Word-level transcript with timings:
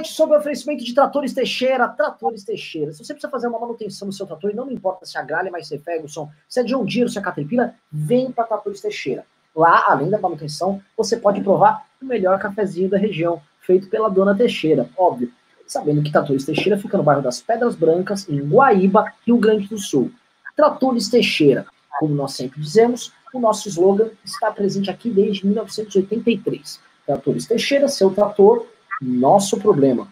noite 0.00 0.12
sobre 0.12 0.36
oferecimento 0.36 0.82
de 0.82 0.94
tratores 0.94 1.34
Teixeira. 1.34 1.86
Tratores 1.86 2.42
Teixeira. 2.42 2.90
Se 2.92 3.04
você 3.04 3.12
precisa 3.12 3.30
fazer 3.30 3.48
uma 3.48 3.58
manutenção 3.58 4.06
no 4.06 4.12
seu 4.12 4.26
trator, 4.26 4.50
e 4.50 4.54
não 4.54 4.70
importa 4.70 5.04
se 5.04 5.18
a 5.18 5.22
Gralha, 5.22 5.50
mas 5.50 5.68
se 5.68 5.74
é 5.74 5.78
Ferguson, 5.78 6.30
se 6.48 6.60
é 6.60 6.64
John 6.64 6.86
Deere, 6.86 7.10
se 7.10 7.18
é 7.18 7.20
Caterpillar, 7.20 7.74
vem 7.92 8.32
para 8.32 8.44
Tratores 8.44 8.80
Teixeira. 8.80 9.26
Lá, 9.54 9.84
além 9.88 10.08
da 10.08 10.18
manutenção, 10.18 10.80
você 10.96 11.18
pode 11.18 11.42
provar 11.42 11.86
o 12.00 12.06
melhor 12.06 12.38
cafezinho 12.38 12.88
da 12.88 12.96
região, 12.96 13.42
feito 13.60 13.88
pela 13.88 14.08
dona 14.08 14.34
Teixeira, 14.34 14.88
óbvio. 14.96 15.30
Sabendo 15.66 16.02
que 16.02 16.10
Tratores 16.10 16.46
Teixeira 16.46 16.78
fica 16.78 16.96
no 16.96 17.04
bairro 17.04 17.22
das 17.22 17.42
Pedras 17.42 17.76
Brancas, 17.76 18.26
em 18.28 18.40
Guaíba, 18.40 19.04
Rio 19.26 19.36
Grande 19.36 19.68
do 19.68 19.78
Sul. 19.78 20.10
Tratores 20.56 21.10
Teixeira, 21.10 21.66
como 21.98 22.14
nós 22.14 22.32
sempre 22.32 22.58
dizemos, 22.58 23.12
o 23.34 23.38
nosso 23.38 23.68
slogan 23.68 24.08
está 24.24 24.50
presente 24.50 24.90
aqui 24.90 25.10
desde 25.10 25.46
1983. 25.46 26.80
Tratores 27.04 27.46
Teixeira, 27.46 27.86
seu 27.86 28.10
trator, 28.10 28.66
nosso 29.00 29.58
problema. 29.58 30.08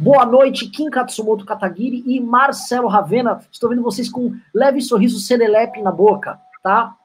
Boa 0.00 0.26
noite, 0.26 0.68
Kim 0.68 0.90
Katsumoto 0.90 1.44
Katagiri 1.44 2.02
e 2.06 2.20
Marcelo 2.20 2.88
Ravena. 2.88 3.40
Estou 3.52 3.70
vendo 3.70 3.82
vocês 3.82 4.10
com 4.10 4.26
um 4.26 4.40
leve 4.52 4.80
sorriso 4.80 5.20
serelepe 5.20 5.80
na 5.80 5.92
boca, 5.92 6.40
tá? 6.62 6.96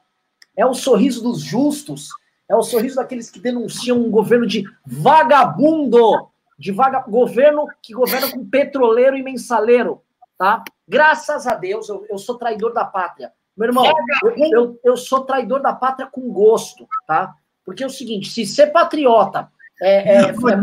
É 0.56 0.66
o 0.66 0.74
sorriso 0.74 1.22
dos 1.22 1.40
justos, 1.40 2.08
é 2.48 2.56
o 2.56 2.62
sorriso 2.62 2.96
daqueles 2.96 3.30
que 3.30 3.38
denunciam 3.38 3.98
um 3.98 4.10
governo 4.10 4.46
de 4.46 4.64
vagabundo, 4.84 6.28
de 6.58 6.72
vaga, 6.72 7.04
governo 7.06 7.68
que 7.80 7.92
governa 7.92 8.32
com 8.32 8.44
petroleiro 8.44 9.16
e 9.16 9.22
mensaleiro, 9.22 10.02
tá? 10.36 10.64
Graças 10.86 11.46
a 11.46 11.54
Deus, 11.54 11.88
eu, 11.88 12.04
eu 12.10 12.18
sou 12.18 12.36
traidor 12.36 12.72
da 12.72 12.84
pátria. 12.84 13.32
Meu 13.56 13.68
irmão, 13.68 13.84
eu, 14.22 14.34
eu, 14.36 14.80
eu 14.84 14.96
sou 14.96 15.20
traidor 15.20 15.60
da 15.60 15.72
pátria 15.72 16.08
com 16.10 16.32
gosto, 16.32 16.88
tá? 17.06 17.34
Porque 17.64 17.84
é 17.84 17.86
o 17.86 17.90
seguinte, 17.90 18.30
se 18.30 18.44
ser 18.44 18.68
patriota 18.68 19.50
é, 19.80 20.16
é, 20.16 20.18
é 20.28 20.32
vocês. 20.32 20.58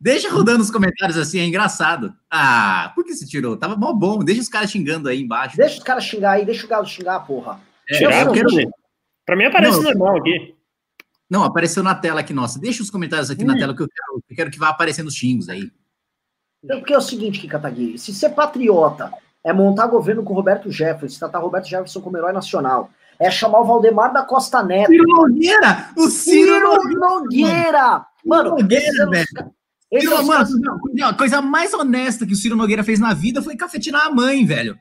Deixa 0.00 0.30
rodando 0.30 0.62
os 0.62 0.70
comentários 0.70 1.18
assim, 1.18 1.40
é 1.40 1.44
engraçado. 1.44 2.14
Ah, 2.30 2.92
por 2.94 3.04
que 3.04 3.14
você 3.14 3.26
tirou? 3.26 3.56
Tava 3.56 3.76
mó 3.76 3.92
bom. 3.92 4.20
Deixa 4.20 4.40
os 4.40 4.48
caras 4.48 4.70
xingando 4.70 5.08
aí 5.08 5.20
embaixo. 5.20 5.56
Deixa 5.56 5.78
os 5.78 5.82
caras 5.82 6.04
xingar 6.04 6.32
aí, 6.32 6.44
deixa 6.44 6.66
o 6.66 6.68
galo 6.68 6.86
xingar, 6.86 7.20
porra. 7.20 7.60
É, 7.88 7.98
Tirar, 7.98 8.26
eu 8.26 8.32
quero 8.32 8.54
ver. 8.54 8.68
Pra 9.26 9.36
mim 9.36 9.44
aparece 9.44 9.78
não, 9.78 9.84
normal 9.84 10.18
aqui. 10.18 10.54
Não, 11.28 11.44
apareceu 11.44 11.82
na 11.82 11.94
tela 11.94 12.20
aqui, 12.20 12.32
nossa. 12.32 12.60
Deixa 12.60 12.82
os 12.82 12.90
comentários 12.90 13.30
aqui 13.30 13.42
hum. 13.42 13.48
na 13.48 13.58
tela 13.58 13.74
que 13.74 13.82
eu 13.82 13.88
quero, 13.88 14.24
eu 14.30 14.36
quero 14.36 14.50
que 14.50 14.58
vá 14.58 14.68
aparecendo 14.68 15.08
os 15.08 15.14
xingos 15.14 15.48
aí. 15.48 15.70
Então, 16.62 16.78
porque 16.78 16.92
é 16.92 16.98
o 16.98 17.02
seguinte, 17.02 17.40
Kikatagiri, 17.40 17.98
se 17.98 18.12
ser 18.12 18.30
patriota 18.30 19.10
é 19.42 19.52
montar 19.52 19.86
governo 19.86 20.22
com 20.22 20.34
Roberto 20.34 20.70
Jefferson, 20.70 21.18
tratar 21.18 21.38
Roberto 21.38 21.68
Jefferson 21.68 22.00
como 22.00 22.16
herói 22.16 22.32
nacional, 22.32 22.90
é 23.20 23.30
chamar 23.30 23.60
o 23.60 23.64
Valdemar 23.64 24.12
da 24.14 24.22
Costa 24.22 24.62
Neto. 24.62 24.90
Ciro 24.90 25.04
Nogueira! 25.06 25.90
O 25.94 26.08
Ciro, 26.08 26.80
Ciro 26.80 26.98
Nogueira! 26.98 28.06
Mano, 28.24 28.50
Nogueira, 28.50 29.10
velho. 29.10 29.26
Ciro, 29.92 30.14
é 30.14 30.22
mano, 30.22 30.46
a 31.04 31.14
coisa 31.14 31.42
mais 31.42 31.74
honesta 31.74 32.24
que 32.24 32.32
o 32.32 32.36
Ciro 32.36 32.56
Nogueira 32.56 32.82
fez 32.82 32.98
na 32.98 33.12
vida 33.12 33.42
foi 33.42 33.56
cafetinar 33.56 34.06
a 34.06 34.10
mãe, 34.10 34.46
velho. 34.46 34.78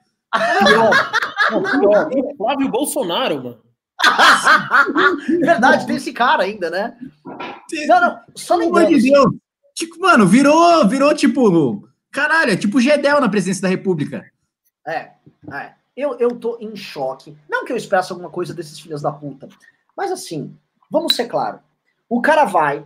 Flávio 2.37 2.69
Bolsonaro, 2.69 3.43
mano. 3.43 3.61
Verdade, 5.41 5.85
tem 5.85 5.97
esse 5.97 6.13
cara 6.13 6.43
ainda, 6.43 6.69
né? 6.69 6.95
Não, 7.25 8.01
não, 8.01 8.19
só 8.35 8.55
lembrando. 8.55 8.87
De 8.87 9.11
Deus. 9.11 9.35
Tipo, 9.75 9.99
mano, 9.99 10.25
virou, 10.25 10.87
virou 10.87 11.13
tipo. 11.13 11.89
Caralho, 12.09 12.51
é 12.51 12.55
tipo 12.55 12.79
Gedel 12.79 13.19
na 13.19 13.27
presidência 13.27 13.63
da 13.63 13.67
República. 13.67 14.23
É, 14.87 15.11
é 15.51 15.78
eu, 15.99 16.17
eu 16.19 16.35
tô 16.35 16.57
em 16.59 16.75
choque. 16.75 17.35
Não 17.49 17.65
que 17.65 17.71
eu 17.71 17.77
esperasse 17.77 18.11
alguma 18.11 18.29
coisa 18.29 18.53
desses 18.53 18.79
filhos 18.79 19.01
da 19.01 19.11
puta, 19.11 19.47
mas 19.95 20.11
assim, 20.11 20.55
vamos 20.89 21.15
ser 21.15 21.25
claro. 21.27 21.59
O 22.07 22.21
cara 22.21 22.45
vai, 22.45 22.85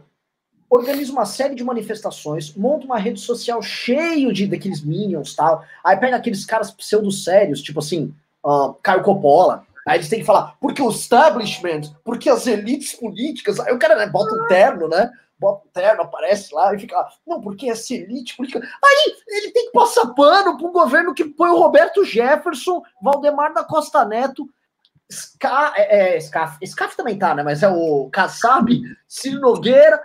organiza 0.70 1.12
uma 1.12 1.26
série 1.26 1.54
de 1.54 1.64
manifestações, 1.64 2.56
monta 2.56 2.86
uma 2.86 2.98
rede 2.98 3.20
social 3.20 3.62
cheio 3.62 4.34
de 4.34 4.48
daqueles 4.48 4.84
minions 4.84 5.36
tal, 5.36 5.64
aí 5.84 5.96
pega 5.98 6.18
aqueles 6.18 6.46
caras 6.46 6.72
pseudo-sérios, 6.72 7.62
tipo 7.62 7.80
assim, 7.80 8.14
uh, 8.44 8.74
Caio 8.82 9.04
Coppola, 9.04 9.66
aí 9.88 9.98
eles 9.98 10.10
têm 10.10 10.20
que 10.20 10.26
falar, 10.26 10.58
porque 10.60 10.82
o 10.82 10.90
establishment, 10.90 11.94
porque 12.04 12.30
as 12.30 12.48
elites 12.48 12.96
políticas, 12.96 13.60
aí 13.60 13.74
o 13.74 13.80
cara 13.80 13.96
né, 13.96 14.08
bota 14.08 14.34
um 14.34 14.48
terno, 14.48 14.88
né, 14.88 15.12
bota 15.44 15.68
o 15.68 15.72
terno, 15.72 16.04
aparece 16.04 16.54
lá 16.56 16.74
e 16.74 16.80
fica 16.80 17.08
não, 17.28 17.42
porque 17.42 17.70
essa 17.70 17.94
elite 17.94 18.36
política. 18.36 18.60
Aí 18.84 19.16
ele 19.28 19.52
tem 19.52 19.66
que 19.66 19.72
passar 19.72 20.08
pano 20.14 20.58
para 20.58 20.68
um 20.68 20.72
governo 20.72 21.14
que 21.14 21.26
põe 21.26 21.50
o 21.50 21.60
Roberto 21.60 22.06
Jefferson, 22.06 22.82
Valdemar 23.02 23.54
da 23.54 23.64
Costa 23.64 24.06
Neto, 24.06 24.50
Ska, 25.12 25.74
é, 25.76 26.16
é, 26.16 26.20
Scaf 26.20 26.98
também 26.98 27.20
tá, 27.20 27.36
né? 27.36 27.44
Mas 27.44 27.62
é 27.62 27.70
o 27.70 28.10
Kassab, 28.10 28.82
Ciro 29.08 29.42
Nogueira. 29.42 30.02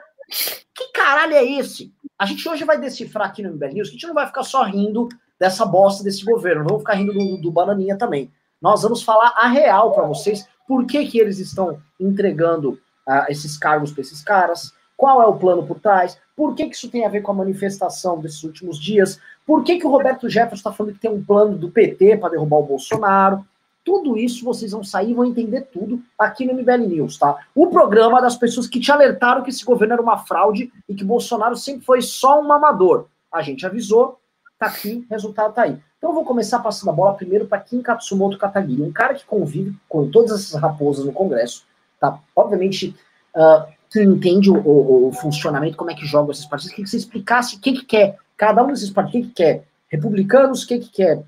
Que 0.75 0.93
caralho 0.93 1.35
é 1.35 1.45
esse? 1.45 1.93
A 2.19 2.27
gente 2.27 2.47
hoje 2.49 2.65
vai 2.65 2.79
decifrar 2.79 3.29
aqui 3.29 3.43
no 3.43 3.55
MBL 3.55 3.75
News 3.75 3.89
que 3.89 3.95
a 3.95 3.99
gente 3.99 4.07
não 4.07 4.15
vai 4.15 4.27
ficar 4.27 4.43
só 4.43 4.65
rindo 4.65 5.09
dessa 5.39 5.65
bosta 5.65 6.03
desse 6.03 6.25
governo, 6.25 6.63
não 6.63 6.69
vamos 6.69 6.83
ficar 6.83 6.95
rindo 6.95 7.13
do, 7.13 7.41
do 7.41 7.51
Bananinha 7.53 7.97
também. 7.97 8.31
Nós 8.61 8.83
vamos 8.83 9.03
falar 9.03 9.33
a 9.37 9.47
real 9.47 9.93
para 9.93 10.05
vocês, 10.05 10.47
por 10.67 10.85
que, 10.85 11.07
que 11.07 11.19
eles 11.19 11.39
estão 11.39 11.81
entregando 11.99 12.73
uh, 13.09 13.25
esses 13.29 13.57
cargos 13.57 13.93
para 13.93 14.03
esses 14.03 14.21
caras, 14.21 14.73
qual 14.99 15.23
é 15.23 15.27
o 15.27 15.37
plano 15.37 15.65
por 15.65 15.79
trás? 15.79 16.19
Por 16.37 16.57
que, 16.57 16.69
que 16.69 16.75
isso 16.75 16.91
tem 16.91 17.07
a 17.07 17.09
ver 17.09 17.23
com 17.23 17.31
a 17.31 17.35
manifestação 17.35 18.19
desses 18.19 18.43
últimos 18.43 18.81
dias? 18.81 19.21
Por 19.47 19.63
que, 19.63 19.79
que 19.79 19.87
o 19.87 19.91
Roberto 19.91 20.29
Jefferson 20.29 20.57
está 20.57 20.73
falando 20.73 20.95
que 20.95 20.99
tem 20.99 21.11
um 21.11 21.25
plano 21.25 21.57
do 21.57 21.71
PT 21.71 22.17
para 22.17 22.31
derrubar 22.31 22.59
o 22.59 22.67
Bolsonaro? 22.67 23.47
Tudo 23.85 24.19
isso 24.19 24.45
vocês 24.45 24.73
vão 24.73 24.83
sair 24.83 25.13
e 25.13 25.15
vão 25.15 25.25
entender 25.25 25.69
tudo 25.73 26.03
aqui 26.19 26.45
no 26.45 26.53
MBL 26.53 26.89
News, 26.89 27.17
tá? 27.17 27.39
O 27.55 27.69
programa 27.69 28.21
das 28.21 28.35
pessoas 28.35 28.67
que 28.67 28.81
te 28.81 28.91
alertaram 28.91 29.45
que 29.45 29.51
esse 29.51 29.65
governo 29.65 29.95
era 29.95 30.03
uma 30.03 30.19
fraude 30.19 30.73
e 30.89 30.95
que 30.95 31.05
Bolsonaro 31.05 31.57
sempre 31.57 31.87
foi 31.87 32.03
só 32.03 32.43
um 32.43 32.53
amador. 32.53 33.07
A 33.33 33.41
gente 33.41 33.65
avisou, 33.65 34.19
tá 34.59 34.67
aqui, 34.67 35.07
resultado 35.09 35.55
tá 35.55 35.63
aí. 35.63 35.79
Então 35.97 36.11
eu 36.11 36.15
vou 36.15 36.25
começar 36.25 36.59
passando 36.59 36.91
a 36.91 36.93
bola 36.93 37.15
primeiro 37.15 37.47
para 37.47 37.61
Kim 37.61 37.81
Katsumoto 37.83 38.37
Katagiri, 38.37 38.83
um 38.83 38.93
cara 38.93 39.15
que 39.15 39.25
convive 39.25 39.77
com 39.89 40.11
todas 40.11 40.33
essas 40.33 40.61
raposas 40.61 41.05
no 41.05 41.13
Congresso, 41.13 41.65
tá? 42.01 42.19
Obviamente, 42.35 42.97
uh, 43.35 43.78
que 43.91 44.03
entende 44.03 44.51
o, 44.51 44.57
o, 44.57 45.09
o, 45.09 45.13
funcionamento, 45.13 45.77
como 45.77 45.91
é 45.91 45.95
que 45.95 46.07
jogam 46.07 46.31
esses 46.31 46.47
partidos, 46.47 46.75
que 46.75 46.87
você 46.87 46.97
explicasse 46.97 47.57
o 47.57 47.61
que, 47.61 47.73
que 47.73 47.85
quer 47.85 48.19
cada 48.37 48.63
um 48.63 48.69
desses 48.69 48.91
partidos, 48.91 49.29
o 49.29 49.33
que, 49.33 49.35
que 49.35 49.43
quer 49.43 49.65
republicanos, 49.89 50.63
o 50.63 50.67
que, 50.67 50.79
que 50.79 50.91
quer 50.91 51.23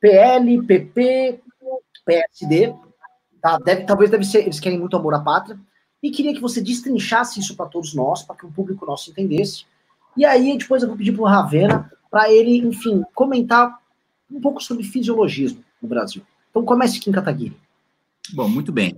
PL, 0.00 0.62
PP, 0.62 1.40
PSD, 2.04 2.74
tá? 3.42 3.58
Deve, 3.58 3.84
talvez 3.84 4.10
deve 4.10 4.24
ser, 4.24 4.42
eles 4.42 4.58
querem 4.58 4.78
muito 4.78 4.96
amor 4.96 5.14
à 5.14 5.20
pátria, 5.20 5.58
e 6.02 6.10
queria 6.10 6.32
que 6.32 6.40
você 6.40 6.60
destrinchasse 6.60 7.40
isso 7.40 7.56
para 7.56 7.66
todos 7.66 7.94
nós, 7.94 8.22
para 8.22 8.36
que 8.36 8.46
o 8.46 8.50
público 8.50 8.86
nosso 8.86 9.10
entendesse. 9.10 9.66
E 10.16 10.24
aí 10.24 10.56
depois 10.56 10.82
eu 10.82 10.88
vou 10.88 10.96
pedir 10.96 11.12
para 11.12 11.22
o 11.22 11.26
Ravena 11.26 11.90
para 12.10 12.32
ele, 12.32 12.58
enfim, 12.58 13.02
comentar 13.14 13.78
um 14.30 14.40
pouco 14.40 14.62
sobre 14.62 14.84
fisiologismo 14.84 15.62
no 15.82 15.88
Brasil. 15.88 16.22
Então 16.50 16.64
comece 16.64 16.98
aqui 16.98 17.10
em 17.10 17.12
Kataguiri. 17.12 17.56
Bom, 18.32 18.48
muito 18.48 18.72
bem. 18.72 18.96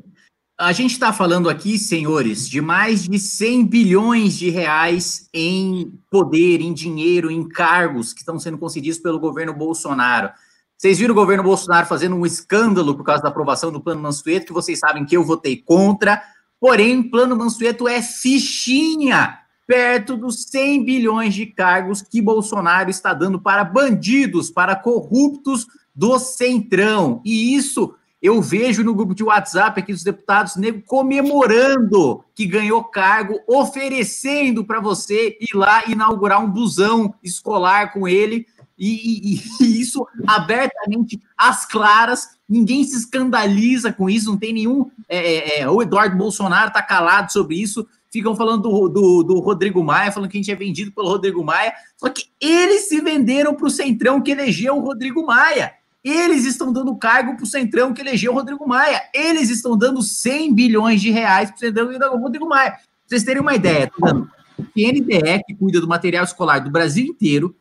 A 0.61 0.73
gente 0.73 0.93
está 0.93 1.11
falando 1.11 1.49
aqui, 1.49 1.79
senhores, 1.79 2.47
de 2.47 2.61
mais 2.61 3.05
de 3.05 3.19
100 3.19 3.65
bilhões 3.65 4.39
de 4.39 4.51
reais 4.51 5.27
em 5.33 5.99
poder, 6.11 6.61
em 6.61 6.75
dinheiro, 6.75 7.31
em 7.31 7.49
cargos 7.49 8.13
que 8.13 8.21
estão 8.21 8.39
sendo 8.39 8.59
concedidos 8.59 8.99
pelo 8.99 9.19
governo 9.19 9.55
Bolsonaro. 9.55 10.29
Vocês 10.77 10.99
viram 10.99 11.13
o 11.13 11.15
governo 11.17 11.43
Bolsonaro 11.43 11.87
fazendo 11.87 12.15
um 12.15 12.27
escândalo 12.27 12.95
por 12.95 13.05
causa 13.05 13.23
da 13.23 13.31
aprovação 13.31 13.73
do 13.73 13.81
Plano 13.81 14.03
Mansueto, 14.03 14.49
que 14.49 14.53
vocês 14.53 14.79
sabem 14.79 15.07
que 15.07 15.17
eu 15.17 15.25
votei 15.25 15.57
contra. 15.57 16.23
Porém, 16.61 17.03
Plano 17.03 17.35
Mansueto 17.35 17.89
é 17.89 18.03
fichinha 18.03 19.39
perto 19.67 20.15
dos 20.15 20.43
100 20.43 20.85
bilhões 20.85 21.33
de 21.33 21.47
cargos 21.47 22.03
que 22.03 22.21
Bolsonaro 22.21 22.91
está 22.91 23.15
dando 23.15 23.41
para 23.41 23.65
bandidos, 23.65 24.51
para 24.51 24.77
corruptos 24.77 25.67
do 25.95 26.19
Centrão. 26.19 27.23
E 27.25 27.55
isso 27.55 27.95
eu 28.23 28.43
vejo 28.43 28.85
no 28.85 28.95
grupo 28.95 29.15
de 29.15 29.25
WhatsApp 29.25 29.81
aqui 29.81 29.93
dos 29.93 30.05
deputados 30.05 30.57
nego 30.57 30.83
comemorando 30.83 32.23
que 32.35 32.45
ganhou 32.45 32.85
cargo, 32.85 33.41
oferecendo 33.47 34.65
para 34.65 34.81
você 34.81 35.39
ir 35.41 35.57
lá 35.57 35.85
inaugurar 35.87 36.45
um 36.45 36.51
busão 36.51 37.15
escolar 37.23 37.93
com 37.93 38.07
ele. 38.07 38.47
E, 38.79 39.35
e, 39.35 39.43
e, 39.65 39.81
isso 39.81 40.07
abertamente 40.27 41.21
às 41.37 41.65
claras, 41.65 42.37
ninguém 42.49 42.85
se 42.85 42.97
escandaliza 42.97 43.93
com 43.93 44.09
isso, 44.09 44.31
não 44.31 44.39
tem 44.39 44.53
nenhum. 44.53 44.91
É, 45.09 45.19
é, 45.19 45.61
é 45.61 45.71
o 45.71 45.81
Eduardo 45.81 46.17
Bolsonaro 46.17 46.69
está 46.69 46.83
calado 46.83 47.33
sobre 47.33 47.57
isso, 47.57 47.87
ficam 48.11 48.37
falando 48.37 48.63
do, 48.63 48.89
do, 48.89 49.23
do, 49.23 49.41
Rodrigo 49.41 49.83
Maia, 49.83 50.13
falando 50.13 50.31
que 50.31 50.37
a 50.37 50.41
gente 50.41 50.51
é 50.51 50.57
vendido 50.57 50.93
pelo 50.93 51.09
Rodrigo 51.09 51.43
Maia, 51.43 51.73
só 51.97 52.09
que 52.11 52.25
eles 52.41 52.89
se 52.89 53.01
venderam 53.01 53.55
para 53.55 53.67
o 53.67 53.71
Centrão 53.71 54.21
que 54.21 54.31
elegeu 54.31 54.77
o 54.77 54.81
Rodrigo 54.81 55.25
Maia. 55.25 55.80
Eles 56.03 56.47
estão 56.47 56.73
dando 56.73 56.97
cargo 56.97 57.37
para 57.37 57.45
o 57.45 57.47
Centrão 57.47 57.93
que 57.93 58.01
elegeu 58.01 58.33
o 58.33 58.35
Rodrigo 58.35 58.67
Maia. 58.67 59.03
Eles 59.13 59.51
estão 59.51 59.77
dando 59.77 60.03
100 60.03 60.55
bilhões 60.55 61.01
de 61.01 61.11
reais 61.11 61.51
para 61.51 61.57
o 61.57 61.61
Centrão 61.61 61.89
que 61.89 61.95
elegeu 61.95 62.15
o 62.15 62.21
Rodrigo 62.21 62.49
Maia. 62.49 62.73
Pra 62.73 62.81
vocês 63.07 63.23
terem 63.23 63.43
uma 63.43 63.55
ideia, 63.55 63.91
tô 63.91 64.05
dando 64.05 64.31
que 64.75 65.55
cuida 65.59 65.81
do 65.81 65.89
material 65.89 66.25
escolar 66.25 66.61
do 66.61 66.71
Brasil 66.71 67.05
inteiro, 67.05 67.57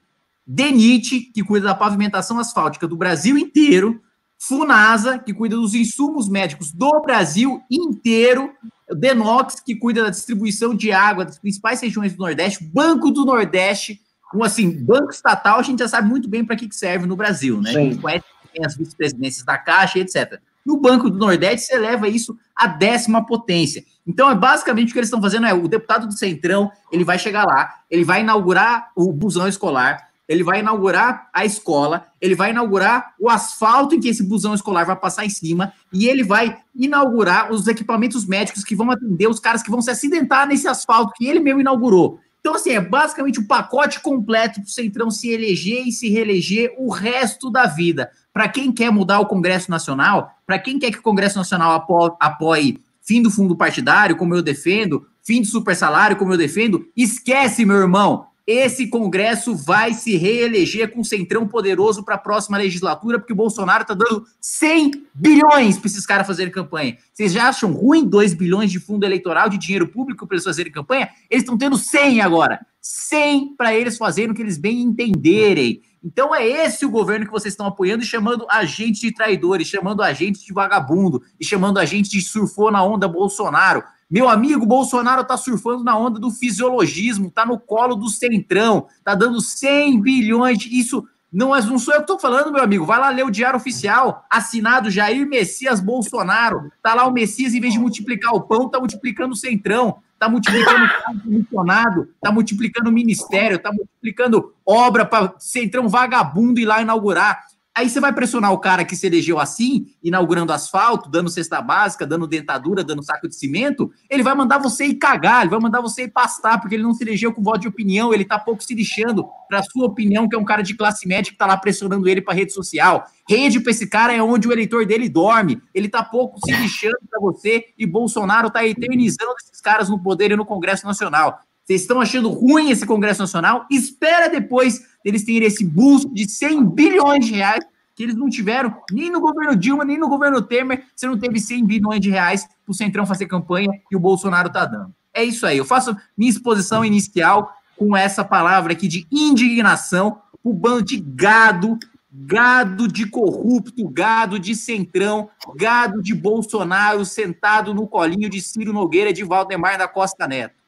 DENIT, 0.45 1.31
que 1.33 1.43
cuida 1.43 1.67
da 1.67 1.75
pavimentação 1.75 2.39
asfáltica 2.39 2.87
do 2.87 2.97
Brasil 2.97 3.37
inteiro, 3.37 4.01
FUNASA, 4.37 5.19
que 5.19 5.33
cuida 5.33 5.55
dos 5.55 5.73
insumos 5.73 6.29
médicos 6.29 6.71
do 6.71 7.01
Brasil 7.01 7.61
inteiro, 7.69 8.51
Denox, 8.97 9.59
que 9.59 9.75
cuida 9.75 10.03
da 10.03 10.09
distribuição 10.09 10.73
de 10.73 10.91
água 10.91 11.25
das 11.25 11.37
principais 11.37 11.81
regiões 11.81 12.13
do 12.13 12.19
Nordeste, 12.19 12.63
Banco 12.63 13.11
do 13.11 13.25
Nordeste, 13.25 14.01
um 14.33 14.43
assim, 14.43 14.71
banco 14.71 15.11
estatal, 15.11 15.59
a 15.59 15.63
gente 15.63 15.79
já 15.79 15.87
sabe 15.87 16.07
muito 16.07 16.29
bem 16.29 16.45
para 16.45 16.55
que, 16.55 16.67
que 16.67 16.75
serve 16.75 17.05
no 17.05 17.15
Brasil, 17.15 17.61
né? 17.61 17.71
Sim. 17.71 17.77
A 17.77 17.81
gente 17.81 17.97
conhece 17.99 18.25
as 18.63 18.75
vice-presidências 18.75 19.45
da 19.45 19.57
Caixa, 19.57 19.99
etc. 19.99 20.39
No 20.65 20.77
Banco 20.77 21.09
do 21.09 21.17
Nordeste, 21.17 21.65
você 21.65 21.77
leva 21.77 22.07
isso 22.07 22.37
à 22.55 22.67
décima 22.67 23.25
potência. 23.25 23.83
Então, 24.05 24.29
é 24.29 24.35
basicamente 24.35 24.89
o 24.89 24.93
que 24.93 24.99
eles 24.99 25.07
estão 25.07 25.21
fazendo 25.21 25.45
é 25.45 25.53
o 25.53 25.67
deputado 25.67 26.07
do 26.07 26.13
Centrão, 26.13 26.71
ele 26.91 27.03
vai 27.03 27.17
chegar 27.17 27.45
lá, 27.45 27.75
ele 27.89 28.03
vai 28.03 28.21
inaugurar 28.21 28.91
o 28.95 29.11
busão 29.11 29.47
escolar, 29.47 30.09
ele 30.27 30.43
vai 30.43 30.59
inaugurar 30.59 31.27
a 31.33 31.43
escola, 31.43 32.05
ele 32.21 32.35
vai 32.35 32.51
inaugurar 32.51 33.13
o 33.19 33.29
asfalto 33.29 33.95
em 33.95 33.99
que 33.99 34.09
esse 34.09 34.21
busão 34.21 34.53
escolar 34.53 34.85
vai 34.85 34.95
passar 34.95 35.25
em 35.25 35.29
cima, 35.29 35.73
e 35.91 36.07
ele 36.07 36.23
vai 36.23 36.57
inaugurar 36.75 37.51
os 37.51 37.67
equipamentos 37.67 38.25
médicos 38.25 38.63
que 38.63 38.75
vão 38.75 38.91
atender 38.91 39.27
os 39.27 39.39
caras 39.39 39.63
que 39.63 39.71
vão 39.71 39.81
se 39.81 39.89
acidentar 39.89 40.47
nesse 40.47 40.67
asfalto 40.67 41.13
que 41.15 41.25
ele 41.25 41.39
mesmo 41.39 41.61
inaugurou. 41.61 42.19
Então, 42.39 42.55
assim, 42.55 42.71
é 42.71 42.81
basicamente 42.81 43.39
o 43.39 43.47
pacote 43.47 43.99
completo 43.99 44.61
para 44.61 44.67
o 44.67 44.71
Centrão 44.71 45.11
se 45.11 45.29
eleger 45.29 45.87
e 45.87 45.91
se 45.91 46.09
reeleger 46.09 46.73
o 46.77 46.89
resto 46.89 47.49
da 47.49 47.65
vida. 47.65 48.09
Para 48.31 48.47
quem 48.47 48.71
quer 48.71 48.91
mudar 48.91 49.19
o 49.19 49.25
Congresso 49.25 49.69
Nacional, 49.69 50.31
para 50.45 50.57
quem 50.57 50.79
quer 50.79 50.91
que 50.91 50.99
o 50.99 51.03
Congresso 51.03 51.37
Nacional 51.37 51.73
apo 51.73 52.15
apoie 52.19 52.79
fim 53.01 53.21
do 53.21 53.31
fundo 53.31 53.55
partidário, 53.55 54.15
como 54.15 54.35
eu 54.35 54.41
defendo, 54.41 55.05
fim 55.23 55.41
do 55.41 55.47
super 55.47 55.75
salário, 55.75 56.15
como 56.15 56.33
eu 56.33 56.37
defendo, 56.37 56.85
esquece, 56.95 57.65
meu 57.65 57.77
irmão 57.77 58.28
esse 58.49 58.87
Congresso 58.87 59.55
vai 59.55 59.93
se 59.93 60.17
reeleger 60.17 60.91
com 60.91 61.01
um 61.01 61.03
centrão 61.03 61.47
poderoso 61.47 62.03
para 62.03 62.15
a 62.15 62.17
próxima 62.17 62.57
legislatura, 62.57 63.19
porque 63.19 63.33
o 63.33 63.35
Bolsonaro 63.35 63.83
está 63.83 63.93
dando 63.93 64.25
100 64.41 65.05
bilhões 65.13 65.77
para 65.77 65.87
esses 65.87 66.03
caras 66.03 66.25
fazerem 66.25 66.51
campanha. 66.51 66.97
Vocês 67.13 67.31
já 67.31 67.47
acham 67.47 67.71
ruim 67.71 68.03
2 68.03 68.33
bilhões 68.33 68.71
de 68.71 68.79
fundo 68.79 69.05
eleitoral, 69.05 69.49
de 69.49 69.57
dinheiro 69.59 69.87
público 69.87 70.25
para 70.25 70.35
eles 70.35 70.43
fazerem 70.43 70.71
campanha? 70.71 71.09
Eles 71.29 71.43
estão 71.43 71.55
tendo 71.55 71.77
100 71.77 72.21
agora. 72.21 72.65
100 72.81 73.55
para 73.55 73.75
eles 73.75 73.97
fazerem 73.97 74.31
o 74.31 74.33
que 74.33 74.41
eles 74.41 74.57
bem 74.57 74.81
entenderem. 74.81 75.83
Então 76.03 76.33
é 76.33 76.47
esse 76.47 76.85
o 76.85 76.89
governo 76.89 77.25
que 77.25 77.31
vocês 77.31 77.53
estão 77.53 77.67
apoiando 77.67 78.03
e 78.03 78.07
chamando 78.07 78.47
a 78.49 78.65
gente 78.65 79.01
de 79.01 79.13
traidores, 79.13 79.67
chamando 79.67 80.01
a 80.01 80.11
gente 80.11 80.43
de 80.43 80.51
vagabundo 80.51 81.21
e 81.39 81.45
chamando 81.45 81.77
a 81.77 81.85
gente 81.85 82.09
de 82.09 82.21
surfou 82.21 82.71
na 82.71 82.83
onda 82.83 83.07
Bolsonaro. 83.07 83.83
Meu 84.09 84.27
amigo, 84.27 84.65
Bolsonaro 84.65 85.23
tá 85.23 85.37
surfando 85.37 85.83
na 85.83 85.95
onda 85.97 86.19
do 86.19 86.31
fisiologismo, 86.31 87.29
tá 87.29 87.45
no 87.45 87.59
colo 87.59 87.95
do 87.95 88.09
centrão, 88.09 88.87
tá 89.03 89.13
dando 89.13 89.39
100 89.39 90.01
bilhões 90.01 90.57
de... 90.57 90.79
Isso 90.79 91.07
não, 91.31 91.55
é, 91.55 91.61
não 91.61 91.77
sou 91.77 91.93
eu 91.93 92.01
que 92.01 92.07
tô 92.07 92.17
falando, 92.17 92.51
meu 92.51 92.63
amigo. 92.63 92.85
Vai 92.85 92.99
lá 92.99 93.09
ler 93.09 93.23
o 93.23 93.29
Diário 93.29 93.57
Oficial, 93.57 94.25
assinado 94.29 94.89
Jair 94.89 95.27
Messias 95.27 95.79
Bolsonaro. 95.79 96.71
Tá 96.81 96.95
lá 96.95 97.05
o 97.05 97.11
Messias, 97.11 97.53
em 97.53 97.59
vez 97.59 97.73
de 97.73 97.79
multiplicar 97.79 98.33
o 98.33 98.41
pão, 98.41 98.67
tá 98.67 98.79
multiplicando 98.79 99.33
o 99.33 99.37
centrão, 99.37 99.97
tá 100.17 100.27
multiplicando 100.27 100.85
o 100.85 101.21
comissionado, 101.21 102.09
tá 102.19 102.31
multiplicando 102.31 102.89
o 102.89 102.93
ministério, 102.93 103.59
tá 103.59 103.71
multiplicando 103.71 104.53
obra 104.65 105.05
para 105.05 105.35
centrão 105.37 105.87
vagabundo 105.87 106.59
ir 106.59 106.65
lá 106.65 106.81
inaugurar. 106.81 107.45
Aí 107.75 107.89
você 107.89 107.99
vai 107.99 108.11
pressionar 108.11 108.51
o 108.51 108.57
cara 108.57 108.83
que 108.83 108.95
se 108.95 109.07
elegeu 109.07 109.39
assim, 109.39 109.85
inaugurando 110.03 110.51
asfalto, 110.51 111.09
dando 111.09 111.29
cesta 111.29 111.61
básica, 111.61 112.05
dando 112.05 112.27
dentadura, 112.27 112.83
dando 112.83 113.03
saco 113.03 113.27
de 113.27 113.35
cimento, 113.35 113.91
ele 114.09 114.23
vai 114.23 114.35
mandar 114.35 114.57
você 114.57 114.85
ir 114.85 114.95
cagar, 114.95 115.41
ele 115.41 115.51
vai 115.51 115.59
mandar 115.59 115.79
você 115.79 116.03
ir 116.03 116.09
pastar, 116.09 116.59
porque 116.59 116.75
ele 116.75 116.83
não 116.83 116.93
se 116.93 117.03
elegeu 117.03 117.31
com 117.33 117.41
voto 117.41 117.59
de 117.59 117.67
opinião, 117.67 118.13
ele 118.13 118.25
tá 118.25 118.37
pouco 118.37 118.61
se 118.63 118.73
lixando 118.73 119.25
para 119.47 119.63
sua 119.63 119.85
opinião, 119.85 120.27
que 120.27 120.35
é 120.35 120.39
um 120.39 120.43
cara 120.43 120.61
de 120.61 120.75
classe 120.75 121.07
média 121.07 121.31
que 121.31 121.37
tá 121.37 121.45
lá 121.45 121.55
pressionando 121.55 122.09
ele 122.09 122.21
para 122.21 122.33
rede 122.33 122.51
social. 122.51 123.05
Rede 123.27 123.59
para 123.59 123.71
esse 123.71 123.87
cara 123.87 124.13
é 124.13 124.21
onde 124.21 124.47
o 124.47 124.51
eleitor 124.51 124.85
dele 124.85 125.07
dorme. 125.07 125.61
Ele 125.73 125.87
tá 125.87 126.03
pouco 126.03 126.39
se 126.43 126.51
lixando 126.51 126.97
para 127.09 127.19
você 127.21 127.65
e 127.77 127.85
Bolsonaro 127.85 128.49
tá 128.49 128.65
eternizando 128.65 129.35
esses 129.41 129.61
caras 129.61 129.87
no 129.89 130.01
poder 130.01 130.31
e 130.31 130.35
no 130.35 130.45
Congresso 130.45 130.85
Nacional. 130.85 131.39
Vocês 131.69 131.81
estão 131.81 132.01
achando 132.01 132.29
ruim 132.29 132.71
esse 132.71 132.83
Congresso 132.83 133.21
Nacional? 133.21 133.67
Espera 133.69 134.27
depois 134.27 134.81
eles 135.03 135.23
terem 135.23 135.47
esse 135.47 135.65
busto 135.65 136.13
de 136.13 136.29
100 136.29 136.65
bilhões 136.69 137.25
de 137.25 137.33
reais 137.33 137.63
que 137.95 138.03
eles 138.03 138.15
não 138.15 138.29
tiveram 138.29 138.73
nem 138.91 139.11
no 139.11 139.19
governo 139.19 139.55
Dilma, 139.55 139.83
nem 139.83 139.97
no 139.97 140.07
governo 140.07 140.41
Temer. 140.41 140.85
Você 140.95 141.05
não 141.05 141.17
teve 141.19 141.39
100 141.39 141.65
bilhões 141.65 141.99
de 141.99 142.09
reais 142.09 142.45
para 142.45 142.71
o 142.71 142.73
Centrão 142.73 143.05
fazer 143.05 143.25
campanha 143.25 143.69
e 143.91 143.95
o 143.95 143.99
Bolsonaro 143.99 144.47
está 144.47 144.65
dando. 144.65 144.93
É 145.13 145.23
isso 145.23 145.45
aí. 145.45 145.57
Eu 145.57 145.65
faço 145.65 145.95
minha 146.17 146.31
exposição 146.31 146.85
inicial 146.85 147.53
com 147.77 147.95
essa 147.95 148.23
palavra 148.23 148.73
aqui 148.73 148.87
de 148.87 149.05
indignação 149.11 150.21
o 150.43 150.53
bando 150.53 150.83
de 150.83 150.97
gado, 150.97 151.77
gado 152.11 152.87
de 152.87 153.05
corrupto, 153.05 153.87
gado 153.89 154.39
de 154.39 154.55
centrão, 154.55 155.29
gado 155.55 156.01
de 156.01 156.13
Bolsonaro 156.13 157.03
sentado 157.05 157.73
no 157.73 157.87
colinho 157.87 158.29
de 158.29 158.41
Ciro 158.41 158.73
Nogueira 158.73 159.11
de 159.11 159.23
Valdemar 159.23 159.77
da 159.77 159.87
Costa 159.87 160.27
Neto. 160.27 160.58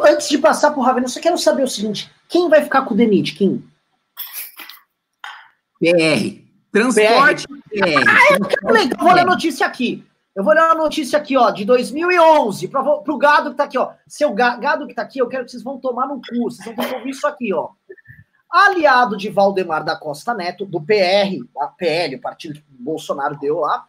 Antes 0.00 0.28
de 0.28 0.38
passar 0.38 0.70
pro 0.70 0.80
Ravena, 0.80 1.06
eu 1.06 1.10
só 1.10 1.20
quero 1.20 1.38
saber 1.38 1.62
o 1.62 1.68
seguinte: 1.68 2.10
quem 2.28 2.48
vai 2.48 2.62
ficar 2.62 2.82
com 2.82 2.94
o 2.94 2.96
Denit? 2.96 3.34
Quem? 3.34 3.64
PR. 5.80 6.42
Transporte 6.72 7.46
PR. 7.46 8.04
Ah, 8.06 8.34
eu, 8.34 8.46
quero 8.46 8.76
então 8.76 9.04
vou 9.04 9.14
ler 9.14 9.22
a 9.22 9.24
notícia 9.24 9.66
aqui. 9.66 10.04
Eu 10.34 10.44
vou 10.44 10.52
ler 10.52 10.62
uma 10.62 10.74
notícia 10.74 11.18
aqui, 11.18 11.36
ó, 11.36 11.50
de 11.50 11.64
2011, 11.64 12.68
para 12.68 12.80
o 12.80 13.18
gado 13.18 13.50
que 13.50 13.56
tá 13.56 13.64
aqui, 13.64 13.76
ó. 13.76 13.90
Seu 14.06 14.32
gado 14.32 14.86
que 14.86 14.94
tá 14.94 15.02
aqui, 15.02 15.18
eu 15.18 15.26
quero 15.26 15.44
que 15.44 15.50
vocês 15.50 15.64
vão 15.64 15.78
tomar 15.78 16.06
no 16.06 16.16
cu, 16.16 16.44
vocês 16.44 16.64
vão 16.64 16.76
ter 16.76 16.88
que 16.88 16.94
ouvir 16.94 17.10
isso 17.10 17.26
aqui, 17.26 17.52
ó. 17.52 17.70
Aliado 18.48 19.16
de 19.16 19.28
Valdemar 19.28 19.84
da 19.84 19.96
Costa 19.96 20.32
Neto, 20.32 20.64
do 20.64 20.80
PR, 20.80 21.44
a 21.58 21.66
PL, 21.66 22.14
o 22.14 22.20
partido 22.20 22.54
que 22.54 22.60
o 22.60 22.82
Bolsonaro 22.84 23.36
deu 23.38 23.58
lá, 23.58 23.86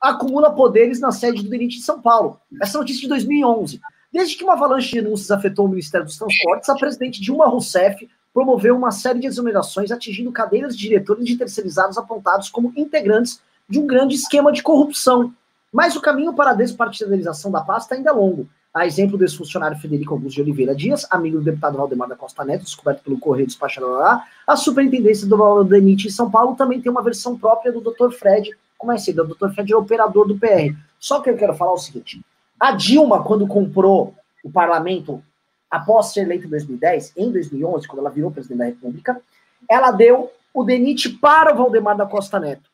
acumula 0.00 0.52
poderes 0.52 1.00
na 1.00 1.12
sede 1.12 1.42
do 1.42 1.48
DENIT 1.48 1.78
em 1.78 1.80
São 1.80 2.02
Paulo. 2.02 2.40
Essa 2.60 2.76
notícia 2.76 3.02
de 3.02 3.08
2011. 3.08 3.80
Desde 4.14 4.36
que 4.36 4.44
uma 4.44 4.52
avalanche 4.52 4.92
de 4.92 5.02
denúncias 5.02 5.32
afetou 5.32 5.66
o 5.66 5.68
Ministério 5.68 6.06
dos 6.06 6.16
Transportes, 6.16 6.68
a 6.68 6.76
presidente 6.76 7.20
Dilma 7.20 7.48
Rousseff 7.48 8.08
promoveu 8.32 8.76
uma 8.76 8.92
série 8.92 9.18
de 9.18 9.26
exonerações 9.26 9.90
atingindo 9.90 10.30
cadeiras 10.30 10.76
de 10.76 10.82
diretores 10.82 11.26
de 11.26 11.36
terceirizados 11.36 11.98
apontados 11.98 12.48
como 12.48 12.72
integrantes 12.76 13.40
de 13.68 13.80
um 13.80 13.88
grande 13.88 14.14
esquema 14.14 14.52
de 14.52 14.62
corrupção. 14.62 15.34
Mas 15.72 15.96
o 15.96 16.00
caminho 16.00 16.32
para 16.32 16.50
a 16.52 16.54
despartidarização 16.54 17.50
da 17.50 17.60
pasta 17.60 17.96
ainda 17.96 18.10
é 18.10 18.12
longo. 18.12 18.46
A 18.72 18.86
exemplo 18.86 19.18
desse 19.18 19.36
funcionário 19.36 19.80
Federico 19.80 20.14
Augusto 20.14 20.36
de 20.36 20.42
Oliveira 20.42 20.76
Dias, 20.76 21.04
amigo 21.10 21.38
do 21.38 21.44
deputado 21.44 21.76
Valdemar 21.76 22.08
da 22.08 22.14
Costa 22.14 22.44
Neto, 22.44 22.62
descoberto 22.62 23.02
pelo 23.02 23.18
Correio 23.18 23.48
Despachado 23.48 23.90
lá, 23.90 24.24
a 24.46 24.54
superintendência 24.54 25.26
do 25.26 25.64
DENIT 25.64 26.06
em 26.06 26.10
São 26.12 26.30
Paulo 26.30 26.54
também 26.54 26.80
tem 26.80 26.92
uma 26.92 27.02
versão 27.02 27.36
própria 27.36 27.72
do 27.72 27.80
Dr. 27.80 28.12
Fred, 28.16 28.52
como 28.78 28.92
é 28.92 28.94
assim, 28.94 29.10
o 29.10 29.24
Dr. 29.24 29.48
Fred 29.52 29.72
é 29.72 29.76
operador 29.76 30.28
do 30.28 30.38
PR. 30.38 30.72
Só 31.00 31.20
que 31.20 31.28
eu 31.28 31.36
quero 31.36 31.54
falar 31.54 31.72
o 31.72 31.78
seguinte, 31.78 32.24
a 32.58 32.72
Dilma, 32.72 33.22
quando 33.22 33.46
comprou 33.46 34.14
o 34.42 34.50
parlamento 34.50 35.22
após 35.70 36.12
ser 36.12 36.20
eleita 36.20 36.46
em 36.46 36.50
2010, 36.50 37.12
em 37.16 37.32
2011, 37.32 37.88
quando 37.88 37.98
ela 37.98 38.10
virou 38.10 38.30
presidente 38.30 38.58
da 38.58 38.64
República, 38.66 39.20
ela 39.68 39.90
deu 39.90 40.30
o 40.52 40.62
DENIT 40.62 41.10
para 41.18 41.52
o 41.52 41.56
Valdemar 41.56 41.96
da 41.96 42.06
Costa 42.06 42.38
Neto. 42.38 42.70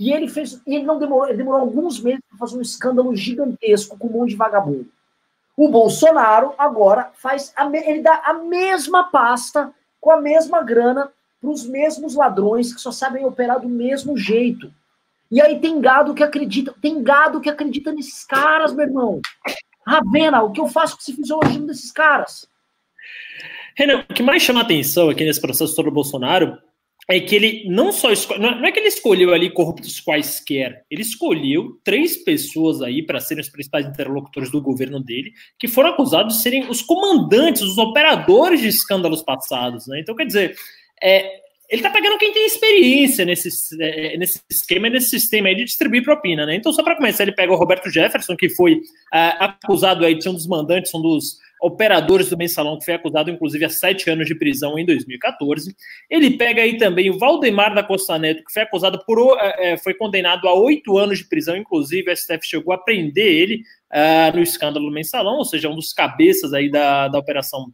E 0.00 0.12
ele 0.12 0.26
fez, 0.26 0.60
ele 0.66 0.84
não 0.84 0.98
demorou, 0.98 1.28
ele 1.28 1.36
demorou 1.36 1.60
alguns 1.60 2.00
meses 2.00 2.20
para 2.28 2.38
fazer 2.38 2.58
um 2.58 2.62
escândalo 2.62 3.14
gigantesco 3.14 3.96
com 3.96 4.08
um 4.08 4.10
monte 4.10 4.30
de 4.30 4.36
vagabundo. 4.36 4.88
O 5.56 5.68
Bolsonaro 5.68 6.54
agora 6.58 7.10
faz, 7.14 7.52
a, 7.54 7.66
ele 7.66 8.02
dá 8.02 8.22
a 8.24 8.34
mesma 8.34 9.04
pasta 9.04 9.72
com 10.00 10.10
a 10.10 10.20
mesma 10.20 10.62
grana 10.62 11.12
para 11.40 11.50
os 11.50 11.64
mesmos 11.64 12.14
ladrões 12.14 12.74
que 12.74 12.80
só 12.80 12.90
sabem 12.90 13.24
operar 13.24 13.60
do 13.60 13.68
mesmo 13.68 14.16
jeito. 14.16 14.72
E 15.32 15.40
aí 15.40 15.58
tem 15.60 15.80
gado 15.80 16.12
que 16.12 16.22
acredita, 16.22 16.74
tem 16.82 17.02
gado 17.02 17.40
que 17.40 17.48
acredita 17.48 17.90
nesses 17.90 18.22
caras, 18.22 18.74
meu 18.74 18.86
irmão. 18.86 19.20
Ravena, 19.86 20.42
o 20.42 20.52
que 20.52 20.60
eu 20.60 20.68
faço 20.68 20.94
com 20.94 21.00
esse 21.00 21.16
fisiologismo 21.16 21.66
desses 21.66 21.90
caras? 21.90 22.46
Renan, 23.74 24.04
o 24.08 24.12
que 24.12 24.22
mais 24.22 24.42
chama 24.42 24.60
atenção 24.60 25.08
aqui 25.08 25.24
nesse 25.24 25.40
processo 25.40 25.74
todo 25.74 25.90
Bolsonaro 25.90 26.58
é 27.08 27.18
que 27.18 27.34
ele 27.34 27.64
não 27.66 27.90
só 27.92 28.12
escolheu, 28.12 28.42
não 28.42 28.66
é 28.66 28.70
que 28.70 28.78
ele 28.78 28.88
escolheu 28.88 29.32
ali 29.32 29.50
corruptos 29.50 30.00
quaisquer, 30.00 30.84
ele 30.90 31.00
escolheu 31.00 31.80
três 31.82 32.16
pessoas 32.16 32.82
aí 32.82 33.02
para 33.02 33.18
serem 33.18 33.40
os 33.40 33.48
principais 33.48 33.86
interlocutores 33.86 34.50
do 34.50 34.60
governo 34.60 35.00
dele, 35.00 35.32
que 35.58 35.66
foram 35.66 35.90
acusados 35.90 36.36
de 36.36 36.42
serem 36.42 36.68
os 36.68 36.82
comandantes, 36.82 37.62
os 37.62 37.78
operadores 37.78 38.60
de 38.60 38.68
escândalos 38.68 39.22
passados, 39.22 39.86
né? 39.86 39.98
Então, 39.98 40.14
quer 40.14 40.26
dizer, 40.26 40.54
é, 41.02 41.41
ele 41.72 41.80
tá 41.80 41.88
pegando 41.88 42.18
quem 42.18 42.34
tem 42.34 42.44
experiência 42.44 43.24
nesse, 43.24 43.48
é, 43.80 44.14
nesse 44.18 44.42
esquema, 44.50 44.90
nesse 44.90 45.08
sistema 45.08 45.48
aí 45.48 45.54
de 45.54 45.64
distribuir 45.64 46.04
propina, 46.04 46.44
né? 46.44 46.54
Então, 46.54 46.70
só 46.70 46.82
para 46.82 46.94
começar, 46.94 47.22
ele 47.22 47.32
pega 47.32 47.50
o 47.50 47.56
Roberto 47.56 47.88
Jefferson, 47.88 48.36
que 48.36 48.50
foi 48.50 48.74
uh, 48.74 49.40
acusado 49.40 50.04
aí 50.04 50.14
de 50.14 50.22
ser 50.22 50.28
um 50.28 50.34
dos 50.34 50.46
mandantes, 50.46 50.94
um 50.94 51.00
dos 51.00 51.38
operadores 51.62 52.28
do 52.28 52.36
mensalão, 52.36 52.78
que 52.78 52.84
foi 52.84 52.92
acusado, 52.92 53.30
inclusive, 53.30 53.64
a 53.64 53.70
sete 53.70 54.10
anos 54.10 54.26
de 54.26 54.34
prisão 54.34 54.78
em 54.78 54.84
2014. 54.84 55.74
Ele 56.10 56.36
pega 56.36 56.60
aí 56.60 56.76
também 56.76 57.08
o 57.08 57.18
Valdemar 57.18 57.74
da 57.74 57.82
Costa 57.82 58.18
Neto, 58.18 58.44
que 58.44 58.52
foi 58.52 58.64
acusado 58.64 59.02
por. 59.06 59.18
Uh, 59.18 59.78
foi 59.82 59.94
condenado 59.94 60.46
a 60.48 60.52
oito 60.52 60.98
anos 60.98 61.20
de 61.20 61.24
prisão, 61.24 61.56
inclusive, 61.56 62.10
a 62.10 62.14
STF 62.14 62.46
chegou 62.46 62.74
a 62.74 62.78
prender 62.78 63.28
ele 63.28 63.62
uh, 63.90 64.36
no 64.36 64.42
escândalo 64.42 64.84
do 64.84 64.92
mensalão, 64.92 65.36
ou 65.36 65.44
seja, 65.46 65.70
um 65.70 65.74
dos 65.74 65.94
cabeças 65.94 66.52
aí 66.52 66.70
da, 66.70 67.08
da 67.08 67.18
operação. 67.18 67.72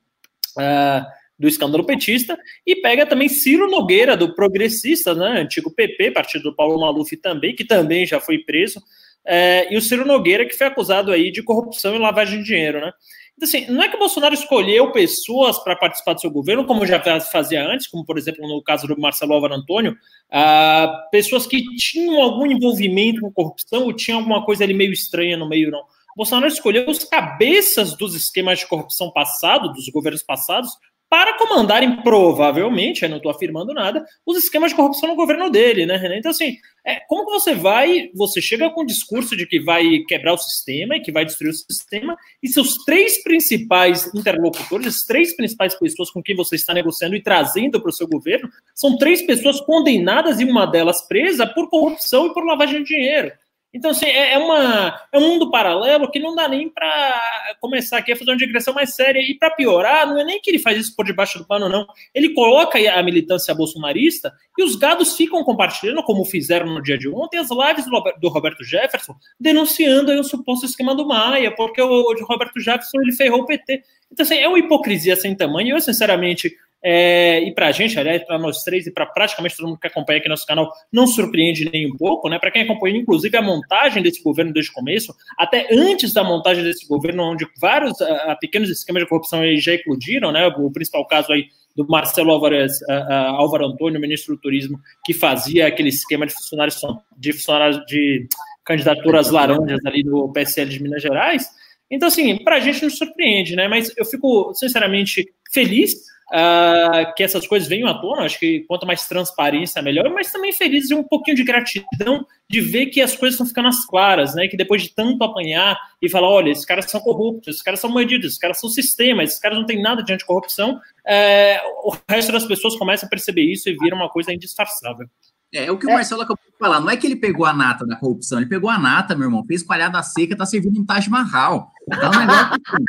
Uh, 0.57 1.05
do 1.38 1.47
escândalo 1.47 1.85
petista, 1.85 2.38
e 2.66 2.76
pega 2.76 3.07
também 3.07 3.28
Ciro 3.28 3.71
Nogueira, 3.71 4.16
do 4.16 4.35
Progressista, 4.35 5.14
né, 5.14 5.40
antigo 5.40 5.71
PP, 5.71 6.11
partido 6.11 6.45
do 6.45 6.57
Paulo 6.57 6.80
Maluf 6.80 7.16
também, 7.18 7.54
que 7.54 7.64
também 7.64 8.04
já 8.04 8.21
foi 8.21 8.38
preso, 8.38 8.83
é, 9.25 9.73
e 9.73 9.76
o 9.76 9.80
Ciro 9.80 10.07
Nogueira, 10.07 10.47
que 10.47 10.57
foi 10.57 10.66
acusado 10.66 11.12
aí 11.12 11.30
de 11.30 11.42
corrupção 11.42 11.95
e 11.95 11.99
lavagem 11.99 12.38
de 12.38 12.47
dinheiro, 12.47 12.80
né? 12.80 12.92
Então, 13.37 13.47
assim, 13.47 13.71
não 13.71 13.85
é 13.85 13.88
que 13.88 13.95
o 13.95 13.99
Bolsonaro 14.00 14.35
escolheu 14.35 14.90
pessoas 14.90 15.62
para 15.62 15.76
participar 15.76 16.14
do 16.14 16.21
seu 16.21 16.30
governo, 16.30 16.64
como 16.64 16.85
já 16.85 17.00
fazia 17.21 17.64
antes, 17.64 17.87
como, 17.87 18.04
por 18.04 18.18
exemplo, 18.18 18.49
no 18.49 18.61
caso 18.61 18.88
do 18.88 18.99
Marcelo 18.99 19.33
Álvaro 19.33 19.54
Antônio, 19.54 19.97
ah, 20.28 21.07
pessoas 21.12 21.47
que 21.47 21.62
tinham 21.76 22.21
algum 22.21 22.47
envolvimento 22.47 23.21
com 23.21 23.30
corrupção 23.30 23.85
ou 23.85 23.92
tinham 23.92 24.18
alguma 24.18 24.45
coisa 24.45 24.64
ali 24.64 24.75
meio 24.75 24.92
estranha 24.92 25.37
no 25.37 25.49
meio, 25.49 25.71
não. 25.71 25.83
Bolsonaro 26.18 26.49
escolheu 26.49 26.90
os 26.90 27.04
cabeças 27.04 27.97
dos 27.97 28.16
esquemas 28.16 28.59
de 28.59 28.66
corrupção 28.66 29.12
passado, 29.12 29.73
dos 29.73 29.88
governos 29.88 30.25
passados, 30.25 30.73
para 31.11 31.38
comandarem, 31.38 32.03
provavelmente, 32.03 33.03
eu 33.03 33.09
não 33.09 33.17
estou 33.17 33.31
afirmando 33.31 33.73
nada, 33.73 34.05
os 34.27 34.37
esquemas 34.37 34.71
de 34.71 34.77
corrupção 34.77 35.09
no 35.09 35.17
governo 35.17 35.49
dele, 35.49 35.87
né, 35.87 35.97
Renan? 35.97 36.17
Então, 36.17 36.31
assim, 36.31 36.57
é, 36.85 37.00
como 37.09 37.25
que 37.25 37.33
você 37.33 37.55
vai, 37.55 38.11
você 38.15 38.43
chega 38.43 38.69
com 38.71 38.83
o 38.83 38.87
discurso 38.87 39.37
de 39.37 39.47
que 39.47 39.59
vai 39.59 39.85
quebrar 40.07 40.35
o 40.35 40.38
sistema 40.38 40.97
e 40.97 41.00
que 41.00 41.11
vai 41.11 41.25
destruir 41.25 41.50
o 41.50 41.55
sistema, 41.55 42.17
e 42.43 42.49
seus 42.49 42.85
três 42.85 43.23
principais 43.23 44.12
interlocutores, 44.15 44.87
as 44.87 45.05
três 45.07 45.35
principais 45.35 45.75
pessoas 45.79 46.11
com 46.11 46.23
quem 46.23 46.37
você 46.37 46.57
está 46.57 46.75
negociando 46.75 47.17
e 47.17 47.23
trazendo 47.23 47.81
para 47.81 47.91
o 47.91 47.93
seu 47.93 48.07
governo, 48.07 48.50
são 48.75 48.99
três 48.99 49.23
pessoas 49.23 49.61
condenadas 49.61 50.41
e 50.41 50.45
uma 50.45 50.67
delas 50.67 51.07
presa 51.09 51.47
por 51.47 51.71
corrupção 51.71 52.27
e 52.27 52.35
por 52.35 52.45
lavagem 52.45 52.83
de 52.83 52.95
dinheiro. 52.95 53.33
Então, 53.72 53.90
assim, 53.90 54.06
é, 54.06 54.32
é, 54.32 54.38
uma, 54.38 54.98
é 55.12 55.18
um 55.18 55.28
mundo 55.28 55.50
paralelo 55.50 56.10
que 56.10 56.18
não 56.18 56.34
dá 56.34 56.48
nem 56.48 56.70
para 56.70 57.56
começar 57.60 57.98
aqui 57.98 58.12
a 58.12 58.16
fazer 58.16 58.30
uma 58.30 58.37
digressão 58.37 58.72
mais 58.72 58.94
séria. 58.94 59.20
E 59.20 59.34
para 59.34 59.50
piorar, 59.50 60.06
não 60.06 60.18
é 60.18 60.25
nem 60.25 60.40
que 60.40 60.50
ele 60.50 60.58
faz 60.58 60.78
isso 60.78 60.96
por 60.96 61.04
debaixo 61.04 61.38
do 61.38 61.46
pano, 61.46 61.68
não. 61.68 61.87
Ele 62.14 62.30
coloca 62.30 62.78
a 62.78 63.02
militância 63.02 63.54
bolsonarista 63.54 64.32
e 64.56 64.64
os 64.64 64.75
gados 64.75 65.16
ficam 65.16 65.44
compartilhando, 65.44 66.02
como 66.02 66.25
fizeram 66.25 66.66
no 66.66 66.82
dia 66.82 66.96
de 66.96 67.08
ontem, 67.08 67.38
as 67.38 67.50
lives 67.50 67.84
do 68.20 68.28
Roberto 68.28 68.64
Jefferson, 68.64 69.14
denunciando 69.38 70.10
aí 70.10 70.18
o 70.18 70.25
suposto 70.25 70.64
esquema 70.64 70.94
do 70.94 71.06
Maia, 71.06 71.54
porque 71.54 71.82
o, 71.82 71.88
o 71.88 72.25
Roberto 72.25 72.58
Jefferson 72.58 73.00
ele 73.02 73.12
ferrou 73.12 73.42
o 73.42 73.46
PT. 73.46 73.82
Então, 74.10 74.25
assim, 74.25 74.38
é 74.38 74.48
uma 74.48 74.58
hipocrisia 74.58 75.14
sem 75.16 75.34
tamanho. 75.34 75.76
Eu, 75.76 75.80
sinceramente, 75.80 76.56
é, 76.82 77.42
e 77.42 77.52
para 77.52 77.68
a 77.68 77.73
gente, 77.73 77.99
aliás, 77.99 78.25
para 78.25 78.38
nós 78.38 78.62
três 78.62 78.87
e 78.87 78.92
para 78.92 79.04
praticamente 79.04 79.56
todo 79.56 79.66
mundo 79.66 79.78
que 79.80 79.87
acompanha 79.87 80.20
aqui 80.20 80.28
nosso 80.28 80.47
canal, 80.47 80.70
não 80.92 81.06
surpreende 81.06 81.68
nem 81.73 81.87
um 81.92 81.97
pouco, 81.97 82.28
né? 82.28 82.38
Para 82.38 82.50
quem 82.50 82.62
acompanha, 82.62 82.97
inclusive, 82.97 83.37
a 83.37 83.42
montagem 83.42 84.02
desse 84.02 84.23
governo 84.23 84.52
desde 84.52 84.70
o 84.70 84.75
começo, 84.75 85.14
até 85.37 85.66
antes 85.73 86.12
da 86.12 86.23
montagem 86.23 86.62
desse 86.62 86.87
governo, 86.87 87.25
onde 87.25 87.47
vários 87.61 88.00
uh, 88.00 88.38
pequenos 88.40 88.70
esquemas 88.70 89.02
de 89.02 89.08
corrupção 89.08 89.40
já 89.56 89.73
eclodiram, 89.73 90.30
né? 90.30 90.47
O 90.47 90.70
principal 90.70 91.04
caso 91.06 91.32
aí 91.32 91.47
do 91.75 91.87
Marcelo 91.87 92.37
uh, 92.37 92.49
uh, 92.49 93.12
Álvaro 93.37 93.66
Antônio, 93.66 94.00
ministro 94.00 94.37
do 94.37 94.40
Turismo, 94.40 94.78
que 95.04 95.12
fazia 95.12 95.66
aquele 95.66 95.88
esquema 95.88 96.26
de 96.26 96.32
funcionários 96.32 96.80
de 97.16 97.32
funcionários 97.32 97.85
de 97.87 98.28
candidaturas 98.64 99.30
laranjas 99.30 99.80
ali 99.85 100.02
do 100.04 100.30
PSL 100.32 100.70
de 100.70 100.82
Minas 100.82 101.02
Gerais. 101.02 101.49
Então, 101.90 102.06
assim, 102.06 102.37
para 102.44 102.56
a 102.56 102.61
gente 102.61 102.82
não 102.82 102.90
surpreende, 102.90 103.56
né? 103.56 103.66
Mas 103.66 103.92
eu 103.97 104.04
fico, 104.04 104.52
sinceramente, 104.54 105.26
feliz 105.52 105.94
uh, 106.32 107.14
que 107.14 107.23
essas 107.23 107.47
coisas 107.47 107.68
venham 107.68 107.88
à 107.88 107.94
tona. 107.94 108.23
Acho 108.23 108.38
que 108.38 108.61
quanto 108.66 108.87
mais 108.87 109.06
transparência, 109.06 109.82
melhor. 109.82 110.08
Mas 110.11 110.30
também 110.30 110.52
feliz 110.52 110.88
de 110.88 110.94
um 110.94 111.02
pouquinho 111.02 111.37
de 111.37 111.44
gratidão 111.44 112.26
de 112.49 112.61
ver 112.61 112.87
que 112.87 113.00
as 113.00 113.14
coisas 113.14 113.35
estão 113.35 113.47
ficando 113.47 113.68
às 113.68 113.85
claras, 113.85 114.35
né? 114.35 114.49
Que 114.49 114.56
depois 114.56 114.82
de 114.82 114.94
tanto 114.94 115.23
apanhar 115.23 115.78
e 116.00 116.08
falar, 116.08 116.28
olha, 116.28 116.50
esses 116.50 116.64
caras 116.64 116.90
são 116.90 117.00
corruptos, 117.00 117.49
esses 117.49 117.62
caras 117.62 117.80
são 117.80 117.92
bandidos, 117.92 118.26
esses 118.26 118.38
caras 118.38 118.58
são 118.58 118.70
sistemas, 118.70 119.30
esses 119.30 119.40
caras 119.40 119.58
não 119.58 119.66
têm 119.66 119.82
nada 119.82 120.02
de 120.02 120.12
anticorrupção, 120.12 120.80
é, 121.06 121.61
o 121.85 121.97
resto 122.08 122.32
das 122.32 122.44
pessoas 122.44 122.76
começa 122.76 123.06
a 123.06 123.08
perceber 123.08 123.42
isso 123.42 123.68
e 123.68 123.76
vira 123.76 123.94
uma 123.94 124.08
coisa 124.08 124.32
indisfarçável. 124.32 125.08
É, 125.52 125.67
é 125.67 125.73
o 125.73 125.78
que 125.78 125.87
o 125.87 125.90
é. 125.90 125.95
Marcelo 125.95 126.23
acabou 126.23 126.43
de 126.45 126.59
falar. 126.59 126.81
Não 126.81 126.90
é 126.90 126.97
que 126.97 127.07
ele 127.07 127.17
pegou 127.17 127.47
a 127.47 127.52
nata 127.52 127.87
da 127.87 127.97
corrupção, 127.97 128.38
ele 128.38 128.49
pegou 128.49 128.69
a 128.69 128.78
nata, 128.78 129.14
meu 129.14 129.28
irmão, 129.28 129.45
fez 129.47 129.62
palhada 129.62 130.02
seca, 130.02 130.37
tá 130.37 130.45
servindo 130.45 130.81
um 130.81 130.85
Taj 130.85 131.09
Mahal. 131.09 131.71
Então, 131.87 132.11
um 132.11 132.19
negócio 132.19 132.52
assim, 132.52 132.85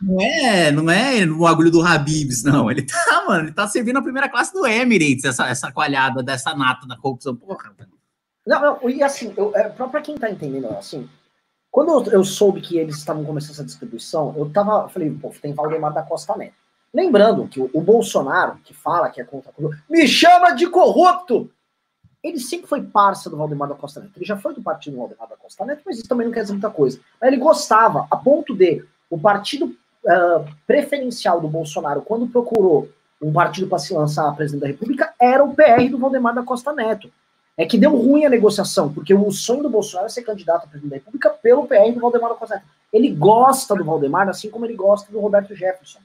não 0.00 0.20
é, 0.20 0.72
não 0.72 0.90
é 0.90 1.24
no 1.24 1.46
agulho 1.46 1.70
do 1.70 1.82
Habibs, 1.82 2.42
não. 2.42 2.70
Ele 2.70 2.82
tá, 2.82 3.24
mano, 3.26 3.44
ele 3.44 3.52
tá 3.52 3.68
servindo 3.68 3.98
a 3.98 4.02
primeira 4.02 4.28
classe 4.28 4.52
do 4.52 4.66
Emirates, 4.66 5.24
essa, 5.24 5.46
essa 5.48 5.70
coalhada 5.70 6.22
dessa 6.22 6.54
nata 6.54 6.86
da 6.86 6.96
corrupção. 6.96 7.36
Porra, 7.36 7.72
Não, 8.46 8.60
não, 8.60 8.90
e 8.90 9.02
assim, 9.02 9.32
eu, 9.36 9.52
é, 9.54 9.68
pra 9.68 10.00
quem 10.00 10.16
tá 10.16 10.28
entendendo, 10.28 10.66
assim, 10.70 11.08
quando 11.70 11.90
eu, 11.90 12.12
eu 12.12 12.24
soube 12.24 12.60
que 12.60 12.76
eles 12.76 12.96
estavam 12.96 13.24
começando 13.24 13.52
essa 13.52 13.64
distribuição, 13.64 14.34
eu 14.36 14.50
tava, 14.50 14.88
falei, 14.88 15.10
pô, 15.10 15.32
tem 15.40 15.52
Valdemar 15.52 15.92
da 15.92 16.02
Costa 16.02 16.36
Neto. 16.36 16.63
Lembrando 16.94 17.48
que 17.48 17.60
o, 17.60 17.80
Bolsonaro, 17.80 18.56
que 18.64 18.72
fala 18.72 19.10
que 19.10 19.20
é 19.20 19.24
contra 19.24 19.50
a 19.50 19.52
corrupção, 19.52 19.82
me 19.90 20.06
chama 20.06 20.52
de 20.52 20.68
corrupto! 20.68 21.50
Ele 22.22 22.38
sempre 22.38 22.68
foi 22.68 22.82
parça 22.82 23.28
do 23.28 23.36
Valdemar 23.36 23.68
da 23.68 23.74
Costa 23.74 24.00
Neto. 24.00 24.12
Ele 24.16 24.24
já 24.24 24.36
foi 24.36 24.54
do 24.54 24.62
partido 24.62 24.94
do 24.94 25.00
Valdemar 25.00 25.28
da 25.28 25.36
Costa 25.36 25.64
Neto, 25.64 25.82
mas 25.84 25.98
isso 25.98 26.08
também 26.08 26.26
não 26.26 26.32
quer 26.32 26.42
dizer 26.42 26.52
muita 26.52 26.70
coisa. 26.70 27.00
Mas 27.20 27.32
ele 27.32 27.40
gostava, 27.40 28.06
a 28.08 28.16
ponto 28.16 28.54
de 28.54 28.84
o 29.10 29.18
partido 29.18 29.66
uh, 29.66 30.46
preferencial 30.66 31.40
do 31.40 31.48
Bolsonaro, 31.48 32.00
quando 32.00 32.28
procurou 32.28 32.88
um 33.20 33.32
partido 33.32 33.66
para 33.66 33.78
se 33.78 33.92
lançar 33.92 34.28
a 34.28 34.32
presidente 34.32 34.60
da 34.62 34.68
República, 34.68 35.12
era 35.20 35.42
o 35.42 35.52
PR 35.52 35.90
do 35.90 35.98
Valdemar 35.98 36.34
da 36.34 36.44
Costa 36.44 36.72
Neto. 36.72 37.10
É 37.56 37.66
que 37.66 37.76
deu 37.76 37.96
ruim 37.96 38.24
a 38.24 38.30
negociação, 38.30 38.92
porque 38.92 39.12
o 39.12 39.30
sonho 39.32 39.64
do 39.64 39.70
Bolsonaro 39.70 40.06
é 40.06 40.10
ser 40.10 40.22
candidato 40.22 40.64
a 40.64 40.68
presidente 40.68 40.90
da 40.90 40.96
República 40.96 41.30
pelo 41.30 41.66
PR 41.66 41.92
do 41.92 42.00
Valdemar 42.00 42.30
da 42.30 42.36
Costa 42.36 42.54
Neto. 42.54 42.66
Ele 42.92 43.10
gosta 43.10 43.74
do 43.74 43.84
Valdemar, 43.84 44.28
assim 44.28 44.48
como 44.48 44.64
ele 44.64 44.74
gosta 44.74 45.10
do 45.10 45.20
Roberto 45.20 45.54
Jefferson. 45.54 45.98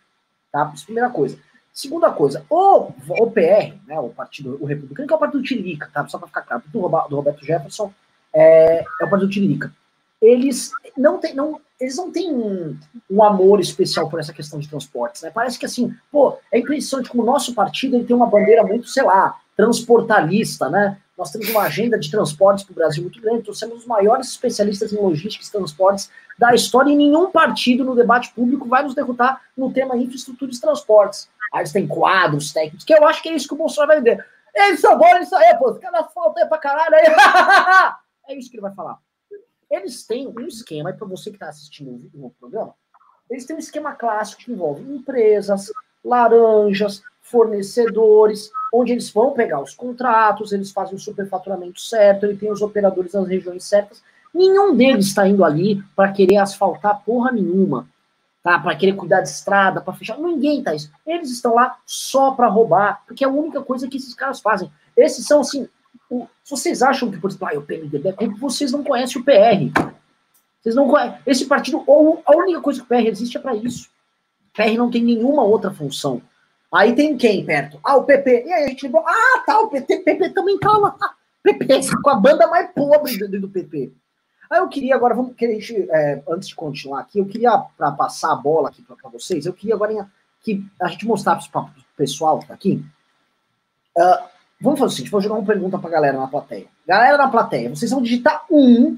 Tá? 0.51 0.72
Isso 0.74 0.84
é 0.84 0.86
primeira 0.86 1.10
coisa. 1.10 1.38
Segunda 1.72 2.12
coisa, 2.12 2.44
o, 2.50 2.91
o 3.08 3.32
PR, 3.32 3.74
né, 3.88 3.98
o 4.00 4.10
Partido 4.10 4.58
o 4.60 4.65
Republicano, 4.65 5.08
que 5.08 5.13
é 5.13 5.15
o 5.15 5.20
Partido 5.20 5.44
Tiririca, 5.44 5.89
tá? 5.94 6.06
Só 6.08 6.18
para 6.18 6.27
ficar 6.27 6.41
claro, 6.41 6.63
do, 6.68 6.79
do 6.82 7.15
Roberto 7.15 7.46
Jefferson 7.46 7.94
é, 8.34 8.84
é 9.00 9.06
o 9.06 9.10
Partido 9.10 9.29
Tiririca. 9.29 9.74
Eles 10.22 10.72
não 10.98 11.20
têm, 11.20 11.34
não, 11.34 11.62
eles 11.79 11.96
não 11.96 12.12
têm 12.12 12.34
um, 12.34 12.77
um, 13.10 13.24
amor 13.24 13.62
especial 13.62 14.10
por 14.10 14.20
essa 14.20 14.34
questão 14.34 14.60
de 14.60 14.68
transportes, 14.68 15.22
né? 15.22 15.32
Parece 15.34 15.58
que 15.58 15.65
assim, 15.65 15.96
pô, 16.12 16.38
é 16.51 16.60
impressionante 16.60 17.10
como 17.10 17.24
o 17.24 17.25
nosso 17.25 17.53
partido 17.53 17.96
ele 17.96 18.03
tem 18.03 18.15
uma 18.15 18.27
bandeira 18.27 18.63
muito, 18.63 18.89
sei 18.89 19.03
lá, 19.03 19.39
transportalista, 19.56 20.70
né? 20.70 20.98
Nós 21.20 21.32
temos 21.32 21.50
uma 21.50 21.64
agenda 21.64 22.00
de 22.00 22.10
transportes 22.10 22.64
para 22.64 22.72
o 22.72 22.76
Brasil 22.76 23.04
muito 23.04 23.20
grande, 23.20 23.44
trouxemos 23.44 23.80
os 23.80 23.86
maiores 23.86 24.30
especialistas 24.30 24.94
em 24.94 24.96
logística 24.96 25.44
e 25.44 25.52
transportes 25.52 26.10
da 26.38 26.56
história, 26.56 26.90
e 26.90 26.96
nenhum 26.96 27.30
partido 27.30 27.84
no 27.84 27.94
debate 27.94 28.34
público 28.34 28.70
vai 28.70 28.84
nos 28.84 28.96
derrotar 28.96 29.42
no 29.58 29.70
tema 29.74 29.98
infraestrutura 29.98 30.50
e 30.50 30.58
transportes. 30.58 31.30
Aí 31.52 31.60
eles 31.60 31.74
têm 31.74 31.86
quadros 31.86 32.54
técnicos, 32.54 32.86
que 32.86 32.94
eu 32.94 33.06
acho 33.06 33.22
que 33.22 33.28
é 33.28 33.36
isso 33.36 33.50
que 33.50 33.54
o 33.54 33.58
Bolsonaro 33.58 33.90
vai 33.90 33.98
vender. 33.98 34.26
Eles 34.56 34.80
são 34.80 34.98
bons, 34.98 35.24
isso 35.24 35.36
aí, 35.36 35.58
pô, 35.58 35.74
cada 35.76 36.06
falta 36.06 36.40
é 36.40 36.46
pra 36.46 36.58
caralho 36.58 36.96
aí. 36.96 37.04
é 38.30 38.36
isso 38.36 38.50
que 38.50 38.56
ele 38.56 38.62
vai 38.62 38.74
falar. 38.74 38.98
Eles 39.70 40.08
têm 40.08 40.26
um 40.26 40.48
esquema, 40.48 40.92
e 40.92 40.94
para 40.94 41.06
você 41.06 41.32
que 41.32 41.36
está 41.36 41.50
assistindo 41.50 42.10
o 42.14 42.30
programa, 42.40 42.74
eles 43.30 43.46
têm 43.46 43.58
um 43.58 43.60
esquema 43.60 43.92
clássico 43.92 44.42
que 44.44 44.54
envolve 44.54 44.82
empresas, 44.90 45.70
laranjas, 46.02 47.04
fornecedores, 47.29 48.51
onde 48.74 48.91
eles 48.91 49.09
vão 49.09 49.31
pegar 49.31 49.62
os 49.62 49.74
contratos, 49.74 50.51
eles 50.51 50.71
fazem 50.71 50.95
o 50.95 51.00
superfaturamento 51.00 51.79
certo, 51.79 52.25
ele 52.25 52.38
tem 52.38 52.51
os 52.51 52.62
operadores 52.62 53.13
nas 53.13 53.27
regiões 53.27 53.63
certas. 53.63 54.01
Nenhum 54.33 54.75
deles 54.75 55.07
está 55.07 55.27
indo 55.27 55.43
ali 55.43 55.83
para 55.95 56.12
querer 56.12 56.38
asfaltar 56.38 57.01
porra 57.03 57.31
nenhuma, 57.31 57.88
tá? 58.43 58.59
Para 58.59 58.75
querer 58.75 58.93
cuidar 58.93 59.21
de 59.21 59.29
estrada, 59.29 59.81
para 59.81 59.93
fechar. 59.93 60.17
Ninguém 60.19 60.62
tá 60.62 60.74
isso. 60.75 60.91
Eles 61.05 61.31
estão 61.31 61.55
lá 61.55 61.77
só 61.86 62.31
para 62.31 62.48
roubar, 62.48 63.03
porque 63.07 63.24
é 63.24 63.27
a 63.27 63.31
única 63.31 63.62
coisa 63.62 63.88
que 63.88 63.98
esses 63.98 64.13
caras 64.13 64.39
fazem. 64.39 64.71
Esses 64.95 65.25
são 65.25 65.41
assim. 65.41 65.67
O, 66.09 66.27
se 66.43 66.51
vocês 66.51 66.81
acham 66.81 67.09
que, 67.12 67.19
por 67.19 67.29
exemplo, 67.29 67.48
ah, 67.48 67.57
o 67.57 67.62
PMDB 67.62 68.09
é 68.09 68.13
como 68.13 68.38
vocês 68.38 68.71
não 68.71 68.83
conhecem 68.83 69.21
o 69.21 69.25
PR. 69.25 69.91
Vocês 70.62 70.75
não 70.75 70.88
conhecem. 70.88 71.19
Esse 71.25 71.45
partido, 71.45 71.83
ou 71.88 72.21
a 72.25 72.36
única 72.36 72.62
coisa 72.62 72.79
que 72.79 72.86
o 72.86 72.88
PR 72.88 73.07
existe 73.07 73.38
é 73.38 73.39
para 73.39 73.55
isso. 73.55 73.89
O 74.50 74.57
PR 74.57 74.77
não 74.77 74.91
tem 74.91 75.03
nenhuma 75.03 75.43
outra 75.43 75.71
função. 75.71 76.21
Aí 76.74 76.94
tem 76.94 77.18
quem 77.18 77.46
perto? 77.46 77.80
Ah, 77.84 77.96
o 77.96 78.04
PP. 78.04 78.46
E 78.46 78.54
aí 78.54 78.64
a 78.66 78.68
gente 78.68 78.88
ah, 78.88 79.44
tá, 79.46 79.60
o 79.60 79.70
PT, 79.70 80.00
PP 80.00 80.30
também 80.30 80.58
tá 80.60 80.72
lá. 80.78 80.96
PP, 81.44 81.80
com 82.04 82.10
a 82.10 82.16
banda 82.16 82.48
mais 82.48 82.70
pobre 82.72 83.18
do, 83.18 83.42
do 83.42 83.50
PP. 83.50 83.92
Aí 84.50 84.60
eu 84.60 84.68
queria 84.68 84.96
agora, 84.96 85.14
vamos 85.14 85.36
querer, 85.36 85.60
é, 85.92 86.24
antes 86.28 86.50
de 86.50 86.56
continuar 86.56 87.02
aqui, 87.02 87.20
eu 87.20 87.26
queria, 87.26 87.58
para 87.78 87.92
passar 87.92 88.32
a 88.34 88.36
bola 88.36 88.70
aqui 88.70 88.82
para 88.82 89.10
vocês, 89.10 89.46
eu 89.46 89.54
queria 89.54 89.76
agora 89.76 90.10
que 90.42 90.66
a 90.82 90.88
gente 90.88 91.06
mostrasse 91.06 91.50
para 91.50 91.62
o 91.62 91.70
pessoal 91.96 92.40
que 92.40 92.48
tá 92.48 92.56
aqui. 92.56 92.84
Uh, 93.96 94.24
vamos 94.60 94.80
fazer 94.80 94.94
o 94.94 94.96
seguinte, 94.96 95.12
vou 95.12 95.22
jogar 95.22 95.36
uma 95.36 95.46
pergunta 95.46 95.78
para 95.78 95.90
a 95.90 95.94
galera 95.94 96.18
na 96.18 96.28
plateia. 96.28 96.66
Galera 96.88 97.18
na 97.18 97.30
plateia, 97.30 97.70
vocês 97.70 97.92
vão 97.92 98.02
digitar 98.02 98.44
um 98.50 98.98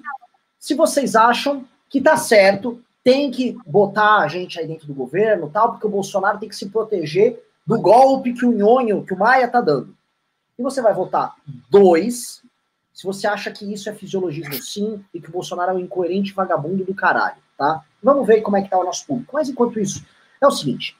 se 0.61 0.75
vocês 0.75 1.15
acham 1.15 1.65
que 1.89 1.99
tá 1.99 2.15
certo, 2.15 2.79
tem 3.03 3.31
que 3.31 3.57
botar 3.65 4.19
a 4.19 4.27
gente 4.27 4.59
aí 4.59 4.67
dentro 4.67 4.85
do 4.85 4.93
governo 4.93 5.49
tal, 5.49 5.71
porque 5.71 5.87
o 5.87 5.89
Bolsonaro 5.89 6.37
tem 6.37 6.47
que 6.47 6.55
se 6.55 6.69
proteger 6.69 7.43
do 7.65 7.79
golpe 7.79 8.33
que 8.33 8.45
o 8.45 8.51
Nhonho, 8.51 9.05
que 9.05 9.13
o 9.13 9.17
Maia 9.17 9.47
tá 9.47 9.61
dando. 9.61 9.95
E 10.57 10.63
você 10.63 10.81
vai 10.81 10.93
votar 10.93 11.35
dois 11.69 12.41
se 12.93 13.05
você 13.05 13.25
acha 13.25 13.49
que 13.49 13.71
isso 13.73 13.89
é 13.89 13.93
fisiologismo 13.93 14.53
sim 14.61 15.03
e 15.13 15.19
que 15.19 15.29
o 15.29 15.31
Bolsonaro 15.31 15.71
é 15.71 15.73
um 15.73 15.79
incoerente 15.79 16.33
vagabundo 16.33 16.83
do 16.83 16.93
caralho, 16.93 17.37
tá? 17.57 17.83
Vamos 18.03 18.27
ver 18.27 18.41
como 18.41 18.57
é 18.57 18.61
que 18.61 18.69
tá 18.69 18.77
o 18.77 18.83
nosso 18.83 19.07
público. 19.07 19.33
Mas 19.33 19.49
enquanto 19.49 19.79
isso, 19.79 20.05
é 20.39 20.45
o 20.45 20.51
seguinte. 20.51 20.95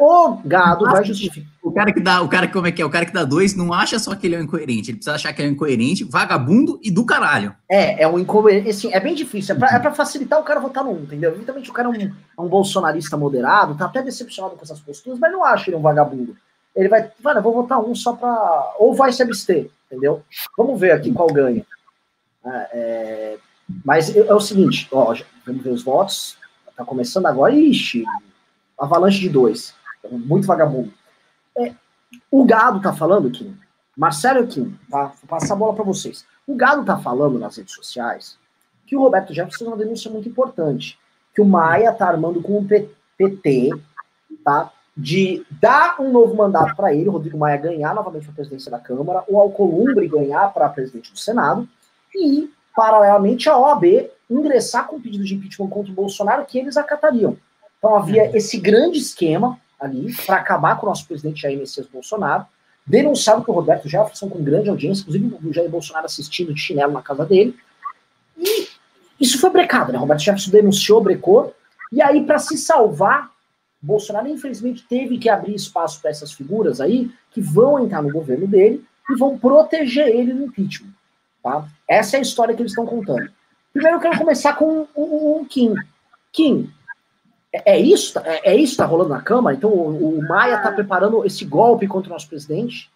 O 0.00 0.40
gado 0.44 0.86
vai 0.86 1.04
justificar. 1.04 1.50
O 1.62 1.70
cara 1.70 1.92
que 1.92 2.00
dá, 2.00 2.22
o 2.22 2.28
cara 2.28 2.48
como 2.48 2.66
é 2.66 2.72
que 2.72 2.80
é? 2.80 2.84
O 2.84 2.90
cara 2.90 3.04
que 3.04 3.12
dá 3.12 3.22
dois 3.22 3.54
não 3.54 3.72
acha 3.72 3.98
só 3.98 4.14
que 4.14 4.26
ele 4.26 4.34
é 4.34 4.38
um 4.38 4.42
incoerente, 4.42 4.90
ele 4.90 4.96
precisa 4.96 5.14
achar 5.14 5.32
que 5.32 5.42
é 5.42 5.46
um 5.46 5.50
incoerente, 5.50 6.04
vagabundo 6.04 6.80
e 6.82 6.90
do 6.90 7.04
caralho. 7.04 7.54
É, 7.68 8.02
é 8.02 8.08
um 8.08 8.18
incoerente, 8.18 8.70
assim, 8.70 8.90
é 8.92 8.98
bem 8.98 9.14
difícil, 9.14 9.54
é 9.54 9.58
pra, 9.58 9.68
é 9.74 9.78
pra, 9.78 9.92
facilitar 9.92 10.40
o 10.40 10.42
cara 10.42 10.58
votar 10.58 10.82
no 10.82 10.92
um, 10.92 11.02
entendeu? 11.02 11.30
Evidentemente 11.30 11.70
o 11.70 11.72
cara 11.74 11.88
é 11.88 11.90
um, 11.90 11.94
é 12.02 12.40
um, 12.40 12.48
bolsonarista 12.48 13.16
moderado, 13.16 13.76
tá 13.76 13.84
até 13.84 14.02
decepcionado 14.02 14.56
com 14.56 14.62
essas 14.62 14.80
posturas, 14.80 15.18
mas 15.18 15.30
não 15.30 15.44
acha 15.44 15.68
ele 15.68 15.76
um 15.76 15.82
vagabundo. 15.82 16.34
Ele 16.74 16.88
vai, 16.88 17.10
mano, 17.22 17.40
eu 17.40 17.42
vou 17.42 17.52
votar 17.52 17.78
um 17.78 17.94
só 17.94 18.14
pra. 18.14 18.74
Ou 18.78 18.94
vai 18.94 19.12
se 19.12 19.22
abster, 19.22 19.68
entendeu? 19.86 20.22
Vamos 20.56 20.80
ver 20.80 20.92
aqui 20.92 21.12
qual 21.12 21.28
ganha. 21.28 21.66
É, 22.44 22.68
é, 22.72 23.38
mas 23.84 24.16
é, 24.16 24.20
é 24.20 24.34
o 24.34 24.40
seguinte, 24.40 24.88
ó, 24.90 25.14
vamos 25.44 25.62
ver 25.62 25.70
os 25.70 25.82
votos. 25.82 26.38
Tá 26.76 26.84
começando 26.84 27.26
agora. 27.26 27.54
Ixi, 27.54 28.04
avalanche 28.78 29.20
de 29.20 29.28
dois. 29.28 29.74
Muito 30.10 30.46
vagabundo. 30.46 30.92
É, 31.56 31.74
o 32.30 32.44
Gado 32.44 32.80
tá 32.80 32.92
falando, 32.92 33.30
Kim, 33.30 33.56
Marcelo 33.96 34.46
Kim, 34.46 34.76
tá? 34.90 35.12
Vou 35.20 35.28
passar 35.28 35.54
a 35.54 35.56
bola 35.56 35.74
para 35.74 35.84
vocês. 35.84 36.24
O 36.46 36.54
Gado 36.54 36.84
tá 36.84 36.98
falando 36.98 37.38
nas 37.38 37.56
redes 37.56 37.74
sociais 37.74 38.38
que 38.86 38.96
o 38.96 39.00
Roberto 39.00 39.32
Jefferson 39.32 39.66
é 39.66 39.68
uma 39.68 39.76
denúncia 39.76 40.10
muito 40.10 40.28
importante. 40.28 40.98
Que 41.34 41.40
o 41.40 41.44
Maia 41.44 41.92
tá 41.92 42.08
armando 42.08 42.42
com 42.42 42.58
o 42.58 42.66
PT, 42.66 43.70
tá? 44.44 44.72
De 44.96 45.46
dar 45.48 46.00
um 46.00 46.10
novo 46.10 46.34
mandato 46.34 46.74
para 46.74 46.92
ele, 46.92 47.08
o 47.08 47.12
Rodrigo 47.12 47.38
Maia 47.38 47.56
ganhar 47.56 47.94
novamente 47.94 48.28
a 48.28 48.32
presidência 48.32 48.70
da 48.70 48.80
Câmara, 48.80 49.22
o 49.28 49.38
Alcolumbre 49.38 50.08
ganhar 50.08 50.52
para 50.52 50.68
presidente 50.68 51.12
do 51.12 51.18
Senado, 51.18 51.68
e, 52.12 52.50
paralelamente, 52.74 53.48
a 53.48 53.56
OAB 53.56 54.10
ingressar 54.28 54.88
com 54.88 55.00
pedido 55.00 55.24
de 55.24 55.34
impeachment 55.34 55.68
contra 55.68 55.92
o 55.92 55.94
Bolsonaro 55.94 56.44
que 56.44 56.58
eles 56.58 56.76
acatariam. 56.76 57.36
Então 57.78 57.94
havia 57.94 58.36
esse 58.36 58.58
grande 58.58 58.98
esquema 58.98 59.58
ali 59.80 60.14
para 60.26 60.36
acabar 60.36 60.76
com 60.76 60.86
o 60.86 60.88
nosso 60.88 61.06
presidente 61.06 61.42
Jair 61.42 61.58
Messias 61.58 61.86
Bolsonaro, 61.86 62.46
denunciado 62.86 63.42
por 63.42 63.54
Roberto 63.54 63.88
Jefferson 63.88 64.28
com 64.28 64.42
grande 64.42 64.68
audiência, 64.68 65.02
inclusive 65.02 65.38
o 65.48 65.52
Jair 65.52 65.70
Bolsonaro 65.70 66.06
assistindo 66.06 66.52
de 66.52 66.60
chinelo 66.60 66.92
na 66.92 67.02
casa 67.02 67.24
dele. 67.24 67.56
E 68.36 68.68
isso 69.18 69.40
foi 69.40 69.50
brecado, 69.50 69.92
né? 69.92 69.98
Roberto 69.98 70.20
Jefferson 70.20 70.50
denunciou, 70.50 71.02
brecou, 71.02 71.54
e 71.92 72.02
aí 72.02 72.24
para 72.24 72.38
se 72.38 72.56
salvar, 72.56 73.30
Bolsonaro 73.80 74.28
infelizmente 74.28 74.84
teve 74.88 75.18
que 75.18 75.28
abrir 75.28 75.54
espaço 75.54 76.00
para 76.00 76.10
essas 76.10 76.32
figuras 76.32 76.80
aí 76.80 77.10
que 77.30 77.40
vão 77.40 77.78
entrar 77.80 78.02
no 78.02 78.12
governo 78.12 78.46
dele 78.46 78.84
e 79.08 79.16
vão 79.16 79.38
proteger 79.38 80.08
ele 80.08 80.34
no 80.34 80.44
impeachment. 80.46 80.92
Tá? 81.42 81.66
Essa 81.88 82.16
é 82.16 82.18
a 82.18 82.22
história 82.22 82.54
que 82.54 82.60
eles 82.60 82.72
estão 82.72 82.86
contando. 82.86 83.30
Primeiro 83.72 83.96
eu 83.96 84.00
quero 84.00 84.18
começar 84.18 84.54
com 84.54 84.86
o, 84.94 85.40
o 85.40 85.46
Kim. 85.46 85.74
Kim, 86.32 86.70
é, 87.52 87.74
é 87.74 87.80
isso, 87.80 88.18
é, 88.20 88.52
é 88.52 88.54
isso 88.54 88.66
que 88.66 88.70
está 88.72 88.86
rolando 88.86 89.10
na 89.10 89.20
Câmara? 89.20 89.56
Então 89.56 89.70
o, 89.70 90.18
o 90.18 90.28
Maia 90.28 90.56
está 90.56 90.70
preparando 90.70 91.24
esse 91.24 91.44
golpe 91.44 91.86
contra 91.86 92.10
o 92.10 92.12
nosso 92.12 92.28
presidente? 92.28 92.90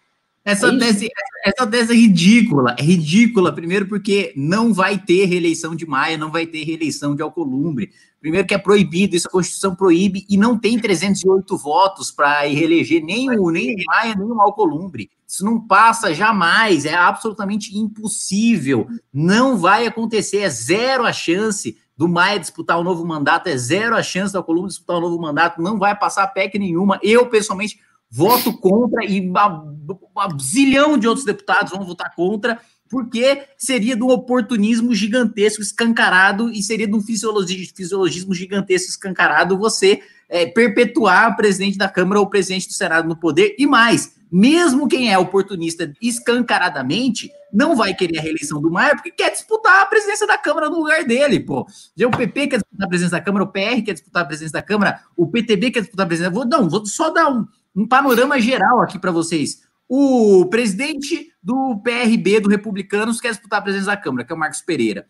Essa, 0.45 0.67
é 0.67 0.77
tese, 0.77 1.09
essa 1.43 1.65
tese 1.65 1.91
é 1.91 1.95
ridícula. 1.95 2.75
É 2.77 2.83
ridícula, 2.83 3.51
primeiro, 3.51 3.87
porque 3.87 4.31
não 4.35 4.71
vai 4.71 4.97
ter 4.97 5.25
reeleição 5.25 5.75
de 5.75 5.87
Maia, 5.87 6.19
não 6.19 6.31
vai 6.31 6.45
ter 6.45 6.63
reeleição 6.63 7.15
de 7.15 7.23
Alcolumbre. 7.23 7.91
Primeiro, 8.21 8.47
que 8.47 8.53
é 8.53 8.57
proibido, 8.59 9.15
isso 9.15 9.27
a 9.27 9.31
Constituição 9.31 9.75
proíbe, 9.75 10.23
e 10.29 10.37
não 10.37 10.57
tem 10.57 10.79
308 10.79 11.57
votos 11.57 12.11
para 12.11 12.41
reeleger 12.41 13.03
nem 13.03 13.29
o, 13.31 13.49
nem 13.49 13.73
o 13.73 13.83
Maia, 13.87 14.15
nem 14.15 14.27
o 14.27 14.41
Alcolumbre. 14.41 15.09
Isso 15.27 15.43
não 15.43 15.59
passa 15.59 16.13
jamais, 16.13 16.85
é 16.85 16.93
absolutamente 16.93 17.75
impossível. 17.75 18.87
Não 19.11 19.57
vai 19.57 19.87
acontecer, 19.87 20.39
é 20.39 20.49
zero 20.49 21.05
a 21.05 21.11
chance 21.11 21.75
do 21.97 22.07
Maia 22.07 22.39
disputar 22.39 22.79
um 22.79 22.83
novo 22.83 23.05
mandato, 23.05 23.47
é 23.47 23.57
zero 23.57 23.95
a 23.95 24.03
chance 24.03 24.33
da 24.33 24.43
Coluna 24.43 24.67
disputar 24.67 24.97
um 24.97 25.01
novo 25.01 25.19
mandato, 25.19 25.61
não 25.61 25.79
vai 25.79 25.97
passar 25.97 26.27
PEC 26.27 26.59
nenhuma. 26.59 26.99
Eu, 27.01 27.27
pessoalmente, 27.27 27.79
voto 28.09 28.53
contra 28.57 29.05
e 29.05 29.21
um 29.21 30.39
zilhão 30.39 30.97
de 30.97 31.07
outros 31.07 31.25
deputados 31.25 31.71
vão 31.71 31.85
votar 31.85 32.13
contra, 32.15 32.59
porque 32.89 33.43
seria 33.57 33.95
de 33.95 34.03
um 34.03 34.09
oportunismo 34.09 34.93
gigantesco, 34.93 35.61
escancarado, 35.61 36.49
e 36.49 36.61
seria 36.61 36.87
de 36.87 36.93
um 36.93 37.01
fisiologismo 37.01 38.33
gigantesco, 38.33 38.89
escancarado, 38.89 39.57
você 39.57 40.01
é, 40.29 40.45
perpetuar 40.45 41.31
o 41.31 41.35
presidente 41.35 41.77
da 41.77 41.89
Câmara 41.89 42.19
ou 42.19 42.25
o 42.25 42.29
presidente 42.29 42.67
do 42.67 42.73
Senado 42.73 43.07
no 43.07 43.15
poder, 43.15 43.55
e 43.57 43.65
mais, 43.65 44.15
mesmo 44.35 44.85
quem 44.85 45.13
é 45.13 45.17
oportunista 45.17 45.93
escancaradamente, 46.01 47.31
não 47.53 47.73
vai 47.73 47.93
querer 47.93 48.19
a 48.19 48.21
reeleição 48.21 48.61
do 48.61 48.69
Maia 48.69 48.93
porque 48.93 49.09
quer 49.09 49.31
disputar 49.31 49.81
a 49.81 49.85
presidência 49.85 50.27
da 50.27 50.37
Câmara 50.37 50.69
no 50.69 50.79
lugar 50.79 51.05
dele, 51.05 51.39
pô. 51.39 51.61
O 51.61 52.11
PP 52.11 52.47
quer 52.47 52.57
disputar 52.57 52.85
a 52.85 52.89
presidência 52.89 53.17
da 53.17 53.23
Câmara, 53.23 53.45
o 53.45 53.47
PR 53.47 53.81
quer 53.85 53.93
disputar 53.93 54.23
a 54.23 54.25
presidência 54.25 54.59
da 54.59 54.61
Câmara, 54.61 54.99
o 55.15 55.25
PTB 55.25 55.71
quer 55.71 55.79
disputar 55.79 56.05
a 56.05 56.07
presidência. 56.07 56.33
Vou, 56.33 56.45
não, 56.45 56.69
vou 56.69 56.85
só 56.85 57.11
dar 57.11 57.31
um, 57.31 57.47
um 57.73 57.87
panorama 57.87 58.37
geral 58.41 58.81
aqui 58.81 58.99
para 58.99 59.09
vocês. 59.09 59.61
O 59.87 60.45
presidente 60.47 61.31
do 61.41 61.79
PRB, 61.81 62.41
do 62.41 62.49
Republicanos, 62.49 63.21
quer 63.21 63.29
disputar 63.29 63.59
a 63.59 63.61
presidência 63.61 63.95
da 63.95 64.01
Câmara, 64.01 64.25
que 64.25 64.33
é 64.33 64.35
o 64.35 64.39
Marcos 64.39 64.61
Pereira. 64.61 65.07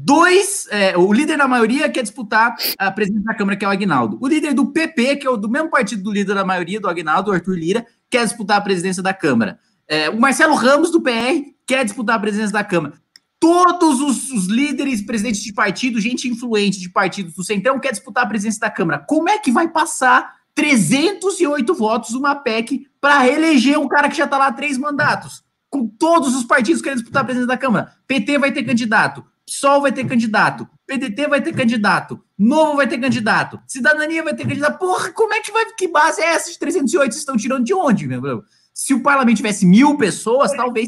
Dois, 0.00 0.68
é, 0.70 0.96
o 0.96 1.12
líder 1.12 1.36
da 1.36 1.48
maioria 1.48 1.88
quer 1.88 2.02
disputar 2.02 2.54
a 2.78 2.88
presidência 2.88 3.24
da 3.24 3.34
Câmara, 3.34 3.56
que 3.56 3.64
é 3.64 3.68
o 3.68 3.70
Agnaldo. 3.70 4.16
O 4.20 4.28
líder 4.28 4.54
do 4.54 4.70
PP, 4.70 5.16
que 5.16 5.26
é 5.26 5.30
o 5.30 5.36
do 5.36 5.50
mesmo 5.50 5.68
partido 5.68 6.04
do 6.04 6.12
líder 6.12 6.36
da 6.36 6.44
maioria, 6.44 6.80
do 6.80 6.88
Agnaldo, 6.88 7.32
Arthur 7.32 7.58
Lira, 7.58 7.84
quer 8.08 8.24
disputar 8.24 8.58
a 8.58 8.60
presidência 8.60 9.02
da 9.02 9.12
Câmara. 9.12 9.58
É, 9.88 10.08
o 10.08 10.20
Marcelo 10.20 10.54
Ramos, 10.54 10.92
do 10.92 11.00
PR, 11.00 11.50
quer 11.66 11.84
disputar 11.84 12.14
a 12.14 12.20
presidência 12.20 12.52
da 12.52 12.62
Câmara. 12.62 12.94
Todos 13.40 14.00
os, 14.00 14.30
os, 14.30 14.46
líderes, 14.46 15.02
presidentes 15.02 15.42
de 15.42 15.52
partido, 15.52 16.00
gente 16.00 16.28
influente 16.28 16.78
de 16.78 16.90
partidos 16.90 17.34
do 17.34 17.42
Centrão, 17.42 17.80
quer 17.80 17.90
disputar 17.90 18.22
a 18.22 18.28
presidência 18.28 18.60
da 18.60 18.70
Câmara. 18.70 19.00
Como 19.00 19.28
é 19.28 19.38
que 19.38 19.50
vai 19.50 19.66
passar 19.66 20.32
308 20.54 21.74
votos 21.74 22.14
uma 22.14 22.36
PEC 22.36 22.86
para 23.00 23.18
reeleger 23.18 23.76
um 23.76 23.88
cara 23.88 24.08
que 24.08 24.16
já 24.16 24.26
está 24.26 24.38
lá 24.38 24.46
há 24.46 24.52
três 24.52 24.78
mandatos? 24.78 25.42
Com 25.68 25.88
todos 25.88 26.36
os 26.36 26.44
partidos 26.44 26.80
querendo 26.80 26.98
disputar 26.98 27.22
a 27.22 27.24
presidência 27.24 27.48
da 27.48 27.58
Câmara. 27.58 27.92
PT 28.06 28.38
vai 28.38 28.52
ter 28.52 28.62
candidato, 28.62 29.24
PSOL 29.48 29.80
vai 29.80 29.90
ter 29.90 30.06
candidato, 30.06 30.68
PDT 30.86 31.26
vai 31.26 31.40
ter 31.40 31.54
candidato, 31.54 32.22
Novo 32.38 32.76
vai 32.76 32.86
ter 32.86 32.98
candidato, 32.98 33.58
Cidadania 33.66 34.22
vai 34.22 34.34
ter 34.34 34.46
candidato. 34.46 34.78
Porra, 34.78 35.10
como 35.12 35.32
é 35.32 35.40
que 35.40 35.50
vai. 35.50 35.64
Que 35.72 35.88
base 35.88 36.20
é 36.20 36.26
essa 36.26 36.52
de 36.52 36.58
308? 36.58 37.12
Vocês 37.12 37.22
estão 37.22 37.36
tirando 37.36 37.64
de 37.64 37.72
onde, 37.72 38.06
meu? 38.06 38.44
Se 38.74 38.92
o 38.92 39.02
parlamento 39.02 39.38
tivesse 39.38 39.66
mil 39.66 39.96
pessoas, 39.96 40.52
talvez 40.52 40.86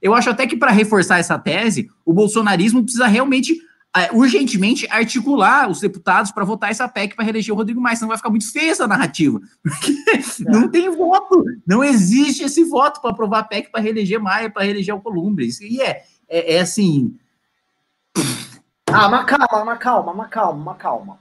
Eu 0.00 0.14
acho 0.14 0.30
até 0.30 0.46
que 0.46 0.56
para 0.56 0.70
reforçar 0.70 1.18
essa 1.18 1.38
tese, 1.38 1.90
o 2.04 2.12
bolsonarismo 2.12 2.82
precisa 2.82 3.06
realmente 3.06 3.58
urgentemente 4.12 4.88
articular 4.90 5.70
os 5.70 5.80
deputados 5.80 6.32
para 6.32 6.44
votar 6.44 6.70
essa 6.70 6.88
PEC 6.88 7.14
para 7.14 7.24
reeleger 7.24 7.54
o 7.54 7.56
Rodrigo 7.56 7.80
Maia, 7.80 7.94
senão 7.94 8.08
vai 8.08 8.16
ficar 8.16 8.30
muito 8.30 8.50
feia 8.50 8.72
essa 8.72 8.88
narrativa. 8.88 9.40
Porque 9.62 9.92
é. 10.10 10.50
não 10.50 10.68
tem 10.68 10.90
voto, 10.90 11.44
não 11.66 11.84
existe 11.84 12.42
esse 12.42 12.64
voto 12.64 13.00
para 13.00 13.10
aprovar 13.10 13.40
a 13.40 13.44
PEC 13.44 13.70
para 13.70 13.80
reeleger 13.80 14.20
Maia, 14.20 14.50
para 14.50 14.64
reeleger 14.64 14.94
o 14.94 15.00
Columbre. 15.00 15.46
Isso 15.46 15.62
aí 15.62 15.80
é, 15.80 16.04
é, 16.28 16.56
é 16.56 16.60
assim. 16.60 17.16
Ah, 18.86 19.08
mas 19.08 19.24
calma, 19.26 19.64
mas 19.64 19.78
calma, 19.78 20.14
mas 20.14 20.28
calma, 20.28 20.64
mas 20.64 20.76
calma. 20.76 21.18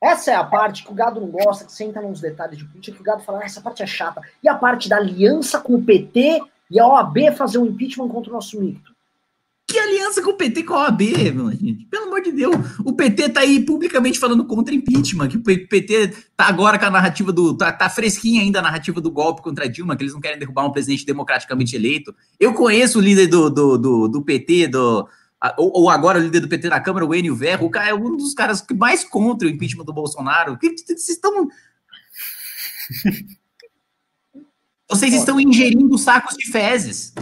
Essa 0.00 0.30
é 0.30 0.34
a 0.34 0.44
parte 0.44 0.84
que 0.84 0.92
o 0.92 0.94
gado 0.94 1.20
não 1.20 1.28
gosta, 1.28 1.64
que 1.64 1.72
senta 1.72 2.00
nos 2.00 2.20
detalhes 2.20 2.58
de 2.58 2.64
política, 2.64 2.96
que 2.96 3.02
o 3.02 3.04
gado 3.04 3.22
fala, 3.22 3.40
ah, 3.40 3.44
essa 3.44 3.60
parte 3.60 3.82
é 3.82 3.86
chata. 3.86 4.20
E 4.42 4.48
a 4.48 4.54
parte 4.54 4.88
da 4.88 4.96
aliança 4.96 5.60
com 5.60 5.74
o 5.74 5.84
PT 5.84 6.40
e 6.70 6.78
a 6.78 6.86
OAB 6.86 7.32
fazer 7.36 7.58
um 7.58 7.66
impeachment 7.66 8.08
contra 8.08 8.30
o 8.30 8.34
nosso 8.34 8.60
mito. 8.60 8.92
Que 9.68 9.78
aliança 9.78 10.22
com 10.22 10.30
o 10.30 10.34
PT 10.34 10.62
com 10.62 10.72
a 10.72 10.84
OAB, 10.84 11.02
meu 11.34 11.50
gente? 11.50 11.84
Pelo 11.90 12.06
amor 12.06 12.22
de 12.22 12.32
Deus. 12.32 12.56
O 12.82 12.94
PT 12.94 13.28
tá 13.28 13.40
aí 13.40 13.62
publicamente 13.62 14.18
falando 14.18 14.46
contra 14.46 14.74
impeachment, 14.74 15.28
que 15.28 15.36
o 15.36 15.42
PT 15.42 16.08
tá 16.34 16.46
agora 16.46 16.78
com 16.78 16.86
a 16.86 16.90
narrativa 16.90 17.30
do. 17.30 17.54
Tá, 17.54 17.70
tá 17.70 17.90
fresquinha 17.90 18.40
ainda 18.40 18.60
a 18.60 18.62
narrativa 18.62 18.98
do 18.98 19.10
golpe 19.10 19.42
contra 19.42 19.68
Dilma, 19.68 19.94
que 19.94 20.02
eles 20.02 20.14
não 20.14 20.22
querem 20.22 20.38
derrubar 20.38 20.64
um 20.64 20.72
presidente 20.72 21.04
democraticamente 21.04 21.76
eleito. 21.76 22.16
Eu 22.40 22.54
conheço 22.54 22.98
o 22.98 23.02
líder 23.02 23.26
do, 23.26 23.50
do, 23.50 23.76
do, 23.76 24.08
do 24.08 24.22
PT, 24.22 24.68
do. 24.68 25.06
Ou, 25.58 25.82
ou, 25.82 25.90
agora 25.90 26.18
o 26.18 26.22
líder 26.22 26.40
do 26.40 26.48
PT 26.48 26.70
na 26.70 26.80
Câmara, 26.80 27.04
o 27.04 27.14
Enio 27.14 27.36
Verro, 27.36 27.66
o 27.66 27.70
cara 27.70 27.90
é 27.90 27.94
um 27.94 28.16
dos 28.16 28.32
caras 28.32 28.62
que 28.62 28.72
mais 28.72 29.04
contra 29.04 29.46
o 29.46 29.50
impeachment 29.50 29.84
do 29.84 29.92
Bolsonaro. 29.92 30.58
Vocês 30.58 31.10
estão. 31.10 31.46
Vocês 34.88 35.12
estão 35.12 35.38
ingerindo 35.38 35.98
sacos 35.98 36.34
de 36.38 36.50
fezes. 36.50 37.12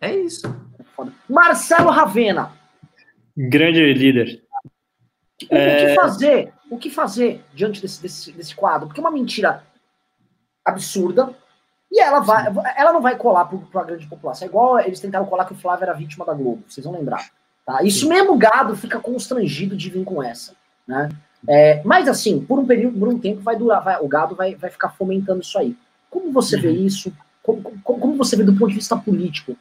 É 0.00 0.16
isso 0.16 0.63
foda. 0.94 1.12
Marcelo 1.28 1.90
Ravena. 1.90 2.52
Grande 3.36 3.92
líder. 3.92 4.42
O, 5.50 5.54
é... 5.54 5.86
que 5.86 5.94
fazer? 5.94 6.52
O 6.70 6.78
que 6.78 6.90
fazer 6.90 7.44
diante 7.52 7.80
desse, 7.80 8.00
desse, 8.00 8.32
desse 8.32 8.54
quadro? 8.54 8.86
Porque 8.86 9.00
é 9.00 9.02
uma 9.02 9.10
mentira 9.10 9.64
absurda 10.64 11.34
e 11.90 12.00
ela 12.00 12.20
vai, 12.20 12.46
ela 12.76 12.92
não 12.92 13.00
vai 13.00 13.16
colar 13.16 13.44
para 13.44 13.80
a 13.80 13.84
grande 13.84 14.06
população. 14.06 14.46
É 14.46 14.48
igual 14.48 14.80
eles 14.80 15.00
tentaram 15.00 15.26
colar 15.26 15.44
que 15.44 15.52
o 15.52 15.56
Flávio 15.56 15.84
era 15.84 15.92
vítima 15.92 16.24
da 16.24 16.34
Globo. 16.34 16.64
Vocês 16.68 16.84
vão 16.84 16.94
lembrar. 16.94 17.30
Tá? 17.64 17.82
Isso 17.82 18.00
Sim. 18.00 18.08
mesmo 18.08 18.36
gado 18.36 18.76
fica 18.76 18.98
constrangido 18.98 19.76
de 19.76 19.90
vir 19.90 20.04
com 20.04 20.22
essa. 20.22 20.54
Né? 20.86 21.08
É, 21.46 21.82
mas 21.84 22.08
assim, 22.08 22.44
por 22.44 22.58
um 22.58 22.66
período, 22.66 22.98
por 22.98 23.08
um 23.08 23.18
tempo 23.18 23.40
vai 23.40 23.56
durar, 23.56 23.82
vai, 23.82 24.00
o 24.00 24.08
gado 24.08 24.34
vai, 24.34 24.54
vai 24.54 24.70
ficar 24.70 24.90
fomentando 24.90 25.40
isso 25.40 25.58
aí. 25.58 25.76
Como 26.10 26.32
você 26.32 26.56
uhum. 26.56 26.62
vê 26.62 26.70
isso? 26.72 27.12
Como, 27.44 27.62
como, 27.82 28.16
você 28.16 28.36
vê 28.36 28.42
do 28.42 28.54
ponto 28.54 28.70
de 28.70 28.76
vista 28.76 28.96
político? 28.96 29.54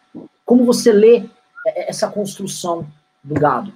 Como 0.46 0.66
você 0.66 0.90
lê 0.94 1.18
é, 1.18 1.82
é, 1.82 1.90
essa 1.90 2.08
construção 2.08 2.88
do 3.22 3.34
gado? 3.34 3.74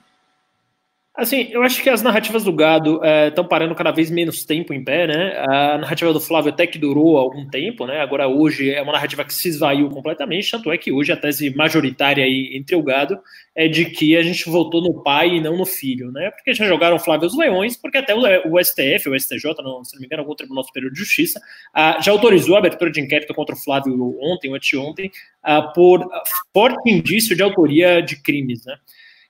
Assim, 1.17 1.47
eu 1.49 1.63
acho 1.63 1.82
que 1.82 1.89
as 1.89 2.03
narrativas 2.03 2.43
do 2.43 2.53
gado 2.53 3.01
estão 3.27 3.43
é, 3.43 3.47
parando 3.47 3.73
cada 3.73 3.89
vez 3.89 4.12
menos 4.12 4.45
tempo 4.45 4.71
em 4.71 4.84
pé, 4.84 5.08
né? 5.08 5.36
A 5.49 5.77
narrativa 5.80 6.13
do 6.13 6.19
Flávio 6.19 6.51
até 6.53 6.67
que 6.67 6.77
durou 6.77 7.17
algum 7.17 7.49
tempo, 7.49 7.88
né? 7.88 8.01
Agora 8.01 8.27
hoje 8.27 8.69
é 8.69 8.80
uma 8.84 8.93
narrativa 8.93 9.25
que 9.25 9.34
se 9.34 9.49
esvaiu 9.49 9.89
completamente, 9.89 10.51
tanto 10.51 10.71
é 10.71 10.77
que 10.77 10.91
hoje 10.91 11.12
a 11.12 11.17
tese 11.17 11.49
majoritária 11.56 12.23
aí 12.23 12.51
entre 12.56 12.75
o 12.75 12.84
gado 12.84 13.17
é 13.56 13.67
de 13.67 13.86
que 13.86 14.15
a 14.15 14.21
gente 14.21 14.47
voltou 14.47 14.80
no 14.80 15.01
pai 15.01 15.38
e 15.38 15.41
não 15.41 15.58
no 15.58 15.65
filho, 15.65 16.12
né? 16.12 16.30
Porque 16.30 16.53
já 16.53 16.67
jogaram 16.67 16.99
Flávio 16.99 17.25
os 17.25 17.36
Leões, 17.36 17.75
porque 17.75 17.97
até 17.97 18.13
o, 18.13 18.63
STF, 18.63 19.10
o 19.10 19.19
STJ, 19.19 19.56
não, 19.63 19.84
se 19.84 19.95
não 19.95 20.01
me 20.01 20.06
engano, 20.06 20.21
algum 20.21 20.36
Tribunal 20.36 20.65
Superior 20.65 20.91
de 20.91 20.99
Justiça, 20.99 21.39
uh, 21.75 21.99
já 21.99 22.12
autorizou 22.12 22.56
a 22.56 22.60
abertura 22.60 22.91
de 22.91 23.01
inquérito 23.01 23.34
contra 23.34 23.56
o 23.56 23.58
Flávio 23.58 24.15
ontem 24.21 24.49
ou 24.49 24.56
anteontem 24.56 25.10
uh, 25.43 25.73
por 25.73 26.08
forte 26.53 26.91
indício 26.91 27.36
de 27.36 27.41
autoria 27.41 28.03
de 28.03 28.21
crimes, 28.21 28.63
né? 28.67 28.75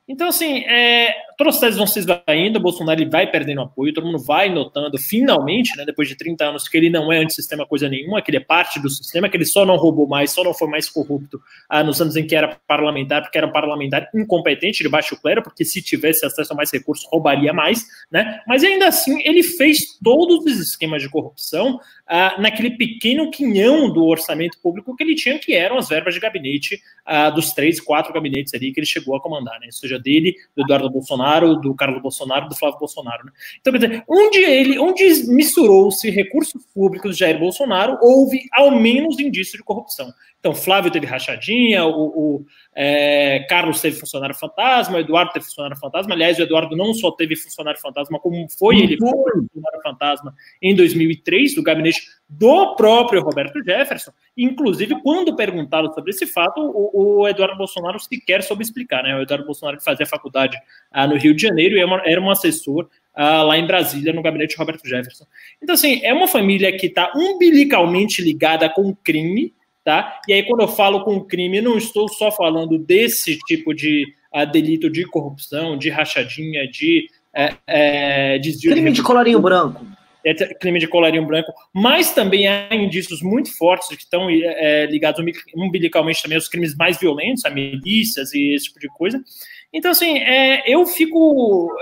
Então, 0.05 0.29
assim, 0.29 0.63
é, 0.65 1.13
teses 1.37 1.77
vão 1.77 1.85
se 1.85 1.99
esvaindo, 1.99 2.57
o 2.57 2.61
Bolsonaro 2.61 2.99
ele 2.99 3.09
vai 3.09 3.29
perdendo 3.29 3.61
apoio, 3.61 3.93
todo 3.93 4.05
mundo 4.05 4.19
vai 4.19 4.49
notando, 4.49 4.97
finalmente, 4.97 5.75
né, 5.77 5.85
depois 5.85 6.07
de 6.07 6.15
30 6.15 6.45
anos, 6.45 6.67
que 6.67 6.75
ele 6.77 6.89
não 6.89 7.11
é 7.11 7.19
antissistema 7.19 7.65
coisa 7.65 7.87
nenhuma, 7.87 8.21
que 8.21 8.31
ele 8.31 8.37
é 8.37 8.41
parte 8.41 8.79
do 8.79 8.89
sistema, 8.89 9.29
que 9.29 9.37
ele 9.37 9.45
só 9.45 9.65
não 9.65 9.75
roubou 9.75 10.07
mais, 10.07 10.31
só 10.31 10.43
não 10.43 10.53
foi 10.53 10.67
mais 10.67 10.89
corrupto 10.89 11.39
ah, 11.69 11.83
nos 11.83 12.01
anos 12.01 12.15
em 12.15 12.25
que 12.25 12.35
era 12.35 12.57
parlamentar, 12.67 13.21
porque 13.21 13.37
era 13.37 13.45
um 13.45 13.51
parlamentar 13.51 14.09
incompetente 14.15 14.83
de 14.83 14.89
baixo 14.89 15.19
clero, 15.21 15.43
porque 15.43 15.63
se 15.63 15.81
tivesse 15.81 16.25
acesso 16.25 16.53
a 16.53 16.55
mais 16.55 16.71
recursos, 16.71 17.07
roubaria 17.11 17.53
mais, 17.53 17.85
né? 18.11 18.41
Mas 18.47 18.63
ainda 18.63 18.87
assim, 18.87 19.21
ele 19.23 19.43
fez 19.43 19.97
todos 20.03 20.45
os 20.45 20.59
esquemas 20.59 21.01
de 21.01 21.09
corrupção 21.09 21.79
ah, 22.07 22.35
naquele 22.39 22.71
pequeno 22.71 23.29
quinhão 23.29 23.91
do 23.91 24.05
orçamento 24.05 24.57
público 24.61 24.95
que 24.95 25.03
ele 25.03 25.15
tinha, 25.15 25.37
que 25.37 25.53
eram 25.53 25.77
as 25.77 25.89
verbas 25.89 26.13
de 26.13 26.19
gabinete 26.19 26.81
ah, 27.05 27.29
dos 27.29 27.51
três, 27.51 27.79
quatro 27.79 28.13
gabinetes 28.13 28.53
ali 28.53 28.71
que 28.71 28.79
ele 28.79 28.87
chegou 28.87 29.15
a 29.15 29.21
comandar, 29.21 29.59
né? 29.59 29.67
Ou 29.67 29.71
seja, 29.71 29.99
dele, 29.99 30.35
do 30.55 30.63
Eduardo 30.63 30.89
Bolsonaro, 30.89 31.26
do 31.61 31.75
Carlos 31.75 32.01
Bolsonaro, 32.01 32.49
do 32.49 32.55
Flávio 32.55 32.79
Bolsonaro. 32.79 33.25
Né? 33.25 33.31
Então, 33.59 33.73
quer 33.73 33.79
dizer, 33.79 34.03
onde 34.07 34.39
ele, 34.39 34.79
onde 34.79 35.03
misturou-se 35.27 36.09
recursos 36.09 36.65
públicos 36.73 37.15
de 37.15 37.19
Jair 37.19 37.39
Bolsonaro, 37.39 37.97
houve 38.01 38.45
ao 38.53 38.71
menos 38.71 39.19
indício 39.19 39.57
de 39.57 39.63
corrupção. 39.63 40.11
Então, 40.47 40.55
Flávio 40.55 40.89
teve 40.89 41.05
rachadinha, 41.05 41.85
o, 41.85 42.37
o 42.37 42.45
é, 42.73 43.45
Carlos 43.49 43.81
teve 43.81 43.99
funcionário 43.99 44.33
fantasma, 44.33 44.95
o 44.95 44.99
Eduardo 45.01 45.33
teve 45.33 45.43
funcionário 45.43 45.77
fantasma. 45.77 46.13
Aliás, 46.13 46.39
o 46.39 46.41
Eduardo 46.41 46.73
não 46.73 46.93
só 46.93 47.11
teve 47.11 47.35
funcionário 47.35 47.81
fantasma, 47.81 48.17
como 48.17 48.47
foi 48.57 48.79
ele 48.79 48.95
foi 48.95 49.11
funcionário 49.11 49.81
fantasma 49.83 50.33
em 50.61 50.73
2003, 50.73 51.53
do 51.53 51.61
gabinete 51.61 52.01
do 52.29 52.75
próprio 52.75 53.21
Roberto 53.21 53.61
Jefferson. 53.61 54.11
Inclusive, 54.37 55.01
quando 55.01 55.35
perguntado 55.35 55.93
sobre 55.93 56.11
esse 56.11 56.25
fato, 56.25 56.61
o, 56.61 57.19
o 57.19 57.27
Eduardo 57.27 57.57
Bolsonaro 57.57 57.99
sequer 57.99 58.41
soube 58.41 58.63
explicar. 58.63 59.03
Né? 59.03 59.17
O 59.17 59.23
Eduardo 59.23 59.45
Bolsonaro 59.45 59.81
fazia 59.81 60.05
faculdade 60.05 60.57
ah, 60.89 61.05
no 61.05 61.17
Rio 61.17 61.35
de 61.35 61.41
Janeiro 61.41 61.75
e 61.75 62.09
era 62.09 62.21
um 62.21 62.31
assessor 62.31 62.87
ah, 63.13 63.43
lá 63.43 63.57
em 63.57 63.67
Brasília, 63.67 64.13
no 64.13 64.21
gabinete 64.21 64.51
de 64.51 64.57
Roberto 64.57 64.87
Jefferson. 64.87 65.25
Então, 65.61 65.73
assim, 65.73 65.99
é 66.05 66.13
uma 66.13 66.27
família 66.27 66.71
que 66.77 66.87
está 66.87 67.11
umbilicalmente 67.13 68.21
ligada 68.21 68.69
com 68.69 68.83
o 68.83 68.95
crime, 68.95 69.53
tá? 69.87 70.19
E 70.27 70.33
aí, 70.33 70.43
quando 70.43 70.59
eu 70.59 70.67
falo 70.67 71.05
com 71.05 71.23
crime, 71.23 71.61
não 71.61 71.77
estou 71.77 72.09
só 72.09 72.29
falando 72.29 72.77
desse 72.77 73.37
tipo 73.47 73.73
de 73.73 74.05
uh, 74.35 74.45
delito 74.45 74.89
de 74.89 75.05
corrupção, 75.05 75.77
de 75.77 75.89
rachadinha, 75.89 76.67
de 76.67 77.07
é, 77.33 77.53
é, 77.65 78.37
desvio 78.37 78.73
crime 78.73 78.89
de, 78.89 78.97
de 78.97 79.01
colarinho 79.01 79.39
branco. 79.39 79.87
É, 80.25 80.33
crime 80.55 80.77
de 80.77 80.89
colarinho 80.89 81.25
branco, 81.25 81.53
mas 81.73 82.13
também 82.13 82.49
há 82.49 82.67
indícios 82.75 83.21
muito 83.21 83.57
fortes 83.57 83.87
que 83.87 84.03
estão 84.03 84.29
é, 84.29 84.87
ligados 84.87 85.23
umbilicalmente 85.55 86.21
também 86.21 86.35
aos 86.35 86.49
crimes 86.49 86.75
mais 86.75 86.99
violentos, 86.99 87.45
a 87.45 87.49
milícias 87.49 88.33
e 88.33 88.55
esse 88.55 88.65
tipo 88.65 88.81
de 88.81 88.89
coisa. 88.89 89.23
Então, 89.71 89.91
assim, 89.91 90.17
é, 90.17 90.69
eu 90.69 90.85
fico 90.85 91.73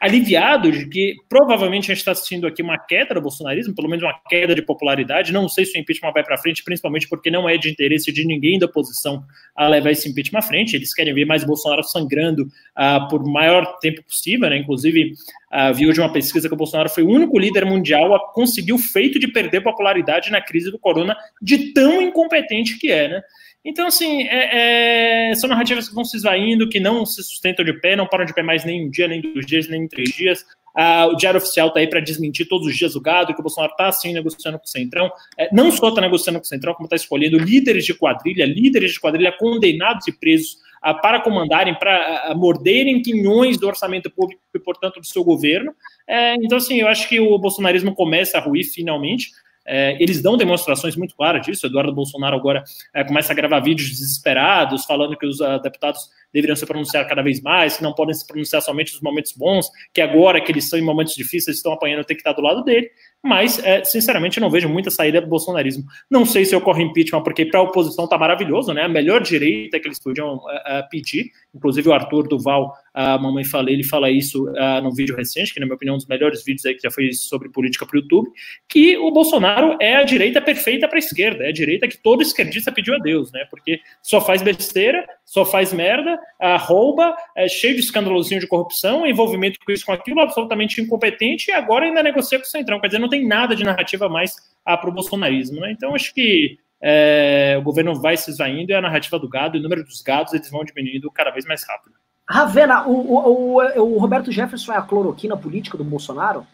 é, 0.00 0.06
aliviado 0.06 0.70
de 0.70 0.86
que 0.86 1.16
provavelmente 1.28 1.84
a 1.84 1.94
gente 1.94 1.98
está 1.98 2.12
assistindo 2.12 2.46
aqui 2.46 2.62
uma 2.62 2.78
queda 2.78 3.14
do 3.14 3.20
bolsonarismo, 3.20 3.74
pelo 3.74 3.88
menos 3.88 4.02
uma 4.04 4.18
queda 4.28 4.54
de 4.54 4.62
popularidade. 4.62 5.32
Não 5.32 5.48
sei 5.48 5.64
se 5.64 5.76
o 5.76 5.80
impeachment 5.80 6.12
vai 6.12 6.22
para 6.22 6.38
frente, 6.38 6.62
principalmente 6.64 7.08
porque 7.08 7.30
não 7.30 7.48
é 7.48 7.56
de 7.56 7.70
interesse 7.70 8.12
de 8.12 8.24
ninguém 8.24 8.58
da 8.58 8.66
oposição 8.66 9.24
a 9.54 9.68
levar 9.68 9.90
esse 9.90 10.08
impeachment 10.08 10.38
à 10.38 10.42
frente. 10.42 10.76
Eles 10.76 10.94
querem 10.94 11.14
ver 11.14 11.24
mais 11.24 11.44
Bolsonaro 11.44 11.82
sangrando 11.82 12.44
uh, 12.44 13.08
por 13.08 13.24
maior 13.24 13.78
tempo 13.78 14.02
possível, 14.02 14.48
né? 14.48 14.58
Inclusive, 14.58 15.12
uh, 15.52 15.74
vi 15.74 15.88
hoje 15.88 16.00
uma 16.00 16.12
pesquisa 16.12 16.48
que 16.48 16.54
o 16.54 16.58
Bolsonaro 16.58 16.88
foi 16.88 17.02
o 17.02 17.10
único 17.10 17.38
líder 17.38 17.64
mundial 17.64 18.14
a 18.14 18.32
conseguir 18.32 18.72
o 18.72 18.78
feito 18.78 19.18
de 19.18 19.28
perder 19.28 19.60
popularidade 19.62 20.30
na 20.30 20.40
crise 20.40 20.70
do 20.70 20.78
corona, 20.78 21.16
de 21.42 21.72
tão 21.72 22.00
incompetente 22.00 22.78
que 22.78 22.90
é, 22.90 23.08
né? 23.08 23.22
Então, 23.68 23.86
assim, 23.86 24.22
é, 24.22 25.30
é, 25.30 25.34
são 25.34 25.46
narrativas 25.46 25.90
que 25.90 25.94
vão 25.94 26.02
se 26.02 26.16
esvaindo, 26.16 26.70
que 26.70 26.80
não 26.80 27.04
se 27.04 27.22
sustentam 27.22 27.62
de 27.62 27.74
pé, 27.74 27.94
não 27.94 28.06
param 28.06 28.24
de 28.24 28.32
pé 28.32 28.42
mais 28.42 28.64
nem 28.64 28.86
um 28.86 28.90
dia, 28.90 29.06
nem 29.06 29.20
dois 29.20 29.44
dias, 29.44 29.68
nem 29.68 29.86
três 29.86 30.08
dias. 30.08 30.42
Ah, 30.74 31.06
o 31.06 31.16
Diário 31.16 31.36
Oficial 31.36 31.68
está 31.68 31.80
aí 31.80 31.86
para 31.86 32.00
desmentir 32.00 32.48
todos 32.48 32.66
os 32.66 32.74
dias 32.74 32.96
o 32.96 33.00
gado, 33.00 33.34
que 33.34 33.40
o 33.40 33.42
Bolsonaro 33.42 33.72
está, 33.72 33.92
sim, 33.92 34.14
negociando 34.14 34.58
com 34.58 34.64
o 34.64 34.68
Centrão. 34.68 35.10
É, 35.36 35.54
não 35.54 35.70
só 35.70 35.90
está 35.90 36.00
negociando 36.00 36.38
com 36.38 36.46
o 36.46 36.48
Centrão, 36.48 36.72
como 36.72 36.86
está 36.86 36.96
escolhendo 36.96 37.36
líderes 37.36 37.84
de 37.84 37.92
quadrilha, 37.92 38.46
líderes 38.46 38.92
de 38.92 39.00
quadrilha 39.00 39.32
condenados 39.32 40.08
e 40.08 40.12
presos 40.12 40.56
ah, 40.80 40.94
para 40.94 41.20
comandarem, 41.20 41.74
para 41.74 42.30
ah, 42.30 42.34
morderem 42.34 43.02
quinhões 43.02 43.58
do 43.58 43.66
orçamento 43.66 44.10
público 44.10 44.40
e, 44.54 44.58
portanto, 44.58 44.98
do 44.98 45.06
seu 45.06 45.22
governo. 45.22 45.74
É, 46.06 46.36
então, 46.36 46.56
assim, 46.56 46.80
eu 46.80 46.88
acho 46.88 47.06
que 47.06 47.20
o 47.20 47.36
bolsonarismo 47.38 47.94
começa 47.94 48.38
a 48.38 48.40
ruir 48.40 48.64
finalmente. 48.64 49.28
É, 49.70 50.02
eles 50.02 50.22
dão 50.22 50.36
demonstrações 50.36 50.96
muito 50.96 51.14
claras 51.14 51.44
disso. 51.44 51.66
Eduardo 51.66 51.92
Bolsonaro 51.92 52.34
agora 52.34 52.64
é, 52.94 53.04
começa 53.04 53.32
a 53.32 53.36
gravar 53.36 53.60
vídeos 53.60 53.90
desesperados, 53.90 54.86
falando 54.86 55.16
que 55.16 55.26
os 55.26 55.40
uh, 55.40 55.60
deputados 55.62 56.08
deveriam 56.32 56.56
se 56.56 56.64
pronunciar 56.64 57.06
cada 57.06 57.20
vez 57.20 57.40
mais, 57.42 57.76
que 57.76 57.82
não 57.82 57.92
podem 57.92 58.14
se 58.14 58.26
pronunciar 58.26 58.62
somente 58.62 58.92
nos 58.94 59.02
momentos 59.02 59.32
bons, 59.32 59.70
que 59.92 60.00
agora 60.00 60.40
que 60.40 60.50
eles 60.50 60.68
são 60.68 60.78
em 60.78 60.82
momentos 60.82 61.14
difíceis, 61.14 61.58
estão 61.58 61.72
apanhando, 61.72 62.04
tem 62.04 62.16
que 62.16 62.22
estar 62.22 62.32
do 62.32 62.40
lado 62.40 62.64
dele. 62.64 62.90
Mas, 63.22 63.58
é, 63.64 63.82
sinceramente, 63.82 64.38
não 64.38 64.48
vejo 64.48 64.68
muita 64.68 64.90
saída 64.90 65.20
do 65.20 65.26
bolsonarismo. 65.26 65.84
Não 66.08 66.24
sei 66.24 66.44
se 66.44 66.54
ocorre 66.54 66.84
impeachment, 66.84 67.22
porque 67.22 67.44
para 67.44 67.58
a 67.58 67.62
oposição 67.64 68.04
está 68.04 68.16
maravilhoso, 68.16 68.72
né? 68.72 68.82
A 68.82 68.88
melhor 68.88 69.20
direita 69.20 69.80
que 69.80 69.88
eles 69.88 69.98
podiam 69.98 70.40
é, 70.48 70.78
é, 70.78 70.82
pedir. 70.82 71.32
Inclusive, 71.52 71.88
o 71.88 71.92
Arthur 71.92 72.28
Duval, 72.28 72.72
a 72.94 73.18
mamãe 73.18 73.44
falei, 73.44 73.74
ele 73.74 73.84
fala 73.84 74.10
isso 74.10 74.48
uh, 74.48 74.80
num 74.82 74.92
vídeo 74.92 75.16
recente, 75.16 75.52
que, 75.52 75.58
na 75.58 75.66
minha 75.66 75.74
opinião, 75.74 75.94
é 75.94 75.96
um 75.96 75.98
dos 75.98 76.06
melhores 76.06 76.44
vídeos 76.44 76.64
aí 76.66 76.74
que 76.74 76.82
já 76.82 76.90
foi 76.90 77.12
sobre 77.12 77.48
política 77.48 77.84
para 77.84 77.96
o 77.96 78.00
YouTube, 78.00 78.28
que 78.68 78.96
o 78.96 79.10
Bolsonaro 79.10 79.76
é 79.80 79.96
a 79.96 80.02
direita 80.04 80.40
perfeita 80.40 80.86
para 80.86 80.98
a 80.98 81.00
esquerda, 81.00 81.44
é 81.44 81.48
a 81.48 81.52
direita 81.52 81.88
que 81.88 81.96
todo 81.96 82.22
esquerdista 82.22 82.70
pediu 82.70 82.94
a 82.94 82.98
Deus, 82.98 83.32
né? 83.32 83.46
Porque 83.50 83.80
só 84.02 84.20
faz 84.20 84.42
besteira, 84.42 85.04
só 85.24 85.44
faz 85.44 85.72
merda, 85.72 86.14
uh, 86.14 86.58
rouba, 86.58 87.16
é 87.36 87.48
cheio 87.48 87.74
de 87.74 87.80
escandalozinho 87.80 88.40
de 88.40 88.46
corrupção, 88.46 89.06
envolvimento 89.06 89.58
com 89.64 89.72
isso, 89.72 89.86
com 89.86 89.92
aquilo, 89.92 90.20
absolutamente 90.20 90.80
incompetente, 90.80 91.50
e 91.50 91.52
agora 91.52 91.86
ainda 91.86 92.02
negocia 92.02 92.38
com 92.38 92.44
o 92.44 92.48
Centrão. 92.48 92.80
Quer 92.80 92.88
dizer, 92.88 92.98
não 92.98 93.07
tem 93.08 93.26
nada 93.26 93.54
de 93.54 93.64
narrativa 93.64 94.08
mais 94.08 94.32
uh, 94.68 94.78
para 94.78 94.88
o 94.88 94.92
bolsonarismo, 94.92 95.60
né? 95.60 95.72
Então, 95.72 95.94
acho 95.94 96.12
que 96.14 96.58
é, 96.80 97.56
o 97.58 97.62
governo 97.62 97.94
vai 98.00 98.16
se 98.16 98.30
esvaindo 98.30 98.70
e 98.70 98.74
a 98.74 98.80
narrativa 98.80 99.18
do 99.18 99.28
gado, 99.28 99.56
e 99.56 99.60
o 99.60 99.62
número 99.62 99.84
dos 99.84 100.00
gados, 100.00 100.32
eles 100.32 100.50
vão 100.50 100.64
diminuindo 100.64 101.10
cada 101.10 101.30
vez 101.30 101.44
mais 101.44 101.66
rápido. 101.66 101.94
Ravena, 102.28 102.86
o, 102.86 102.92
o, 102.92 103.56
o, 103.56 103.94
o 103.94 103.98
Roberto 103.98 104.30
Jefferson 104.30 104.72
é 104.72 104.76
a 104.76 104.82
cloroquina 104.82 105.36
política 105.36 105.78
do 105.78 105.84
Bolsonaro? 105.84 106.46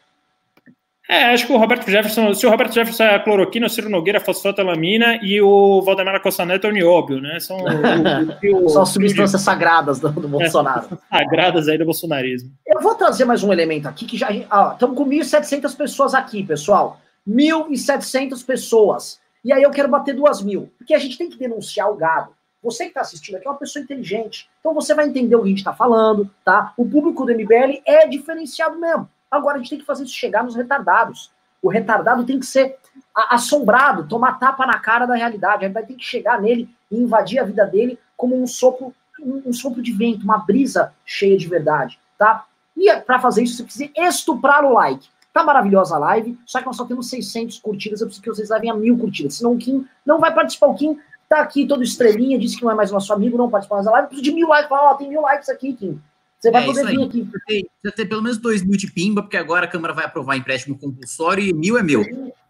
É, 1.09 1.25
acho 1.25 1.47
que 1.47 1.53
o 1.53 1.59
Roberto 1.59 1.91
Jefferson, 1.91 2.33
se 2.33 2.47
o 2.47 2.51
Roberto 2.51 2.73
Jefferson 2.73 3.03
é 3.03 3.15
a 3.17 3.21
cloroquina, 3.21 3.67
o 3.67 3.71
Ciro 3.71 3.91
Nogueira 3.91 4.19
é 4.19 4.21
fosfatalamina 4.21 5.19
e 5.23 5.39
o 5.41 5.83
Valdemar 5.83 6.21
Costa 6.23 6.47
Neto 6.47 6.67
é 6.67 6.71
o 6.71 6.73
nióbio, 6.73 7.21
né? 7.21 7.39
São, 7.41 7.59
o, 7.59 8.65
o, 8.65 8.69
São 8.71 8.87
substâncias 8.87 9.43
sagradas 9.43 10.01
do, 10.01 10.09
do 10.09 10.27
Bolsonaro. 10.27 10.99
É, 11.13 11.19
sagradas 11.19 11.69
aí 11.69 11.77
do 11.77 11.85
bolsonarismo. 11.85 12.51
Eu 12.67 12.81
vou 12.81 12.95
trazer 12.95 13.27
mais 13.27 13.43
um 13.43 13.53
elemento 13.53 13.87
aqui 13.87 14.07
que 14.07 14.17
já. 14.17 14.31
Estamos 14.31 14.97
com 14.97 15.07
1.700 15.07 15.77
pessoas 15.77 16.15
aqui, 16.15 16.43
pessoal. 16.43 16.99
1.700 17.29 18.45
pessoas. 18.45 19.21
E 19.45 19.53
aí 19.53 19.63
eu 19.63 19.71
quero 19.71 19.89
bater 19.89 20.15
duas 20.15 20.43
mil. 20.43 20.73
Porque 20.79 20.95
a 20.95 20.99
gente 20.99 21.19
tem 21.19 21.29
que 21.29 21.39
denunciar 21.39 21.91
o 21.91 21.97
gado. 21.97 22.31
Você 22.63 22.85
que 22.85 22.91
está 22.91 23.03
assistindo 23.03 23.37
aqui 23.37 23.47
é 23.47 23.51
uma 23.51 23.59
pessoa 23.59 23.83
inteligente. 23.83 24.49
Então 24.61 24.73
você 24.73 24.95
vai 24.95 25.07
entender 25.07 25.37
o 25.37 25.41
que 25.41 25.47
a 25.47 25.49
gente 25.51 25.59
está 25.59 25.75
falando, 25.75 26.31
tá? 26.43 26.73
O 26.79 26.89
público 26.89 27.27
do 27.27 27.35
MBL 27.35 27.83
é 27.85 28.09
diferenciado 28.09 28.81
mesmo. 28.81 29.07
Agora 29.35 29.57
a 29.57 29.59
gente 29.59 29.71
tem 29.71 29.79
que 29.79 29.85
fazer 29.85 30.05
isso 30.05 30.15
chegar 30.15 30.43
nos 30.43 30.55
retardados. 30.55 31.31
O 31.63 31.69
retardado 31.69 32.25
tem 32.25 32.39
que 32.39 32.47
ser 32.47 32.77
assombrado, 33.15 34.07
tomar 34.07 34.39
tapa 34.39 34.67
na 34.67 34.79
cara 34.79 35.07
da 35.07 35.15
realidade. 35.15 35.65
A 35.65 35.69
vai 35.69 35.85
ter 35.85 35.95
que 35.95 36.05
chegar 36.05 36.41
nele 36.41 36.69
e 36.91 36.97
invadir 36.97 37.39
a 37.39 37.45
vida 37.45 37.65
dele 37.65 37.99
como 38.17 38.41
um 38.41 38.47
sopro, 38.47 38.95
um, 39.21 39.43
um 39.47 39.53
sopro 39.53 39.83
de 39.83 39.93
vento, 39.93 40.25
uma 40.25 40.39
brisa 40.39 40.93
cheia 41.05 41.37
de 41.37 41.49
verdade, 41.49 41.99
tá? 42.19 42.45
E 42.77 42.93
para 43.01 43.19
fazer 43.19 43.43
isso, 43.43 43.57
você 43.57 43.65
precisa 43.65 43.91
estuprar 43.97 44.65
o 44.65 44.73
like. 44.73 45.09
Tá 45.33 45.43
maravilhosa 45.43 45.97
a 45.97 45.99
live, 45.99 46.39
só 46.47 46.61
que 46.61 46.67
nós 46.67 46.77
só 46.77 46.85
temos 46.85 47.09
600 47.09 47.59
curtidas, 47.59 48.01
eu 48.01 48.07
preciso 48.07 48.23
que 48.23 48.31
vocês 48.31 48.51
levem 48.51 48.71
a 48.71 48.75
mil 48.75 48.97
curtidas, 48.97 49.35
senão 49.35 49.53
o 49.53 49.59
Kim 49.59 49.85
não 50.07 50.21
vai 50.21 50.33
participar. 50.33 50.69
O 50.69 50.75
Kim 50.75 50.99
tá 51.29 51.41
aqui 51.41 51.67
todo 51.67 51.83
estrelinha, 51.83 52.39
disse 52.39 52.57
que 52.57 52.65
não 52.65 52.71
é 52.71 52.75
mais 52.75 52.93
nosso 52.93 53.13
amigo, 53.13 53.37
não 53.37 53.51
participa 53.51 53.77
mais 53.77 53.87
da 53.87 53.93
live, 53.93 54.09
preciso 54.09 54.31
de 54.31 54.35
mil 54.35 54.49
likes. 54.49 54.69
Fala, 54.69 54.91
ó, 54.91 54.95
tem 54.95 55.09
mil 55.09 55.23
likes 55.23 55.49
aqui, 55.49 55.73
Kim. 55.73 56.01
Você 56.45 56.51
vai 56.51 56.63
é, 56.63 56.67
poder 56.67 56.87
vir 56.87 57.03
aqui. 57.03 57.25
Precisa 57.25 57.97
ter 57.97 58.05
pelo 58.05 58.21
menos 58.21 58.37
dois 58.37 58.63
mil 58.63 58.77
de 58.77 58.91
pimba, 58.91 59.23
porque 59.23 59.39
agora 59.39 59.65
a 59.65 59.69
Câmara 59.69 59.95
vai 59.95 60.05
aprovar 60.05 60.37
empréstimo 60.37 60.77
compulsório 60.77 61.43
e 61.43 61.55
mil 61.55 61.79
é 61.79 61.83
meu. 61.83 62.05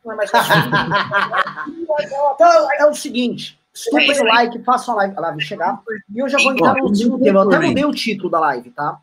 Não 0.04 0.20
é 0.20 0.24
então, 2.35 2.72
é 2.72 2.87
o 2.87 2.94
seguinte, 2.94 3.57
estupem 3.72 4.20
o 4.20 4.24
like, 4.24 4.59
façam 4.64 4.94
a 4.94 4.96
live, 4.98 5.16
a 5.16 5.20
live 5.20 5.40
chegar, 5.40 5.80
e 6.12 6.18
eu 6.18 6.28
já 6.28 6.38
vou 6.38 6.52
entrar 6.52 6.74
no 6.74 6.87
último 6.87 7.20
tema. 7.20 7.40
Eu 7.40 7.48
até 7.48 7.66
mudei 7.66 7.85
o 7.85 7.92
título 7.92 8.28
da 8.28 8.40
live, 8.40 8.70
tá? 8.70 8.98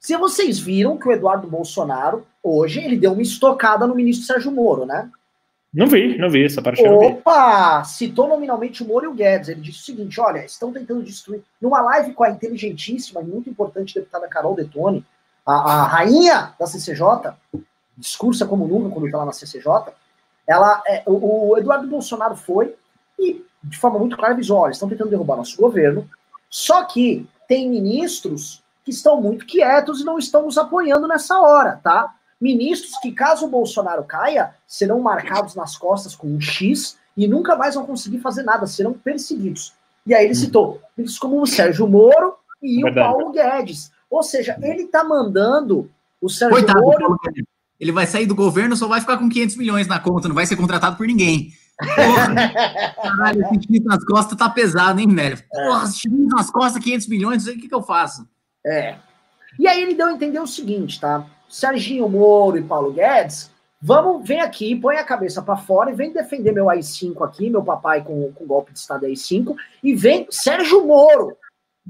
Se 0.00 0.16
vocês 0.16 0.58
viram 0.58 0.96
que 0.96 1.06
o 1.06 1.12
Eduardo 1.12 1.46
Bolsonaro, 1.46 2.26
hoje, 2.42 2.80
ele 2.80 2.96
deu 2.96 3.12
uma 3.12 3.22
estocada 3.22 3.86
no 3.86 3.94
ministro 3.94 4.26
Sérgio 4.26 4.50
Moro, 4.50 4.86
né? 4.86 5.10
Não 5.74 5.88
vi, 5.88 6.16
não 6.16 6.30
vi 6.30 6.44
essa 6.44 6.62
parte. 6.62 6.86
Opa! 6.86 7.82
Citou 7.82 8.28
nominalmente 8.28 8.84
o 8.84 8.86
Moro 8.86 9.06
e 9.06 9.08
o 9.08 9.14
Guedes. 9.14 9.48
Ele 9.48 9.60
disse 9.60 9.80
o 9.80 9.82
seguinte: 9.82 10.20
olha, 10.20 10.44
estão 10.44 10.72
tentando 10.72 11.02
destruir. 11.02 11.42
Numa 11.60 11.80
live 11.80 12.12
com 12.12 12.22
a 12.22 12.30
inteligentíssima 12.30 13.20
e 13.20 13.24
muito 13.24 13.50
importante 13.50 13.92
deputada 13.92 14.28
Carol 14.28 14.54
Detone, 14.54 15.04
a, 15.44 15.52
a 15.52 15.86
rainha 15.86 16.54
da 16.58 16.66
CCJ, 16.66 17.34
discursa 17.96 18.46
como 18.46 18.68
nunca 18.68 18.88
quando 18.88 19.06
está 19.06 19.18
lá 19.18 19.26
na 19.26 19.32
CCJ, 19.32 19.92
ela, 20.46 20.80
é, 20.86 21.02
o, 21.06 21.50
o, 21.50 21.58
Eduardo 21.58 21.88
Bolsonaro 21.88 22.36
foi 22.36 22.76
e, 23.18 23.44
de 23.62 23.76
forma 23.76 23.98
muito 23.98 24.16
clara, 24.16 24.32
avisou: 24.32 24.58
olha, 24.58 24.72
estão 24.72 24.88
tentando 24.88 25.10
derrubar 25.10 25.36
nosso 25.36 25.56
governo, 25.56 26.08
só 26.48 26.84
que 26.84 27.26
tem 27.48 27.68
ministros 27.68 28.62
que 28.84 28.92
estão 28.92 29.20
muito 29.20 29.44
quietos 29.44 30.00
e 30.00 30.04
não 30.04 30.18
estão 30.18 30.44
nos 30.44 30.56
apoiando 30.56 31.08
nessa 31.08 31.40
hora, 31.40 31.80
tá? 31.82 32.14
Ministros 32.40 32.98
que, 33.00 33.12
caso 33.12 33.46
o 33.46 33.50
Bolsonaro 33.50 34.04
caia, 34.04 34.54
serão 34.66 35.00
marcados 35.00 35.54
nas 35.54 35.76
costas 35.76 36.14
com 36.14 36.26
um 36.26 36.40
X 36.40 36.98
e 37.16 37.26
nunca 37.26 37.56
mais 37.56 37.74
vão 37.74 37.86
conseguir 37.86 38.18
fazer 38.18 38.42
nada, 38.42 38.66
serão 38.66 38.92
perseguidos. 38.92 39.72
E 40.06 40.14
aí 40.14 40.24
ele 40.24 40.32
hum. 40.32 40.36
citou 40.36 40.82
ministros 40.96 41.18
como 41.18 41.40
o 41.40 41.46
Sérgio 41.46 41.86
Moro 41.86 42.34
e 42.62 42.82
Verdade. 42.82 43.08
o 43.08 43.12
Paulo 43.12 43.32
Guedes. 43.32 43.90
Ou 44.10 44.22
seja, 44.22 44.58
ele 44.62 44.82
está 44.82 45.02
mandando 45.02 45.90
o 46.20 46.28
Sérgio 46.28 46.56
Coitado, 46.56 46.80
Moro. 46.80 47.16
Ele 47.80 47.92
vai 47.92 48.06
sair 48.06 48.26
do 48.26 48.34
governo, 48.34 48.76
só 48.76 48.86
vai 48.86 49.00
ficar 49.00 49.18
com 49.18 49.28
500 49.28 49.56
milhões 49.56 49.86
na 49.86 49.98
conta, 49.98 50.28
não 50.28 50.34
vai 50.34 50.46
ser 50.46 50.56
contratado 50.56 50.96
por 50.96 51.06
ninguém. 51.06 51.50
Porra, 51.76 52.34
caralho, 53.02 53.42
esse 53.52 53.84
nas 53.84 54.04
costas 54.04 54.38
tá 54.38 54.48
pesado, 54.48 55.00
hein, 55.00 55.08
velho? 55.08 55.38
Porra, 55.50 55.84
esse 55.84 56.08
nas 56.08 56.50
costas, 56.50 56.82
500 56.82 57.08
milhões, 57.08 57.46
o 57.46 57.52
que, 57.52 57.68
que 57.68 57.74
eu 57.74 57.82
faço? 57.82 58.26
É. 58.64 58.96
E 59.58 59.66
aí 59.66 59.82
ele 59.82 59.94
deu 59.94 60.06
a 60.06 60.12
entender 60.12 60.38
o 60.40 60.46
seguinte, 60.46 61.00
tá? 61.00 61.26
Serginho 61.54 62.08
Moro 62.08 62.58
e 62.58 62.64
Paulo 62.64 62.92
Guedes, 62.92 63.48
vamos, 63.80 64.26
vem 64.26 64.40
aqui, 64.40 64.74
põe 64.74 64.96
a 64.96 65.04
cabeça 65.04 65.40
para 65.40 65.56
fora 65.56 65.88
e 65.88 65.94
vem 65.94 66.12
defender 66.12 66.50
meu 66.50 66.68
AI-5 66.68 67.24
aqui, 67.24 67.48
meu 67.48 67.62
papai 67.62 68.02
com, 68.02 68.32
golpe 68.40 68.72
de 68.72 68.80
Estado 68.80 69.06
AI-5, 69.06 69.54
e 69.80 69.94
vem 69.94 70.26
Sérgio 70.28 70.84
Moro, 70.84 71.36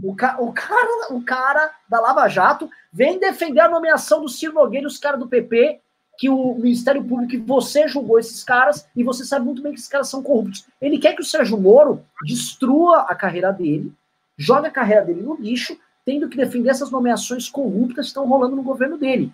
o, 0.02 0.14
ca, 0.14 0.36
o, 0.38 0.52
cara, 0.52 1.14
o 1.14 1.22
cara 1.22 1.70
da 1.88 1.98
Lava 1.98 2.28
Jato, 2.28 2.68
vem 2.92 3.18
defender 3.18 3.60
a 3.60 3.68
nomeação 3.70 4.20
do 4.20 4.28
Ciro 4.28 4.52
Nogueira, 4.52 4.86
os 4.86 4.98
caras 4.98 5.18
do 5.18 5.28
PP, 5.28 5.80
que 6.18 6.28
o 6.28 6.56
Ministério 6.56 7.02
Público, 7.02 7.42
você 7.46 7.88
julgou 7.88 8.18
esses 8.18 8.44
caras, 8.44 8.86
e 8.94 9.02
você 9.02 9.24
sabe 9.24 9.46
muito 9.46 9.62
bem 9.62 9.72
que 9.72 9.78
esses 9.78 9.88
caras 9.88 10.10
são 10.10 10.22
corruptos. 10.22 10.66
Ele 10.78 10.98
quer 10.98 11.14
que 11.14 11.22
o 11.22 11.24
Sérgio 11.24 11.58
Moro 11.58 12.04
destrua 12.26 13.06
a 13.08 13.14
carreira 13.14 13.50
dele, 13.50 13.90
jogue 14.36 14.66
a 14.66 14.70
carreira 14.70 15.06
dele 15.06 15.22
no 15.22 15.36
lixo, 15.36 15.74
tendo 16.04 16.28
que 16.28 16.36
defender 16.36 16.68
essas 16.68 16.90
nomeações 16.90 17.48
corruptas 17.48 18.04
que 18.04 18.08
estão 18.08 18.28
rolando 18.28 18.54
no 18.54 18.62
governo 18.62 18.98
dele. 18.98 19.32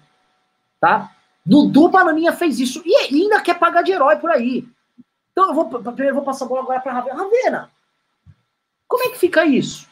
Tá? 0.81 1.11
Dudu 1.45 1.89
Bananinha 1.89 2.33
fez 2.33 2.59
isso 2.59 2.83
e 2.87 2.97
ainda 2.97 3.41
quer 3.41 3.59
pagar 3.59 3.83
de 3.83 3.93
herói 3.93 4.17
por 4.17 4.31
aí. 4.31 4.67
Então 5.33 5.49
eu 5.49 5.55
vou 5.55 5.67
primeiro 5.67 6.11
eu 6.11 6.15
vou 6.15 6.25
passar 6.25 6.45
a 6.45 6.49
bola 6.49 6.63
agora 6.63 6.81
para 6.81 6.93
Ravena. 6.93 7.17
Ravena, 7.17 7.71
como 8.89 9.05
é 9.05 9.09
que 9.11 9.19
fica 9.19 9.45
isso? 9.45 9.90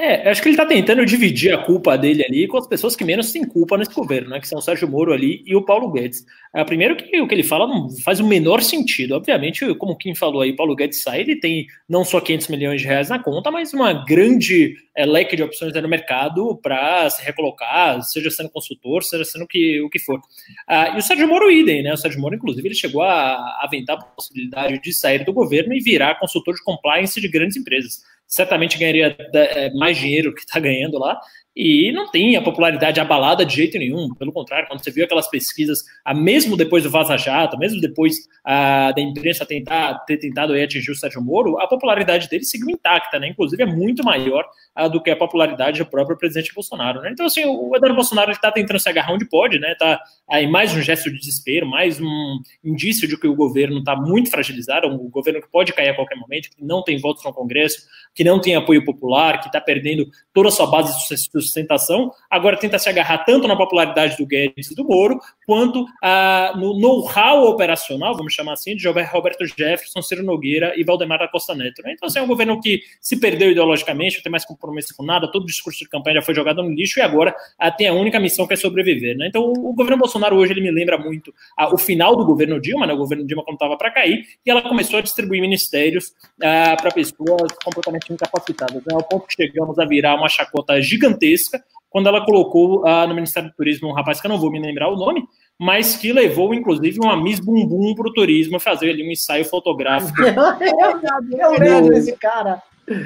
É, 0.00 0.30
acho 0.30 0.40
que 0.40 0.48
ele 0.48 0.54
está 0.54 0.64
tentando 0.64 1.04
dividir 1.04 1.52
a 1.52 1.58
culpa 1.58 1.98
dele 1.98 2.24
ali 2.24 2.46
com 2.46 2.56
as 2.56 2.68
pessoas 2.68 2.94
que 2.94 3.04
menos 3.04 3.32
têm 3.32 3.42
culpa 3.42 3.76
nesse 3.76 3.92
governo, 3.92 4.30
né? 4.30 4.38
Que 4.38 4.46
são 4.46 4.60
o 4.60 4.62
Sérgio 4.62 4.86
Moro 4.86 5.12
ali 5.12 5.42
e 5.44 5.56
o 5.56 5.64
Paulo 5.64 5.90
Guedes. 5.90 6.24
É, 6.54 6.62
primeiro 6.62 6.94
que 6.94 7.20
o 7.20 7.26
que 7.26 7.34
ele 7.34 7.42
fala 7.42 7.66
não 7.66 7.90
faz 8.04 8.20
o 8.20 8.24
menor 8.24 8.62
sentido. 8.62 9.16
Obviamente, 9.16 9.74
como 9.74 9.96
quem 9.96 10.14
falou 10.14 10.40
aí, 10.40 10.54
Paulo 10.54 10.76
Guedes 10.76 11.02
sai, 11.02 11.22
ele 11.22 11.34
tem 11.34 11.66
não 11.88 12.04
só 12.04 12.20
500 12.20 12.46
milhões 12.46 12.80
de 12.80 12.86
reais 12.86 13.08
na 13.08 13.18
conta, 13.18 13.50
mas 13.50 13.72
uma 13.72 13.92
grande 13.92 14.76
é, 14.94 15.04
leque 15.04 15.34
de 15.34 15.42
opções 15.42 15.74
no 15.74 15.88
mercado 15.88 16.56
para 16.62 17.10
se 17.10 17.24
recolocar, 17.24 18.00
seja 18.04 18.30
sendo 18.30 18.50
consultor, 18.50 19.02
seja 19.02 19.24
sendo 19.24 19.48
que, 19.48 19.80
o 19.82 19.90
que 19.90 19.98
for. 19.98 20.20
Ah, 20.68 20.90
e 20.94 20.98
o 21.00 21.02
Sérgio 21.02 21.26
Moro, 21.26 21.50
idem, 21.50 21.82
né? 21.82 21.92
O 21.92 21.96
Sérgio 21.96 22.20
Moro, 22.20 22.36
inclusive, 22.36 22.68
ele 22.68 22.74
chegou 22.76 23.02
a 23.02 23.64
aventar 23.64 23.96
a 23.96 24.00
possibilidade 24.00 24.80
de 24.80 24.92
sair 24.92 25.24
do 25.24 25.32
governo 25.32 25.74
e 25.74 25.80
virar 25.80 26.20
consultor 26.20 26.54
de 26.54 26.62
compliance 26.62 27.20
de 27.20 27.26
grandes 27.26 27.56
empresas 27.56 28.00
certamente 28.28 28.78
ganharia 28.78 29.16
é, 29.32 29.70
mais 29.72 29.96
dinheiro 29.96 30.34
que 30.34 30.40
está 30.40 30.60
ganhando 30.60 30.98
lá, 30.98 31.18
e 31.60 31.90
não 31.90 32.08
tem 32.08 32.36
a 32.36 32.40
popularidade 32.40 33.00
abalada 33.00 33.44
de 33.44 33.56
jeito 33.56 33.76
nenhum. 33.76 34.14
Pelo 34.14 34.32
contrário, 34.32 34.68
quando 34.68 34.80
você 34.80 34.92
viu 34.92 35.04
aquelas 35.04 35.28
pesquisas, 35.28 35.82
a 36.04 36.14
mesmo 36.14 36.56
depois 36.56 36.84
do 36.84 36.90
Vaza 36.90 37.16
Jato, 37.16 37.58
mesmo 37.58 37.80
depois 37.80 38.14
a, 38.44 38.92
da 38.92 39.02
imprensa 39.02 39.44
tentar, 39.44 39.94
ter 40.06 40.18
tentado 40.18 40.52
atingir 40.54 40.92
o 40.92 40.94
Sérgio 40.94 41.20
Moro, 41.20 41.58
a 41.58 41.66
popularidade 41.66 42.28
dele 42.28 42.44
seguiu 42.44 42.70
intacta, 42.70 43.18
né? 43.18 43.30
Inclusive 43.30 43.60
é 43.60 43.66
muito 43.66 44.04
maior 44.04 44.44
a, 44.72 44.86
do 44.86 45.02
que 45.02 45.10
a 45.10 45.16
popularidade 45.16 45.80
do 45.80 45.86
próprio 45.86 46.16
presidente 46.16 46.54
Bolsonaro. 46.54 47.00
Né? 47.00 47.10
Então, 47.10 47.26
assim, 47.26 47.44
o 47.44 47.74
Eduardo 47.74 47.96
Bolsonaro 47.96 48.30
está 48.30 48.52
tentando 48.52 48.78
se 48.78 48.88
agarrar 48.88 49.12
onde 49.12 49.28
pode, 49.28 49.58
né? 49.58 49.74
Tá 49.74 50.00
aí 50.30 50.46
mais 50.46 50.72
um 50.72 50.80
gesto 50.80 51.10
de 51.10 51.18
desespero, 51.18 51.66
mais 51.66 52.00
um 52.00 52.38
indício 52.62 53.08
de 53.08 53.18
que 53.18 53.26
o 53.26 53.34
governo 53.34 53.80
está 53.80 53.96
muito 53.96 54.30
fragilizado, 54.30 54.86
um 54.86 55.10
governo 55.10 55.42
que 55.42 55.50
pode 55.50 55.72
cair 55.72 55.88
a 55.88 55.94
qualquer 55.96 56.14
momento, 56.14 56.50
que 56.50 56.64
não 56.64 56.84
tem 56.84 56.98
votos 56.98 57.24
no 57.24 57.32
Congresso, 57.32 57.78
que 58.14 58.22
não 58.22 58.40
tem 58.40 58.54
apoio 58.54 58.84
popular, 58.84 59.40
que 59.40 59.48
está 59.48 59.60
perdendo 59.60 60.06
toda 60.32 60.50
a 60.50 60.52
sua 60.52 60.68
base 60.68 60.96
de 60.96 61.08
sustentação, 61.48 62.12
agora 62.30 62.56
tenta 62.56 62.78
se 62.78 62.88
agarrar 62.88 63.24
tanto 63.24 63.48
na 63.48 63.56
popularidade 63.56 64.16
do 64.16 64.26
Guedes 64.26 64.70
e 64.70 64.74
do 64.74 64.84
Moro, 64.84 65.18
quanto 65.46 65.86
a, 66.02 66.52
no 66.56 66.78
know-how 66.78 67.48
operacional, 67.48 68.14
vamos 68.14 68.32
chamar 68.32 68.52
assim, 68.52 68.76
de 68.76 68.86
Roberto 68.88 69.46
Jefferson, 69.46 70.02
Ciro 70.02 70.22
Nogueira 70.22 70.74
e 70.76 70.84
Valdemar 70.84 71.18
da 71.18 71.28
Costa 71.28 71.54
Neto. 71.54 71.82
Né? 71.82 71.92
Então, 71.92 72.06
assim, 72.06 72.18
é 72.18 72.22
um 72.22 72.26
governo 72.26 72.60
que 72.60 72.82
se 73.00 73.18
perdeu 73.18 73.50
ideologicamente, 73.50 74.16
não 74.16 74.22
tem 74.22 74.30
mais 74.30 74.44
compromisso 74.44 74.94
com 74.96 75.02
nada, 75.02 75.30
todo 75.30 75.44
o 75.44 75.46
discurso 75.46 75.78
de 75.78 75.88
campanha 75.88 76.16
já 76.16 76.22
foi 76.22 76.34
jogado 76.34 76.62
no 76.62 76.70
lixo 76.70 76.98
e 76.98 77.02
agora 77.02 77.34
a, 77.58 77.70
tem 77.70 77.88
a 77.88 77.94
única 77.94 78.20
missão 78.20 78.46
que 78.46 78.54
é 78.54 78.56
sobreviver. 78.56 79.16
Né? 79.16 79.26
Então, 79.28 79.42
o, 79.42 79.72
governo 79.72 79.98
Bolsonaro 79.98 80.36
hoje 80.36 80.52
ele 80.52 80.60
me 80.60 80.70
lembra 80.70 80.98
muito 80.98 81.32
a, 81.56 81.72
o 81.72 81.78
final 81.78 82.14
do 82.14 82.24
governo 82.24 82.60
Dilma, 82.60 82.86
né? 82.86 82.92
o 82.92 82.98
governo 82.98 83.26
Dilma 83.26 83.42
quando 83.42 83.56
estava 83.56 83.76
para 83.76 83.90
cair, 83.90 84.24
e 84.44 84.50
ela 84.50 84.62
começou 84.62 84.98
a 84.98 85.02
distribuir 85.02 85.40
ministérios 85.40 86.12
para 86.38 86.90
pessoas 86.92 87.52
completamente 87.64 88.12
incapacitadas. 88.12 88.84
Né? 88.84 88.94
Ao 88.94 89.02
ponto 89.02 89.26
que 89.26 89.34
chegamos 89.34 89.78
a 89.78 89.84
virar 89.86 90.14
uma 90.14 90.28
chacota 90.28 90.80
gigantesca 90.80 91.37
gigantesca 91.38 91.62
quando 91.90 92.08
ela 92.08 92.24
colocou 92.24 92.82
uh, 92.82 93.06
no 93.08 93.14
Ministério 93.14 93.48
do 93.48 93.54
Turismo 93.54 93.88
um 93.88 93.92
rapaz 93.92 94.20
que 94.20 94.26
eu 94.26 94.30
não 94.30 94.38
vou 94.38 94.50
me 94.50 94.60
lembrar 94.60 94.90
o 94.90 94.96
nome, 94.96 95.24
mas 95.58 95.96
que 95.96 96.12
levou, 96.12 96.52
inclusive, 96.52 96.98
uma 97.02 97.16
Miss 97.16 97.40
Bumbum 97.40 97.94
para 97.94 98.08
o 98.08 98.12
turismo 98.12 98.60
fazer 98.60 98.90
ali 98.90 99.02
um 99.02 99.10
ensaio 99.10 99.44
fotográfico. 99.44 100.20
eu 100.20 101.52
lembro 101.58 101.94
desse 101.94 102.14
cara. 102.16 102.62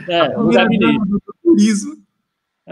É, 0.08 0.28
no 0.36 0.50
gabinete. 0.50 0.98
Turismo. 1.42 1.96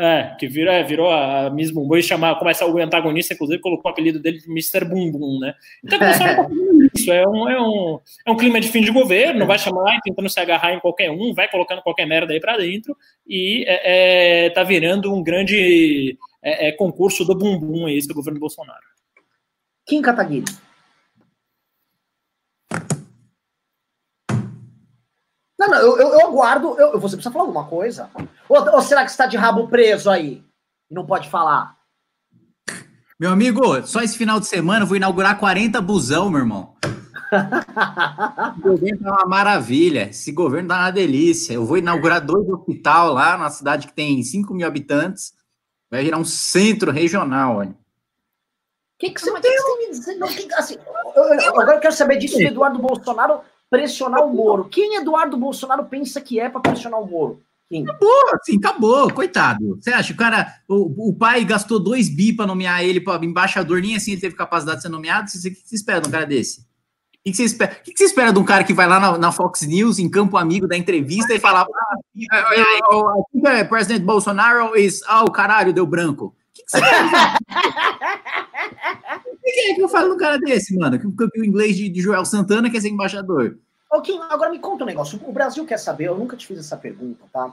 É, 0.03 0.35
que 0.39 0.49
virou, 0.49 0.73
é, 0.73 0.83
virou 0.83 1.11
a 1.11 1.51
Miss 1.51 1.71
Bumbum 1.71 1.95
e 1.95 2.03
chamar, 2.03 2.39
começa 2.39 2.65
o 2.65 2.79
antagonista, 2.79 3.35
inclusive, 3.35 3.61
colocou 3.61 3.91
o 3.91 3.93
apelido 3.93 4.19
dele 4.19 4.39
de 4.39 4.51
Mr. 4.51 4.83
Bumbum, 4.87 5.39
né? 5.39 5.55
Então, 5.85 5.99
isso 6.97 7.13
é 7.13 7.29
um, 7.29 7.47
é, 7.47 7.61
um, 7.61 8.01
é 8.27 8.31
um 8.31 8.37
clima 8.37 8.59
de 8.59 8.69
fim 8.69 8.81
de 8.81 8.91
governo, 8.91 9.47
vai 9.47 9.59
chamar 9.59 10.01
tentando 10.03 10.31
se 10.31 10.41
agarrar 10.41 10.73
em 10.73 10.81
qualquer 10.81 11.11
um, 11.11 11.35
vai 11.35 11.51
colocando 11.51 11.83
qualquer 11.83 12.07
merda 12.07 12.33
aí 12.33 12.41
para 12.41 12.57
dentro 12.57 12.97
e 13.29 13.63
é, 13.69 14.47
é, 14.47 14.51
tá 14.51 14.63
virando 14.63 15.13
um 15.13 15.23
grande 15.23 16.17
é, 16.43 16.69
é 16.69 16.73
concurso 16.73 17.23
do 17.23 17.35
bumbum 17.37 17.85
aí, 17.85 17.99
esse 17.99 18.09
do 18.09 18.15
governo 18.15 18.41
Bolsonaro. 18.41 18.81
Kim 19.87 20.01
Kataguiri. 20.01 20.47
Não, 25.61 25.69
não, 25.69 25.77
eu, 25.77 25.99
eu, 25.99 26.09
eu 26.15 26.27
aguardo. 26.27 26.75
Eu, 26.81 26.99
você 26.99 27.17
precisa 27.17 27.31
falar 27.31 27.45
alguma 27.45 27.67
coisa? 27.67 28.09
Ou, 28.49 28.77
ou 28.77 28.81
será 28.81 29.05
que 29.05 29.11
está 29.11 29.27
de 29.27 29.37
rabo 29.37 29.69
preso 29.69 30.09
aí? 30.09 30.43
E 30.91 30.95
não 30.95 31.05
pode 31.05 31.29
falar? 31.29 31.77
Meu 33.19 33.31
amigo, 33.31 33.87
só 33.87 34.01
esse 34.01 34.17
final 34.17 34.41
de 34.41 34.47
semana 34.47 34.85
eu 34.85 34.87
vou 34.87 34.97
inaugurar 34.97 35.39
40 35.39 35.79
busão, 35.83 36.31
meu 36.31 36.41
irmão. 36.41 36.75
o 38.57 38.61
governo 38.63 39.05
tá 39.05 39.11
uma 39.11 39.27
maravilha. 39.27 40.09
Esse 40.09 40.33
governo 40.33 40.71
tá 40.71 40.79
uma 40.79 40.91
delícia. 40.91 41.53
Eu 41.53 41.67
vou 41.67 41.77
inaugurar 41.77 42.25
dois 42.25 42.49
hospitais 42.49 43.13
lá 43.13 43.37
na 43.37 43.51
cidade 43.51 43.87
que 43.87 43.93
tem 43.93 44.23
5 44.23 44.55
mil 44.55 44.67
habitantes. 44.67 45.35
Vai 45.91 46.05
virar 46.05 46.17
um 46.17 46.25
centro 46.25 46.91
regional, 46.91 47.57
olha. 47.57 47.71
O 47.71 47.75
que, 48.99 49.11
que, 49.11 49.21
você, 49.21 49.31
você 49.31 50.15
me 50.15 50.29
que, 50.29 50.55
assim, 50.55 50.77
eu, 51.15 51.23
eu, 51.23 51.51
agora 51.51 51.75
eu 51.75 51.81
quero 51.81 51.95
saber 51.95 52.17
disso 52.17 52.39
do 52.39 52.45
Eduardo 52.45 52.79
Bolsonaro 52.79 53.41
pressionar 53.71 54.25
o 54.25 54.35
Moro. 54.35 54.65
Quem 54.65 54.97
Eduardo 54.97 55.37
Bolsonaro 55.37 55.85
pensa 55.85 56.21
que 56.21 56.41
é 56.41 56.51
para 56.51 56.61
pressionar 56.61 57.01
o 57.01 57.07
Moro? 57.09 57.41
Quem? 57.71 57.85
Acabou, 57.85 58.25
assim, 58.35 58.57
acabou, 58.57 59.13
coitado. 59.13 59.79
Você 59.81 59.91
acha? 59.91 60.13
O 60.13 60.17
cara, 60.17 60.53
o, 60.69 61.11
o 61.11 61.15
pai 61.15 61.45
gastou 61.45 61.79
dois 61.79 62.09
bi 62.09 62.33
para 62.33 62.47
nomear 62.47 62.83
ele 62.83 63.01
para 63.01 63.25
embaixador, 63.25 63.81
nem 63.81 63.95
assim 63.95 64.11
ele 64.13 64.21
teve 64.21 64.35
capacidade 64.35 64.79
de 64.79 64.83
ser 64.83 64.89
nomeado. 64.89 65.29
O 65.29 65.31
que 65.31 65.39
você 65.39 65.75
espera 65.77 66.01
de 66.01 66.09
um 66.09 66.11
cara 66.11 66.27
desse? 66.27 66.63
O 66.63 67.23
que 67.23 67.35
você 67.35 67.45
espera, 67.45 67.73
o 67.81 67.85
que 67.85 67.97
você 67.97 68.05
espera 68.05 68.33
de 68.33 68.39
um 68.41 68.45
cara 68.45 68.65
que 68.65 68.73
vai 68.73 68.89
lá 68.89 68.99
na, 68.99 69.17
na 69.19 69.31
Fox 69.31 69.63
News, 69.63 70.01
em 70.01 70.11
campo 70.11 70.37
amigo, 70.37 70.67
da 70.67 70.77
entrevista 70.77 71.33
e 71.33 71.39
fala: 71.39 71.65
ah, 71.65 71.97
é, 73.47 73.63
presidente 73.63 74.03
Bolsonaro 74.05 74.77
is. 74.77 75.01
Ah, 75.07 75.23
o 75.23 75.31
caralho, 75.31 75.73
deu 75.73 75.87
branco. 75.87 76.25
O 76.25 76.35
que, 76.53 76.65
que 76.65 76.71
você 76.71 76.79
O 79.29 79.30
que 79.53 79.61
é 79.61 79.75
que 79.75 79.83
eu 79.83 79.89
falo 79.89 80.09
num 80.09 80.17
cara 80.17 80.39
desse, 80.39 80.77
mano? 80.77 80.99
Que, 80.99 81.07
o 81.07 81.45
inglês 81.45 81.77
de, 81.77 81.89
de, 81.89 82.01
Joel 82.01 82.25
Santana 82.25 82.71
quer 82.71 82.81
ser 82.81 82.89
embaixador. 82.89 83.59
Ok, 83.91 84.19
agora 84.29 84.51
me 84.51 84.59
conta 84.59 84.85
um 84.85 84.87
negócio. 84.87 85.21
O 85.27 85.33
Brasil 85.33 85.65
quer 85.65 85.79
saber, 85.79 86.09
eu 86.09 86.19
nunca 86.19 86.37
te 86.37 86.47
fiz 86.47 86.59
essa 86.59 86.77
pergunta, 86.77 87.25
tá? 87.33 87.53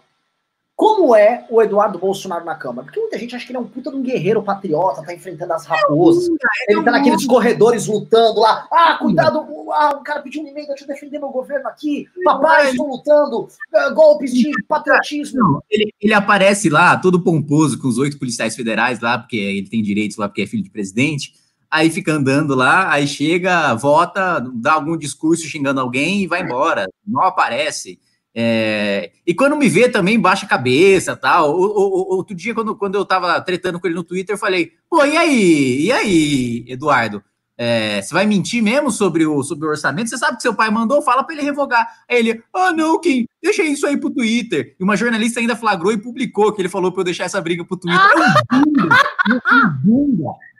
como 0.77 1.15
é 1.15 1.43
o 1.49 1.59
Eduardo 1.59 1.97
Bolsonaro 1.97 2.45
na 2.45 2.53
Câmara? 2.53 2.83
Porque 2.83 2.99
muita 2.99 3.17
gente 3.17 3.35
acha 3.35 3.43
que 3.43 3.51
ele 3.51 3.57
é 3.57 3.59
um 3.59 3.67
puta 3.67 3.89
de 3.89 3.97
um 3.97 4.03
guerreiro 4.03 4.43
patriota, 4.43 5.01
tá 5.01 5.11
enfrentando 5.11 5.51
as 5.51 5.65
raposas. 5.65 6.29
Ele 6.69 6.83
tá 6.83 6.91
naqueles 6.91 7.25
corredores 7.25 7.87
lutando 7.87 8.41
lá. 8.41 8.67
Ah, 8.71 8.95
cuidado, 9.01 9.39
ah, 9.71 9.95
o 9.95 10.03
cara 10.03 10.21
pediu 10.21 10.43
um 10.43 10.47
e-mail, 10.47 10.67
deixa 10.67 10.83
eu 10.83 10.87
defender 10.87 11.17
meu 11.17 11.29
governo 11.29 11.67
aqui. 11.67 12.05
Papai, 12.23 12.69
estou 12.69 12.89
lutando. 12.89 13.47
Uh, 13.73 13.93
golpes 13.95 14.31
de 14.31 14.51
patriotismo. 14.67 15.39
Não, 15.39 15.63
ele, 15.67 15.91
ele, 15.99 16.13
aparece 16.13 16.69
lá, 16.69 16.95
todo 16.95 17.23
pomposo, 17.23 17.81
com 17.81 17.87
os 17.87 17.97
oito 17.97 18.19
policiais 18.19 18.55
federais 18.55 18.99
lá, 18.99 19.17
porque 19.17 19.35
ele 19.35 19.67
tem 19.67 19.81
direitos 19.81 20.15
lá, 20.15 20.29
porque 20.29 20.43
é 20.43 20.47
filho 20.47 20.63
de 20.63 20.69
presidente. 20.69 21.33
Aí 21.69 21.89
fica 21.89 22.13
andando 22.13 22.55
lá, 22.55 22.91
aí 22.91 23.05
chega, 23.07 23.73
vota, 23.75 24.39
dá 24.55 24.73
algum 24.73 24.97
discurso 24.97 25.47
xingando 25.47 25.81
alguém 25.81 26.23
e 26.23 26.27
vai 26.27 26.41
embora. 26.41 26.87
Não 27.05 27.21
aparece. 27.23 27.99
É, 28.33 29.11
e 29.25 29.33
quando 29.33 29.57
me 29.57 29.67
vê 29.67 29.89
também, 29.89 30.19
baixa 30.19 30.45
a 30.45 30.49
cabeça 30.49 31.15
tal. 31.15 31.55
O, 31.55 31.63
o, 31.63 32.15
outro 32.17 32.35
dia, 32.35 32.53
quando, 32.53 32.75
quando 32.75 32.95
eu 32.95 33.03
tava 33.03 33.41
tretando 33.41 33.79
com 33.79 33.87
ele 33.87 33.95
no 33.95 34.03
Twitter, 34.03 34.35
eu 34.35 34.39
falei: 34.39 34.73
pô, 34.89 35.03
e 35.03 35.17
aí? 35.17 35.81
E 35.85 35.91
aí, 35.91 36.65
Eduardo? 36.67 37.23
É, 37.59 38.01
você 38.01 38.13
vai 38.13 38.27
mentir 38.27 38.61
mesmo 38.61 38.91
sobre 38.91 39.25
o, 39.25 39.41
sobre 39.41 39.65
o 39.65 39.69
orçamento? 39.69 40.09
Você 40.09 40.17
sabe 40.17 40.37
que 40.37 40.43
seu 40.43 40.53
pai 40.53 40.69
mandou? 40.69 41.01
Fala 41.01 41.23
para 41.23 41.33
ele 41.33 41.43
revogar. 41.43 41.87
Aí 42.07 42.17
ele, 42.19 42.43
ah, 42.53 42.71
não, 42.71 43.01
Kim, 43.01 43.25
deixa 43.41 43.63
isso 43.63 43.87
aí 43.87 43.97
pro 43.97 44.11
Twitter. 44.11 44.75
E 44.79 44.83
uma 44.83 44.95
jornalista 44.95 45.39
ainda 45.39 45.55
flagrou 45.55 45.91
e 45.91 45.97
publicou 45.97 46.53
que 46.53 46.61
ele 46.61 46.69
falou 46.69 46.91
para 46.91 47.01
eu 47.01 47.05
deixar 47.05 47.23
essa 47.23 47.41
briga 47.41 47.65
pro 47.65 47.75
Twitter. 47.75 47.99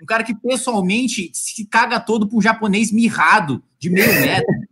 um 0.02 0.06
cara 0.08 0.24
que 0.24 0.34
pessoalmente 0.34 1.30
se 1.34 1.66
caga 1.66 2.00
todo 2.00 2.28
pro 2.28 2.42
japonês 2.42 2.92
mirrado 2.92 3.64
de 3.78 3.92
meio 3.92 4.08
metro. 4.20 4.68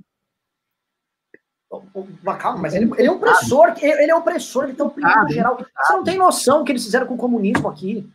Calma, 2.40 2.60
mas 2.60 2.74
ele, 2.74 2.92
ele 2.98 3.08
é 3.08 3.12
opressor, 3.12 3.74
ele 3.82 4.12
é 4.12 4.16
opressor, 4.16 4.64
ele 4.64 4.74
tem 4.74 4.86
opinião 4.86 5.30
geral. 5.30 5.58
Você 5.58 5.94
não 5.94 6.04
tem 6.04 6.18
noção 6.18 6.60
do 6.60 6.66
que 6.66 6.72
eles 6.72 6.84
fizeram 6.84 7.06
com 7.06 7.14
o 7.14 7.18
comunismo 7.18 7.68
aqui. 7.68 8.10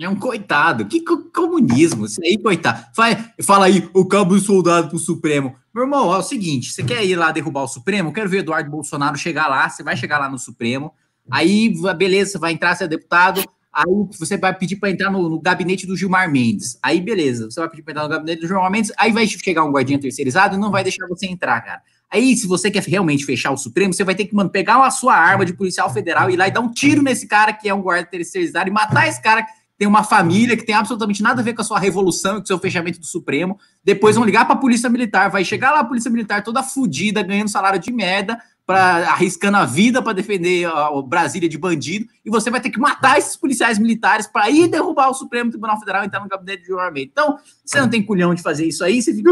É 0.00 0.08
um 0.08 0.14
coitado. 0.14 0.86
Que 0.86 1.00
comunismo? 1.00 2.06
Isso 2.06 2.20
aí, 2.22 2.38
coitado. 2.38 2.86
Fala, 2.94 3.16
fala 3.42 3.66
aí, 3.66 3.88
o 3.92 4.06
cabo 4.06 4.38
soldado 4.38 4.90
pro 4.90 4.98
Supremo. 4.98 5.56
Meu 5.74 5.84
irmão, 5.84 6.14
é 6.14 6.18
o 6.18 6.22
seguinte: 6.22 6.72
você 6.72 6.84
quer 6.84 7.04
ir 7.04 7.16
lá 7.16 7.32
derrubar 7.32 7.64
o 7.64 7.68
Supremo? 7.68 8.10
Eu 8.10 8.12
quero 8.12 8.28
ver 8.28 8.38
Eduardo 8.38 8.70
Bolsonaro 8.70 9.18
chegar 9.18 9.48
lá. 9.48 9.68
Você 9.68 9.82
vai 9.82 9.96
chegar 9.96 10.18
lá 10.18 10.28
no 10.28 10.38
Supremo. 10.38 10.92
Aí, 11.28 11.72
beleza, 11.96 12.32
você 12.32 12.38
vai 12.38 12.52
entrar, 12.52 12.76
você 12.76 12.84
é 12.84 12.88
deputado. 12.88 13.42
Aí 13.72 13.84
você 14.18 14.36
vai 14.36 14.54
pedir 14.54 14.76
para 14.76 14.90
entrar 14.90 15.10
no, 15.10 15.28
no, 15.28 15.40
gabinete 15.40 15.86
do 15.86 15.96
Gilmar 15.96 16.30
Mendes. 16.30 16.78
Aí, 16.82 17.00
beleza, 17.00 17.50
você 17.50 17.60
vai 17.60 17.68
pedir 17.68 17.82
para 17.82 17.92
entrar 17.92 18.02
no 18.04 18.08
gabinete 18.08 18.40
do 18.40 18.46
Gilmar 18.46 18.70
Mendes. 18.70 18.92
Aí 18.96 19.12
vai 19.12 19.26
chegar 19.26 19.64
um 19.64 19.70
guardinha 19.70 20.00
terceirizado 20.00 20.54
e 20.54 20.58
não 20.58 20.70
vai 20.70 20.82
deixar 20.82 21.06
você 21.06 21.26
entrar, 21.26 21.60
cara. 21.60 21.82
Aí, 22.10 22.34
se 22.36 22.46
você 22.46 22.70
quer 22.70 22.82
realmente 22.84 23.24
fechar 23.24 23.50
o 23.50 23.56
Supremo, 23.56 23.92
você 23.92 24.02
vai 24.02 24.14
ter 24.14 24.24
que, 24.24 24.34
mano, 24.34 24.48
pegar 24.48 24.82
a 24.82 24.90
sua 24.90 25.14
arma 25.14 25.44
de 25.44 25.52
policial 25.52 25.92
federal 25.92 26.30
e 26.30 26.34
ir 26.34 26.36
lá 26.36 26.48
e 26.48 26.50
dar 26.50 26.60
um 26.60 26.70
tiro 26.72 27.02
nesse 27.02 27.26
cara 27.26 27.52
que 27.52 27.68
é 27.68 27.74
um 27.74 27.82
guarda 27.82 28.06
terceirizado 28.06 28.68
e 28.68 28.72
matar 28.72 29.06
esse 29.06 29.20
cara 29.20 29.46
tem 29.78 29.86
uma 29.86 30.02
família 30.02 30.56
que 30.56 30.66
tem 30.66 30.74
absolutamente 30.74 31.22
nada 31.22 31.40
a 31.40 31.44
ver 31.44 31.54
com 31.54 31.62
a 31.62 31.64
sua 31.64 31.78
revolução 31.78 32.32
e 32.32 32.36
com 32.38 32.44
o 32.44 32.46
seu 32.46 32.58
fechamento 32.58 32.98
do 32.98 33.06
Supremo. 33.06 33.58
Depois 33.84 34.16
vão 34.16 34.24
ligar 34.24 34.44
para 34.44 34.56
a 34.56 34.58
Polícia 34.58 34.90
Militar, 34.90 35.30
vai 35.30 35.44
chegar 35.44 35.70
lá 35.70 35.80
a 35.80 35.84
Polícia 35.84 36.10
Militar 36.10 36.42
toda 36.42 36.64
fodida, 36.64 37.22
ganhando 37.22 37.48
salário 37.48 37.78
de 37.78 37.92
merda, 37.92 38.42
para 38.66 39.08
arriscando 39.12 39.56
a 39.56 39.64
vida 39.64 40.02
para 40.02 40.12
defender 40.12 40.68
o 40.68 41.00
Brasília 41.00 41.48
de 41.48 41.56
bandido, 41.56 42.06
e 42.22 42.28
você 42.28 42.50
vai 42.50 42.60
ter 42.60 42.68
que 42.68 42.78
matar 42.78 43.16
esses 43.16 43.34
policiais 43.34 43.78
militares 43.78 44.26
para 44.26 44.50
ir 44.50 44.68
derrubar 44.68 45.08
o 45.08 45.14
Supremo 45.14 45.48
Tribunal 45.48 45.78
Federal 45.78 46.02
e 46.02 46.06
entrar 46.06 46.20
no 46.20 46.28
gabinete 46.28 46.64
de 46.64 46.72
armamento. 46.72 47.10
Então, 47.12 47.38
você 47.64 47.80
não 47.80 47.88
tem 47.88 48.04
culhão 48.04 48.34
de 48.34 48.42
fazer 48.42 48.66
isso 48.66 48.84
aí, 48.84 49.00
você 49.00 49.14
fica, 49.14 49.30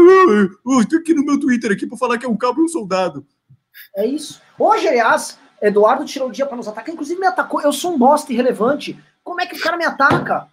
oh, 0.65 0.79
aqui 0.79 1.13
no 1.13 1.23
meu 1.23 1.39
Twitter 1.39 1.71
aqui 1.71 1.85
para 1.85 1.97
falar 1.97 2.17
que 2.17 2.25
é 2.25 2.29
um 2.29 2.37
cabo 2.37 2.61
e 2.61 2.63
um 2.63 2.67
soldado. 2.67 3.27
É 3.95 4.07
isso. 4.07 4.41
Hoje, 4.57 4.87
aliás, 4.87 5.37
Eduardo 5.61 6.05
tirou 6.05 6.29
o 6.29 6.31
dia 6.31 6.45
para 6.45 6.57
nos 6.57 6.67
atacar, 6.67 6.93
inclusive 6.93 7.19
me 7.19 7.27
atacou. 7.27 7.61
Eu 7.61 7.73
sou 7.73 7.93
um 7.93 7.97
bosta 7.97 8.31
irrelevante. 8.31 8.97
Como 9.27 9.41
é 9.41 9.45
que 9.45 9.57
o 9.57 9.59
cara 9.59 9.75
me 9.75 9.83
ataca? 9.83 10.47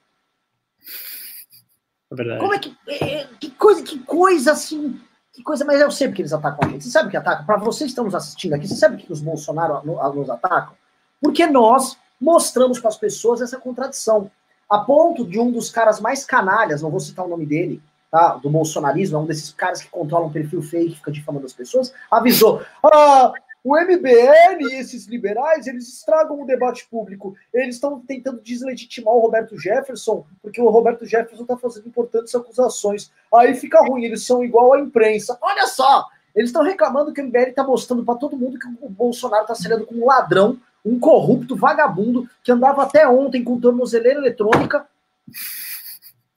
É 2.10 2.14
verdade. 2.16 2.40
Como 2.40 2.52
é 2.52 2.58
que. 2.58 2.76
É, 2.88 3.20
é 3.20 3.28
que 3.38 3.52
coisa, 3.52 3.84
que 3.84 4.00
coisa 4.00 4.50
assim 4.50 5.00
que 5.32 5.42
coisa, 5.42 5.64
mas 5.64 5.80
eu 5.80 5.90
sei 5.90 6.08
porque 6.08 6.22
eles 6.22 6.32
atacam 6.32 6.68
a 6.68 6.72
gente. 6.72 6.84
Você 6.84 6.90
sabe 6.90 7.10
que 7.10 7.16
atacam? 7.16 7.44
Para 7.44 7.56
vocês 7.56 7.86
que 7.86 7.90
estão 7.90 8.04
nos 8.04 8.14
assistindo 8.14 8.54
aqui, 8.54 8.68
você 8.68 8.76
sabe 8.76 9.02
que 9.02 9.12
os 9.12 9.20
Bolsonaro 9.20 9.80
nos 9.84 10.30
atacam? 10.30 10.74
Porque 11.20 11.46
nós 11.46 11.96
mostramos 12.20 12.80
para 12.80 12.88
as 12.88 12.96
pessoas 12.96 13.40
essa 13.40 13.58
contradição. 13.58 14.30
A 14.68 14.78
ponto 14.78 15.24
de 15.24 15.38
um 15.38 15.50
dos 15.50 15.70
caras 15.70 16.00
mais 16.00 16.24
canalhas, 16.24 16.82
não 16.82 16.90
vou 16.90 17.00
citar 17.00 17.24
o 17.24 17.28
nome 17.28 17.46
dele, 17.46 17.82
tá? 18.10 18.36
Do 18.36 18.50
bolsonarismo, 18.50 19.18
é 19.18 19.20
um 19.20 19.26
desses 19.26 19.52
caras 19.52 19.82
que 19.82 19.88
controlam 19.88 20.28
um 20.28 20.32
perfil 20.32 20.62
fake, 20.62 20.96
fica 20.96 21.12
difamando 21.12 21.46
as 21.46 21.52
pessoas, 21.52 21.92
avisou: 22.10 22.62
ah, 22.84 23.32
o 23.64 23.74
MBL 23.80 24.60
e 24.60 24.74
esses 24.74 25.06
liberais, 25.06 25.66
eles 25.66 25.88
estragam 25.88 26.42
o 26.42 26.46
debate 26.46 26.86
público. 26.86 27.34
Eles 27.52 27.76
estão 27.76 27.98
tentando 27.98 28.42
deslegitimar 28.42 29.14
o 29.14 29.20
Roberto 29.20 29.58
Jefferson, 29.58 30.26
porque 30.42 30.60
o 30.60 30.68
Roberto 30.68 31.06
Jefferson 31.06 31.44
está 31.44 31.56
fazendo 31.56 31.88
importantes 31.88 32.34
acusações. 32.34 33.10
Aí 33.32 33.54
fica 33.54 33.80
ruim, 33.80 34.04
eles 34.04 34.26
são 34.26 34.44
igual 34.44 34.74
à 34.74 34.80
imprensa. 34.80 35.38
Olha 35.40 35.66
só! 35.66 36.06
Eles 36.34 36.50
estão 36.50 36.62
reclamando 36.62 37.12
que 37.12 37.22
o 37.22 37.24
MBL 37.24 37.48
está 37.48 37.64
mostrando 37.64 38.04
para 38.04 38.16
todo 38.16 38.36
mundo 38.36 38.58
que 38.58 38.66
o 38.82 38.88
Bolsonaro 38.90 39.44
está 39.44 39.54
sendo 39.54 39.86
como 39.86 40.02
um 40.02 40.06
ladrão, 40.06 40.58
um 40.84 40.98
corrupto, 41.00 41.56
vagabundo, 41.56 42.28
que 42.42 42.52
andava 42.52 42.82
até 42.82 43.08
ontem 43.08 43.42
com 43.42 43.58
tornozeleira 43.58 44.18
eletrônica. 44.18 44.86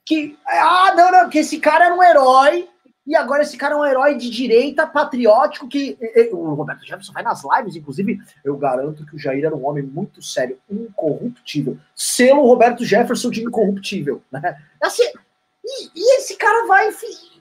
Que, 0.06 0.38
ah, 0.48 0.94
não, 0.96 1.12
não, 1.12 1.30
que 1.30 1.40
esse 1.40 1.60
cara 1.60 1.88
era 1.88 1.96
um 1.96 2.02
herói, 2.02 2.70
e 3.08 3.16
agora 3.16 3.42
esse 3.42 3.56
cara 3.56 3.74
é 3.74 3.78
um 3.78 3.86
herói 3.86 4.16
de 4.16 4.30
direita, 4.30 4.86
patriótico, 4.86 5.68
que 5.68 5.98
o 6.34 6.54
Roberto 6.54 6.86
Jefferson 6.86 7.14
vai 7.14 7.24
nas 7.24 7.42
lives, 7.42 7.78
inclusive, 7.78 8.22
eu 8.44 8.58
garanto 8.58 9.06
que 9.06 9.16
o 9.16 9.20
Jair 9.20 9.46
era 9.46 9.56
um 9.56 9.66
homem 9.66 9.82
muito 9.82 10.22
sério, 10.22 10.60
incorruptível. 10.70 11.78
Selo 11.96 12.46
Roberto 12.46 12.84
Jefferson 12.84 13.30
de 13.30 13.46
incorruptível. 13.46 14.22
Né? 14.30 14.62
Assim, 14.82 15.10
e, 15.64 15.90
e 15.96 16.18
esse 16.18 16.36
cara 16.36 16.68
vai 16.68 16.90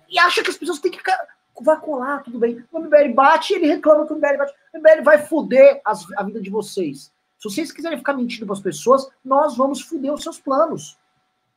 e 0.08 0.18
acha 0.20 0.40
que 0.40 0.50
as 0.50 0.56
pessoas 0.56 0.78
têm 0.78 0.92
que 0.92 0.98
ficar. 0.98 1.18
Vai 1.60 1.80
colar, 1.80 2.22
tudo 2.22 2.38
bem. 2.38 2.62
O 2.70 2.78
MBL 2.78 3.14
bate 3.14 3.54
ele 3.54 3.66
reclama 3.66 4.06
que 4.06 4.12
o 4.12 4.16
MBL 4.16 4.36
bate. 4.36 4.54
O 4.74 4.78
MBL 4.78 5.02
vai 5.02 5.18
fuder 5.18 5.80
as, 5.84 6.04
a 6.16 6.22
vida 6.22 6.40
de 6.40 6.50
vocês. 6.50 7.10
Se 7.38 7.50
vocês 7.50 7.72
quiserem 7.72 7.98
ficar 7.98 8.12
mentindo 8.12 8.46
para 8.46 8.54
as 8.54 8.60
pessoas, 8.60 9.08
nós 9.24 9.56
vamos 9.56 9.80
fuder 9.80 10.12
os 10.12 10.22
seus 10.22 10.38
planos. 10.38 10.96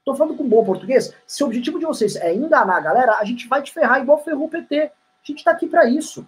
Tô 0.10 0.16
falando 0.16 0.36
com 0.36 0.50
bom 0.50 0.64
português. 0.64 1.14
Se 1.28 1.44
o 1.44 1.46
objetivo 1.46 1.78
de 1.78 1.86
vocês 1.86 2.16
é 2.16 2.34
enganar 2.34 2.78
a 2.78 2.80
galera, 2.80 3.18
a 3.20 3.24
gente 3.24 3.48
vai 3.48 3.62
te 3.62 3.72
ferrar 3.72 4.02
igual 4.02 4.24
ferrou 4.24 4.48
o 4.48 4.50
PT. 4.50 4.80
A 4.80 4.92
gente 5.24 5.44
tá 5.44 5.52
aqui 5.52 5.68
para 5.68 5.88
isso. 5.88 6.28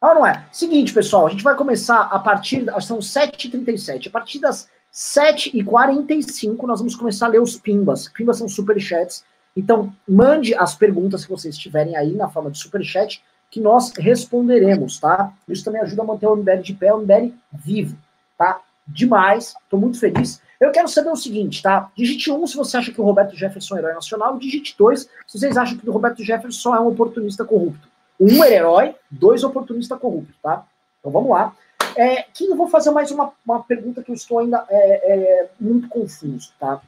Ah, 0.00 0.12
não 0.12 0.26
é? 0.26 0.44
Seguinte, 0.50 0.92
pessoal, 0.92 1.24
a 1.24 1.30
gente 1.30 1.44
vai 1.44 1.54
começar 1.54 2.00
a 2.00 2.18
partir. 2.18 2.66
São 2.80 2.98
7h37. 2.98 4.08
A 4.08 4.10
partir 4.10 4.40
das 4.40 4.68
7h45, 4.92 6.60
nós 6.64 6.80
vamos 6.80 6.96
começar 6.96 7.26
a 7.26 7.28
ler 7.28 7.40
os 7.40 7.56
pimbas. 7.56 8.08
Pimbas 8.08 8.38
são 8.38 8.48
superchats. 8.48 9.24
Então, 9.56 9.94
mande 10.08 10.52
as 10.56 10.74
perguntas 10.74 11.24
que 11.24 11.30
vocês 11.30 11.56
tiverem 11.56 11.96
aí 11.96 12.12
na 12.12 12.28
forma 12.28 12.50
de 12.50 12.58
superchat, 12.58 13.22
que 13.48 13.60
nós 13.60 13.92
responderemos, 13.96 14.98
tá? 14.98 15.32
Isso 15.46 15.64
também 15.64 15.80
ajuda 15.80 16.02
a 16.02 16.06
manter 16.06 16.26
o 16.26 16.34
MBL 16.34 16.60
de 16.60 16.74
pé, 16.74 16.92
o 16.92 16.98
MBL 16.98 17.32
vivo, 17.52 17.96
tá? 18.36 18.60
Demais, 18.84 19.54
tô 19.70 19.76
muito 19.76 20.00
feliz. 20.00 20.42
Eu 20.60 20.70
quero 20.70 20.88
saber 20.88 21.10
o 21.10 21.16
seguinte, 21.16 21.62
tá? 21.62 21.90
Digite 21.96 22.30
1 22.30 22.42
um, 22.42 22.46
se 22.46 22.56
você 22.56 22.76
acha 22.78 22.92
que 22.92 23.00
o 23.00 23.04
Roberto 23.04 23.36
Jefferson 23.36 23.76
é 23.76 23.78
herói 23.78 23.94
nacional, 23.94 24.38
digite 24.38 24.74
2 24.76 25.00
se 25.00 25.38
vocês 25.38 25.56
acham 25.56 25.76
que 25.76 25.88
o 25.88 25.92
Roberto 25.92 26.22
Jefferson 26.24 26.74
é 26.74 26.80
um 26.80 26.88
oportunista 26.88 27.44
corrupto. 27.44 27.88
Um 28.18 28.42
é 28.42 28.54
herói, 28.54 28.94
dois 29.10 29.44
oportunista 29.44 29.96
corrupto, 29.96 30.32
tá? 30.42 30.66
Então 31.00 31.12
vamos 31.12 31.30
lá. 31.30 31.54
É, 31.94 32.22
Kim, 32.22 32.46
eu 32.46 32.56
vou 32.56 32.68
fazer 32.68 32.90
mais 32.90 33.10
uma, 33.10 33.32
uma 33.44 33.62
pergunta 33.62 34.02
que 34.02 34.10
eu 34.10 34.14
estou 34.14 34.38
ainda 34.38 34.64
é, 34.68 35.12
é, 35.12 35.50
muito 35.60 35.88
confuso, 35.88 36.52
tá? 36.58 36.80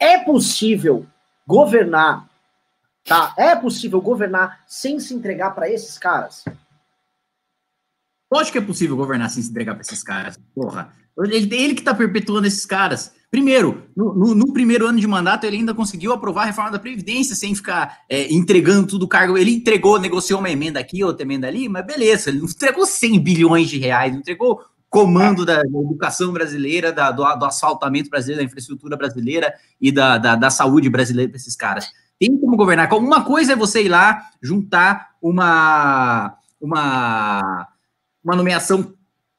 É 0.00 0.18
possível 0.18 1.06
governar, 1.46 2.26
tá? 3.04 3.34
É 3.36 3.54
possível 3.54 4.00
governar 4.00 4.62
sem 4.66 4.98
se 4.98 5.14
entregar 5.14 5.54
para 5.54 5.70
esses 5.70 5.98
caras? 5.98 6.44
Lógico 8.32 8.52
que 8.52 8.58
é 8.58 8.66
possível 8.66 8.96
governar 8.96 9.30
sem 9.30 9.42
se 9.42 9.50
entregar 9.50 9.74
para 9.74 9.82
esses 9.82 10.02
caras. 10.02 10.38
Porra, 10.54 10.92
ele, 11.24 11.54
ele 11.54 11.74
que 11.74 11.80
está 11.80 11.94
perpetuando 11.94 12.46
esses 12.46 12.66
caras. 12.66 13.14
Primeiro, 13.30 13.82
no, 13.94 14.14
no, 14.14 14.34
no, 14.34 14.52
primeiro 14.52 14.86
ano 14.86 15.00
de 15.00 15.06
mandato, 15.06 15.44
ele 15.44 15.56
ainda 15.56 15.74
conseguiu 15.74 16.12
aprovar 16.12 16.42
a 16.42 16.46
reforma 16.46 16.70
da 16.70 16.78
Previdência 16.78 17.34
sem 17.34 17.54
ficar 17.54 18.00
é, 18.08 18.32
entregando 18.32 18.86
tudo 18.86 19.04
o 19.04 19.08
cargo. 19.08 19.36
Ele 19.36 19.56
entregou, 19.56 19.98
negociou 19.98 20.38
uma 20.38 20.50
emenda 20.50 20.78
aqui, 20.78 21.02
outra 21.02 21.24
emenda 21.24 21.46
ali, 21.46 21.68
mas 21.68 21.84
beleza, 21.84 22.30
ele 22.30 22.38
não 22.38 22.46
entregou 22.46 22.86
100 22.86 23.18
bilhões 23.20 23.68
de 23.68 23.78
reais, 23.78 24.12
não 24.12 24.20
entregou 24.20 24.60
comando 24.88 25.44
da, 25.44 25.62
da 25.62 25.80
educação 25.80 26.32
brasileira, 26.32 26.92
da, 26.92 27.10
do, 27.10 27.22
do, 27.36 27.44
asfaltamento 27.44 28.08
brasileiro, 28.08 28.40
da 28.42 28.46
infraestrutura 28.46 28.96
brasileira 28.96 29.52
e 29.80 29.90
da, 29.92 30.16
da, 30.16 30.36
da 30.36 30.48
saúde 30.48 30.88
brasileira 30.88 31.30
para 31.30 31.36
esses 31.36 31.56
caras. 31.56 31.86
Tem 32.18 32.34
como 32.38 32.56
governar. 32.56 32.90
Uma 32.94 33.22
coisa 33.24 33.52
é 33.52 33.56
você 33.56 33.84
ir 33.84 33.88
lá 33.88 34.30
juntar 34.40 35.10
uma, 35.20 36.38
uma, 36.60 37.68
uma 38.24 38.36
nomeação 38.36 38.95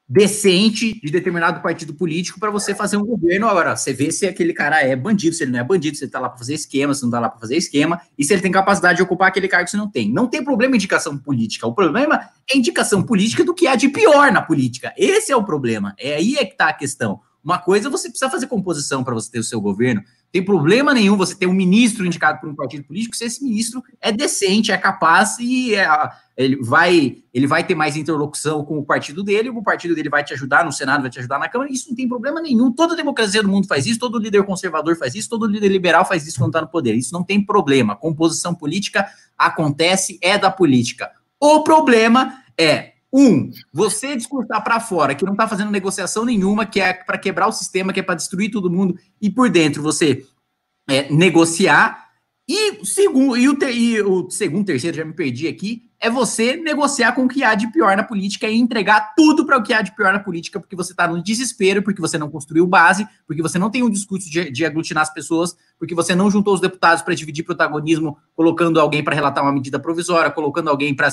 decente 0.09 1.01
de 1.01 1.11
determinado 1.11 1.61
partido 1.61 1.93
político 1.93 2.39
para 2.39 2.49
você 2.49 2.73
fazer 2.73 2.95
um 2.95 3.05
governo. 3.05 3.47
Agora, 3.47 3.75
você 3.75 3.91
vê 3.91 4.09
se 4.09 4.25
aquele 4.25 4.53
cara 4.53 4.81
é 4.81 4.95
bandido, 4.95 5.35
se 5.35 5.43
ele 5.43 5.51
não 5.51 5.59
é 5.59 5.63
bandido, 5.63 5.97
se 5.97 6.03
ele 6.03 6.09
está 6.09 6.19
lá 6.19 6.29
para 6.29 6.37
fazer 6.37 6.53
esquema, 6.53 6.93
se 6.93 7.01
não 7.01 7.09
está 7.09 7.19
lá 7.19 7.29
para 7.29 7.39
fazer 7.39 7.57
esquema, 7.57 7.99
e 8.17 8.23
se 8.23 8.33
ele 8.33 8.41
tem 8.41 8.51
capacidade 8.51 8.97
de 8.97 9.03
ocupar 9.03 9.27
aquele 9.27 9.49
cargo 9.49 9.69
se 9.69 9.75
não 9.75 9.89
tem. 9.89 10.09
Não 10.09 10.27
tem 10.27 10.43
problema 10.43 10.75
indicação 10.75 11.17
política. 11.17 11.67
O 11.67 11.73
problema 11.73 12.29
é 12.49 12.57
indicação 12.57 13.03
política 13.03 13.43
do 13.43 13.53
que 13.53 13.67
há 13.67 13.75
de 13.75 13.89
pior 13.89 14.31
na 14.31 14.41
política. 14.41 14.93
Esse 14.97 15.31
é 15.31 15.35
o 15.35 15.43
problema. 15.43 15.93
É 15.99 16.15
aí 16.15 16.35
é 16.35 16.45
que 16.45 16.53
está 16.53 16.69
a 16.69 16.73
questão. 16.73 17.19
Uma 17.43 17.59
coisa 17.59 17.89
você 17.89 18.09
precisa 18.09 18.29
fazer 18.29 18.47
composição 18.47 19.03
para 19.03 19.13
você 19.13 19.31
ter 19.31 19.39
o 19.39 19.43
seu 19.43 19.59
governo. 19.59 20.03
Tem 20.31 20.43
problema 20.43 20.93
nenhum 20.93 21.15
você 21.15 21.33
ter 21.33 21.47
um 21.47 21.53
ministro 21.53 22.05
indicado 22.05 22.39
por 22.41 22.49
um 22.49 22.55
partido 22.55 22.83
político 22.83 23.15
se 23.15 23.23
esse 23.23 23.43
ministro 23.43 23.81
é 24.01 24.11
decente, 24.11 24.71
é 24.71 24.77
capaz 24.77 25.37
e 25.39 25.73
é, 25.73 25.87
ele, 26.35 26.57
vai, 26.61 27.17
ele 27.33 27.47
vai 27.47 27.63
ter 27.63 27.73
mais 27.75 27.95
interlocução 27.95 28.63
com 28.63 28.77
o 28.77 28.85
partido 28.85 29.23
dele, 29.23 29.49
o 29.49 29.63
partido 29.63 29.95
dele 29.95 30.09
vai 30.09 30.23
te 30.23 30.33
ajudar 30.33 30.65
no 30.65 30.71
Senado, 30.71 31.01
vai 31.01 31.09
te 31.09 31.19
ajudar 31.19 31.39
na 31.39 31.47
Câmara. 31.47 31.71
Isso 31.71 31.89
não 31.89 31.95
tem 31.95 32.07
problema 32.07 32.41
nenhum. 32.41 32.71
Toda 32.71 32.95
democracia 32.95 33.41
do 33.41 33.49
mundo 33.49 33.67
faz 33.67 33.85
isso, 33.85 33.99
todo 33.99 34.19
líder 34.19 34.43
conservador 34.43 34.97
faz 34.97 35.15
isso, 35.15 35.29
todo 35.29 35.47
líder 35.47 35.69
liberal 35.69 36.05
faz 36.05 36.27
isso 36.27 36.37
quando 36.37 36.49
está 36.49 36.61
no 36.61 36.67
poder. 36.67 36.93
Isso 36.93 37.13
não 37.13 37.23
tem 37.23 37.43
problema. 37.43 37.95
Composição 37.95 38.53
política 38.53 39.07
acontece, 39.37 40.19
é 40.21 40.37
da 40.37 40.51
política. 40.51 41.09
O 41.39 41.63
problema 41.63 42.43
é 42.57 42.96
um, 43.17 43.49
você 43.73 44.15
discursar 44.15 44.63
para 44.63 44.79
fora 44.79 45.15
que 45.15 45.25
não 45.25 45.33
está 45.33 45.47
fazendo 45.47 45.71
negociação 45.71 46.23
nenhuma, 46.23 46.67
que 46.67 46.79
é 46.79 46.93
para 46.93 47.17
quebrar 47.17 47.47
o 47.47 47.51
sistema, 47.51 47.91
que 47.91 47.99
é 47.99 48.03
para 48.03 48.13
destruir 48.13 48.51
todo 48.51 48.69
mundo, 48.69 48.95
e 49.19 49.27
por 49.27 49.49
dentro 49.49 49.81
você 49.81 50.23
é, 50.87 51.11
negociar. 51.11 52.11
E 52.47 52.85
segundo, 52.85 53.35
e 53.35 53.49
o, 53.49 53.57
ter, 53.57 53.75
e 53.75 53.99
o 54.03 54.29
segundo, 54.29 54.67
terceiro, 54.67 54.95
já 54.95 55.03
me 55.03 55.13
perdi 55.13 55.47
aqui, 55.47 55.86
é 55.99 56.09
você 56.09 56.55
negociar 56.55 57.13
com 57.13 57.25
o 57.25 57.27
que 57.27 57.43
há 57.43 57.55
de 57.55 57.71
pior 57.71 57.97
na 57.97 58.03
política 58.03 58.47
e 58.47 58.57
entregar 58.57 59.13
tudo 59.15 59.45
para 59.45 59.57
o 59.57 59.63
que 59.63 59.73
há 59.73 59.81
de 59.81 59.95
pior 59.95 60.13
na 60.13 60.19
política, 60.19 60.59
porque 60.59 60.75
você 60.75 60.93
está 60.93 61.07
no 61.07 61.21
desespero, 61.21 61.81
porque 61.81 61.99
você 61.99 62.17
não 62.17 62.29
construiu 62.29 62.67
base, 62.67 63.07
porque 63.25 63.41
você 63.41 63.57
não 63.57 63.71
tem 63.71 63.83
um 63.83 63.89
discurso 63.89 64.29
de, 64.29 64.51
de 64.51 64.65
aglutinar 64.65 65.03
as 65.03 65.13
pessoas, 65.13 65.57
porque 65.79 65.95
você 65.95 66.13
não 66.13 66.29
juntou 66.29 66.53
os 66.53 66.61
deputados 66.61 67.01
para 67.01 67.15
dividir 67.15 67.43
protagonismo, 67.43 68.17
colocando 68.35 68.79
alguém 68.79 69.03
para 69.03 69.15
relatar 69.15 69.43
uma 69.43 69.51
medida 69.51 69.79
provisória, 69.79 70.29
colocando 70.29 70.69
alguém 70.69 70.95
para 70.95 71.07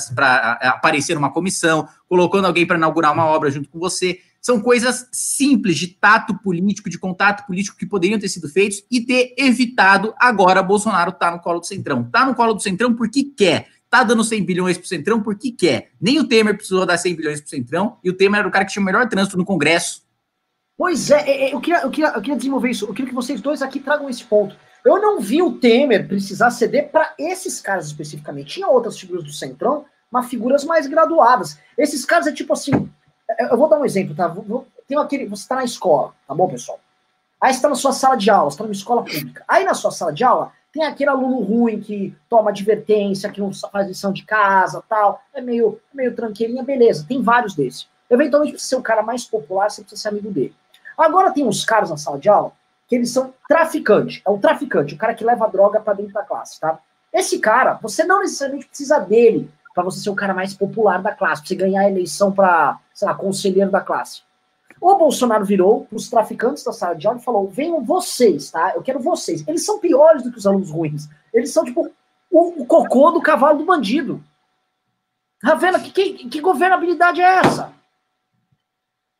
aparecer 0.63 1.15
numa 1.15 1.33
comissão, 1.33 1.89
colocando 2.07 2.47
alguém 2.47 2.67
para 2.67 2.77
inaugurar 2.77 3.13
uma 3.13 3.25
obra 3.25 3.51
junto 3.51 3.71
com 3.71 3.79
você. 3.79 4.21
São 4.45 4.61
coisas 4.61 5.09
simples 5.11 5.79
de 5.79 5.89
tato 5.89 6.35
político, 6.35 6.91
de 6.91 6.99
contato 6.99 7.47
político 7.47 7.79
que 7.79 7.87
poderiam 7.87 8.21
ter 8.21 8.29
sido 8.29 8.47
feitos 8.47 8.85
e 8.91 9.01
ter 9.01 9.35
evitado. 9.39 10.13
Agora, 10.19 10.63
Bolsonaro 10.63 11.13
está 11.13 11.31
no 11.31 11.41
colo 11.41 11.61
do 11.61 11.67
Centrão. 11.67 12.03
Está 12.03 12.27
no 12.27 12.35
colo 12.35 12.53
do 12.53 12.61
Centrão 12.61 12.95
porque 12.95 13.25
quer 13.25 13.69
tá 13.99 14.05
dando 14.05 14.25
100 14.25 14.45
bilhões 14.45 14.79
pro 14.79 14.87
Centrão 14.87 15.23
porque 15.23 15.53
quer. 15.53 15.91
Nem 16.01 16.19
o 16.19 16.27
Temer 16.27 16.55
precisou 16.55 16.85
dar 16.85 16.99
100 16.99 17.15
bilhões 17.15 17.41
pro 17.41 17.51
Centrão, 17.51 17.99
e 18.03 18.11
o 18.11 18.15
Temer 18.15 18.41
era 18.41 18.49
o 18.49 18.51
cara 18.51 18.65
que 18.65 18.73
tinha 18.73 18.83
o 18.83 18.85
melhor 18.85 19.09
trânsito 19.09 19.37
no 19.37 19.45
Congresso. 19.45 20.03
Pois 20.77 21.11
é, 21.11 21.21
é, 21.21 21.45
é, 21.45 21.55
eu 21.55 21.61
queria, 21.61 21.83
eu, 21.83 21.91
queria, 21.91 22.09
eu 22.11 22.21
queria 22.21 22.37
desenvolver 22.37 22.71
isso. 22.71 22.85
Eu 22.85 22.93
queria 22.93 23.09
que 23.09 23.15
vocês 23.15 23.41
dois 23.41 23.63
aqui 23.63 23.79
tragam 23.79 24.11
esse 24.11 24.25
ponto. 24.25 24.57
Eu 24.85 25.01
não 25.01 25.21
vi 25.21 25.41
o 25.41 25.53
Temer 25.53 26.07
precisar 26.09 26.51
ceder 26.51 26.91
para 26.91 27.15
esses 27.19 27.61
caras 27.61 27.87
especificamente. 27.87 28.55
Tinha 28.55 28.69
outras 28.69 28.99
figuras 28.99 29.25
do 29.25 29.33
Centrão, 29.33 29.85
mas 30.11 30.29
figuras 30.29 30.65
mais 30.65 30.87
graduadas. 30.87 31.59
Esses 31.79 32.05
caras 32.05 32.27
é 32.27 32.33
tipo 32.33 32.53
assim. 32.53 32.91
É, 33.31 33.53
eu 33.53 33.57
vou 33.57 33.69
dar 33.69 33.79
um 33.79 33.85
exemplo, 33.85 34.15
tá? 34.15 34.35
Tem 34.87 34.99
aquele. 34.99 35.27
Você 35.27 35.43
está 35.43 35.57
na 35.57 35.65
escola, 35.65 36.13
tá 36.27 36.35
bom, 36.35 36.49
pessoal? 36.49 36.81
Aí 37.41 37.53
você 37.53 37.59
está 37.59 37.69
na 37.69 37.75
sua 37.75 37.93
sala 37.93 38.17
de 38.17 38.31
aula, 38.31 38.51
você 38.51 38.55
está 38.55 38.65
numa 38.65 38.73
escola 38.73 39.05
pública. 39.05 39.45
Aí 39.47 39.65
na 39.65 39.75
sua 39.75 39.91
sala 39.91 40.13
de 40.13 40.25
aula 40.25 40.53
tem 40.75 40.85
aquele 40.85 41.09
aluno 41.09 41.39
ruim 41.41 41.81
que 41.81 42.15
toma 42.29 42.51
advertência, 42.51 43.31
que 43.31 43.41
não 43.41 43.53
faz 43.53 43.87
lição 43.87 44.13
de 44.13 44.25
casa, 44.25 44.83
tal. 44.89 45.23
É 45.33 45.41
meio, 45.41 45.81
meio 45.95 46.15
tranqueirinha, 46.17 46.65
beleza. 46.65 47.07
Tem 47.09 47.23
vários 47.23 47.55
desses. 47.55 47.89
Eventualmente, 48.11 48.55
para 48.55 48.61
ser 48.61 48.75
o 48.75 48.83
cara 48.83 49.01
mais 49.01 49.25
popular, 49.25 49.71
você 49.71 49.83
precisa 49.83 50.03
ser 50.03 50.09
amigo 50.09 50.33
dele. 50.33 50.55
Agora 50.99 51.33
tem 51.33 51.47
uns 51.47 51.65
caras 51.65 51.91
na 51.91 51.97
sala 51.97 52.19
de 52.19 52.29
aula 52.29 52.53
que 52.89 52.97
eles 52.97 53.11
são 53.11 53.33
traficantes. 53.49 54.21
É 54.27 54.31
o 54.31 54.39
traficante, 54.39 54.95
o 54.95 54.99
cara 54.99 55.15
que 55.15 55.25
leva 55.25 55.47
droga 55.47 55.81
para 55.81 55.95
dentro 55.95 56.13
da 56.13 56.25
classe, 56.25 56.59
tá? 56.61 56.79
Esse 57.13 57.39
cara, 57.39 57.79
você 57.81 58.03
não 58.03 58.21
necessariamente 58.21 58.67
precisa 58.67 58.99
dele 58.99 59.49
para 59.73 59.85
você 59.85 60.01
ser 60.01 60.11
o 60.11 60.15
cara 60.15 60.35
mais 60.35 60.55
popular 60.55 61.01
da 61.01 61.15
classe, 61.15 61.43
pra 61.43 61.49
você 61.49 61.55
ganhar 61.55 61.83
a 61.83 61.89
eleição 61.89 62.33
para, 62.33 62.79
sei 62.93 63.07
lá, 63.07 63.15
conselheiro 63.15 63.71
da 63.71 63.81
classe. 63.81 64.23
O 64.81 64.97
Bolsonaro 64.97 65.45
virou 65.45 65.87
para 65.87 65.97
os 65.97 66.09
traficantes 66.09 66.65
da 66.65 66.73
sala 66.73 66.95
de 66.95 67.07
aula 67.07 67.19
e 67.19 67.25
falou: 67.25 67.49
venham 67.49 67.83
vocês, 67.85 68.51
tá? 68.51 68.73
Eu 68.75 68.83
quero 68.83 69.01
vocês. 69.01 69.47
Eles 69.47 69.65
são 69.65 69.79
piores 69.79 70.23
do 70.23 70.31
que 70.31 70.39
os 70.39 70.47
alunos 70.47 70.71
ruins. 70.71 71.09
Eles 71.33 71.53
são 71.53 71.65
tipo 71.65 71.91
o, 72.31 72.63
o 72.63 72.67
cocô 72.67 73.11
do 73.11 73.23
cavalo 73.23 73.59
do 73.59 73.65
bandido. 73.65 74.23
Ravena, 75.43 75.79
que, 75.79 75.91
que, 75.91 76.29
que 76.29 76.41
governabilidade 76.41 77.21
é 77.21 77.39
essa? 77.41 77.73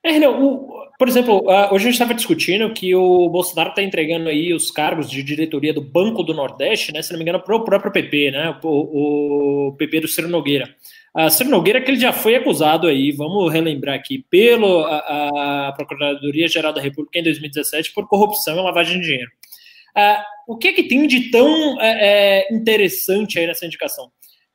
É, 0.03 0.19
não, 0.19 0.43
o, 0.43 0.85
por 0.99 1.09
exemplo, 1.09 1.39
uh, 1.39 1.73
hoje 1.73 1.77
a 1.77 1.91
gente 1.91 1.93
estava 1.93 2.15
discutindo 2.15 2.73
que 2.75 2.95
o 2.95 3.29
Bolsonaro 3.29 3.71
está 3.71 3.83
entregando 3.83 4.29
aí 4.29 4.53
os 4.53 4.71
cargos 4.71 5.11
de 5.11 5.23
diretoria 5.23 5.73
do 5.73 5.81
Banco 5.81 6.23
do 6.23 6.35
Nordeste, 6.35 6.93
né, 6.93 7.01
se 7.01 7.11
não 7.11 7.19
me 7.19 7.25
engano, 7.25 7.41
para 7.41 7.57
o 7.57 7.65
próprio 7.65 7.91
PP, 7.91 8.31
né, 8.31 8.59
o, 8.63 9.69
o 9.69 9.73
PP 9.73 10.01
do 10.01 10.09
Ciro 10.09 10.29
Nogueira. 10.29 10.75
A 11.15 11.31
Ciro 11.31 11.49
Nogueira, 11.49 11.81
que 11.81 11.93
ele 11.93 12.01
já 12.01 12.13
foi 12.13 12.35
acusado 12.35 12.89
aí, 12.89 13.13
vamos 13.13 13.53
relembrar 13.53 13.95
aqui, 13.95 14.25
pela 14.29 15.73
Procuradoria-Geral 15.77 16.73
da 16.73 16.81
República 16.81 17.21
em 17.21 17.23
2017 17.23 17.93
por 17.93 18.09
corrupção 18.09 18.59
e 18.59 18.61
lavagem 18.61 18.99
de 18.99 19.07
dinheiro. 19.07 19.31
Uh, 19.97 20.53
o 20.55 20.59
que 20.59 20.69
é 20.69 20.73
que 20.73 20.83
tem 20.83 21.07
de 21.07 21.31
tão 21.31 21.81
é, 21.81 22.49
é, 22.49 22.53
interessante 22.53 23.39
aí 23.39 23.47
nessa 23.47 23.65
indicação? 23.65 24.11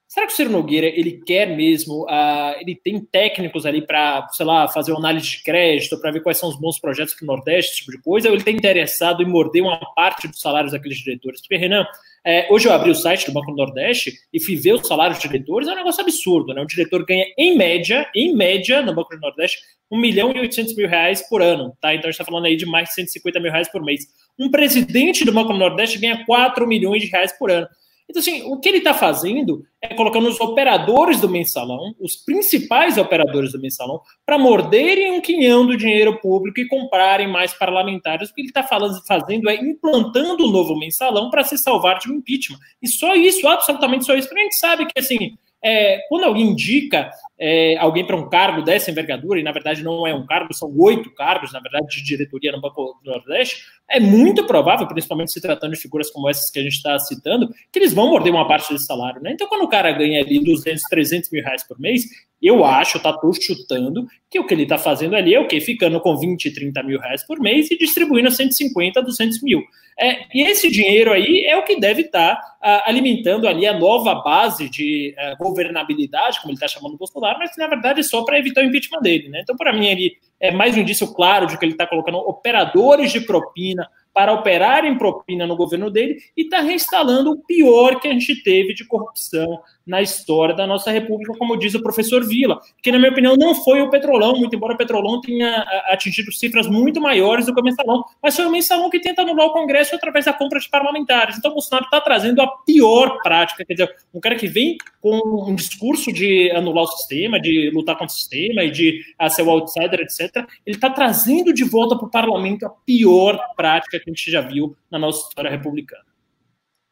Será 0.05 0.27
que 0.27 0.33
o 0.33 0.35
Ciro 0.35 0.49
Nogueira 0.49 0.87
ele 0.87 1.21
quer 1.25 1.45
mesmo? 1.55 2.03
Uh, 2.03 2.59
ele 2.59 2.75
tem 2.75 2.99
técnicos 2.99 3.65
ali 3.65 3.81
para, 3.81 4.27
sei 4.33 4.45
lá, 4.45 4.67
fazer 4.67 4.91
uma 4.91 4.99
análise 4.99 5.29
de 5.29 5.43
crédito, 5.43 5.97
para 6.01 6.11
ver 6.11 6.21
quais 6.21 6.37
são 6.37 6.49
os 6.49 6.59
bons 6.59 6.77
projetos 6.77 7.13
para 7.13 7.23
o 7.23 7.27
Nordeste, 7.27 7.71
esse 7.71 7.79
tipo 7.79 7.91
de 7.91 8.01
coisa? 8.01 8.27
Ou 8.27 8.33
ele 8.33 8.41
está 8.41 8.51
interessado 8.51 9.23
em 9.23 9.27
morder 9.27 9.61
uma 9.61 9.79
parte 9.95 10.27
dos 10.27 10.41
salários 10.41 10.73
daqueles 10.73 10.97
diretores? 10.97 11.39
Porque, 11.39 11.55
Renan, 11.55 11.85
é, 12.29 12.47
hoje 12.51 12.67
eu 12.67 12.71
abri 12.71 12.91
o 12.91 12.95
site 12.95 13.25
do 13.25 13.31
Banco 13.31 13.49
do 13.49 13.57
Nordeste 13.57 14.13
e 14.31 14.39
fui 14.39 14.55
ver 14.55 14.73
os 14.73 14.87
salários 14.87 15.17
dos 15.17 15.27
diretores, 15.27 15.67
é 15.67 15.71
um 15.71 15.75
negócio 15.75 16.01
absurdo, 16.01 16.53
né? 16.53 16.61
O 16.61 16.67
diretor 16.67 17.03
ganha, 17.03 17.25
em 17.35 17.57
média, 17.57 18.07
em 18.15 18.35
média, 18.35 18.83
no 18.83 18.93
Banco 18.93 19.15
do 19.15 19.19
Nordeste, 19.19 19.57
1 19.89 19.97
milhão 19.97 20.31
e 20.31 20.39
800 20.39 20.75
mil 20.75 20.87
reais 20.87 21.27
por 21.27 21.41
ano, 21.41 21.75
tá? 21.81 21.91
Então 21.95 22.07
a 22.07 22.11
gente 22.11 22.21
está 22.21 22.25
falando 22.25 22.45
aí 22.45 22.55
de 22.55 22.67
mais 22.67 22.89
de 22.89 22.93
150 22.93 23.39
mil 23.39 23.51
reais 23.51 23.67
por 23.71 23.83
mês. 23.83 24.05
Um 24.37 24.51
presidente 24.51 25.25
do 25.25 25.33
Banco 25.33 25.51
do 25.51 25.57
Nordeste 25.57 25.97
ganha 25.97 26.23
4 26.23 26.67
milhões 26.67 27.01
de 27.01 27.07
reais 27.07 27.31
por 27.31 27.49
ano. 27.49 27.67
Então, 28.09 28.19
assim, 28.21 28.41
o 28.41 28.59
que 28.59 28.67
ele 28.67 28.79
está 28.79 28.91
fazendo 28.91 29.63
é 29.79 29.93
colocando 29.93 30.27
os 30.27 30.39
operadores 30.39 31.21
do 31.21 31.29
mensalão, 31.29 31.93
os 31.99 32.15
principais 32.15 32.97
operadores 32.97 33.51
do 33.51 33.61
mensalão, 33.61 34.01
para 34.25 34.39
morderem 34.39 35.11
um 35.11 35.21
quinhão 35.21 35.63
do 35.63 35.77
dinheiro 35.77 36.19
público 36.19 36.59
e 36.59 36.67
comprarem 36.67 37.27
mais 37.27 37.53
parlamentares. 37.53 38.29
O 38.29 38.33
que 38.33 38.41
ele 38.41 38.47
está 38.47 38.63
fazendo 38.63 39.47
é 39.47 39.55
implantando 39.55 40.43
um 40.47 40.51
novo 40.51 40.75
mensalão 40.75 41.29
para 41.29 41.43
se 41.43 41.55
salvar 41.57 41.99
de 41.99 42.11
um 42.11 42.15
impeachment. 42.15 42.57
E 42.81 42.87
só 42.87 43.13
isso, 43.15 43.47
absolutamente 43.47 44.05
só 44.05 44.15
isso. 44.15 44.27
Porque 44.27 44.41
a 44.41 44.43
gente 44.43 44.57
sabe 44.57 44.85
que, 44.87 44.99
assim, 44.99 45.37
é, 45.61 45.99
quando 46.07 46.23
alguém 46.23 46.49
indica 46.49 47.09
é, 47.37 47.77
alguém 47.77 48.05
para 48.05 48.15
um 48.15 48.29
cargo 48.29 48.61
dessa 48.61 48.91
envergadura, 48.91 49.39
e 49.39 49.43
na 49.43 49.51
verdade 49.51 49.83
não 49.83 50.05
é 50.05 50.13
um 50.13 50.25
cargo, 50.25 50.53
são 50.53 50.73
oito 50.77 51.13
cargos, 51.13 51.53
na 51.53 51.59
verdade, 51.59 51.87
de 51.87 52.03
diretoria 52.03 52.51
no 52.51 52.61
Banco 52.61 52.99
do 53.03 53.11
Nordeste, 53.11 53.63
é 53.89 53.99
muito 53.99 54.45
provável, 54.45 54.87
principalmente 54.87 55.31
se 55.31 55.41
tratando 55.41 55.73
de 55.73 55.79
figuras 55.79 56.11
como 56.11 56.29
essas 56.29 56.51
que 56.51 56.59
a 56.59 56.63
gente 56.63 56.75
está 56.75 56.97
citando, 56.99 57.49
que 57.71 57.79
eles 57.79 57.93
vão 57.93 58.09
morder 58.09 58.31
uma 58.31 58.47
parte 58.47 58.71
desse 58.71 58.85
salário. 58.85 59.21
Né? 59.21 59.31
Então, 59.31 59.47
quando 59.47 59.63
o 59.63 59.69
cara 59.69 59.91
ganha 59.91 60.21
ali 60.21 60.43
200, 60.43 60.83
300 60.83 61.29
mil 61.31 61.43
reais 61.43 61.63
por 61.63 61.79
mês, 61.79 62.03
eu 62.41 62.63
acho, 62.63 62.99
tá 62.99 63.11
tô 63.11 63.31
chutando, 63.33 64.07
que 64.29 64.39
o 64.39 64.45
que 64.45 64.53
ele 64.53 64.63
está 64.63 64.77
fazendo 64.77 65.15
ali 65.15 65.33
é 65.33 65.39
o 65.39 65.47
quê? 65.47 65.59
Ficando 65.59 65.99
com 65.99 66.15
20, 66.15 66.51
30 66.51 66.83
mil 66.83 66.99
reais 66.99 67.25
por 67.25 67.39
mês 67.39 67.69
e 67.71 67.77
distribuindo 67.77 68.31
150, 68.31 69.01
200 69.01 69.41
mil. 69.41 69.61
É, 69.99 70.19
e 70.33 70.43
esse 70.43 70.71
dinheiro 70.71 71.11
aí 71.11 71.45
é 71.45 71.57
o 71.57 71.63
que 71.63 71.77
deve 71.77 72.03
estar 72.03 72.35
tá, 72.35 72.57
uh, 72.63 72.89
alimentando 72.89 73.45
ali 73.45 73.67
a 73.67 73.77
nova 73.77 74.15
base 74.15 74.69
de 74.69 75.13
uh, 75.17 75.37
governabilidade, 75.49 76.39
como 76.39 76.51
ele 76.51 76.55
está 76.57 76.67
chamando 76.67 76.93
o 76.93 76.97
Bolsonaro, 76.97 77.39
mas 77.39 77.51
na 77.57 77.67
verdade 77.67 77.99
é 77.99 78.03
só 78.03 78.23
para 78.23 78.39
evitar 78.39 78.61
o 78.61 78.65
impeachment 78.65 79.01
dele. 79.01 79.29
Né? 79.29 79.41
Então, 79.41 79.55
para 79.55 79.73
mim, 79.73 79.87
ele 79.87 80.17
é 80.39 80.51
mais 80.51 80.75
um 80.75 80.79
indício 80.79 81.13
claro 81.13 81.47
de 81.47 81.57
que 81.57 81.65
ele 81.65 81.73
está 81.73 81.85
colocando 81.85 82.17
operadores 82.17 83.11
de 83.11 83.21
propina 83.21 83.87
para 84.13 84.33
operar 84.33 84.85
em 84.85 84.97
propina 84.97 85.45
no 85.45 85.55
governo 85.55 85.89
dele 85.89 86.17
e 86.35 86.41
está 86.41 86.61
reinstalando 86.61 87.31
o 87.31 87.37
pior 87.37 87.99
que 87.99 88.07
a 88.07 88.11
gente 88.11 88.43
teve 88.43 88.73
de 88.73 88.85
corrupção 88.85 89.61
na 89.85 90.01
história 90.01 90.53
da 90.53 90.67
nossa 90.67 90.91
república, 90.91 91.37
como 91.37 91.57
diz 91.57 91.73
o 91.73 91.81
professor 91.81 92.27
Vila, 92.27 92.59
que 92.81 92.91
na 92.91 92.99
minha 92.99 93.11
opinião 93.11 93.35
não 93.35 93.55
foi 93.55 93.81
o 93.81 93.89
Petrolão, 93.89 94.33
muito 94.35 94.55
embora 94.55 94.73
o 94.73 94.77
Petrolão 94.77 95.21
tenha 95.21 95.61
atingido 95.87 96.31
cifras 96.31 96.67
muito 96.67 96.99
maiores 96.99 97.45
do 97.45 97.53
que 97.55 97.61
o 97.61 97.63
Mensalão, 97.63 98.03
mas 98.21 98.35
foi 98.35 98.45
o 98.45 98.51
Mensalão 98.51 98.89
que 98.89 98.99
tenta 98.99 99.21
anular 99.21 99.47
o 99.47 99.53
Congresso 99.53 99.95
através 99.95 100.25
da 100.25 100.33
compra 100.33 100.59
de 100.59 100.69
parlamentares. 100.69 101.37
Então 101.37 101.51
o 101.51 101.55
Bolsonaro 101.55 101.85
está 101.85 102.01
trazendo 102.01 102.41
a 102.41 102.47
pior 102.47 103.19
prática, 103.23 103.65
quer 103.65 103.73
dizer, 103.73 103.95
um 104.13 104.19
cara 104.19 104.35
que 104.35 104.47
vem 104.47 104.77
com 105.01 105.49
um 105.49 105.55
discurso 105.55 106.11
de 106.11 106.51
anular 106.51 106.83
o 106.83 106.87
sistema, 106.87 107.39
de 107.39 107.71
lutar 107.73 107.95
contra 107.95 108.13
o 108.13 108.17
sistema 108.17 108.63
e 108.63 108.71
de 108.71 109.01
ser 109.29 109.43
o 109.43 109.49
outsider, 109.49 110.01
etc., 110.01 110.28
ele 110.65 110.75
está 110.75 110.89
trazendo 110.89 111.53
de 111.53 111.63
volta 111.63 111.95
para 111.95 112.05
o 112.05 112.11
parlamento 112.11 112.65
a 112.65 112.69
pior 112.69 113.39
prática 113.55 113.99
que 113.99 114.09
a 114.09 114.11
gente 114.11 114.31
já 114.31 114.41
viu 114.41 114.75
na 114.89 114.99
nossa 114.99 115.27
história 115.27 115.49
republicana. 115.49 116.05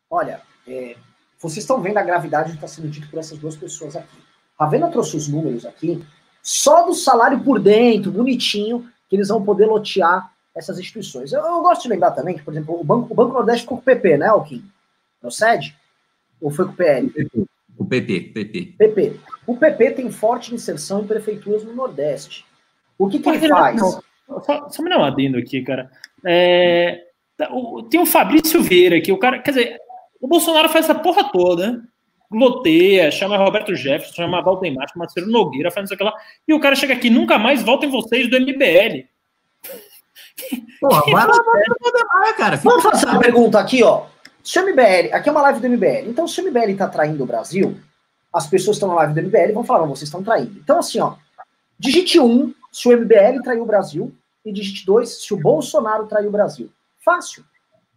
Olha, 0.09 0.41
é, 0.67 0.95
vocês 1.39 1.63
estão 1.63 1.81
vendo 1.81 1.97
a 1.97 2.03
gravidade 2.03 2.49
que 2.49 2.55
está 2.55 2.67
sendo 2.67 2.87
dito 2.87 3.09
por 3.09 3.19
essas 3.19 3.37
duas 3.37 3.55
pessoas 3.55 3.95
aqui. 3.95 4.17
A 4.57 4.65
Ravena 4.65 4.89
trouxe 4.89 5.15
os 5.15 5.27
números 5.27 5.65
aqui 5.65 6.03
só 6.41 6.85
do 6.85 6.93
salário 6.93 7.43
por 7.43 7.59
dentro, 7.59 8.09
bonitinho, 8.11 8.89
que 9.09 9.15
eles 9.15 9.27
vão 9.27 9.43
poder 9.43 9.65
lotear 9.65 10.31
essas 10.55 10.79
instituições. 10.79 11.33
Eu, 11.33 11.41
eu 11.41 11.61
gosto 11.61 11.83
de 11.83 11.89
lembrar 11.89 12.11
também 12.11 12.35
que, 12.35 12.41
por 12.41 12.53
exemplo, 12.53 12.79
o 12.79 12.83
Banco, 12.83 13.11
o 13.11 13.15
Banco 13.15 13.33
Nordeste 13.33 13.63
ficou 13.63 13.77
com 13.77 13.81
o 13.81 13.85
PP, 13.85 14.17
né, 14.17 14.27
Alquim? 14.27 14.63
Procede? 15.19 15.75
Ou 16.41 16.49
foi 16.49 16.65
com 16.65 16.71
o 16.71 16.75
PL? 16.75 17.11
O 17.77 17.85
PP, 17.85 18.31
PP. 18.33 18.75
PP. 18.77 19.19
O 19.45 19.57
PP 19.57 19.91
tem 19.91 20.09
forte 20.09 20.55
inserção 20.55 21.01
em 21.01 21.07
prefeituras 21.07 21.63
no 21.63 21.73
Nordeste. 21.73 22.45
O 22.97 23.07
que, 23.07 23.19
que 23.19 23.29
ele 23.29 23.47
faz? 23.49 23.75
Não, 23.75 24.01
só, 24.41 24.69
só 24.69 24.83
me 24.83 24.89
dar 24.89 24.99
um 24.99 25.03
adendo 25.03 25.37
aqui, 25.37 25.61
cara. 25.61 25.89
É, 26.25 27.03
tem 27.89 27.99
o 27.99 28.05
Fabrício 28.05 28.61
Vieira 28.61 28.97
aqui, 28.97 29.11
o 29.11 29.17
cara, 29.17 29.39
quer 29.39 29.51
dizer, 29.51 29.77
o 30.19 30.27
Bolsonaro 30.27 30.69
faz 30.69 30.85
essa 30.85 30.95
porra 30.95 31.31
toda, 31.31 31.81
loteia, 32.31 33.11
chama 33.11 33.37
Roberto 33.37 33.75
Jefferson, 33.75 34.15
chama 34.15 34.41
Valdemar, 34.41 34.87
chama 34.89 35.05
Marcelo 35.05 35.31
Nogueira, 35.31 35.71
faz 35.71 35.85
isso 35.85 35.93
aqui 35.93 36.03
lá, 36.03 36.13
e 36.47 36.53
o 36.53 36.59
cara 36.59 36.75
chega 36.75 36.93
aqui, 36.93 37.09
nunca 37.09 37.37
mais 37.37 37.63
voltem 37.63 37.89
vocês 37.89 38.29
do 38.29 38.39
MBL. 38.39 39.05
Porra, 40.79 41.01
vai 41.11 41.27
lá, 41.27 41.33
vai, 42.19 42.33
cara. 42.33 42.57
Vamos 42.57 42.83
fazer 42.83 43.07
uma 43.07 43.19
pergunta 43.19 43.59
aqui, 43.59 43.83
ó. 43.83 44.05
Se 44.43 44.59
o 44.59 44.65
MBL, 44.65 45.11
aqui 45.11 45.27
é 45.27 45.31
uma 45.31 45.41
live 45.41 45.59
do 45.59 45.69
MBL, 45.69 46.09
então 46.09 46.27
se 46.27 46.39
o 46.39 46.45
MBL 46.45 46.75
tá 46.77 46.87
traindo 46.87 47.23
o 47.23 47.27
Brasil, 47.27 47.77
as 48.33 48.47
pessoas 48.47 48.77
estão 48.77 48.89
na 48.89 48.95
live 48.95 49.13
do 49.13 49.21
MBL 49.23 49.53
vão 49.53 49.63
falar, 49.63 49.85
vocês 49.87 50.03
estão 50.03 50.23
traindo. 50.23 50.57
Então, 50.59 50.79
assim, 50.79 50.99
ó, 50.99 51.15
digite 51.79 52.19
um 52.19 52.53
se 52.77 52.87
o 52.87 52.95
MBL 52.95 53.41
traiu 53.43 53.63
o 53.63 53.65
Brasil, 53.65 54.15
e 54.45 54.53
digite 54.53 54.85
dois 54.85 55.23
se 55.23 55.33
o 55.33 55.37
Bolsonaro 55.37 56.05
traiu 56.05 56.29
o 56.29 56.31
Brasil. 56.31 56.71
Fácil. 57.03 57.43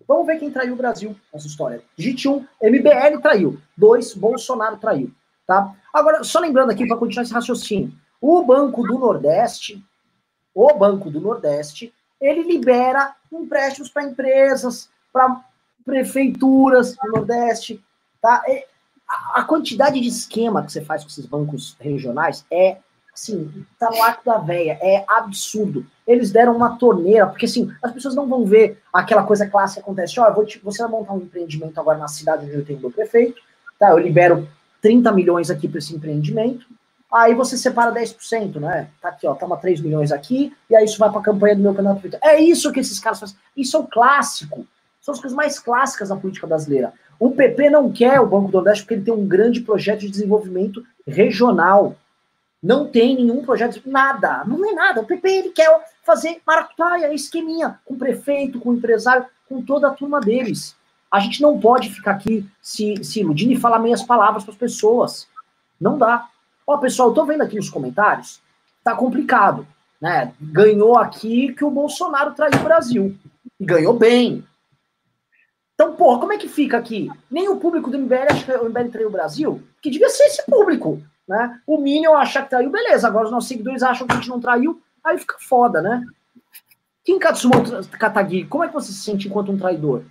Vamos 0.09 0.27
ver 0.27 0.39
quem 0.39 0.51
traiu 0.51 0.73
o 0.73 0.77
Brasil 0.77 1.15
nessa 1.31 1.47
história. 1.47 1.83
Digite 1.95 2.27
um, 2.27 2.47
MBL 2.63 3.21
traiu. 3.21 3.61
Dois, 3.77 4.15
Bolsonaro 4.15 4.79
traiu. 4.79 5.11
Tá? 5.47 5.75
Agora, 5.93 6.25
só 6.25 6.41
lembrando 6.41 6.71
aqui, 6.71 6.89
para 6.89 6.97
continuar 6.97 7.25
esse 7.25 7.33
raciocínio, 7.35 7.93
o 8.23 8.43
Banco 8.43 8.83
do 8.83 8.99
Nordeste, 8.99 9.85
o 10.55 10.73
Banco 10.73 11.11
do 11.11 11.21
Nordeste, 11.21 11.93
ele 12.19 12.43
libera 12.43 13.15
empréstimos 13.31 13.91
para 13.91 14.05
empresas, 14.05 14.89
para 15.13 15.45
prefeituras 15.85 16.97
do 16.97 17.13
Nordeste. 17.13 17.85
Tá? 18.23 18.43
A 19.35 19.45
quantidade 19.45 20.01
de 20.01 20.09
esquema 20.09 20.65
que 20.65 20.73
você 20.73 20.83
faz 20.83 21.03
com 21.03 21.11
esses 21.11 21.27
bancos 21.27 21.77
regionais 21.79 22.47
é 22.51 22.79
Sim, 23.15 23.65
tá 23.79 23.91
no 23.91 24.03
arco 24.03 24.25
da 24.25 24.39
véia. 24.39 24.79
É 24.81 25.05
absurdo. 25.07 25.85
Eles 26.07 26.31
deram 26.31 26.57
uma 26.57 26.77
torneira, 26.77 27.27
porque 27.27 27.47
assim, 27.47 27.73
as 27.83 27.93
pessoas 27.93 28.15
não 28.15 28.29
vão 28.29 28.45
ver 28.45 28.81
aquela 28.93 29.25
coisa 29.25 29.47
clássica 29.47 29.81
que 29.81 29.85
acontece. 29.85 30.19
Ó, 30.19 30.29
oh, 30.29 30.47
você 30.63 30.83
vai 30.83 30.91
montar 30.91 31.13
um 31.13 31.19
empreendimento 31.19 31.79
agora 31.79 31.99
na 31.99 32.09
cidade 32.09 32.47
onde 32.47 32.55
eu 32.55 32.65
tenho 32.65 32.81
meu 32.81 32.91
prefeito, 32.91 33.41
tá? 33.79 33.91
Eu 33.91 33.99
libero 33.99 34.49
30 34.81 35.13
milhões 35.13 35.51
aqui 35.51 35.69
para 35.69 35.79
esse 35.79 35.95
empreendimento. 35.95 36.67
Aí 37.13 37.35
você 37.35 37.59
separa 37.59 37.93
10%, 37.93 38.61
né? 38.61 38.89
Tá 39.01 39.09
aqui, 39.09 39.27
ó, 39.27 39.35
toma 39.35 39.57
3 39.57 39.81
milhões 39.81 40.13
aqui, 40.13 40.55
e 40.69 40.77
aí 40.77 40.85
isso 40.85 40.99
vai 40.99 41.11
para 41.11 41.19
a 41.21 41.25
campanha 41.25 41.57
do 41.57 41.63
meu 41.63 41.75
candidato. 41.75 42.23
É 42.23 42.41
isso 42.41 42.71
que 42.71 42.79
esses 42.79 43.01
caras 43.01 43.19
fazem. 43.19 43.37
Isso 43.57 43.77
é 43.77 43.81
o 43.81 43.87
clássico. 43.87 44.65
São 45.01 45.13
as 45.13 45.21
coisas 45.21 45.37
mais 45.37 45.59
clássicas 45.59 46.11
da 46.11 46.17
política 46.17 46.47
brasileira. 46.47 46.93
O 47.19 47.33
PP 47.33 47.69
não 47.69 47.91
quer 47.91 48.21
o 48.21 48.27
Banco 48.27 48.49
do 48.49 48.55
Nordeste 48.55 48.85
porque 48.85 48.95
ele 48.95 49.05
tem 49.05 49.13
um 49.13 49.27
grande 49.27 49.61
projeto 49.61 50.01
de 50.01 50.11
desenvolvimento 50.11 50.85
regional. 51.07 51.97
Não 52.63 52.87
tem 52.87 53.17
nenhum 53.17 53.43
projeto, 53.43 53.81
nada, 53.87 54.45
não 54.45 54.69
é 54.69 54.73
nada. 54.73 55.01
O 55.01 55.07
PP 55.07 55.29
ele 55.29 55.49
quer 55.51 55.69
fazer 56.05 56.41
maracutaia, 56.47 57.13
esqueminha, 57.15 57.81
com 57.85 57.95
o 57.95 57.99
prefeito, 57.99 58.61
com 58.61 58.71
o 58.71 58.75
empresário, 58.75 59.27
com 59.49 59.63
toda 59.63 59.89
a 59.89 59.93
turma 59.93 60.21
deles. 60.21 60.77
A 61.11 61.19
gente 61.19 61.41
não 61.41 61.59
pode 61.59 61.91
ficar 61.91 62.13
aqui 62.13 62.47
se, 62.61 63.03
se 63.03 63.21
iludindo 63.21 63.53
e 63.53 63.61
falar 63.61 63.79
meias 63.79 64.03
palavras 64.03 64.45
para 64.45 64.53
as 64.53 64.59
pessoas. 64.59 65.27
Não 65.81 65.97
dá. 65.97 66.29
Ó, 66.67 66.77
pessoal, 66.77 67.09
eu 67.09 67.15
tô 67.15 67.25
vendo 67.25 67.43
aqui 67.43 67.57
nos 67.57 67.71
comentários, 67.71 68.41
tá 68.85 68.95
complicado. 68.95 69.67
Né? 70.01 70.33
Ganhou 70.41 70.97
aqui 70.99 71.53
que 71.55 71.65
o 71.65 71.71
Bolsonaro 71.71 72.35
traiu 72.35 72.61
o 72.61 72.65
Brasil. 72.65 73.17
E 73.59 73.65
ganhou 73.65 73.95
bem. 73.95 74.45
Então, 75.75 75.97
porra, 75.97 76.21
como 76.21 76.33
é 76.33 76.39
que 76.39 76.47
fica 76.47 76.77
aqui? 76.77 77.11
Nem 77.31 77.49
o 77.49 77.57
público 77.57 77.91
do 77.91 77.99
MBL 77.99 78.31
acha 78.31 78.45
que 78.45 78.53
o 78.53 78.69
MBL 78.69 78.91
traiu 78.91 79.09
o 79.09 79.13
Brasil? 79.13 79.63
Que 79.83 79.91
devia 79.91 80.11
ser 80.11 80.25
esse 80.25 80.45
público. 80.45 81.03
Né? 81.31 81.61
O 81.65 81.79
Minion 81.79 82.17
acha 82.17 82.43
que 82.43 82.51
traiu, 82.51 82.71
beleza. 82.71 83.07
Agora 83.07 83.27
os 83.27 83.31
nossos 83.31 83.49
seguidores 83.49 83.85
acham 83.85 84.05
que 84.05 84.13
a 84.13 84.17
gente 84.17 84.29
não 84.29 84.41
traiu, 84.41 84.83
aí 85.05 85.17
fica 85.17 85.37
foda, 85.39 85.81
né? 85.81 86.05
Kim 87.05 87.21
Katsumoto 87.21 87.89
Katagi, 87.91 88.47
como 88.47 88.65
é 88.65 88.67
que 88.67 88.75
você 88.75 88.91
se 88.91 89.01
sente 89.01 89.29
enquanto 89.29 89.53
um 89.53 89.57
traidor? 89.57 90.03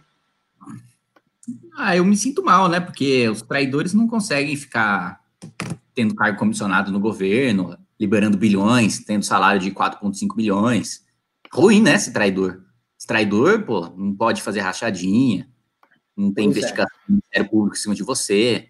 Ah, 1.76 1.94
eu 1.94 2.06
me 2.06 2.16
sinto 2.16 2.42
mal, 2.42 2.70
né? 2.70 2.80
Porque 2.80 3.28
os 3.28 3.42
traidores 3.42 3.94
não 3.94 4.08
conseguem 4.08 4.56
ficar 4.56 5.20
tendo 5.94 6.16
cargo 6.16 6.40
comissionado 6.40 6.90
no 6.90 7.02
governo, 7.02 7.78
liberando 8.00 8.38
bilhões, 8.38 9.04
tendo 9.04 9.26
salário 9.26 9.60
de 9.60 9.72
4,5 9.72 10.38
milhões. 10.38 11.06
Ruim, 11.52 11.82
né, 11.82 11.96
esse 11.96 12.14
traidor? 12.14 12.62
Esse 12.98 13.08
traidor, 13.08 13.64
pô, 13.64 13.90
não 13.90 14.16
pode 14.16 14.42
fazer 14.42 14.62
rachadinha, 14.62 15.50
não 16.16 16.32
tem 16.32 16.46
pois 16.46 16.56
é. 16.56 16.60
investigação 16.60 16.98
é. 16.98 17.08
do 17.08 17.12
Ministério 17.12 17.50
Público 17.50 17.76
em 17.76 17.80
cima 17.80 17.94
de 17.94 18.04
você, 18.04 18.70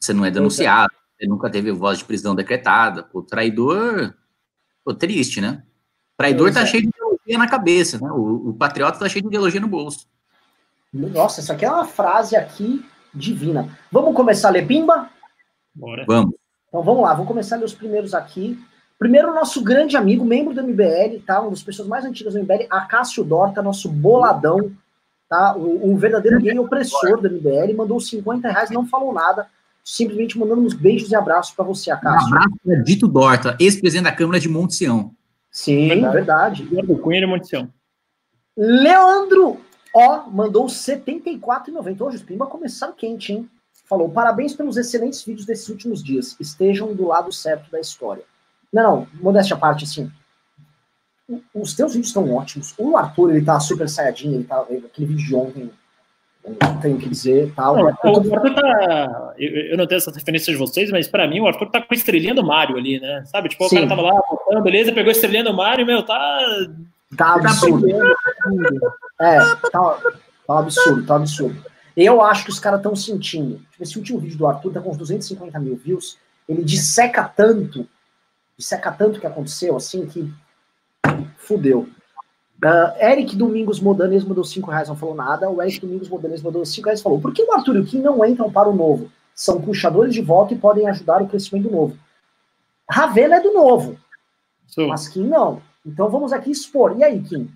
você 0.00 0.14
não 0.14 0.24
é, 0.24 0.28
é. 0.28 0.30
denunciado. 0.30 1.01
Ele 1.22 1.30
nunca 1.30 1.48
teve 1.48 1.70
voz 1.70 1.98
de 1.98 2.04
prisão 2.04 2.34
decretada. 2.34 3.06
O 3.12 3.22
traidor. 3.22 4.12
Pô, 4.84 4.92
triste, 4.92 5.40
né? 5.40 5.62
O 6.14 6.16
traidor 6.16 6.46
pois 6.46 6.54
tá 6.56 6.62
é. 6.62 6.66
cheio 6.66 6.82
de 6.82 6.88
ideologia 6.88 7.38
na 7.38 7.48
cabeça, 7.48 8.00
né? 8.00 8.10
O, 8.10 8.48
o 8.48 8.54
patriota 8.54 8.98
tá 8.98 9.08
cheio 9.08 9.22
de 9.22 9.28
ideologia 9.28 9.60
no 9.60 9.68
bolso. 9.68 10.08
Nossa, 10.92 11.40
essa 11.40 11.52
aqui 11.52 11.64
é 11.64 11.70
uma 11.70 11.84
frase 11.84 12.34
aqui 12.34 12.84
divina. 13.14 13.68
Vamos 13.90 14.16
começar 14.16 14.48
a 14.48 14.50
ler 14.50 14.66
Pimba? 14.66 15.10
Bora. 15.72 16.04
Vamos. 16.08 16.34
Então 16.68 16.82
vamos 16.82 17.04
lá, 17.04 17.14
vou 17.14 17.24
começar 17.24 17.54
a 17.54 17.58
ler 17.60 17.66
os 17.66 17.74
primeiros 17.74 18.14
aqui. 18.14 18.58
Primeiro, 18.98 19.32
nosso 19.32 19.62
grande 19.62 19.96
amigo, 19.96 20.24
membro 20.24 20.52
do 20.52 20.62
MBL, 20.62 21.22
tá? 21.24 21.40
Uma 21.40 21.50
das 21.50 21.62
pessoas 21.62 21.86
mais 21.86 22.04
antigas 22.04 22.34
do 22.34 22.40
MBL, 22.40 22.66
Acácio 22.68 23.22
Dorta, 23.22 23.62
nosso 23.62 23.88
boladão, 23.88 24.72
tá? 25.28 25.54
O, 25.56 25.92
o 25.92 25.96
verdadeiro 25.96 26.40
gay 26.40 26.58
opressor 26.58 27.20
do 27.20 27.30
MBL, 27.30 27.76
mandou 27.76 28.00
50 28.00 28.50
reais, 28.50 28.70
não 28.70 28.86
falou 28.86 29.12
nada 29.12 29.46
simplesmente 29.84 30.38
mandando 30.38 30.62
uns 30.62 30.74
beijos 30.74 31.10
e 31.10 31.16
abraços 31.16 31.54
para 31.54 31.64
você, 31.64 31.90
Acácio. 31.90 32.28
Um 32.28 32.34
abraço 32.34 32.56
para 32.64 32.74
Dito 32.82 33.08
Dorta, 33.08 33.56
ex-presidente 33.58 34.04
da 34.04 34.12
Câmara 34.12 34.38
de 34.38 34.48
Monte 34.48 34.74
Sião. 34.74 35.14
Sim, 35.50 35.88
verdade. 35.88 36.14
verdade. 36.14 36.68
Leandro 36.70 36.98
Cunha 36.98 37.20
de 37.20 37.26
Monte 37.26 37.48
Sião. 37.48 37.68
Leandro, 38.56 39.60
ó, 39.94 40.28
mandou 40.30 40.66
74,90. 40.66 42.00
Hoje 42.00 42.16
os 42.16 42.22
Pimba 42.22 42.46
começaram 42.46 42.92
quente, 42.92 43.32
hein? 43.32 43.50
Falou, 43.88 44.08
parabéns 44.08 44.54
pelos 44.54 44.76
excelentes 44.76 45.22
vídeos 45.22 45.46
desses 45.46 45.68
últimos 45.68 46.02
dias. 46.02 46.36
Estejam 46.38 46.94
do 46.94 47.08
lado 47.08 47.32
certo 47.32 47.70
da 47.70 47.80
história. 47.80 48.22
Não, 48.72 48.82
não, 48.82 49.08
modéstia 49.20 49.56
à 49.56 49.58
parte, 49.58 49.84
assim. 49.84 50.10
Os 51.54 51.74
teus 51.74 51.92
vídeos 51.92 52.08
estão 52.08 52.32
ótimos. 52.32 52.74
O 52.78 52.96
Arthur, 52.96 53.30
ele 53.30 53.44
tá 53.44 53.58
super 53.60 53.88
saiyajin, 53.88 54.34
ele 54.34 54.44
tá. 54.44 54.60
Aquele 54.60 55.08
vídeo 55.08 55.26
de 55.26 55.34
ontem 55.34 55.70
tenho 56.80 56.98
que 56.98 57.08
dizer 57.08 57.52
tal. 57.54 57.76
Não, 57.76 57.84
o 57.84 57.88
Arthur 57.88 58.54
tá. 58.54 59.34
Eu, 59.38 59.50
eu, 59.70 59.76
não 59.76 59.86
tenho 59.86 59.98
essas 59.98 60.14
referências 60.14 60.56
de 60.56 60.56
vocês, 60.56 60.90
mas 60.90 61.06
para 61.06 61.28
mim 61.28 61.40
o 61.40 61.46
Arthur 61.46 61.70
tá 61.70 61.80
com 61.80 61.94
a 61.94 61.96
estrelinha 61.96 62.34
do 62.34 62.44
Mario 62.44 62.76
ali, 62.76 62.98
né? 62.98 63.22
Sabe? 63.26 63.48
Tipo, 63.48 63.68
Sim. 63.68 63.76
o 63.76 63.78
cara 63.78 63.96
tava 63.96 64.02
lá, 64.02 64.60
beleza, 64.60 64.92
pegou 64.92 65.08
a 65.08 65.12
estrelinha 65.12 65.44
do 65.44 65.54
Mario, 65.54 65.86
meu, 65.86 66.02
tá. 66.02 66.40
Tá 67.16 67.34
absurdo. 67.34 67.86
é, 69.20 69.38
tá, 69.70 69.98
tá 70.46 70.58
absurdo, 70.58 71.06
tá 71.06 71.16
absurdo. 71.16 71.64
Eu 71.96 72.22
acho 72.22 72.44
que 72.44 72.50
os 72.50 72.58
caras 72.58 72.80
estão 72.80 72.96
sentindo. 72.96 73.58
Tipo, 73.70 73.82
esse 73.82 73.98
último 73.98 74.18
vídeo 74.18 74.38
do 74.38 74.46
Arthur 74.46 74.72
tá 74.72 74.80
com 74.80 74.90
uns 74.90 74.96
250 74.96 75.58
mil 75.60 75.76
views. 75.76 76.18
Ele 76.48 76.64
disseca 76.64 77.22
tanto, 77.24 77.86
disseca 78.56 78.90
tanto 78.90 79.20
que 79.20 79.26
aconteceu, 79.26 79.76
assim, 79.76 80.06
que 80.06 80.32
fudeu. 81.36 81.88
Uh, 82.64 83.04
Eric 83.04 83.34
Domingos 83.34 83.80
Modanes 83.80 84.24
mandou 84.24 84.44
5 84.44 84.70
reais, 84.70 84.88
não 84.88 84.96
falou 84.96 85.16
nada. 85.16 85.50
O 85.50 85.60
Eric 85.60 85.80
Domingos 85.80 86.08
Modanes 86.08 86.40
mandou 86.40 86.64
5 86.64 86.86
reais 86.86 87.00
e 87.00 87.02
falou: 87.02 87.20
por 87.20 87.32
que 87.32 87.42
o 87.42 87.52
Arthur 87.52 87.76
e 87.76 87.80
o 87.80 87.84
Kim 87.84 88.00
não 88.00 88.24
entram 88.24 88.50
para 88.52 88.68
o 88.68 88.76
novo? 88.76 89.10
São 89.34 89.60
puxadores 89.60 90.14
de 90.14 90.20
volta 90.20 90.54
e 90.54 90.58
podem 90.58 90.88
ajudar 90.88 91.22
o 91.22 91.26
crescimento 91.26 91.64
do 91.64 91.72
novo. 91.72 91.96
Ravena 92.88 93.36
é 93.36 93.40
do 93.40 93.52
novo, 93.52 93.96
Sim. 94.68 94.86
mas 94.86 95.08
Kim 95.08 95.26
não. 95.26 95.60
Então 95.84 96.08
vamos 96.08 96.32
aqui 96.32 96.50
expor. 96.50 96.96
E 96.98 97.02
aí, 97.02 97.20
Kim? 97.20 97.50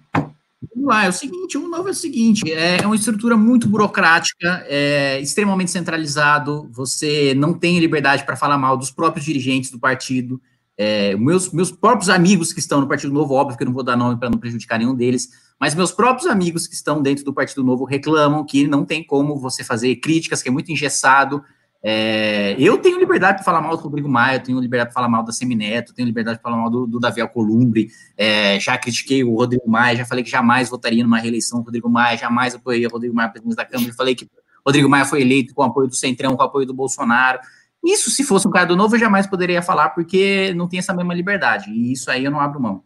Vamos 0.75 0.89
lá, 0.89 1.05
é 1.05 1.09
o 1.09 1.13
seguinte, 1.13 1.59
o 1.59 1.69
novo 1.69 1.89
é 1.89 1.91
o 1.91 1.95
seguinte, 1.95 2.51
é, 2.51 2.83
é 2.83 2.87
uma 2.87 2.97
estrutura 2.97 3.37
muito 3.37 3.69
burocrática, 3.69 4.65
é 4.67 5.21
extremamente 5.21 5.71
centralizado, 5.71 6.69
você 6.73 7.35
não 7.35 7.55
tem 7.55 7.79
liberdade 7.79 8.25
para 8.25 8.37
falar 8.37 8.57
mal 8.57 8.77
dos 8.77 8.91
próprios 8.91 9.25
dirigentes 9.25 9.71
do 9.71 9.79
partido, 9.79 10.41
é, 10.79 11.17
meus, 11.17 11.51
meus 11.53 11.71
próprios 11.71 12.11
amigos 12.11 12.53
que 12.53 12.61
estão 12.61 12.81
no 12.81 12.87
Partido 12.87 13.13
Novo, 13.13 13.35
óbvio 13.35 13.57
que 13.57 13.63
eu 13.63 13.67
não 13.67 13.73
vou 13.73 13.83
dar 13.83 13.97
nome 13.97 14.19
para 14.19 14.29
não 14.29 14.39
prejudicar 14.39 14.79
nenhum 14.79 14.95
deles, 14.95 15.31
mas 15.59 15.75
meus 15.75 15.91
próprios 15.91 16.27
amigos 16.29 16.67
que 16.67 16.75
estão 16.75 17.01
dentro 17.01 17.25
do 17.25 17.33
Partido 17.33 17.65
Novo 17.65 17.85
reclamam 17.85 18.45
que 18.45 18.67
não 18.67 18.85
tem 18.85 19.03
como 19.03 19.39
você 19.39 19.65
fazer 19.65 19.97
críticas, 19.97 20.43
que 20.43 20.49
é 20.49 20.53
muito 20.53 20.71
engessado. 20.71 21.43
É, 21.83 22.57
eu 22.59 22.77
tenho 22.79 22.99
liberdade 22.99 23.37
para 23.37 23.45
falar 23.45 23.61
mal 23.63 23.77
do 23.77 23.83
Rodrigo 23.83 24.09
Maia, 24.09 24.41
tenho 24.41 24.61
liberdade 24.61 24.91
para 24.91 24.95
falar 24.95 25.09
mal 25.09 25.23
da 25.23 25.33
Semineto, 25.33 25.95
tenho 25.95 26.05
liberdade 26.05 26.39
para 26.41 26.51
falar 26.51 26.61
mal 26.61 26.71
do, 26.71 26.87
do 26.87 26.99
Davi 26.99 27.21
Alcolumbre, 27.21 27.89
é, 28.17 28.59
já 28.59 28.77
critiquei 28.77 29.23
o 29.23 29.37
Rodrigo 29.37 29.71
Maia, 29.71 29.97
já 29.97 30.05
falei 30.05 30.25
que 30.25 30.31
jamais 30.31 30.69
votaria 30.69 31.03
numa 31.03 31.19
reeleição 31.19 31.61
do 31.61 31.67
Rodrigo 31.67 31.89
Maia, 31.89 32.19
jamais 32.19 32.55
apoiaria 32.55 32.89
o 32.89 32.91
Rodrigo 32.91 33.15
Maia 33.15 33.29
presidente 33.29 33.57
da 33.57 33.65
Câmara, 33.65 33.93
falei 33.95 34.15
que 34.15 34.29
Rodrigo 34.67 34.89
Maia 34.89 35.05
foi 35.05 35.21
eleito 35.21 35.55
com 35.55 35.63
o 35.63 35.65
apoio 35.65 35.87
do 35.87 35.95
Centrão, 35.95 36.37
com 36.37 36.43
o 36.43 36.47
apoio 36.47 36.67
do 36.67 36.75
Bolsonaro, 36.75 37.39
Isso, 37.85 38.11
se 38.11 38.25
fosse 38.25 38.49
um 38.49 38.51
cara 38.51 38.67
do 38.67 38.77
novo, 38.77 38.95
eu 38.95 39.01
jamais 39.01 39.27
poderia 39.27 39.63
falar, 39.63 39.91
porque 39.91 40.53
não 40.55 40.69
tem 40.69 40.79
essa 40.79 40.95
mesma 40.95 41.15
liberdade. 41.15 41.71
E 41.71 41.93
isso 41.93 42.11
aí 42.11 42.25
eu 42.25 42.31
não 42.31 42.41
abro 42.41 42.61
mão. 42.61 42.83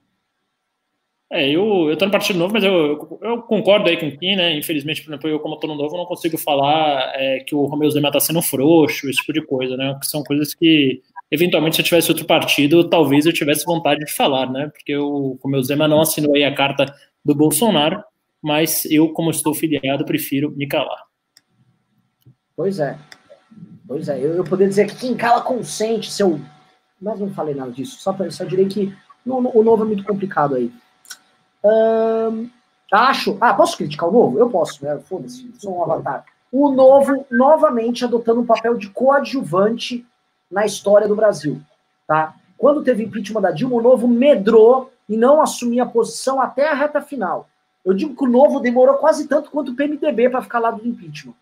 É, 1.32 1.49
eu, 1.49 1.88
eu 1.88 1.97
tô 1.97 2.05
no 2.07 2.11
Partido 2.11 2.41
Novo, 2.41 2.53
mas 2.53 2.64
eu, 2.64 2.72
eu, 2.72 3.18
eu 3.22 3.43
concordo 3.43 3.88
aí 3.88 3.97
com 3.97 4.09
o 4.09 4.18
Kim, 4.18 4.34
né? 4.34 4.59
Infelizmente, 4.59 5.01
por 5.01 5.11
exemplo, 5.11 5.30
eu, 5.30 5.38
como 5.38 5.57
tô 5.61 5.68
no 5.68 5.76
Novo, 5.76 5.97
não 5.97 6.05
consigo 6.05 6.36
falar 6.36 7.12
é, 7.14 7.38
que 7.47 7.55
o 7.55 7.66
Romeu 7.66 7.88
Zema 7.88 8.11
tá 8.11 8.18
sendo 8.18 8.43
frouxo, 8.43 9.09
esse 9.09 9.20
tipo 9.20 9.32
de 9.32 9.47
coisa, 9.47 9.76
né? 9.76 9.97
Que 10.01 10.07
são 10.09 10.24
coisas 10.24 10.53
que, 10.55 11.01
eventualmente, 11.30 11.76
se 11.76 11.82
eu 11.82 11.84
tivesse 11.84 12.11
outro 12.11 12.26
partido, 12.26 12.88
talvez 12.88 13.26
eu 13.26 13.32
tivesse 13.32 13.64
vontade 13.64 14.05
de 14.05 14.12
falar, 14.12 14.51
né? 14.51 14.70
Porque 14.74 14.97
o 14.97 15.38
Romeu 15.41 15.62
Zema 15.62 15.86
não 15.86 16.01
assinou 16.01 16.34
aí 16.34 16.43
a 16.43 16.53
carta 16.53 16.93
do 17.24 17.32
Bolsonaro, 17.32 18.03
mas 18.43 18.84
eu, 18.86 19.11
como 19.11 19.30
estou 19.30 19.55
filiado, 19.55 20.05
prefiro 20.05 20.51
me 20.57 20.66
calar. 20.66 21.05
Pois 22.57 22.80
é. 22.80 22.99
Pois 23.91 24.09
é. 24.09 24.24
Eu, 24.24 24.34
eu 24.34 24.45
poderia 24.45 24.68
dizer 24.68 24.86
que 24.86 24.95
quem 24.95 25.16
cala 25.16 25.43
consente, 25.43 26.11
seu. 26.11 26.41
Mas 27.03 27.18
não 27.18 27.30
falei 27.30 27.55
nada 27.55 27.72
disso. 27.72 28.01
Só, 28.01 28.16
só 28.30 28.45
direi 28.45 28.68
que 28.68 28.97
no, 29.26 29.41
no, 29.41 29.51
o 29.59 29.64
novo 29.64 29.82
é 29.82 29.86
muito 29.86 30.05
complicado 30.05 30.55
aí 30.55 30.72
acho. 32.91 33.36
Ah, 33.41 33.55
posso 33.55 33.76
criticar 33.76 34.09
o 34.09 34.12
novo? 34.12 34.38
Eu 34.38 34.51
posso, 34.51 34.84
né? 34.84 34.99
Foda-se, 34.99 35.51
sou 35.59 35.78
um 35.78 35.82
avatar. 35.82 36.24
O 36.51 36.70
novo, 36.70 37.26
novamente, 37.30 38.05
adotando 38.05 38.41
um 38.41 38.47
papel 38.47 38.76
de 38.76 38.88
coadjuvante 38.91 40.05
na 40.51 40.66
história 40.66 41.07
do 41.07 41.14
Brasil. 41.14 41.61
Tá? 42.07 42.34
Quando 42.59 42.82
teve 42.82 43.05
impeachment 43.05 43.41
da 43.41 43.53
Dilma, 43.53 43.76
o 43.76 43.82
novo 43.82 44.09
medrou 44.09 44.93
e 45.09 45.16
não 45.16 45.41
assumia 45.41 45.84
a 45.84 45.86
posição 45.86 46.41
até 46.41 46.68
a 46.68 46.74
reta 46.74 47.01
final. 47.01 47.49
Eu 47.84 47.95
digo 47.95 48.16
que 48.16 48.24
o 48.24 48.28
novo 48.28 48.59
demorou 48.59 48.97
quase 48.97 49.28
tanto 49.28 49.51
quanto 49.51 49.72
o 49.72 49.76
PMDB 49.76 50.28
para 50.28 50.43
ficar 50.43 50.59
lá 50.59 50.70
do 50.70 50.86
impeachment. 50.86 51.34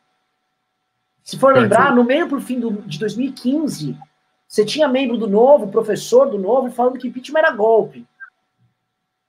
Se 1.28 1.38
for 1.38 1.52
lembrar, 1.52 1.94
no 1.94 2.04
meio 2.04 2.26
pro 2.26 2.40
fim 2.40 2.58
do, 2.58 2.80
de 2.86 2.98
2015, 2.98 3.94
você 4.48 4.64
tinha 4.64 4.88
membro 4.88 5.18
do 5.18 5.26
novo, 5.26 5.68
professor 5.68 6.30
do 6.30 6.38
novo, 6.38 6.70
falando 6.70 6.98
que 6.98 7.06
impeachment 7.06 7.40
era 7.40 7.50
golpe. 7.50 8.06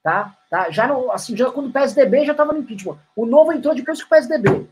Tá? 0.01 0.33
tá? 0.49 0.71
Já, 0.71 0.87
no, 0.87 1.11
assim, 1.11 1.35
já 1.35 1.51
quando 1.51 1.67
o 1.67 1.73
PSDB 1.73 2.23
já 2.23 2.31
estava 2.31 2.53
no 2.53 2.59
impeachment. 2.59 2.97
O 3.13 3.25
novo 3.25 3.51
entrou 3.51 3.75
depois 3.75 3.99
que 3.99 4.05
o 4.05 4.09
PSDB. 4.09 4.65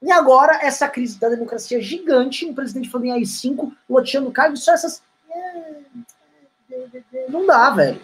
E 0.00 0.12
agora, 0.12 0.64
essa 0.64 0.88
crise 0.88 1.18
da 1.18 1.28
democracia 1.28 1.80
gigante, 1.82 2.46
um 2.46 2.54
presidente 2.54 2.88
falando 2.88 3.06
em 3.06 3.12
AI-5, 3.14 3.72
loteando 3.90 4.30
cargo, 4.30 4.56
só 4.56 4.74
essas. 4.74 5.02
Não 7.28 7.46
dá, 7.46 7.70
velho. 7.70 8.00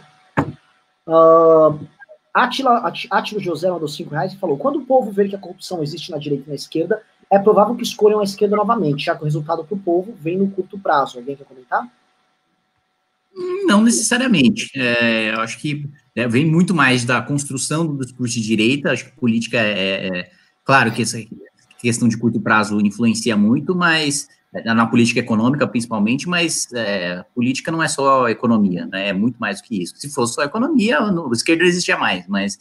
Uh, 1.07 1.87
Atila, 2.35 2.93
Atila 3.13 3.41
José 3.41 3.71
mandou 3.71 3.87
5 3.87 4.11
reais 4.11 4.33
e 4.33 4.39
falou: 4.39 4.59
quando 4.59 4.81
o 4.81 4.85
povo 4.85 5.13
ver 5.13 5.29
que 5.29 5.37
a 5.37 5.41
corrupção 5.41 5.85
existe 5.85 6.11
na 6.11 6.19
direita 6.19 6.47
e 6.47 6.49
na 6.49 6.57
esquerda, 6.57 7.01
é 7.35 7.39
provável 7.39 7.75
que 7.75 7.83
escolham 7.83 8.21
a 8.21 8.25
esquerda 8.25 8.55
novamente, 8.55 9.07
já 9.07 9.17
que 9.17 9.23
o 9.23 9.25
resultado 9.25 9.65
para 9.65 9.75
o 9.75 9.81
povo 9.81 10.15
vem 10.21 10.39
no 10.39 10.49
curto 10.51 10.79
prazo. 10.79 11.19
Alguém 11.19 11.35
quer 11.35 11.45
comentar? 11.45 11.87
Não 13.65 13.83
necessariamente. 13.83 14.71
É, 14.77 15.35
eu 15.35 15.41
acho 15.41 15.59
que 15.59 15.91
é, 16.15 16.29
vem 16.29 16.47
muito 16.47 16.73
mais 16.73 17.05
da 17.05 17.21
construção 17.21 17.85
do 17.85 18.05
discurso 18.05 18.35
de 18.35 18.43
direita. 18.43 18.93
Acho 18.93 19.07
que 19.07 19.19
política 19.19 19.59
é, 19.59 19.73
é, 19.73 20.07
é 20.07 20.31
claro 20.65 20.93
que 20.93 21.03
essa 21.03 21.19
questão 21.81 22.07
de 22.07 22.17
curto 22.17 22.41
prazo 22.41 22.81
influencia 22.81 23.37
muito, 23.37 23.75
mas 23.75 24.29
é, 24.55 24.73
na 24.73 24.87
política 24.87 25.19
econômica 25.19 25.67
principalmente, 25.67 26.29
mas 26.29 26.69
é, 26.73 27.25
política 27.35 27.73
não 27.73 27.83
é 27.83 27.89
só 27.89 28.29
economia, 28.29 28.87
né, 28.87 29.09
é 29.09 29.13
muito 29.13 29.37
mais 29.39 29.61
do 29.61 29.65
que 29.65 29.83
isso. 29.83 29.97
Se 29.97 30.09
fosse 30.09 30.35
só 30.35 30.43
economia, 30.43 31.03
o 31.03 31.33
esquerda 31.33 31.65
existia 31.65 31.99
mais, 31.99 32.27
mas 32.29 32.57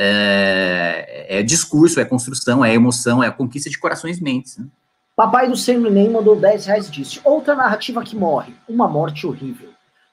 é, 0.00 1.26
é, 1.28 1.42
discurso, 1.42 1.98
é 1.98 2.04
construção, 2.04 2.64
é 2.64 2.72
emoção, 2.72 3.20
é 3.20 3.28
conquista 3.32 3.68
de 3.68 3.76
corações 3.76 4.18
e 4.18 4.22
mentes. 4.22 4.56
Né? 4.56 4.66
Papai 5.16 5.48
do 5.48 5.56
Sem 5.56 5.76
Nem 5.78 6.08
mandou 6.08 6.36
10 6.36 6.66
reais 6.66 6.86
e 6.86 6.92
disse: 6.92 7.20
Outra 7.24 7.56
narrativa 7.56 8.04
que 8.04 8.14
morre, 8.14 8.54
uma 8.68 8.86
morte 8.86 9.26
horrível. 9.26 9.70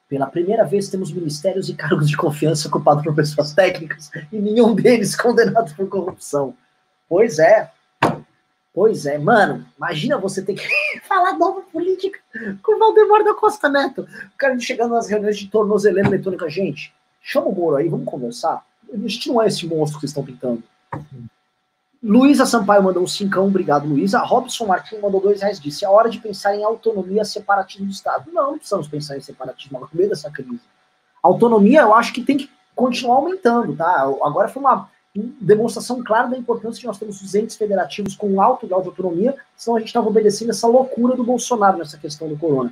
Pela 0.09 0.25
primeira 0.25 0.65
vez 0.65 0.89
temos 0.89 1.11
ministérios 1.11 1.69
e 1.69 1.75
cargos 1.75 2.09
de 2.09 2.17
confiança 2.17 2.67
ocupados 2.67 3.03
por 3.03 3.13
pessoas 3.13 3.53
técnicas 3.53 4.09
e 4.31 4.37
nenhum 4.37 4.73
deles 4.73 5.13
condenado 5.15 5.75
por 5.75 5.87
corrupção. 5.87 6.55
Pois 7.07 7.37
é. 7.37 7.69
Pois 8.73 9.05
é, 9.05 9.17
mano, 9.17 9.65
imagina 9.77 10.17
você 10.17 10.41
ter 10.41 10.55
que 10.55 10.67
falar 11.07 11.37
nova 11.37 11.61
política 11.61 12.19
com 12.61 12.75
o 12.75 12.79
Valdemar 12.79 13.23
da 13.23 13.33
Costa 13.33 13.69
Neto. 13.69 14.01
O 14.01 14.37
cara 14.37 14.59
chegando 14.59 14.95
nas 14.95 15.07
reuniões 15.07 15.37
de 15.37 15.47
tornozeleira 15.47 16.09
eletrônica, 16.09 16.49
gente, 16.49 16.93
chama 17.21 17.47
o 17.47 17.55
Moro 17.55 17.77
aí, 17.77 17.87
vamos 17.87 18.05
conversar. 18.05 18.65
A 18.93 19.07
gente 19.07 19.27
não 19.29 19.41
é 19.41 19.47
esse 19.47 19.67
monstro 19.67 19.99
que 19.99 20.05
estão 20.05 20.23
pintando. 20.23 20.63
Luísa 22.01 22.45
Sampaio 22.45 22.83
mandou 22.83 23.01
um 23.01 23.07
cincão, 23.07 23.47
obrigado, 23.47 23.87
Luísa. 23.87 24.19
Robson 24.19 24.67
Martins 24.67 25.01
mandou 25.01 25.19
dois 25.19 25.41
reais, 25.41 25.59
disse, 25.59 25.83
é 25.83 25.89
hora 25.89 26.09
de 26.09 26.19
pensar 26.19 26.55
em 26.55 26.63
autonomia, 26.63 27.25
separatismo 27.25 27.87
do 27.87 27.91
Estado. 27.91 28.31
Não, 28.31 28.51
não 28.51 28.57
precisamos 28.57 28.87
pensar 28.87 29.17
em 29.17 29.21
separatismo 29.21 29.79
no 29.79 29.89
meio 29.91 30.09
dessa 30.09 30.29
crise. 30.29 30.61
Autonomia, 31.23 31.81
eu 31.81 31.95
acho 31.95 32.13
que 32.13 32.21
tem 32.21 32.37
que 32.37 32.49
continuar 32.75 33.15
aumentando, 33.15 33.75
tá? 33.75 34.07
Agora 34.21 34.47
foi 34.47 34.61
uma 34.61 34.87
demonstração 35.15 36.03
clara 36.03 36.27
da 36.27 36.37
importância 36.37 36.79
de 36.79 36.85
nós 36.85 36.99
termos 36.99 37.21
os 37.21 37.33
entes 37.33 37.55
federativos 37.55 38.15
com 38.15 38.39
alto 38.39 38.67
grau 38.67 38.81
de 38.81 38.89
autonomia, 38.89 39.35
senão 39.55 39.77
a 39.77 39.79
gente 39.79 39.87
estava 39.87 40.07
obedecendo 40.07 40.51
essa 40.51 40.67
loucura 40.67 41.15
do 41.15 41.23
Bolsonaro 41.23 41.77
nessa 41.77 41.97
questão 41.97 42.27
do 42.27 42.37
corona. 42.37 42.71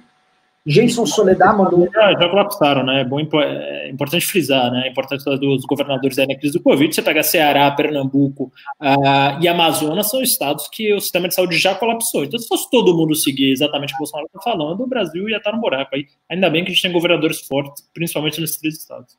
Jason 0.65 1.05
Soledad 1.05 1.57
mandou. 1.57 1.89
Já, 1.93 2.13
já 2.13 2.29
colapsaram, 2.29 2.85
né? 2.85 3.01
É, 3.01 3.03
bom, 3.03 3.19
é 3.19 3.89
importante 3.89 4.25
frisar, 4.25 4.71
né? 4.71 4.83
A 4.85 4.87
importância 4.87 5.37
dos 5.37 5.65
governadores 5.65 6.15
na 6.15 6.35
crise 6.35 6.53
do 6.53 6.63
Covid. 6.63 6.93
Você 6.93 7.01
pega 7.01 7.21
Ceará, 7.21 7.69
Pernambuco 7.71 8.45
uh, 8.81 9.41
e 9.41 9.47
Amazonas, 9.47 10.09
são 10.09 10.21
estados 10.21 10.69
que 10.69 10.93
o 10.93 11.01
sistema 11.01 11.27
de 11.27 11.35
saúde 11.35 11.57
já 11.57 11.75
colapsou. 11.75 12.23
Então, 12.23 12.39
se 12.39 12.47
fosse 12.47 12.69
todo 12.71 12.95
mundo 12.95 13.13
seguir 13.13 13.51
exatamente 13.51 13.93
o 13.93 13.97
que 13.97 14.03
o 14.03 14.05
Bolsonaro 14.05 14.27
está 14.27 14.39
falando, 14.41 14.81
o 14.81 14.87
Brasil 14.87 15.27
ia 15.27 15.37
estar 15.37 15.51
no 15.51 15.59
buraco 15.59 15.95
aí. 15.95 16.05
Ainda 16.29 16.49
bem 16.49 16.63
que 16.63 16.71
a 16.71 16.73
gente 16.73 16.81
tem 16.81 16.93
governadores 16.93 17.41
fortes, 17.41 17.83
principalmente 17.93 18.39
nesses 18.39 18.57
três 18.57 18.77
estados. 18.77 19.17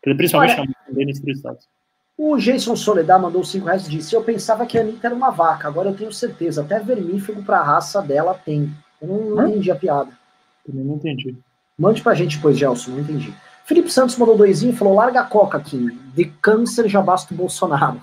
Principalmente 0.00 0.60
Olha, 0.60 1.04
nesses 1.04 1.20
três 1.20 1.38
estados. 1.38 1.66
O 2.16 2.38
Jason 2.38 2.76
Soledad 2.76 3.20
mandou 3.20 3.44
5 3.44 3.66
reais 3.66 3.86
e 3.86 3.90
disse: 3.90 4.14
Eu 4.14 4.22
pensava 4.22 4.64
que 4.64 4.78
a 4.78 4.80
Anitta 4.80 5.08
era 5.08 5.14
uma 5.14 5.30
vaca, 5.30 5.66
agora 5.66 5.90
eu 5.90 5.96
tenho 5.96 6.12
certeza. 6.12 6.62
Até 6.62 6.78
vermífugo 6.78 7.42
para 7.42 7.58
a 7.58 7.64
raça 7.64 8.00
dela 8.00 8.32
tem. 8.32 8.72
Eu 9.02 9.08
não, 9.08 9.30
não 9.34 9.48
entendi 9.48 9.70
a 9.70 9.76
piada. 9.76 10.10
Também 10.66 10.84
não 10.84 10.96
entendi. 10.96 11.36
Mande 11.78 12.02
pra 12.02 12.14
gente 12.14 12.36
depois, 12.36 12.58
Gelson, 12.58 12.92
não 12.92 13.00
entendi. 13.00 13.32
Felipe 13.64 13.90
Santos 13.90 14.16
mandou 14.16 14.36
doisinho 14.36 14.72
e 14.72 14.76
falou: 14.76 14.94
larga 14.94 15.20
a 15.20 15.24
coca 15.24 15.58
aqui. 15.58 15.90
De 16.14 16.24
câncer 16.24 16.88
já 16.88 17.00
basta 17.00 17.32
o 17.32 17.36
Bolsonaro. 17.36 18.00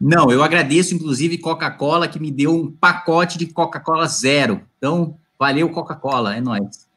Não, 0.00 0.30
eu 0.30 0.42
agradeço, 0.42 0.94
inclusive, 0.94 1.36
Coca-Cola, 1.36 2.08
que 2.08 2.18
me 2.18 2.30
deu 2.30 2.52
um 2.52 2.72
pacote 2.72 3.36
de 3.36 3.46
Coca-Cola 3.46 4.06
zero. 4.06 4.62
Então, 4.78 5.14
valeu, 5.38 5.68
Coca-Cola, 5.70 6.34
é 6.34 6.40
nóis. 6.40 6.88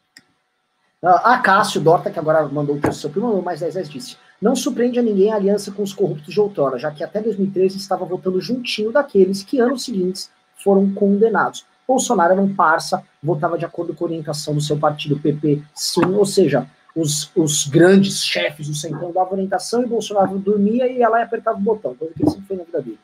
A 1.03 1.37
Cássio 1.39 1.81
Dorta, 1.81 2.09
que 2.09 2.17
agora 2.17 2.47
mandou 2.47 2.79
o 2.81 2.93
seu 2.93 3.09
primo, 3.09 3.41
mais 3.41 3.59
10 3.59 3.73
10 3.73 3.89
disse: 3.89 4.17
Não 4.41 4.55
surpreende 4.55 4.99
a 4.99 5.03
ninguém 5.03 5.33
a 5.33 5.35
aliança 5.35 5.69
com 5.69 5.83
os 5.83 5.91
corruptos 5.91 6.33
de 6.33 6.39
outrora, 6.39 6.79
já 6.79 6.89
que 6.91 7.03
até 7.03 7.21
2013 7.21 7.77
estava 7.77 8.05
votando 8.05 8.39
juntinho 8.39 8.89
daqueles 8.89 9.43
que 9.43 9.59
anos 9.59 9.83
seguintes 9.83 10.31
foram 10.63 10.89
condenados. 10.93 11.65
Bolsonaro 11.87 12.33
era 12.33 12.41
um 12.41 12.53
parça, 12.53 13.03
votava 13.21 13.57
de 13.57 13.65
acordo 13.65 13.93
com 13.93 14.05
a 14.05 14.07
orientação 14.07 14.53
do 14.53 14.61
seu 14.61 14.77
partido 14.77 15.19
PP, 15.19 15.61
sim, 15.73 16.05
ou 16.05 16.25
seja, 16.25 16.67
os, 16.95 17.31
os 17.35 17.67
grandes 17.67 18.23
chefes 18.23 18.67
do 18.67 18.75
Centrão 18.75 19.11
davam 19.11 19.33
orientação 19.33 19.81
e 19.81 19.87
Bolsonaro 19.87 20.37
dormia 20.37 20.87
e 20.87 20.99
ia 20.99 21.09
lá 21.09 21.19
e 21.19 21.23
apertava 21.23 21.57
o 21.57 21.61
botão, 21.61 21.95
coisa 21.95 22.13
que 22.13 22.23
ele 22.23 22.31
sempre 22.31 22.47
foi 22.47 22.57
na 22.57 22.63
vida 22.63 22.81
dele. 22.81 22.99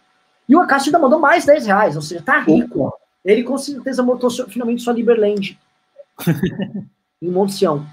E 0.47 0.55
o 0.55 0.59
Acácio 0.59 0.89
ainda 0.89 0.99
mandou 0.99 1.19
mais 1.19 1.45
10 1.45 1.65
reais, 1.65 1.95
ou 1.95 2.01
seja, 2.01 2.21
tá 2.21 2.39
rico. 2.39 2.91
Ele 3.23 3.43
com 3.43 3.57
certeza 3.57 4.01
montou 4.01 4.29
finalmente 4.47 4.81
sua 4.81 4.93
Liberland 4.93 5.59
em 7.21 7.29
Monte 7.29 7.53
Sião. 7.53 7.85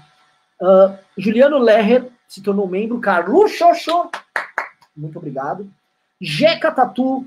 Uh, 0.61 0.97
Juliano 1.17 1.57
Lerrer 1.59 2.07
se 2.27 2.41
tornou 2.41 2.67
membro, 2.67 2.99
Carlos 2.99 3.51
Xoxô, 3.51 4.09
muito 4.95 5.17
obrigado. 5.17 5.69
Jeca 6.19 6.71
Tatu, 6.71 7.25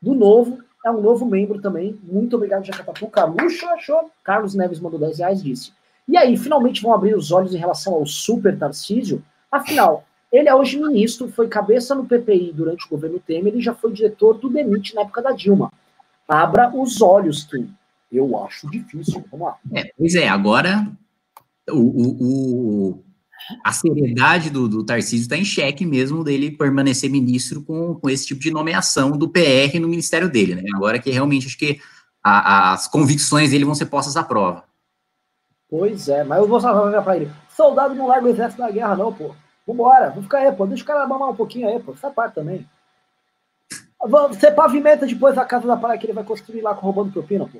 do 0.00 0.14
Novo, 0.14 0.58
é 0.84 0.90
um 0.90 1.00
novo 1.00 1.24
membro 1.24 1.60
também. 1.60 1.98
Muito 2.02 2.36
obrigado, 2.36 2.64
Jacatatu. 2.64 3.06
Carluxo 3.08 3.66
achou. 3.68 4.10
Carlos 4.24 4.54
Neves 4.54 4.80
mandou 4.80 4.98
10 4.98 5.18
reais 5.18 5.42
disse. 5.42 5.72
E 6.08 6.16
aí, 6.16 6.36
finalmente 6.36 6.82
vão 6.82 6.92
abrir 6.92 7.14
os 7.14 7.30
olhos 7.30 7.54
em 7.54 7.58
relação 7.58 7.94
ao 7.94 8.04
super 8.04 8.58
Tarcísio? 8.58 9.22
Afinal, 9.50 10.04
ele 10.32 10.48
é 10.48 10.54
hoje 10.54 10.80
ministro, 10.80 11.30
foi 11.30 11.46
cabeça 11.46 11.94
no 11.94 12.06
PPI 12.06 12.52
durante 12.52 12.86
o 12.86 12.88
governo 12.88 13.20
Temer 13.20 13.54
e 13.54 13.60
já 13.60 13.74
foi 13.74 13.92
diretor 13.92 14.38
do 14.38 14.48
DENIT 14.48 14.94
na 14.94 15.02
época 15.02 15.22
da 15.22 15.32
Dilma. 15.32 15.70
Abra 16.26 16.74
os 16.74 17.00
olhos, 17.00 17.44
Kim. 17.44 17.72
Eu 18.10 18.42
acho 18.42 18.70
difícil. 18.70 19.24
Vamos 19.30 19.46
lá. 19.46 19.58
É, 19.74 19.92
pois 19.96 20.14
é, 20.14 20.28
agora 20.28 20.86
o, 21.70 21.78
o, 21.78 22.88
o 22.90 23.04
a 23.62 23.72
seriedade 23.72 24.50
do, 24.50 24.68
do 24.68 24.84
Tarcísio 24.84 25.22
está 25.22 25.36
em 25.36 25.44
xeque 25.44 25.84
mesmo 25.84 26.24
dele 26.24 26.50
permanecer 26.50 27.10
ministro 27.10 27.62
com, 27.62 27.94
com 27.94 28.10
esse 28.10 28.26
tipo 28.26 28.40
de 28.40 28.50
nomeação 28.50 29.12
do 29.12 29.28
PR 29.28 29.78
no 29.80 29.88
ministério 29.88 30.30
dele, 30.30 30.54
né? 30.54 30.62
Agora 30.74 30.98
que 30.98 31.10
realmente 31.10 31.46
acho 31.46 31.58
que 31.58 31.80
a, 32.22 32.72
as 32.72 32.86
convicções 32.88 33.50
dele 33.50 33.64
vão 33.64 33.74
ser 33.74 33.86
postas 33.86 34.16
à 34.16 34.22
prova. 34.22 34.64
Pois 35.68 36.08
é, 36.08 36.22
mas 36.22 36.38
eu 36.38 36.46
vou 36.46 36.60
falar 36.60 37.02
para 37.02 37.16
ele: 37.16 37.30
soldado 37.56 37.94
não 37.94 38.06
larga 38.06 38.26
o 38.26 38.30
exército 38.30 38.62
da 38.62 38.70
guerra, 38.70 38.96
não, 38.96 39.12
pô. 39.12 39.34
Vambora, 39.66 40.10
vamos 40.10 40.24
ficar 40.24 40.38
aí, 40.38 40.52
pô. 40.52 40.66
Deixa 40.66 40.82
o 40.82 40.86
cara 40.86 41.06
mamar 41.06 41.30
um 41.30 41.36
pouquinho 41.36 41.68
aí, 41.68 41.78
pô. 41.80 41.94
Faz 41.94 42.14
parte 42.14 42.34
também. 42.34 42.68
Você 44.04 44.50
pavimenta 44.50 45.06
depois 45.06 45.38
a 45.38 45.44
casa 45.44 45.66
da 45.66 45.76
praia 45.76 45.98
que 45.98 46.06
ele 46.06 46.12
vai 46.12 46.24
construir 46.24 46.60
lá 46.60 46.72
roubando 46.72 47.12
propina, 47.12 47.46
pô. 47.46 47.58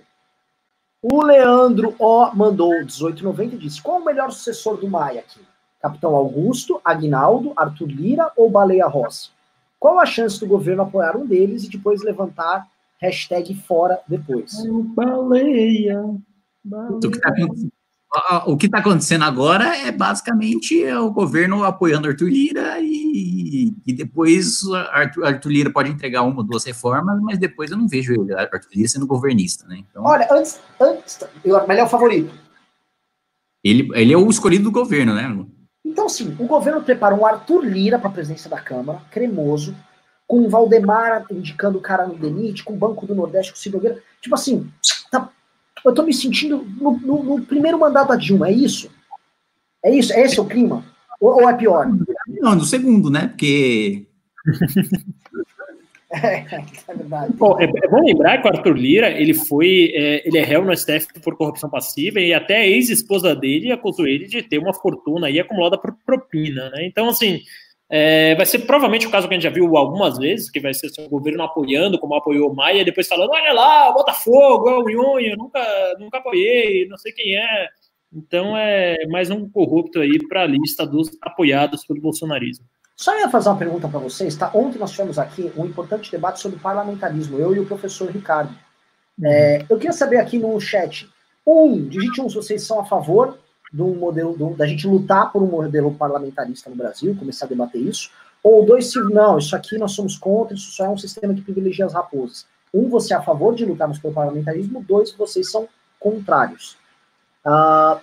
O 1.01 1.23
Leandro 1.25 1.97
O 1.99 2.31
mandou 2.35 2.71
1890 2.71 3.55
e 3.55 3.59
disse: 3.59 3.83
Qual 3.83 3.99
o 3.99 4.05
melhor 4.05 4.31
sucessor 4.31 4.77
do 4.77 4.89
Maia 4.89 5.21
aqui? 5.21 5.41
Capitão 5.83 6.15
Augusto, 6.15 6.81
Agnaldo, 6.85 7.53
Arthur 7.57 7.89
Lira 7.89 8.31
ou 8.37 8.49
Baleia 8.49 8.87
Rossi? 8.87 9.31
Qual 9.81 9.99
a 9.99 10.07
chance 10.07 10.39
do 10.39 10.47
governo 10.47 10.83
apoiar 10.83 11.17
um 11.17 11.27
deles 11.27 11.65
e 11.65 11.69
depois 11.69 12.05
levantar 12.05 12.69
hashtag 13.01 13.53
fora 13.53 13.99
depois? 14.07 14.53
Baleia. 14.95 16.01
baleia. 16.63 17.71
O 18.47 18.57
que 18.59 18.67
está 18.67 18.79
acontecendo 18.79 19.25
agora 19.25 19.75
é 19.75 19.91
basicamente 19.91 20.85
o 20.93 21.11
governo 21.11 21.65
apoiando 21.65 22.07
Arthur 22.07 22.29
Lira 22.29 22.79
e, 22.79 23.75
e 23.87 23.93
depois 23.93 24.63
Arthur, 24.93 25.25
Arthur, 25.25 25.51
Lira 25.51 25.71
pode 25.71 25.91
entregar 25.91 26.23
uma 26.23 26.37
ou 26.37 26.45
duas 26.45 26.63
reformas, 26.63 27.19
mas 27.23 27.39
depois 27.39 27.71
eu 27.71 27.77
não 27.79 27.89
vejo 27.89 28.13
ele, 28.13 28.35
Arthur 28.35 28.69
Lira 28.75 28.89
sendo 28.89 29.07
governista, 29.07 29.67
né? 29.67 29.79
Então, 29.79 30.05
Olha, 30.05 30.29
antes, 30.31 30.61
antes 30.79 31.21
mas 31.45 31.71
ele 31.71 31.81
é 31.81 31.85
o 31.85 31.89
favorito. 31.89 32.33
Ele, 33.65 33.89
ele 33.95 34.13
é 34.13 34.17
o 34.17 34.29
escolhido 34.29 34.65
do 34.65 34.71
governo, 34.71 35.15
né? 35.15 35.47
Então, 35.93 36.09
sim, 36.09 36.35
o 36.39 36.47
governo 36.47 36.83
prepara 36.83 37.15
um 37.15 37.27
Arthur 37.27 37.63
Lira 37.63 37.99
para 37.99 38.09
a 38.09 38.13
presidência 38.13 38.49
da 38.49 38.59
Câmara, 38.59 39.03
cremoso, 39.11 39.77
com 40.27 40.39
o 40.39 40.49
Valdemar 40.49 41.27
indicando 41.31 41.77
o 41.77 41.83
cara 41.83 42.07
no 42.07 42.15
DENIT, 42.15 42.65
com 42.65 42.73
o 42.73 42.79
Banco 42.79 43.07
do 43.07 43.15
Nordeste, 43.15 43.53
com 43.53 43.59
o 43.59 43.61
Ciro 43.61 43.77
Nogueira. 43.77 44.03
Tipo 44.19 44.35
assim, 44.35 44.73
tá 45.11 45.29
eu 45.85 45.93
tô 45.93 46.03
me 46.03 46.15
sentindo 46.15 46.65
no, 46.81 46.99
no, 46.99 47.23
no, 47.23 47.43
primeiro 47.43 47.79
mandato 47.79 48.09
da 48.09 48.17
Dilma, 48.17 48.49
é 48.49 48.53
isso? 48.53 48.91
É 49.85 49.95
isso? 49.95 50.15
É 50.15 50.23
esse 50.23 50.41
o 50.41 50.47
clima? 50.47 50.83
Ou, 51.21 51.43
ou 51.43 51.51
é 51.51 51.55
pior? 51.55 51.87
Não, 52.27 52.55
no 52.55 52.65
segundo, 52.65 53.11
né? 53.11 53.29
Porque. 53.29 54.07
É, 56.13 56.37
é. 56.55 57.29
Bom, 57.35 57.59
é, 57.59 57.65
é, 57.65 57.89
bom 57.89 58.05
lembrar 58.05 58.41
que 58.41 58.49
o 58.49 58.51
Arthur 58.51 58.77
Lira, 58.77 59.11
ele 59.11 59.35
foi, 59.35 59.93
é, 59.95 60.27
ele 60.27 60.39
é 60.39 60.45
réu 60.45 60.65
no 60.65 60.77
STF 60.77 61.07
por 61.23 61.37
corrupção 61.37 61.71
passiva 61.71 62.21
e 62.21 62.35
até 62.35 62.59
a 62.59 62.67
ex-esposa 62.67 63.35
dele 63.35 63.73
acusou 63.73 64.07
ele 64.07 64.27
de 64.27 64.43
ter 64.43 64.59
uma 64.59 64.75
fortuna 64.75 65.27
aí 65.27 65.41
acumulada 65.41 65.79
por 65.79 65.95
propina, 66.05 66.71
né? 66.71 66.85
Então, 66.85 67.09
assim, 67.09 67.41
é, 67.89 68.35
vai 68.35 68.47
ser 68.47 68.61
provavelmente 68.61 69.07
o 69.07 69.11
caso 69.11 69.29
que 69.29 69.35
a 69.35 69.37
gente 69.37 69.45
já 69.45 69.51
viu 69.51 69.77
algumas 69.77 70.19
vezes, 70.19 70.51
que 70.51 70.61
vai 70.61 70.75
ser 70.75 70.87
assim, 70.87 71.05
o 71.05 71.09
governo 71.09 71.43
apoiando, 71.43 71.99
como 71.99 72.15
apoiou 72.15 72.51
o 72.51 72.55
Maia, 72.55 72.85
depois 72.85 73.09
falando, 73.09 73.31
olha 73.31 73.53
lá, 73.53 73.93
Botafogo, 73.93 74.69
é 74.69 74.79
o 74.79 74.85
Nhonho, 74.85 75.37
nunca, 75.37 75.97
nunca 75.99 76.19
apoiei, 76.19 76.87
não 76.89 76.97
sei 76.99 77.13
quem 77.13 77.37
é. 77.37 77.69
Então 78.11 78.57
é 78.57 79.07
mais 79.09 79.31
um 79.31 79.49
corrupto 79.49 79.99
aí 80.01 80.19
para 80.29 80.43
a 80.43 80.47
lista 80.47 80.87
dos 80.87 81.11
apoiados 81.23 81.87
pelo 81.87 82.01
bolsonarismo. 82.01 82.67
Só 83.03 83.19
ia 83.19 83.29
fazer 83.29 83.49
uma 83.49 83.59
pergunta 83.59 83.89
para 83.89 83.99
vocês, 83.99 84.37
tá? 84.37 84.49
Ontem 84.55 84.79
nós 84.79 84.93
tivemos 84.93 85.19
aqui 85.19 85.53
um 85.57 85.67
importante 85.67 86.09
debate 86.09 86.39
sobre 86.39 86.61
parlamentarismo, 86.61 87.37
eu 87.37 87.53
e 87.53 87.59
o 87.59 87.67
professor 87.67 88.09
Ricardo. 88.09 88.55
É, 89.25 89.67
eu 89.69 89.77
queria 89.77 89.93
saber 89.93 90.19
aqui 90.19 90.39
no 90.39 90.61
chat, 90.61 91.11
um, 91.45 91.85
digite 91.89 92.21
um 92.21 92.29
se 92.29 92.37
vocês 92.37 92.63
são 92.63 92.79
a 92.79 92.85
favor 92.85 93.41
do 93.73 93.89
modelo 93.89 94.37
do, 94.37 94.55
da 94.55 94.69
gente 94.69 94.87
lutar 94.87 95.33
por 95.33 95.43
um 95.43 95.49
modelo 95.49 95.93
parlamentarista 95.93 96.71
no 96.71 96.77
Brasil, 96.77 97.17
começar 97.19 97.47
a 97.47 97.49
debater 97.49 97.83
isso, 97.83 98.09
ou 98.41 98.65
dois, 98.65 98.93
se 98.93 99.01
não, 99.01 99.37
isso 99.37 99.57
aqui 99.57 99.77
nós 99.79 99.91
somos 99.91 100.17
contra, 100.17 100.55
isso 100.55 100.71
só 100.71 100.85
é 100.85 100.89
um 100.89 100.97
sistema 100.97 101.35
que 101.35 101.43
privilegia 101.43 101.87
as 101.87 101.95
raposas. 101.95 102.47
Um, 102.73 102.89
você 102.89 103.15
é 103.15 103.17
a 103.17 103.23
favor 103.23 103.53
de 103.53 103.65
lutarmos 103.65 103.99
pelo 103.99 104.15
parlamentarismo, 104.15 104.81
dois, 104.81 105.11
vocês 105.11 105.51
são 105.51 105.69
contrários. 105.99 106.77
Uh, 107.45 107.99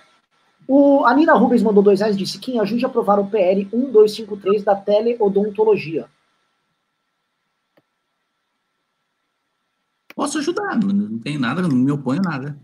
o, 0.72 1.04
a 1.04 1.16
Nina 1.16 1.34
Rubens 1.34 1.64
mandou 1.64 1.82
dois 1.82 2.00
reais 2.00 2.16
e 2.16 2.20
disse: 2.20 2.38
quem 2.38 2.60
ajude 2.60 2.86
a 2.86 2.88
aprovar 2.88 3.20
o 3.20 3.28
PL 3.28 3.68
1253 3.74 4.64
da 4.64 4.76
teleodontologia. 4.76 6.08
Posso 10.16 10.38
ajudar, 10.38 10.78
não 10.78 11.18
tem 11.18 11.40
nada, 11.40 11.64
não 11.64 11.70
me 11.70 11.92
oponho 11.92 12.22
a 12.24 12.30
nada. 12.30 12.60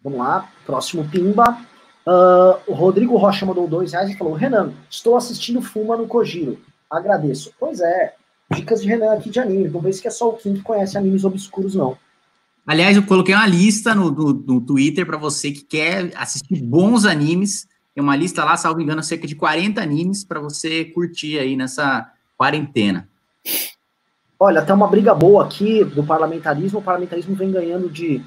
Vamos 0.00 0.20
lá, 0.20 0.48
próximo 0.64 1.10
Pimba. 1.10 1.58
Uh, 2.06 2.70
o 2.70 2.72
Rodrigo 2.72 3.16
Rocha 3.16 3.44
mandou 3.44 3.66
dois 3.66 3.90
reais 3.90 4.10
e 4.10 4.16
falou: 4.16 4.34
Renan, 4.34 4.72
estou 4.88 5.16
assistindo 5.16 5.60
Fuma 5.60 5.96
no 5.96 6.06
Kojiro. 6.06 6.60
Agradeço. 6.88 7.52
Pois 7.58 7.80
é, 7.80 8.14
dicas 8.54 8.80
de 8.80 8.86
Renan 8.86 9.12
aqui 9.14 9.28
de 9.28 9.40
anime. 9.40 9.68
Não 9.68 9.80
vê 9.80 9.92
se 9.92 10.06
é 10.06 10.10
só 10.10 10.28
o 10.28 10.36
Kim 10.36 10.54
que 10.54 10.62
conhece 10.62 10.96
animes 10.96 11.24
obscuros, 11.24 11.74
não. 11.74 11.98
Aliás, 12.66 12.96
eu 12.96 13.02
coloquei 13.02 13.34
uma 13.34 13.46
lista 13.46 13.94
no, 13.94 14.10
no, 14.10 14.32
no 14.32 14.60
Twitter 14.60 15.04
para 15.04 15.16
você 15.16 15.50
que 15.50 15.64
quer 15.64 16.12
assistir 16.16 16.62
bons 16.62 17.04
animes. 17.04 17.66
Tem 17.94 18.02
uma 18.02 18.16
lista 18.16 18.44
lá, 18.44 18.56
salvo 18.56 18.80
engano, 18.80 19.02
cerca 19.02 19.26
de 19.26 19.34
40 19.34 19.80
animes 19.80 20.24
para 20.24 20.40
você 20.40 20.84
curtir 20.84 21.38
aí 21.38 21.56
nessa 21.56 22.10
quarentena. 22.36 23.08
Olha, 24.38 24.62
tem 24.62 24.74
uma 24.74 24.88
briga 24.88 25.14
boa 25.14 25.44
aqui 25.44 25.84
do 25.84 26.04
parlamentarismo. 26.04 26.78
O 26.78 26.82
parlamentarismo 26.82 27.34
vem 27.34 27.50
ganhando 27.50 27.88
de 27.90 28.22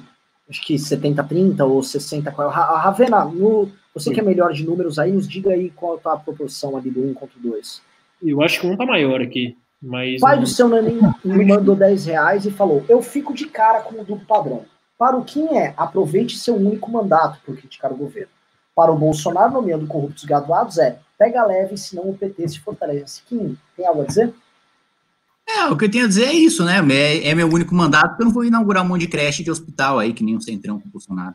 acho 0.48 0.64
que 0.64 0.74
70-30 0.74 1.60
ou 1.66 1.82
60. 1.82 2.30
A 2.30 2.78
Ravena, 2.78 3.24
no, 3.24 3.70
você 3.92 4.10
Sim. 4.10 4.14
que 4.14 4.20
é 4.20 4.22
melhor 4.22 4.52
de 4.52 4.64
números 4.64 4.98
aí, 4.98 5.10
nos 5.10 5.26
diga 5.26 5.50
aí 5.50 5.70
qual 5.70 5.98
tá 5.98 6.12
a 6.12 6.18
proporção 6.18 6.76
ali 6.76 6.90
do 6.90 7.02
1 7.02 7.14
contra 7.14 7.38
o 7.38 7.42
2. 7.42 7.82
Eu 8.22 8.42
acho 8.42 8.60
que 8.60 8.66
um 8.66 8.76
tá 8.76 8.86
maior 8.86 9.20
aqui. 9.20 9.56
Mas 9.82 10.20
pai 10.20 10.36
não... 10.36 10.42
do 10.42 10.48
seu 10.48 10.68
Nanim 10.68 11.00
me 11.24 11.44
mandou 11.44 11.76
10 11.76 12.06
reais 12.06 12.46
e 12.46 12.50
falou: 12.50 12.84
Eu 12.88 13.02
fico 13.02 13.34
de 13.34 13.46
cara 13.46 13.80
com 13.80 14.00
o 14.00 14.04
duplo 14.04 14.26
padrão. 14.26 14.64
Para 14.98 15.16
o 15.16 15.24
Kim 15.24 15.46
é 15.56 15.74
aproveite 15.76 16.38
seu 16.38 16.56
único 16.56 16.90
mandato 16.90 17.38
por 17.44 17.56
criticar 17.56 17.92
o 17.92 17.96
governo. 17.96 18.30
Para 18.74 18.92
o 18.92 18.98
Bolsonaro, 18.98 19.52
nomeando 19.52 19.86
corruptos 19.86 20.24
graduados, 20.24 20.78
é 20.78 20.98
pega 21.18 21.44
leve, 21.44 21.76
senão 21.76 22.10
o 22.10 22.16
PT 22.16 22.48
se 22.48 22.60
fortalece. 22.60 23.22
Kim, 23.26 23.56
tem 23.76 23.86
algo 23.86 24.02
a 24.02 24.06
dizer? 24.06 24.34
É, 25.48 25.66
o 25.66 25.76
que 25.76 25.84
eu 25.84 25.90
tenho 25.90 26.04
a 26.04 26.08
dizer 26.08 26.24
é 26.24 26.32
isso, 26.32 26.64
né? 26.64 26.78
É, 26.90 27.28
é 27.28 27.34
meu 27.34 27.48
único 27.48 27.74
mandato, 27.74 28.08
porque 28.08 28.22
eu 28.22 28.26
não 28.26 28.32
vou 28.32 28.44
inaugurar 28.44 28.82
um 28.82 28.88
monte 28.88 29.02
de 29.02 29.08
creche 29.08 29.44
de 29.44 29.50
hospital 29.50 29.98
aí, 29.98 30.12
que 30.12 30.24
nem 30.24 30.36
um 30.36 30.40
centrão 30.40 30.80
com 30.80 30.88
o 30.88 30.90
Bolsonaro. 30.90 31.34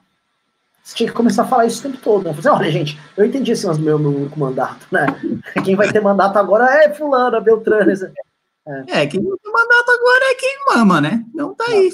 Você 0.84 0.96
tinha 0.96 1.10
que 1.10 1.16
começar 1.16 1.44
a 1.44 1.48
falar 1.48 1.66
isso 1.66 1.80
o 1.80 1.92
tempo 1.92 2.04
todo, 2.04 2.24
né? 2.24 2.34
Fazer, 2.34 2.50
olha, 2.50 2.72
gente, 2.72 3.00
eu 3.16 3.24
entendi 3.24 3.52
esse 3.52 3.66
meu, 3.80 4.00
meu 4.00 4.16
único 4.16 4.40
mandato, 4.40 4.88
né? 4.92 5.06
Quem 5.64 5.76
vai 5.76 5.92
ter 5.92 6.02
mandato 6.02 6.38
agora 6.38 6.66
é 6.84 6.94
fulano, 6.94 7.38
é 7.38 7.42
Beltrano. 7.42 7.92
É. 8.68 9.02
é, 9.02 9.08
quem 9.08 9.20
tem 9.20 9.52
mandato 9.52 9.92
agora 9.92 10.32
é 10.32 10.36
quem 10.36 10.58
mama, 10.70 11.02
né? 11.02 11.26
Não 11.34 11.54
tá 11.54 11.66
aí. 11.68 11.90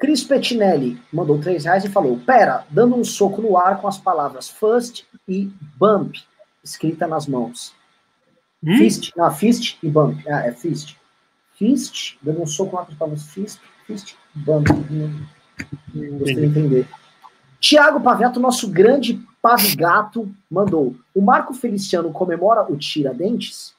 Cris 0.00 0.22
Pettinelli 0.22 1.00
mandou 1.12 1.40
três 1.40 1.64
reais 1.64 1.84
e 1.84 1.88
falou: 1.88 2.18
Pera, 2.18 2.66
dando 2.70 2.96
um 2.96 3.04
soco 3.04 3.40
no 3.40 3.56
ar 3.56 3.80
com 3.80 3.88
as 3.88 3.98
palavras 3.98 4.50
first 4.50 5.04
e 5.26 5.50
bump 5.78 6.18
escrita 6.62 7.06
nas 7.06 7.26
mãos. 7.26 7.74
Hum? 8.62 8.76
Fist, 8.78 9.12
não, 9.16 9.30
fist 9.30 9.78
e 9.82 9.88
bump. 9.88 10.22
Ah, 10.28 10.46
é 10.46 10.52
fist. 10.52 10.96
Fist, 11.54 12.16
dando 12.22 12.42
um 12.42 12.46
soco 12.46 12.76
lá 12.76 12.84
com 12.84 12.92
as 12.92 12.98
palavras 12.98 13.26
fist, 13.28 13.60
fist, 13.86 14.16
bump. 14.34 14.68
Não, 15.94 16.18
gostei 16.18 16.34
de 16.34 16.46
entender. 16.46 16.88
Tiago 17.60 18.00
Paveto, 18.00 18.40
nosso 18.40 18.68
grande 18.70 19.22
pavigato, 19.40 20.34
mandou. 20.50 20.96
O 21.14 21.22
Marco 21.22 21.54
Feliciano 21.54 22.10
comemora 22.10 22.70
o 22.70 22.76
Tiradentes? 22.76 23.74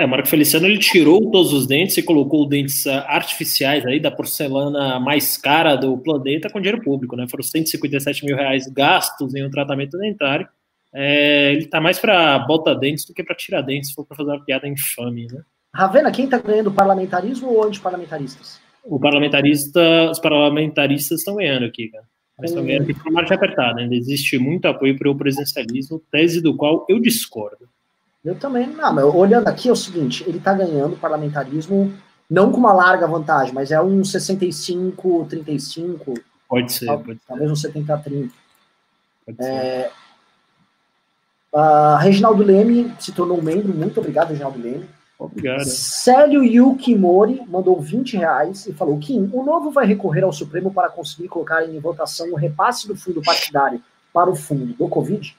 É, 0.00 0.04
o 0.06 0.08
Marco 0.08 0.28
Feliciano 0.28 0.64
ele 0.64 0.78
tirou 0.78 1.30
todos 1.30 1.52
os 1.52 1.66
dentes 1.66 1.94
e 1.98 2.02
colocou 2.02 2.48
dentes 2.48 2.86
ah, 2.86 3.04
artificiais 3.06 3.84
aí 3.84 4.00
da 4.00 4.10
porcelana 4.10 4.98
mais 4.98 5.36
cara 5.36 5.76
do 5.76 5.98
planeta 5.98 6.48
com 6.48 6.58
dinheiro 6.58 6.82
público, 6.82 7.14
né? 7.14 7.26
Foram 7.28 7.42
157 7.42 8.24
mil 8.24 8.34
reais 8.34 8.66
gastos 8.66 9.34
em 9.34 9.44
um 9.44 9.50
tratamento 9.50 9.98
dentário. 9.98 10.48
É, 10.90 11.52
ele 11.52 11.66
tá 11.66 11.82
mais 11.82 11.98
para 11.98 12.38
bota 12.38 12.74
dentes 12.74 13.04
do 13.04 13.12
que 13.12 13.22
para 13.22 13.36
tirar 13.36 13.60
dentes, 13.60 13.90
se 13.90 13.94
for 13.94 14.06
para 14.06 14.16
fazer 14.16 14.30
uma 14.30 14.42
piada 14.42 14.66
infame, 14.66 15.26
né? 15.30 15.42
Ravena, 15.74 16.10
quem 16.10 16.24
está 16.24 16.38
ganhando 16.38 16.72
parlamentarismo 16.72 17.50
ou 17.50 17.64
antiparlamentaristas? 17.64 18.58
O 18.82 18.98
parlamentarista, 18.98 20.10
os 20.10 20.18
parlamentaristas 20.18 21.18
estão 21.18 21.36
ganhando 21.36 21.66
aqui, 21.66 21.88
cara. 21.88 22.04
Mas 22.38 22.52
estão 22.52 22.64
ganhando 22.64 22.84
aqui 22.84 22.94
por 22.94 23.12
margem 23.12 23.36
apertada. 23.36 23.82
Ainda 23.82 23.94
existe 23.94 24.38
muito 24.38 24.64
apoio 24.64 24.98
para 24.98 25.10
o 25.10 25.14
presidencialismo, 25.14 26.00
tese 26.10 26.40
do 26.40 26.56
qual 26.56 26.86
eu 26.88 26.98
discordo. 26.98 27.68
Eu 28.24 28.34
também, 28.34 28.66
não, 28.66 28.92
mas 28.92 29.04
olhando 29.04 29.48
aqui 29.48 29.68
é 29.68 29.72
o 29.72 29.76
seguinte, 29.76 30.22
ele 30.26 30.38
está 30.38 30.52
ganhando 30.52 30.96
parlamentarismo 30.96 31.92
não 32.28 32.52
com 32.52 32.58
uma 32.58 32.72
larga 32.72 33.06
vantagem, 33.06 33.52
mas 33.52 33.72
é 33.72 33.82
um 33.82 34.04
65, 34.04 35.26
35. 35.28 36.14
Pode 36.48 36.72
ser, 36.72 36.86
talvez, 36.86 37.06
pode 37.06 37.20
talvez 37.26 37.50
um 37.50 37.56
70, 37.56 37.98
30. 37.98 38.34
Pode 39.26 39.42
é, 39.42 39.44
ser. 39.44 39.90
Uh, 41.52 41.96
Reginaldo 41.96 42.44
Leme 42.44 42.94
se 43.00 43.10
tornou 43.10 43.38
um 43.38 43.42
membro, 43.42 43.74
muito 43.74 43.98
obrigado, 43.98 44.28
Reginaldo 44.28 44.62
Leme. 44.62 44.88
Obrigado. 45.18 45.64
Célio 45.64 46.44
Yuki 46.44 46.94
Mori 46.94 47.42
mandou 47.48 47.80
20 47.80 48.16
reais 48.16 48.66
e 48.66 48.72
falou: 48.72 48.98
Kim, 48.98 49.28
o 49.32 49.42
novo 49.42 49.70
vai 49.70 49.84
recorrer 49.84 50.22
ao 50.22 50.32
Supremo 50.32 50.72
para 50.72 50.88
conseguir 50.88 51.28
colocar 51.28 51.64
em 51.64 51.78
votação 51.80 52.30
o 52.30 52.36
repasse 52.36 52.86
do 52.86 52.96
fundo 52.96 53.20
partidário 53.20 53.82
para 54.12 54.30
o 54.30 54.36
fundo 54.36 54.72
do 54.74 54.88
Covid? 54.88 55.36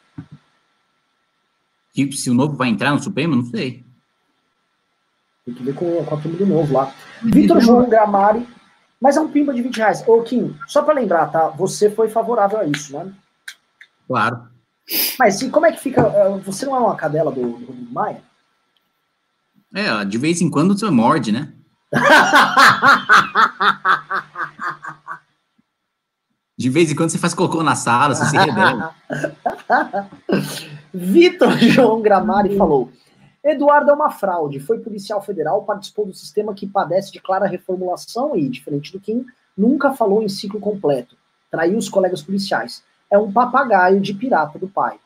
Tipo, 1.93 2.13
se 2.13 2.29
o 2.29 2.33
novo 2.33 2.55
vai 2.55 2.69
entrar 2.69 2.91
no 2.91 3.01
Supremo, 3.01 3.35
não 3.35 3.45
sei. 3.45 3.83
Tem 5.45 5.53
que 5.53 5.63
ver 5.63 5.73
com, 5.73 6.03
com 6.05 6.15
a 6.15 6.21
turma 6.21 6.37
do 6.37 6.45
novo 6.45 6.73
lá. 6.73 6.93
Vitor 7.21 7.59
João 7.59 7.89
Gramari, 7.89 8.47
mas 8.99 9.17
é 9.17 9.21
um 9.21 9.27
pimba 9.27 9.53
de 9.53 9.61
20 9.61 9.77
reais. 9.77 10.07
Ô, 10.07 10.21
Kim, 10.21 10.55
só 10.67 10.83
para 10.83 10.93
lembrar, 10.93 11.27
tá? 11.27 11.49
Você 11.49 11.89
foi 11.89 12.07
favorável 12.07 12.59
a 12.59 12.65
isso, 12.65 12.93
né? 12.93 13.11
Claro. 14.07 14.47
Mas 15.17 15.41
e 15.41 15.49
como 15.49 15.65
é 15.65 15.71
que 15.71 15.79
fica? 15.79 16.01
Eh, 16.01 16.41
você 16.45 16.65
não 16.65 16.75
é 16.75 16.79
uma 16.79 16.95
cadela 16.95 17.31
do, 17.31 17.41
do 17.41 17.65
Rodrigo 17.65 17.91
Maia? 17.91 18.21
É, 19.73 20.05
de 20.05 20.17
vez 20.17 20.41
em 20.41 20.49
quando 20.49 20.77
você 20.77 20.89
morde, 20.89 21.31
né? 21.31 21.51
De 26.57 26.69
vez 26.69 26.91
em 26.91 26.95
quando 26.95 27.09
você 27.09 27.17
faz 27.17 27.33
cocô 27.33 27.63
na 27.63 27.75
sala, 27.75 28.13
você 28.13 28.25
se 28.25 28.37
rebela. 28.37 28.93
Vitor 30.93 31.57
João 31.59 32.01
Gramari 32.01 32.57
falou: 32.57 32.89
Eduardo 33.43 33.91
é 33.91 33.93
uma 33.93 34.11
fraude, 34.11 34.59
foi 34.59 34.79
policial 34.79 35.21
federal, 35.21 35.63
participou 35.63 36.05
do 36.05 36.13
sistema 36.13 36.53
que 36.53 36.67
padece 36.67 37.11
de 37.11 37.19
clara 37.19 37.47
reformulação 37.47 38.35
e, 38.35 38.47
diferente 38.47 38.91
do 38.91 38.99
Kim, 38.99 39.25
nunca 39.57 39.93
falou 39.93 40.21
em 40.21 40.29
ciclo 40.29 40.59
completo. 40.59 41.15
Traiu 41.49 41.77
os 41.77 41.89
colegas 41.89 42.21
policiais. 42.21 42.83
É 43.09 43.17
um 43.17 43.31
papagaio 43.31 43.99
de 43.99 44.13
pirata 44.13 44.59
do 44.59 44.67
pai. 44.67 44.99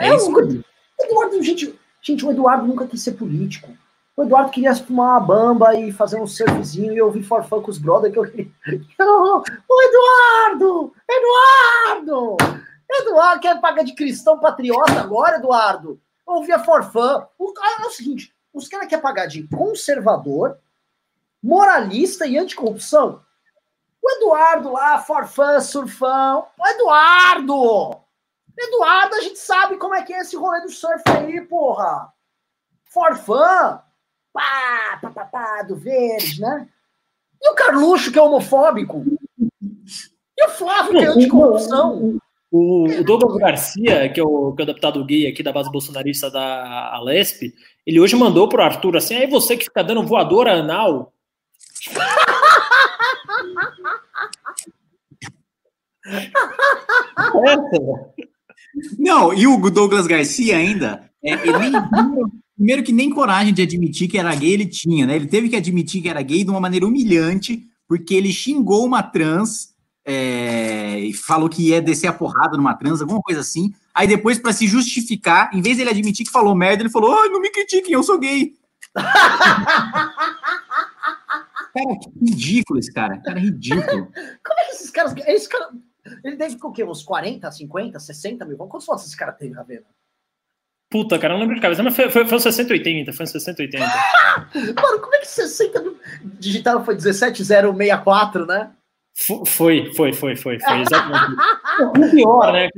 É, 0.00 0.08
é 0.08 0.16
isso. 0.16 0.30
Um... 0.30 0.62
Eduardo, 1.00 1.42
gente, 1.42 1.78
gente, 2.02 2.24
o 2.24 2.30
Eduardo 2.30 2.66
nunca 2.66 2.86
quis 2.86 3.02
ser 3.02 3.12
político. 3.12 3.70
O 4.16 4.24
Eduardo 4.24 4.50
queria 4.50 4.74
fumar 4.74 5.10
uma 5.10 5.20
bamba 5.20 5.74
e 5.78 5.92
fazer 5.92 6.20
um 6.20 6.26
surfzinho 6.26 6.92
e 6.92 7.00
ouvir 7.00 7.22
forfã 7.22 7.60
com 7.60 7.70
os 7.70 7.78
brothers 7.78 8.12
que 8.12 8.18
eu 8.18 8.24
queria. 8.24 8.50
O 8.98 9.82
Eduardo! 9.82 10.92
Eduardo! 11.08 12.36
Eduardo 12.90 13.40
quer 13.40 13.60
pagar 13.60 13.84
de 13.84 13.94
cristão 13.94 14.38
patriota 14.38 15.00
agora, 15.00 15.36
Eduardo? 15.36 16.00
Ouvia 16.26 16.58
forfã. 16.58 17.26
O, 17.38 17.52
é 17.82 17.86
o 17.86 17.90
seguinte, 17.90 18.34
os 18.52 18.68
caras 18.68 18.88
querem 18.88 19.02
pagar 19.02 19.26
de 19.26 19.46
conservador, 19.48 20.58
moralista 21.42 22.26
e 22.26 22.38
anticorrupção. 22.38 23.22
O 24.02 24.10
Eduardo 24.10 24.72
lá, 24.72 24.98
forfã, 25.00 25.60
surfão. 25.60 26.46
O 26.58 26.66
Eduardo! 26.66 28.00
Eduardo, 28.56 29.14
a 29.14 29.20
gente 29.20 29.38
sabe 29.38 29.76
como 29.76 29.94
é 29.94 30.02
que 30.02 30.12
é 30.12 30.20
esse 30.20 30.36
rolê 30.36 30.60
do 30.62 30.70
surf 30.70 31.02
aí, 31.06 31.40
porra! 31.42 32.12
Forfã! 32.84 33.82
pá, 34.38 34.98
pá, 35.02 35.10
pá, 35.10 35.24
pá, 35.24 35.62
do 35.62 35.76
verde, 35.76 36.40
né? 36.40 36.68
E 37.40 37.50
o 37.50 37.54
Carluxo, 37.54 38.12
que 38.12 38.18
é 38.18 38.22
homofóbico? 38.22 39.04
E 40.36 40.44
o 40.44 40.48
Flávio, 40.50 40.92
que 40.92 41.04
é 41.04 41.08
anticorrupção? 41.08 42.18
O, 42.50 42.86
Douglas 43.04 43.36
Garcia, 43.36 44.08
que 44.08 44.18
é, 44.18 44.22
o, 44.22 44.54
que 44.54 44.62
é 44.62 44.64
o 44.64 44.66
deputado 44.66 45.04
gay 45.04 45.26
aqui 45.26 45.42
da 45.42 45.52
base 45.52 45.70
bolsonarista 45.70 46.30
da 46.30 46.94
Alesp, 46.94 47.52
ele 47.86 48.00
hoje 48.00 48.16
mandou 48.16 48.48
pro 48.48 48.62
Arthur 48.62 48.96
assim: 48.96 49.16
aí 49.16 49.26
você 49.26 49.54
que 49.56 49.64
fica 49.64 49.84
dando 49.84 50.06
voadora 50.06 50.54
anal. 50.54 51.12
Não, 58.98 59.34
e 59.34 59.46
o 59.46 59.70
Douglas 59.70 60.06
Garcia 60.06 60.56
ainda, 60.56 61.10
é, 61.22 61.32
ele 61.32 61.76
Primeiro 62.58 62.82
que 62.82 62.92
nem 62.92 63.08
coragem 63.08 63.54
de 63.54 63.62
admitir 63.62 64.08
que 64.08 64.18
era 64.18 64.34
gay 64.34 64.50
ele 64.50 64.66
tinha, 64.66 65.06
né? 65.06 65.14
Ele 65.14 65.28
teve 65.28 65.48
que 65.48 65.54
admitir 65.54 66.02
que 66.02 66.08
era 66.08 66.20
gay 66.20 66.42
de 66.42 66.50
uma 66.50 66.58
maneira 66.58 66.84
humilhante, 66.84 67.64
porque 67.86 68.12
ele 68.12 68.32
xingou 68.32 68.84
uma 68.84 69.00
trans, 69.00 69.76
é, 70.08 70.98
e 71.00 71.12
falou 71.12 71.50
que 71.50 71.68
ia 71.68 71.82
descer 71.82 72.06
a 72.06 72.12
porrada 72.12 72.56
numa 72.56 72.74
trans, 72.74 73.02
alguma 73.02 73.20
coisa 73.20 73.42
assim. 73.42 73.74
Aí 73.94 74.08
depois, 74.08 74.38
para 74.38 74.54
se 74.54 74.66
justificar, 74.66 75.50
em 75.52 75.60
vez 75.60 75.76
dele 75.76 75.90
admitir 75.90 76.24
que 76.24 76.32
falou 76.32 76.54
merda, 76.54 76.82
ele 76.82 76.90
falou: 76.90 77.10
oh, 77.10 77.28
não 77.28 77.40
me 77.40 77.50
critiquem, 77.50 77.92
eu 77.92 78.02
sou 78.02 78.18
gay. 78.18 78.54
cara, 78.96 80.14
que 82.00 82.08
ridículo 82.24 82.78
esse 82.78 82.92
cara. 82.92 83.18
Cara, 83.18 83.38
ridículo. 83.38 83.84
Como 84.42 84.60
é 84.60 84.64
que 84.64 84.72
esses 84.72 84.90
caras. 84.90 85.12
Esse 85.26 85.46
cara 85.46 85.68
ele 86.24 86.36
deve 86.36 86.56
com 86.56 86.68
o 86.68 86.72
quê? 86.72 86.84
Uns 86.84 87.02
40, 87.02 87.50
50, 87.50 88.00
60 88.00 88.46
mil? 88.46 88.56
Quantos 88.56 88.86
votos 88.86 89.06
esse 89.06 89.16
cara 89.16 89.32
tem, 89.32 89.52
Ravena? 89.52 89.84
Puta, 90.90 91.18
cara, 91.18 91.34
não 91.34 91.40
lembro 91.40 91.54
de 91.54 91.60
cabeça, 91.60 91.82
mas 91.82 91.94
foi, 91.94 92.08
foi, 92.08 92.26
foi 92.26 92.40
6080, 92.40 93.12
foi 93.12 93.26
6080. 93.26 93.84
Mano, 94.80 95.00
como 95.00 95.14
é 95.14 95.18
que 95.18 95.28
60 95.28 95.84
digitaram 96.38 96.82
foi 96.82 96.94
17064, 96.94 98.46
né? 98.46 98.70
Foi, 99.20 99.44
foi, 99.44 99.92
foi, 99.94 100.12
foi, 100.12 100.36
foi, 100.36 100.80
exatamente. 100.80 101.40
o 101.82 102.10
pior, 102.10 102.52
né? 102.52 102.68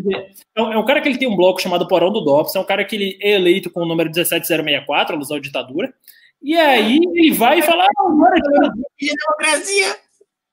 É 0.57 0.63
um, 0.63 0.73
é 0.73 0.79
um 0.79 0.85
cara 0.87 1.03
que 1.03 1.09
ele 1.11 1.19
tem 1.19 1.29
um 1.29 1.37
bloco 1.37 1.61
chamado 1.61 1.87
Porão 1.87 2.11
do 2.11 2.23
DOPS, 2.23 2.57
é 2.57 2.61
um 2.61 2.65
cara 2.65 2.83
que 2.83 2.97
ele 2.97 3.19
é 3.21 3.35
eleito 3.35 3.71
com 3.71 3.83
o 3.83 3.87
número 3.87 4.11
17064, 4.11 5.15
alusão 5.15 5.37
à 5.37 5.41
ditadura, 5.41 5.93
e 6.43 6.57
aí 6.57 6.99
ele 7.13 7.35
vai 7.35 7.59
e 7.59 7.63
fala, 7.63 7.85
ah, 7.85 8.07
agora 8.07 8.37
é 8.39 9.07
democracia. 9.07 9.97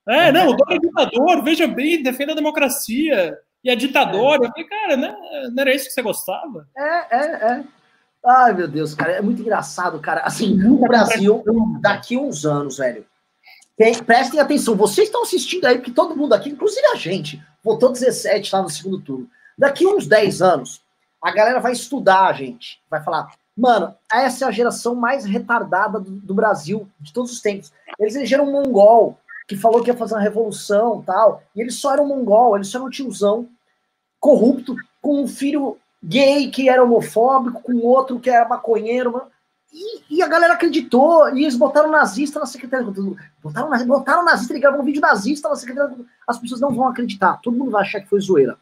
É, 0.06 0.30
não, 0.30 0.50
o 0.50 0.56
Dória 0.56 0.76
é 0.76 0.78
ditador, 0.78 1.42
veja 1.42 1.66
bem, 1.66 2.02
defenda 2.02 2.32
a 2.32 2.36
democracia 2.36 3.38
e 3.64 3.70
a 3.70 3.74
ditadora. 3.74 4.44
Eu 4.44 4.50
falei, 4.50 4.68
cara, 4.68 4.96
né, 4.96 5.16
não 5.54 5.62
era 5.62 5.74
isso 5.74 5.86
que 5.86 5.92
você 5.92 6.02
gostava? 6.02 6.68
É, 6.76 7.16
é, 7.16 7.24
é. 7.52 7.64
Ai, 8.26 8.52
meu 8.52 8.68
Deus, 8.68 8.94
cara, 8.94 9.12
é 9.12 9.22
muito 9.22 9.40
engraçado, 9.40 9.98
cara. 10.00 10.20
Assim, 10.20 10.62
o 10.66 10.78
Brasil, 10.80 11.42
daqui 11.80 12.16
uns 12.16 12.44
anos, 12.44 12.76
velho. 12.76 13.06
Tem, 13.78 13.94
prestem 14.02 14.40
atenção, 14.40 14.74
vocês 14.74 15.06
estão 15.06 15.22
assistindo 15.22 15.64
aí, 15.64 15.76
porque 15.76 15.92
todo 15.92 16.16
mundo 16.16 16.32
aqui, 16.32 16.50
inclusive 16.50 16.84
a 16.88 16.96
gente, 16.96 17.40
votou 17.62 17.92
17 17.92 18.52
lá 18.52 18.60
no 18.60 18.68
segundo 18.68 19.00
turno. 19.00 19.30
Daqui 19.56 19.86
uns 19.86 20.04
10 20.08 20.42
anos, 20.42 20.82
a 21.22 21.30
galera 21.30 21.60
vai 21.60 21.70
estudar 21.70 22.26
a 22.26 22.32
gente. 22.32 22.80
Vai 22.90 23.00
falar, 23.04 23.32
mano, 23.56 23.94
essa 24.12 24.44
é 24.44 24.48
a 24.48 24.50
geração 24.50 24.96
mais 24.96 25.24
retardada 25.24 26.00
do, 26.00 26.10
do 26.10 26.34
Brasil 26.34 26.88
de 26.98 27.12
todos 27.12 27.30
os 27.30 27.40
tempos. 27.40 27.72
Eles 28.00 28.16
elegeram 28.16 28.48
um 28.48 28.52
mongol 28.52 29.16
que 29.46 29.56
falou 29.56 29.80
que 29.80 29.90
ia 29.90 29.96
fazer 29.96 30.14
uma 30.14 30.20
revolução 30.20 31.00
tal, 31.06 31.42
e 31.54 31.60
ele 31.60 31.70
só 31.70 31.92
era 31.92 32.02
um 32.02 32.06
mongol, 32.06 32.56
ele 32.56 32.64
só 32.64 32.78
era 32.78 32.86
um 32.86 32.90
tiozão 32.90 33.48
corrupto, 34.18 34.74
com 35.00 35.22
um 35.22 35.28
filho 35.28 35.78
gay 36.02 36.50
que 36.50 36.68
era 36.68 36.82
homofóbico, 36.82 37.62
com 37.62 37.76
outro 37.78 38.18
que 38.18 38.28
era 38.28 38.48
maconheiro, 38.48 39.22
e, 39.72 40.16
e, 40.16 40.22
a 40.22 40.26
galera 40.26 40.54
acreditou, 40.54 41.28
e 41.36 41.42
eles 41.42 41.56
botaram 41.56 41.90
nazista 41.90 42.40
na 42.40 42.46
secretaria. 42.46 42.86
Botaram, 43.42 43.86
botaram 43.86 44.24
nazista, 44.24 44.58
gravou 44.58 44.80
um 44.80 44.84
vídeo 44.84 45.00
nazista 45.00 45.48
na 45.48 45.56
secretaria. 45.56 45.96
As 46.26 46.38
pessoas 46.38 46.60
não 46.60 46.74
vão 46.74 46.88
acreditar, 46.88 47.40
todo 47.42 47.56
mundo 47.56 47.70
vai 47.70 47.82
achar 47.82 48.00
que 48.00 48.08
foi 48.08 48.20
zoeira. 48.20 48.56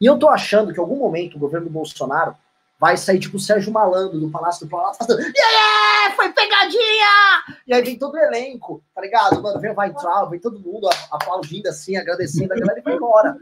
E 0.00 0.06
eu 0.06 0.18
tô 0.18 0.28
achando 0.28 0.72
que 0.72 0.78
em 0.78 0.82
algum 0.82 0.96
momento 0.96 1.36
o 1.36 1.38
governo 1.38 1.70
Bolsonaro 1.70 2.34
vai 2.78 2.96
sair 2.96 3.18
tipo 3.18 3.36
o 3.36 3.40
Sérgio 3.40 3.72
Malandro 3.72 4.20
do 4.20 4.30
Palácio 4.30 4.66
do 4.66 4.70
Planalto, 4.70 4.98
fazendo, 4.98 5.20
yeah, 5.20 6.14
foi 6.14 6.30
pegadinha! 6.32 7.58
E 7.66 7.72
aí 7.72 7.82
vem 7.82 7.98
todo 7.98 8.14
o 8.14 8.18
elenco, 8.18 8.82
tá 8.94 9.00
ligado? 9.00 9.42
Mano, 9.42 9.60
vem 9.60 9.72
o 9.72 9.78
Weintraub, 9.78 10.30
vem 10.30 10.40
todo 10.40 10.60
mundo 10.60 10.88
aplaudindo 11.10 11.68
assim, 11.68 11.96
agradecendo 11.96 12.52
a 12.52 12.56
galera 12.56 12.80
e 12.80 12.82
vai 12.82 12.94
embora. 12.94 13.36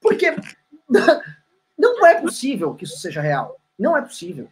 Porque 0.00 0.36
não 1.76 2.06
é 2.06 2.20
possível 2.20 2.74
que 2.74 2.84
isso 2.84 2.98
seja 2.98 3.20
real. 3.20 3.56
Não 3.78 3.96
é 3.96 4.02
possível. 4.02 4.48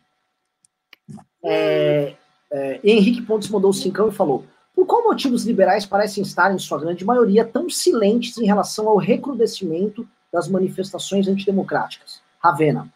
É, 1.44 2.14
é, 2.50 2.80
Henrique 2.82 3.22
Pontes 3.22 3.48
mandou 3.48 3.70
o 3.70 3.74
cincão 3.74 4.08
e 4.08 4.12
falou: 4.12 4.44
por 4.74 4.86
qual 4.86 5.04
motivo 5.04 5.34
os 5.34 5.44
liberais 5.44 5.86
parecem 5.86 6.22
estar, 6.22 6.52
em 6.52 6.58
sua 6.58 6.80
grande 6.80 7.04
maioria, 7.04 7.44
tão 7.44 7.70
silentes 7.70 8.36
em 8.38 8.46
relação 8.46 8.88
ao 8.88 8.96
recrudescimento 8.96 10.06
das 10.32 10.48
manifestações 10.48 11.28
antidemocráticas? 11.28 12.20
Ravena. 12.42 12.92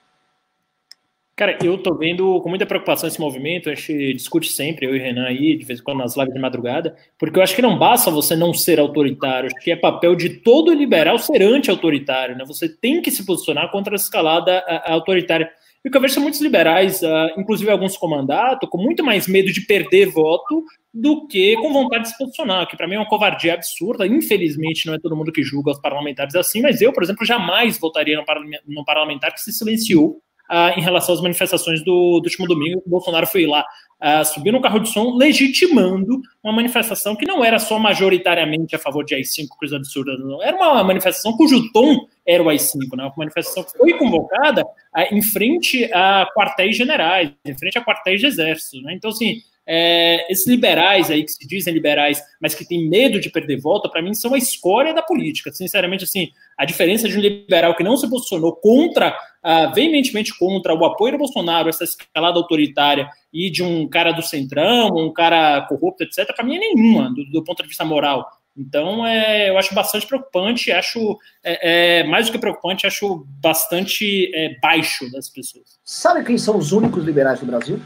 Cara, 1.38 1.57
eu 1.62 1.78
tô 1.80 1.94
vendo 1.94 2.40
com 2.40 2.49
muita 2.49 2.66
preocupação 2.66 3.09
esse 3.09 3.20
movimento, 3.20 3.70
a 3.70 3.74
gente 3.76 4.14
discute 4.14 4.51
sempre, 4.51 4.86
eu 4.86 4.96
e 4.96 4.99
Renan 4.99 5.24
aí, 5.24 5.57
de 5.57 5.64
vez 5.64 5.78
em 5.78 5.82
quando 5.84 5.99
nas 5.99 6.16
lives 6.16 6.34
de 6.34 6.40
madrugada, 6.40 6.96
porque 7.16 7.38
eu 7.38 7.42
acho 7.44 7.55
que 7.55 7.62
não 7.62 7.78
basta 7.78 8.11
você 8.11 8.34
não 8.34 8.53
ser 8.53 8.80
autoritário, 8.80 9.46
acho 9.46 9.64
que 9.64 9.70
é 9.70 9.76
papel 9.76 10.16
de 10.16 10.30
todo 10.30 10.74
liberal 10.74 11.16
ser 11.16 11.40
anti-autoritário, 11.42 12.36
né? 12.36 12.44
Você 12.44 12.68
tem 12.68 13.01
que 13.01 13.12
se 13.12 13.24
posicionar 13.24 13.70
contra 13.70 13.94
a 13.94 13.96
escalada 13.96 14.59
autoritária. 14.86 15.49
E 15.85 15.89
o 15.89 15.91
que 15.91 15.97
eu 15.97 16.01
vejo 16.01 16.14
são 16.14 16.22
muitos 16.22 16.41
liberais, 16.41 17.03
uh, 17.03 17.39
inclusive 17.39 17.70
alguns 17.70 17.97
com 17.97 18.09
mandato, 18.09 18.66
com 18.66 18.79
muito 18.79 19.05
mais 19.05 19.29
medo 19.29 19.53
de 19.53 19.61
perder 19.61 20.07
voto 20.07 20.64
do 20.93 21.26
que 21.26 21.55
com 21.57 21.72
vontade 21.72 22.05
de 22.05 22.11
se 22.11 22.18
posicionar, 22.18 22.66
que 22.66 22.76
para 22.76 22.89
mim 22.89 22.97
é 22.97 22.99
uma 22.99 23.09
covardia 23.09 23.55
absurda. 23.55 24.07
Infelizmente, 24.07 24.87
não 24.87 24.95
é 24.95 24.99
todo 24.99 25.16
mundo 25.16 25.33
que 25.33 25.43
julga 25.43 25.70
os 25.70 25.81
parlamentares 25.81 26.35
assim, 26.35 26.61
mas 26.61 26.81
eu, 26.81 26.93
por 26.93 27.03
exemplo, 27.03 27.24
jamais 27.24 27.79
votaria 27.79 28.22
no 28.66 28.85
parlamentar 28.85 29.33
que 29.33 29.41
se 29.41 29.53
silenciou 29.53 30.20
uh, 30.51 30.79
em 30.79 30.83
relação 30.83 31.14
às 31.14 31.20
manifestações 31.20 31.81
do, 31.81 32.20
do 32.20 32.24
último 32.24 32.47
domingo. 32.47 32.83
O 32.85 32.91
Bolsonaro 32.91 33.26
foi 33.26 33.47
lá 33.47 33.64
uh, 34.03 34.24
subir 34.24 34.53
no 34.53 34.61
carro 34.61 34.78
de 34.78 34.88
som, 34.88 35.16
legitimando 35.16 36.20
uma 36.42 36.53
manifestação 36.53 37.16
que 37.16 37.26
não 37.26 37.44
era 37.44 37.59
só 37.59 37.78
majoritariamente 37.78 38.74
a 38.74 38.78
favor 38.78 39.05
de 39.05 39.14
AI-5, 39.14 39.49
coisa 39.59 39.76
absurda, 39.76 40.16
não. 40.16 40.42
Era 40.42 40.57
uma 40.57 40.82
manifestação 40.84 41.36
cujo 41.36 41.70
tom 41.72 42.07
era 42.26 42.42
o 42.42 42.49
AI-5, 42.49 42.96
né? 42.96 43.05
uma 43.05 43.14
manifestação 43.16 43.64
que 43.64 43.76
foi 43.76 43.94
convocada 43.94 44.64
uh, 44.64 45.14
em 45.14 45.22
frente 45.22 45.84
a 45.92 46.26
quartéis 46.34 46.76
generais, 46.76 47.32
em 47.44 47.57
frente 47.57 47.78
a 47.78 47.84
quartéis 47.84 48.20
de 48.20 48.26
exército. 48.26 48.80
Né? 48.82 48.94
Então, 48.94 49.11
assim, 49.11 49.42
é, 49.70 50.32
esses 50.32 50.46
liberais 50.46 51.11
aí 51.11 51.22
que 51.22 51.30
se 51.30 51.46
dizem 51.46 51.74
liberais, 51.74 52.22
mas 52.40 52.55
que 52.55 52.66
têm 52.66 52.88
medo 52.88 53.20
de 53.20 53.28
perder 53.28 53.61
volta, 53.61 53.86
para 53.86 54.01
mim 54.01 54.14
são 54.14 54.32
a 54.32 54.38
escória 54.38 54.94
da 54.94 55.03
política. 55.03 55.53
Sinceramente, 55.53 56.05
assim, 56.05 56.30
a 56.57 56.64
diferença 56.64 57.07
de 57.07 57.18
um 57.18 57.20
liberal 57.20 57.76
que 57.76 57.84
não 57.84 57.94
se 57.94 58.09
posicionou 58.09 58.57
contra, 58.57 59.14
uh, 59.49 59.72
veementemente 59.74 60.36
contra 60.38 60.74
o 60.74 60.84
apoio 60.84 61.12
do 61.12 61.18
Bolsonaro, 61.18 61.70
essa 61.70 61.84
escalada 61.84 62.38
autoritária, 62.38 63.09
e 63.32 63.51
de 63.51 63.62
um 63.62 63.88
cara 63.88 64.12
do 64.12 64.22
centrão, 64.22 64.88
um 64.94 65.12
cara 65.12 65.62
corrupto, 65.62 66.05
etc., 66.05 66.34
para 66.34 66.44
mim 66.44 66.57
é 66.57 66.61
nenhuma, 66.61 67.09
do, 67.14 67.24
do, 67.30 67.42
ponto 67.42 67.62
de 67.62 67.68
vista 67.68 67.84
moral. 67.84 68.28
Então, 68.57 69.07
é, 69.07 69.49
eu 69.49 69.57
acho 69.57 69.74
bastante 69.74 70.07
preocupante, 70.07 70.72
acho 70.72 71.16
é, 71.44 72.01
é, 72.01 72.05
mais 72.05 72.26
do 72.26 72.32
que 72.32 72.38
preocupante, 72.38 72.86
acho 72.86 73.24
bastante 73.40 74.30
é, 74.34 74.59
baixo 74.61 75.11
das 75.12 75.28
pessoas. 75.28 75.78
Sabe 75.84 76.24
quem 76.24 76.36
são 76.36 76.59
os 76.59 76.72
únicos 76.72 77.05
liberais 77.05 77.40
do 77.40 77.46
Brasil? 77.46 77.80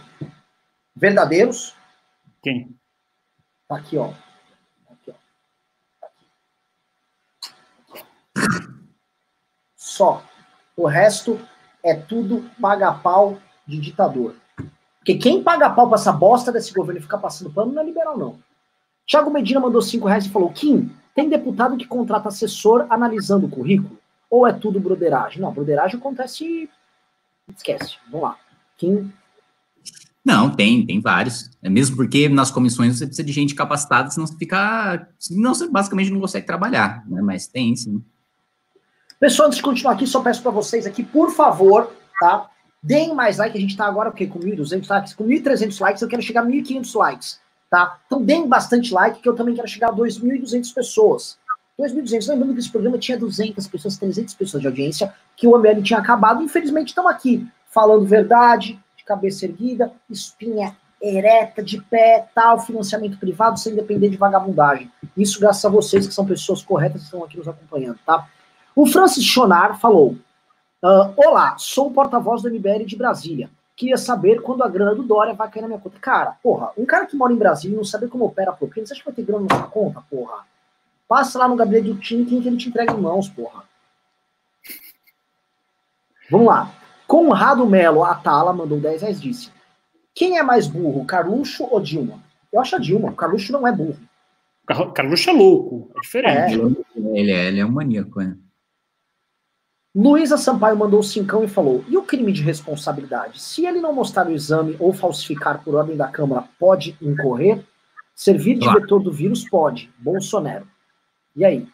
verdadeiros. 0.95 1.75
Quem? 2.43 2.77
Tá 3.69 3.77
aqui, 3.77 3.97
ó. 3.97 4.13
Aqui, 4.91 5.11
ó. 5.11 5.15
Tá 6.01 6.09
só. 9.77 10.25
O 10.77 10.87
resto 10.87 11.41
é 11.83 11.95
tudo 11.95 12.45
paga-pau 12.61 13.39
de 13.67 13.79
ditador. 13.79 14.35
Porque 14.99 15.17
quem 15.17 15.43
paga 15.43 15.71
pau 15.71 15.89
pra 15.89 15.99
essa 15.99 16.13
bosta 16.13 16.53
desse 16.53 16.73
governo 16.73 17.01
e 17.01 17.03
ficar 17.03 17.19
passando 17.19 17.53
pano 17.53 17.73
não 17.73 17.83
é 17.83 17.85
liberal, 17.85 18.17
não. 18.17 18.39
Tiago 19.05 19.31
Medina 19.31 19.59
mandou 19.59 19.83
5 19.83 20.07
reais 20.07 20.27
e 20.27 20.31
falou: 20.31 20.53
Kim, 20.53 20.91
tem 21.15 21.29
deputado 21.29 21.77
que 21.77 21.87
contrata 21.87 22.29
assessor 22.29 22.87
analisando 22.89 23.47
o 23.47 23.51
currículo? 23.51 23.99
Ou 24.31 24.47
é 24.47 24.53
tudo 24.53 24.81
broderagem? 24.81 25.41
Não, 25.41 25.53
broderagem 25.53 25.99
acontece. 25.99 26.71
Esquece. 27.55 27.97
Vamos 28.11 28.29
lá. 28.29 28.37
Kim. 28.79 29.13
Não, 30.25 30.49
tem, 30.51 30.87
tem 30.87 31.01
vários. 31.01 31.51
É 31.61 31.69
mesmo 31.69 31.97
porque 31.97 32.29
nas 32.29 32.51
comissões 32.51 32.97
você 32.97 33.07
precisa 33.07 33.27
de 33.27 33.33
gente 33.33 33.55
capacitada, 33.55 34.11
senão 34.11 34.27
você 34.27 34.37
fica. 34.37 35.09
Senão 35.19 35.53
você 35.53 35.69
basicamente 35.69 36.11
não 36.11 36.21
consegue 36.21 36.47
trabalhar, 36.47 37.05
né? 37.09 37.21
Mas 37.21 37.49
tem, 37.49 37.75
sim. 37.75 38.03
Pessoal, 39.23 39.47
antes 39.47 39.59
de 39.59 39.63
continuar 39.63 39.93
aqui, 39.93 40.05
só 40.05 40.21
peço 40.21 40.43
para 40.43 40.51
vocês 40.51 40.85
aqui, 40.85 41.05
por 41.05 41.31
favor, 41.31 41.93
tá? 42.19 42.51
Deem 42.83 43.15
mais 43.15 43.39
like, 43.39 43.57
a 43.57 43.61
gente 43.61 43.77
tá 43.77 43.87
agora 43.87 44.09
o? 44.09 44.27
Com 44.27 44.41
1.200 44.41 44.91
likes? 44.91 45.15
Com 45.15 45.25
1.300 45.25 45.81
likes, 45.81 46.03
eu 46.03 46.09
quero 46.09 46.21
chegar 46.21 46.41
a 46.41 46.45
1.500 46.45 46.99
likes, 46.99 47.41
tá? 47.71 48.01
Então 48.05 48.21
deem 48.21 48.49
bastante 48.49 48.93
like, 48.93 49.21
que 49.21 49.29
eu 49.29 49.37
também 49.37 49.55
quero 49.55 49.69
chegar 49.69 49.91
a 49.91 49.93
2.200 49.93 50.75
pessoas. 50.75 51.39
2.200, 51.79 52.31
lembrando 52.31 52.55
que 52.55 52.59
esse 52.59 52.71
programa 52.73 52.99
tinha 52.99 53.17
200 53.17 53.69
pessoas, 53.69 53.97
300 53.97 54.35
pessoas 54.35 54.61
de 54.61 54.67
audiência, 54.67 55.15
que 55.37 55.47
o 55.47 55.57
ML 55.57 55.81
tinha 55.85 56.01
acabado, 56.01 56.43
infelizmente 56.43 56.89
estão 56.89 57.07
aqui, 57.07 57.47
falando 57.67 58.05
verdade, 58.05 58.77
de 58.97 59.05
cabeça 59.05 59.45
erguida, 59.45 59.93
espinha 60.11 60.77
ereta, 61.01 61.63
de 61.63 61.81
pé, 61.81 62.27
tal, 62.35 62.59
financiamento 62.59 63.17
privado, 63.19 63.57
sem 63.57 63.73
depender 63.73 64.09
de 64.09 64.17
vagabundagem. 64.17 64.91
Isso 65.17 65.39
graças 65.39 65.65
a 65.65 65.69
vocês, 65.69 66.09
que 66.09 66.13
são 66.13 66.27
pessoas 66.27 66.61
corretas 66.61 67.03
que 67.03 67.05
estão 67.05 67.23
aqui 67.23 67.37
nos 67.37 67.47
acompanhando, 67.47 68.01
tá? 68.05 68.27
O 68.75 68.87
Francis 68.87 69.25
Chonar 69.25 69.79
falou, 69.79 70.17
Uh, 70.85 71.15
olá, 71.17 71.57
sou 71.59 71.87
o 71.87 71.93
porta-voz 71.93 72.43
do 72.43 72.51
MBL 72.51 72.85
de 72.85 72.97
Brasília. 72.97 73.49
Queria 73.77 73.97
saber 73.97 74.43
quando 74.43 74.65
a 74.65 74.69
grana 74.69 74.97
do 74.97 75.05
Dória 75.05 75.33
vai 75.33 75.49
cair 75.49 75.63
na 75.63 75.69
minha 75.69 75.81
conta. 75.81 75.97
Cara, 76.01 76.37
porra, 76.43 76.73
um 76.77 76.85
cara 76.85 77.07
que 77.07 77.17
mora 77.17 77.33
em 77.33 77.37
Brasília 77.37 77.75
e 77.75 77.77
não 77.77 77.85
sabe 77.85 78.09
como 78.09 78.25
opera 78.25 78.51
a 78.51 78.53
propina, 78.53 78.85
você 78.85 78.93
acha 78.93 79.01
que 79.01 79.07
vai 79.07 79.15
ter 79.15 79.23
grana 79.23 79.47
na 79.49 79.57
sua 79.57 79.69
conta, 79.69 80.03
porra? 80.11 80.45
Passa 81.07 81.39
lá 81.39 81.47
no 81.47 81.55
gabinete 81.55 81.87
do 81.87 82.01
Tim 82.01 82.25
que 82.25 82.35
ele 82.35 82.57
te 82.57 82.69
entrega 82.69 82.93
em 82.93 83.01
mãos, 83.01 83.29
porra. 83.29 83.63
Vamos 86.29 86.49
lá. 86.49 86.75
Conrado 87.07 87.65
Melo 87.65 88.03
Atala 88.03 88.53
mandou 88.53 88.81
10 88.81 89.03
reais 89.03 89.21
disse. 89.21 89.53
Quem 90.13 90.37
é 90.37 90.43
mais 90.43 90.67
burro, 90.67 91.05
Carluxo 91.05 91.65
ou 91.71 91.81
Dilma? 91.81 92.19
Eu 92.53 92.61
acho 92.61 92.75
a 92.75 92.79
Dilma. 92.81 93.11
O 93.11 93.15
Carluxo 93.15 93.53
não 93.53 93.69
é 93.69 93.71
burro. 93.71 94.01
Carluxo 94.67 95.31
é 95.31 95.33
louco. 95.33 95.91
É 95.97 96.01
diferente. 96.01 96.61
É. 96.61 97.19
Ele, 97.21 97.31
é, 97.31 97.47
ele 97.47 97.61
é 97.61 97.65
um 97.65 97.71
maníaco, 97.71 98.19
né? 98.21 98.37
Luísa 99.95 100.39
Sampaio 100.39 100.77
mandou 100.77 101.03
cincão 101.03 101.45
e 101.45 101.49
falou: 101.49 101.85
e 101.87 101.97
o 101.97 102.03
crime 102.03 102.33
de 102.33 102.43
responsabilidade? 102.43 103.41
Se 103.41 103.67
ele 103.67 103.81
não 103.81 103.93
mostrar 103.93 104.27
o 104.27 104.33
exame 104.33 104.77
ou 104.79 104.93
falsificar 104.93 105.63
por 105.63 105.75
ordem 105.75 105.97
da 105.97 106.09
Câmara, 106.09 106.49
pode 106.59 106.97
incorrer? 107.01 107.65
Servir 108.15 108.59
de 108.59 108.71
vetor 108.73 109.03
do 109.03 109.13
vírus 109.13 109.49
pode. 109.49 109.91
Bolsonaro. 109.99 110.67
E 111.37 111.45
aí? 111.45 111.67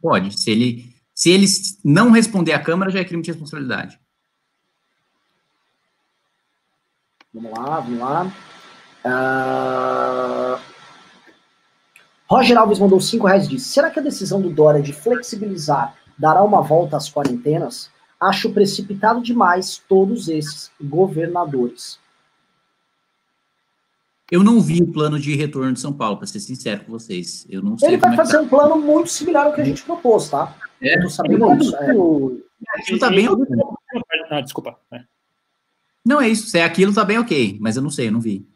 Pode. 0.00 0.38
Se 0.38 0.50
ele, 0.50 0.94
se 1.14 1.30
ele 1.30 1.46
não 1.84 2.10
responder 2.10 2.52
à 2.52 2.62
Câmara, 2.62 2.90
já 2.90 3.00
é 3.00 3.04
crime 3.04 3.22
de 3.22 3.30
responsabilidade. 3.30 3.98
Vamos 7.32 7.52
lá, 7.52 7.80
vamos 7.80 7.98
lá. 7.98 8.26
Uh... 9.04 10.60
Roger 12.28 12.58
Alves 12.58 12.78
mandou 12.78 13.00
5 13.00 13.26
reais 13.26 13.46
e 13.46 13.48
disse: 13.50 13.68
será 13.68 13.90
que 13.90 13.98
a 13.98 14.02
decisão 14.02 14.40
do 14.40 14.50
Dória 14.50 14.82
de 14.82 14.92
flexibilizar 14.92 15.96
dará 16.20 16.42
uma 16.42 16.60
volta 16.60 16.98
às 16.98 17.10
quarentenas, 17.10 17.90
acho 18.20 18.52
precipitado 18.52 19.22
demais 19.22 19.82
todos 19.88 20.28
esses 20.28 20.70
governadores. 20.80 21.98
Eu 24.30 24.44
não 24.44 24.60
vi 24.60 24.82
o 24.82 24.92
plano 24.92 25.18
de 25.18 25.34
retorno 25.34 25.72
de 25.72 25.80
São 25.80 25.92
Paulo, 25.92 26.18
para 26.18 26.26
ser 26.26 26.38
sincero 26.38 26.84
com 26.84 26.92
vocês. 26.92 27.46
Eu 27.48 27.62
não 27.62 27.76
sei 27.76 27.88
Ele 27.88 27.96
vai 27.96 28.12
é 28.12 28.16
fazer 28.16 28.36
tá. 28.36 28.42
um 28.42 28.48
plano 28.48 28.76
muito 28.76 29.10
similar 29.10 29.46
ao 29.46 29.54
que 29.54 29.60
a 29.60 29.64
gente 29.64 29.82
propôs, 29.82 30.28
tá? 30.28 30.54
É, 30.80 30.96
eu 30.96 31.02
tô 31.02 31.10
sabendo. 31.10 31.50
É. 31.50 32.80
Aquilo 32.80 32.98
tá 33.00 33.10
bem 33.10 33.28
ok. 33.28 33.46
Ah, 34.30 34.40
desculpa. 34.40 34.78
É. 34.92 35.02
Não, 36.04 36.20
é 36.20 36.28
isso. 36.28 36.46
Se 36.48 36.58
é 36.58 36.64
aquilo, 36.64 36.94
tá 36.94 37.04
bem 37.04 37.18
ok. 37.18 37.58
Mas 37.60 37.76
eu 37.76 37.82
não 37.82 37.90
sei, 37.90 38.06
eu 38.08 38.12
não 38.12 38.20
vi. 38.20 38.46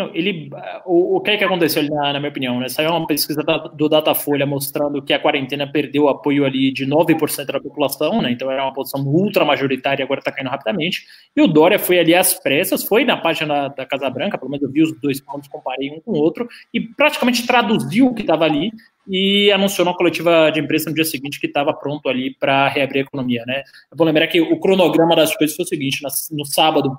Não, 0.00 0.10
ele, 0.14 0.48
o, 0.86 1.16
o 1.16 1.20
que 1.20 1.32
é 1.32 1.36
que 1.36 1.44
aconteceu 1.44 1.82
ali, 1.82 1.90
na, 1.90 2.14
na, 2.14 2.18
minha 2.18 2.30
opinião? 2.30 2.58
Né? 2.58 2.70
Saiu 2.70 2.90
uma 2.90 3.06
pesquisa 3.06 3.42
da, 3.42 3.58
do 3.58 3.86
Datafolha 3.86 4.46
mostrando 4.46 5.02
que 5.02 5.12
a 5.12 5.18
quarentena 5.18 5.70
perdeu 5.70 6.04
o 6.04 6.08
apoio 6.08 6.46
ali 6.46 6.72
de 6.72 6.86
9% 6.86 7.44
da 7.44 7.60
população, 7.60 8.22
né? 8.22 8.32
então 8.32 8.50
era 8.50 8.64
uma 8.64 8.72
posição 8.72 9.02
ultra 9.02 9.44
majoritária 9.44 10.02
agora 10.02 10.20
está 10.20 10.32
caindo 10.32 10.48
rapidamente. 10.48 11.04
E 11.36 11.42
o 11.42 11.46
Dória 11.46 11.78
foi 11.78 11.98
ali 11.98 12.14
às 12.14 12.32
pressas, 12.32 12.82
foi 12.82 13.04
na 13.04 13.18
página 13.18 13.68
da, 13.68 13.84
Casa 13.84 14.08
Branca, 14.08 14.38
pelo 14.38 14.50
menos 14.50 14.62
eu 14.62 14.72
vi 14.72 14.82
os 14.82 14.98
dois 14.98 15.20
pontos, 15.20 15.50
comparei 15.50 15.90
um 15.90 16.00
com 16.00 16.12
o 16.12 16.16
outro, 16.16 16.48
e 16.72 16.80
praticamente 16.80 17.46
traduziu 17.46 18.06
o 18.06 18.14
que 18.14 18.22
estava 18.22 18.46
ali 18.46 18.72
e 19.06 19.52
anunciou 19.52 19.84
na 19.84 19.92
coletiva 19.92 20.50
de 20.50 20.60
imprensa 20.60 20.88
no 20.88 20.94
dia 20.94 21.04
seguinte 21.04 21.38
que 21.38 21.46
estava 21.46 21.74
pronto 21.74 22.08
ali 22.08 22.34
para 22.34 22.68
reabrir 22.68 23.00
a 23.00 23.02
economia. 23.02 23.44
Né? 23.46 23.62
Eu 23.90 23.98
vou 23.98 24.06
lembrar 24.06 24.26
que 24.28 24.40
o 24.40 24.58
cronograma 24.58 25.14
das 25.14 25.36
coisas 25.36 25.54
foi 25.54 25.64
o 25.64 25.68
seguinte: 25.68 26.00
no 26.30 26.46
sábado 26.46 26.98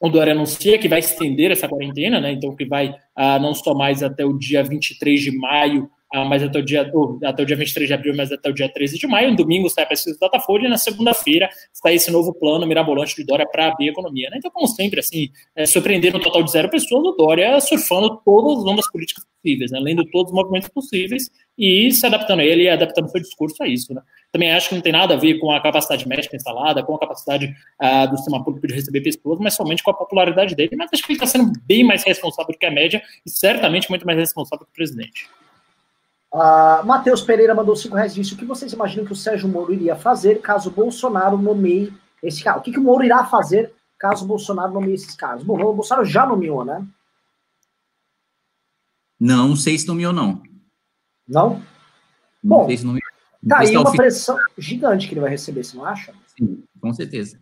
o 0.00 0.08
Dória 0.08 0.32
anuncia 0.32 0.78
que 0.78 0.88
vai 0.88 0.98
estender 0.98 1.50
essa 1.50 1.68
quarentena, 1.68 2.20
né? 2.20 2.32
Então 2.32 2.54
que 2.54 2.64
vai 2.64 2.94
ah, 3.14 3.38
não 3.38 3.54
só 3.54 3.74
mais 3.74 4.02
até 4.02 4.24
o 4.24 4.36
dia 4.38 4.62
23 4.62 5.20
de 5.20 5.36
maio, 5.36 5.90
ah, 6.14 6.24
mas 6.24 6.44
até 6.44 6.60
o 6.60 6.62
dia 6.62 6.88
oh, 6.94 7.18
até 7.24 7.42
o 7.42 7.46
dia 7.46 7.56
23 7.56 7.88
de 7.88 7.92
abril, 7.92 8.14
mas 8.16 8.30
até 8.30 8.48
o 8.48 8.52
dia 8.52 8.68
13 8.68 8.98
de 8.98 9.06
maio. 9.08 9.30
No 9.30 9.36
domingo 9.36 9.68
sai 9.68 9.82
a 9.82 9.86
pesquisa 9.88 10.16
do 10.16 10.20
Datafolha 10.20 10.66
e 10.66 10.70
na 10.70 10.78
segunda-feira 10.78 11.50
sai 11.72 11.96
esse 11.96 12.08
novo 12.08 12.32
plano 12.32 12.64
mirabolante 12.64 13.16
de 13.16 13.24
Dória 13.24 13.44
para 13.44 13.66
abrir 13.66 13.88
a 13.88 13.90
economia. 13.90 14.30
Né? 14.30 14.36
Então, 14.38 14.48
como 14.48 14.68
sempre, 14.68 15.00
assim, 15.00 15.30
é, 15.56 15.66
surpreendendo 15.66 16.18
um 16.18 16.20
total 16.20 16.44
de 16.44 16.52
zero 16.52 16.70
pessoas, 16.70 17.04
o 17.04 17.16
Dória 17.16 17.60
surfando 17.60 18.20
todas 18.24 18.58
as 18.58 18.64
ondas 18.64 18.88
políticas 18.92 19.24
possíveis, 19.24 19.72
né? 19.72 19.80
lendo 19.80 20.04
todos 20.04 20.30
os 20.30 20.36
movimentos 20.36 20.68
possíveis 20.68 21.28
e 21.58 21.90
se 21.90 22.06
adaptando 22.06 22.38
a 22.38 22.44
ele 22.44 22.62
e 22.62 22.68
adaptando 22.68 23.08
seu 23.08 23.20
discurso 23.20 23.60
a 23.64 23.66
isso. 23.66 23.92
Né? 23.92 24.00
Também 24.30 24.52
acho 24.52 24.68
que 24.68 24.76
não 24.76 24.82
tem 24.82 24.92
nada 24.92 25.14
a 25.14 25.16
ver 25.16 25.40
com 25.40 25.50
a 25.50 25.60
capacidade 25.60 26.06
médica 26.06 26.36
instalada, 26.36 26.84
com 26.84 26.94
a 26.94 27.00
capacidade 27.00 27.52
uh, 27.82 28.08
do 28.08 28.16
sistema 28.18 28.44
público 28.44 28.68
de 28.68 28.74
receber 28.74 29.00
pessoas, 29.00 29.40
mas 29.40 29.54
somente 29.54 29.82
com 29.82 29.90
a 29.90 29.94
popularidade 29.94 30.54
dele. 30.54 30.76
Mas 30.76 30.90
acho 30.92 31.02
que 31.02 31.10
ele 31.10 31.16
está 31.16 31.26
sendo 31.26 31.52
bem 31.66 31.82
mais 31.82 32.04
responsável 32.04 32.52
do 32.52 32.58
que 32.58 32.66
a 32.66 32.70
média 32.70 33.02
e 33.26 33.30
certamente 33.30 33.90
muito 33.90 34.06
mais 34.06 34.16
responsável 34.16 34.64
que 34.64 34.70
o 34.70 34.74
presidente. 34.74 35.28
Uh, 36.34 36.84
Matheus 36.84 37.22
Pereira 37.22 37.54
mandou 37.54 37.76
5 37.76 37.94
reais 37.94 38.12
disse: 38.12 38.34
O 38.34 38.36
que 38.36 38.44
vocês 38.44 38.72
imaginam 38.72 39.04
que 39.04 39.12
o 39.12 39.16
Sérgio 39.16 39.48
Moro 39.48 39.72
iria 39.72 39.94
fazer 39.94 40.40
caso 40.40 40.68
Bolsonaro 40.68 41.38
nomeie 41.38 41.94
esse 42.20 42.42
cara? 42.42 42.58
O 42.58 42.60
que, 42.60 42.72
que 42.72 42.78
o 42.80 42.82
Moro 42.82 43.04
irá 43.04 43.24
fazer 43.24 43.72
caso 43.96 44.26
Bolsonaro 44.26 44.72
nomeie 44.72 44.94
esses 44.94 45.14
caras? 45.14 45.44
Bom, 45.44 45.54
o 45.62 45.72
Bolsonaro 45.72 46.04
já 46.04 46.26
nomeou, 46.26 46.64
né? 46.64 46.84
Não 49.20 49.54
sei 49.54 49.78
se 49.78 49.86
nomeou, 49.86 50.12
não. 50.12 50.42
Não? 51.28 51.50
Não 52.42 52.58
Bom, 52.58 52.66
sei 52.66 52.78
se 52.78 52.84
nomeou. 52.84 53.04
Tá 53.48 53.60
aí 53.60 53.76
uma 53.76 53.92
pressão 53.92 54.36
gigante 54.58 55.06
que 55.06 55.14
ele 55.14 55.20
vai 55.20 55.30
receber, 55.30 55.62
você 55.62 55.76
não 55.76 55.84
acha? 55.84 56.12
Sim, 56.36 56.64
com 56.80 56.92
certeza. 56.92 57.40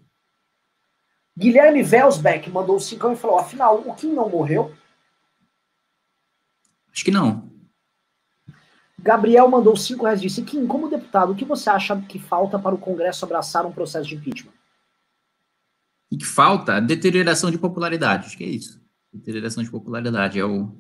Guilherme 1.38 1.82
Velsbeck 1.82 2.50
mandou 2.50 2.76
o 2.76 2.80
cincão 2.80 3.14
e 3.14 3.16
falou: 3.16 3.38
afinal, 3.38 3.78
o 3.86 3.94
Kim 3.94 4.12
não 4.12 4.28
morreu? 4.28 4.74
Acho 6.92 7.02
que 7.02 7.10
não. 7.10 7.51
Gabriel 9.02 9.48
mandou 9.48 9.76
5 9.76 10.04
reais 10.04 10.20
e 10.20 10.22
disse: 10.22 10.42
Kim, 10.42 10.66
como 10.66 10.88
deputado, 10.88 11.32
o 11.32 11.34
que 11.34 11.44
você 11.44 11.68
acha 11.68 12.00
que 12.02 12.18
falta 12.18 12.58
para 12.58 12.74
o 12.74 12.78
Congresso 12.78 13.24
abraçar 13.24 13.66
um 13.66 13.72
processo 13.72 14.08
de 14.08 14.14
impeachment? 14.14 14.52
E 16.10 16.16
que 16.16 16.24
falta? 16.24 16.80
Deterioração 16.80 17.50
de 17.50 17.58
popularidade. 17.58 18.26
Acho 18.26 18.36
que 18.36 18.44
é 18.44 18.48
isso. 18.48 18.80
Deterioração 19.12 19.62
de 19.64 19.70
popularidade 19.70 20.38
é 20.38 20.44
o 20.44 20.70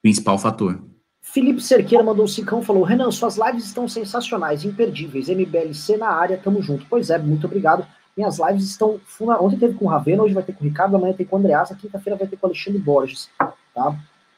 principal 0.00 0.38
fator. 0.38 0.82
Felipe 1.20 1.60
Cerqueira 1.60 2.02
mandou 2.02 2.24
um 2.24 2.28
cincão 2.28 2.62
falou: 2.62 2.84
Renan, 2.84 3.10
suas 3.10 3.36
lives 3.36 3.66
estão 3.66 3.86
sensacionais, 3.86 4.64
imperdíveis. 4.64 5.28
MBLC 5.28 5.98
na 5.98 6.08
área, 6.08 6.38
tamo 6.38 6.62
junto. 6.62 6.86
Pois 6.88 7.10
é, 7.10 7.18
muito 7.18 7.46
obrigado. 7.46 7.86
Minhas 8.16 8.38
lives 8.38 8.64
estão. 8.64 8.98
Ontem 9.40 9.58
teve 9.58 9.74
com 9.74 9.84
o 9.84 9.88
Ravena, 9.88 10.22
hoje 10.22 10.32
vai 10.32 10.42
ter 10.42 10.54
com 10.54 10.64
o 10.64 10.66
Ricardo, 10.66 10.96
amanhã 10.96 11.12
tem 11.12 11.26
com 11.26 11.36
o 11.36 11.38
Andreasa, 11.38 11.74
quinta-feira 11.74 12.18
vai 12.18 12.26
ter 12.26 12.36
com 12.36 12.46
o 12.46 12.50
Alexandre 12.50 12.80
Borges. 12.80 13.28
Tá? 13.74 13.94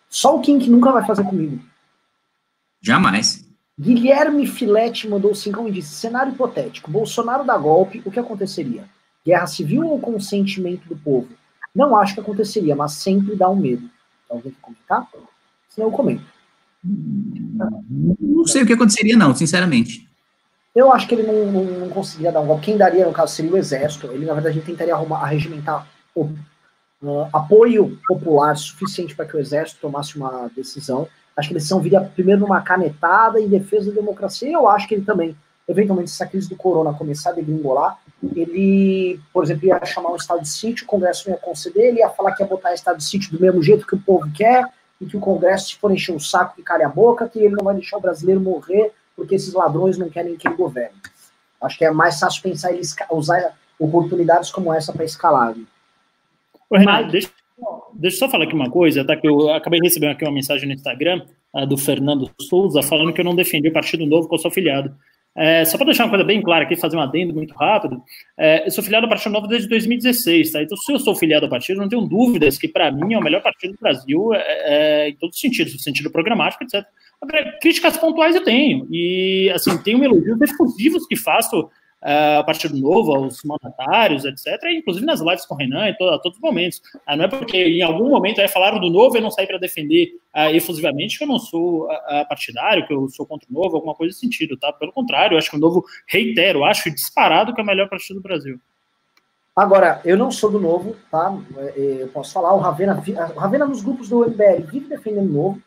Só 0.08 0.36
o 0.36 0.40
Kim 0.40 0.58
que 0.58 0.68
nunca 0.68 0.90
vai 0.90 1.06
fazer 1.06 1.22
comigo. 1.22 1.69
Jamais. 2.80 3.44
Guilherme 3.78 4.46
Filete 4.46 5.08
mandou 5.08 5.34
cincão 5.34 5.68
e 5.68 5.72
disse: 5.72 5.94
cenário 5.94 6.32
hipotético. 6.32 6.90
Bolsonaro 6.90 7.44
dá 7.44 7.56
golpe, 7.56 8.02
o 8.04 8.10
que 8.10 8.20
aconteceria? 8.20 8.84
Guerra 9.24 9.46
civil 9.46 9.86
ou 9.86 10.00
consentimento 10.00 10.88
do 10.88 10.96
povo? 10.96 11.28
Não 11.74 11.96
acho 11.96 12.14
que 12.14 12.20
aconteceria, 12.20 12.74
mas 12.74 12.92
sempre 12.92 13.36
dá 13.36 13.48
um 13.48 13.56
medo. 13.56 13.88
Alguém 14.28 14.52
quer 14.52 14.60
comentar? 14.60 15.08
Senão 15.68 15.88
eu 15.88 15.92
comento. 15.92 16.24
Não 16.82 18.46
sei 18.46 18.62
o 18.62 18.66
que 18.66 18.72
aconteceria, 18.72 19.16
não, 19.16 19.34
sinceramente. 19.34 20.08
Eu 20.74 20.92
acho 20.92 21.06
que 21.06 21.14
ele 21.14 21.24
não, 21.24 21.52
não, 21.52 21.64
não 21.64 21.88
conseguiria 21.90 22.32
dar 22.32 22.40
um 22.40 22.46
golpe. 22.46 22.66
Quem 22.66 22.76
daria, 22.76 23.06
no 23.06 23.12
caso, 23.12 23.34
seria 23.34 23.52
o 23.52 23.56
exército. 23.56 24.06
Ele, 24.08 24.24
na 24.24 24.34
verdade, 24.34 24.60
tentaria 24.60 24.94
arrumar, 24.94 25.22
arregimentar 25.22 25.86
o, 26.14 26.24
uh, 27.02 27.28
apoio 27.32 27.98
popular 28.06 28.56
suficiente 28.56 29.14
para 29.14 29.26
que 29.26 29.36
o 29.36 29.40
exército 29.40 29.80
tomasse 29.80 30.16
uma 30.16 30.48
decisão. 30.54 31.08
Acho 31.36 31.48
que 31.48 31.54
a 31.54 31.58
decisão 31.58 31.80
viria 31.80 32.00
primeiro 32.00 32.40
numa 32.40 32.60
canetada 32.60 33.40
em 33.40 33.48
defesa 33.48 33.90
da 33.90 34.00
democracia. 34.00 34.48
E 34.48 34.52
eu 34.52 34.68
acho 34.68 34.86
que 34.86 34.94
ele 34.94 35.04
também 35.04 35.36
eventualmente, 35.70 36.10
se 36.10 36.22
a 36.22 36.26
crise 36.26 36.48
do 36.48 36.56
corona 36.56 36.92
começar 36.92 37.30
a 37.30 37.34
degringolar, 37.34 37.96
ele, 38.34 39.20
por 39.32 39.44
exemplo, 39.44 39.66
ia 39.66 39.84
chamar 39.84 40.10
um 40.10 40.16
estado 40.16 40.42
de 40.42 40.48
sítio, 40.48 40.84
o 40.84 40.88
Congresso 40.88 41.28
não 41.28 41.36
ia 41.36 41.40
conceder, 41.40 41.86
ele 41.86 42.00
ia 42.00 42.10
falar 42.10 42.32
que 42.32 42.42
ia 42.42 42.48
botar 42.48 42.74
estado 42.74 42.96
de 42.96 43.04
sítio 43.04 43.30
do 43.30 43.40
mesmo 43.40 43.62
jeito 43.62 43.86
que 43.86 43.94
o 43.94 44.00
povo 44.00 44.28
quer, 44.32 44.66
e 45.00 45.06
que 45.06 45.16
o 45.16 45.20
Congresso, 45.20 45.68
se 45.68 45.76
for 45.76 45.92
encher 45.92 46.14
o 46.14 46.20
saco, 46.20 46.56
que 46.56 46.62
calhe 46.62 46.82
a 46.82 46.88
boca, 46.88 47.28
que 47.28 47.38
ele 47.38 47.54
não 47.54 47.64
vai 47.64 47.74
deixar 47.74 47.96
o 47.96 48.00
brasileiro 48.00 48.40
morrer 48.40 48.92
porque 49.16 49.34
esses 49.34 49.52
ladrões 49.52 49.96
não 49.96 50.08
querem 50.08 50.36
que 50.36 50.48
ele 50.48 50.56
governe. 50.56 50.96
Acho 51.60 51.78
que 51.78 51.84
é 51.84 51.90
mais 51.90 52.18
fácil 52.18 52.42
pensar 52.42 52.72
ele 52.72 52.82
usar 53.10 53.54
oportunidades 53.78 54.50
como 54.50 54.72
essa 54.72 54.92
para 54.92 55.04
escalar. 55.04 55.54
Ô, 56.68 56.76
Renan, 56.76 57.02
Mas... 57.02 57.12
deixa, 57.12 57.30
deixa 57.94 58.16
eu 58.16 58.18
só 58.20 58.28
falar 58.28 58.44
aqui 58.44 58.54
uma 58.54 58.70
coisa, 58.70 59.04
tá? 59.04 59.16
Que 59.16 59.28
eu 59.28 59.50
acabei 59.50 59.80
recebendo 59.82 60.10
aqui 60.10 60.24
uma 60.24 60.32
mensagem 60.32 60.66
no 60.66 60.74
Instagram 60.74 61.22
do 61.68 61.76
Fernando 61.76 62.30
Souza 62.40 62.82
falando 62.82 63.12
que 63.12 63.20
eu 63.20 63.24
não 63.24 63.34
defendi 63.34 63.68
o 63.68 63.72
Partido 63.72 64.06
Novo, 64.06 64.28
que 64.28 64.34
eu 64.34 64.38
sou 64.38 64.50
filiado. 64.50 64.94
É, 65.34 65.64
só 65.64 65.76
para 65.76 65.86
deixar 65.86 66.04
uma 66.04 66.10
coisa 66.10 66.24
bem 66.24 66.42
clara 66.42 66.64
aqui, 66.64 66.74
fazer 66.74 66.96
um 66.96 67.00
adendo 67.00 67.32
muito 67.32 67.54
rápido, 67.54 68.02
é, 68.36 68.66
eu 68.66 68.70
sou 68.70 68.82
filiado 68.82 69.06
ao 69.06 69.10
Partido 69.10 69.32
Novo 69.32 69.46
desde 69.46 69.68
2016, 69.68 70.50
tá? 70.50 70.62
Então, 70.62 70.76
se 70.76 70.92
eu 70.92 70.98
sou 70.98 71.14
filiado 71.14 71.46
ao 71.46 71.50
partido, 71.50 71.80
não 71.80 71.88
tenho 71.88 72.02
dúvidas 72.02 72.58
que, 72.58 72.66
para 72.66 72.90
mim, 72.90 73.14
é 73.14 73.18
o 73.18 73.22
melhor 73.22 73.40
partido 73.40 73.72
do 73.74 73.78
Brasil 73.80 74.34
é, 74.34 74.38
é, 75.04 75.08
em 75.08 75.16
todos 75.16 75.36
os 75.36 75.40
sentidos, 75.40 75.72
no 75.72 75.78
sentido 75.78 76.10
programático, 76.10 76.64
etc. 76.64 76.84
Agora, 77.22 77.58
críticas 77.60 77.96
pontuais 77.96 78.34
eu 78.34 78.42
tenho, 78.42 78.88
e, 78.90 79.50
assim, 79.54 79.76
tenho 79.82 80.02
elogios 80.02 80.40
exclusivos 80.40 81.06
que 81.06 81.16
faço 81.16 81.70
uh, 82.02 82.40
a 82.40 82.44
Partido 82.44 82.76
Novo, 82.76 83.14
aos 83.14 83.42
mandatários, 83.44 84.24
etc., 84.24 84.46
inclusive 84.76 85.04
nas 85.04 85.20
lives 85.20 85.46
com 85.46 85.54
o 85.54 85.58
Renan, 85.58 85.88
em 85.88 85.94
to 85.94 86.04
a 86.04 86.18
todos 86.18 86.38
os 86.38 86.42
momentos. 86.42 86.78
Uh, 87.06 87.16
não 87.16 87.24
é 87.24 87.28
porque 87.28 87.56
em 87.56 87.82
algum 87.82 88.08
momento 88.08 88.40
aí 88.40 88.48
falaram 88.48 88.80
do 88.80 88.90
Novo 88.90 89.16
e 89.16 89.18
eu 89.18 89.22
não 89.22 89.30
saí 89.30 89.46
para 89.46 89.58
defender 89.58 90.12
uh, 90.34 90.54
efusivamente 90.54 91.18
que 91.18 91.24
eu 91.24 91.28
não 91.28 91.38
sou 91.38 91.86
uh, 91.86 92.28
partidário, 92.28 92.86
que 92.86 92.92
eu 92.92 93.08
sou 93.08 93.26
contra 93.26 93.48
o 93.50 93.52
Novo, 93.52 93.76
alguma 93.76 93.94
coisa 93.94 94.10
nesse 94.10 94.20
sentido, 94.20 94.56
tá? 94.56 94.72
Pelo 94.72 94.92
contrário, 94.92 95.34
eu 95.34 95.38
acho 95.38 95.50
que 95.50 95.56
o 95.56 95.60
Novo, 95.60 95.84
reitero, 96.06 96.64
acho 96.64 96.90
disparado 96.90 97.54
que 97.54 97.60
é 97.60 97.64
o 97.64 97.66
melhor 97.66 97.88
partido 97.88 98.16
do 98.16 98.22
Brasil. 98.22 98.58
Agora, 99.54 100.00
eu 100.04 100.16
não 100.16 100.30
sou 100.30 100.50
do 100.50 100.60
Novo, 100.60 100.96
tá? 101.10 101.36
É, 101.56 101.80
é, 101.80 102.02
eu 102.02 102.08
posso 102.08 102.32
falar, 102.32 102.54
o 102.54 102.58
Ravena, 102.58 103.02
o 103.34 103.38
Ravena 103.38 103.66
nos 103.66 103.82
grupos 103.82 104.08
do 104.08 104.26
MBL 104.26 104.64
vive 104.70 104.88
defendendo 104.88 105.28
o 105.28 105.32
Novo, 105.32 105.62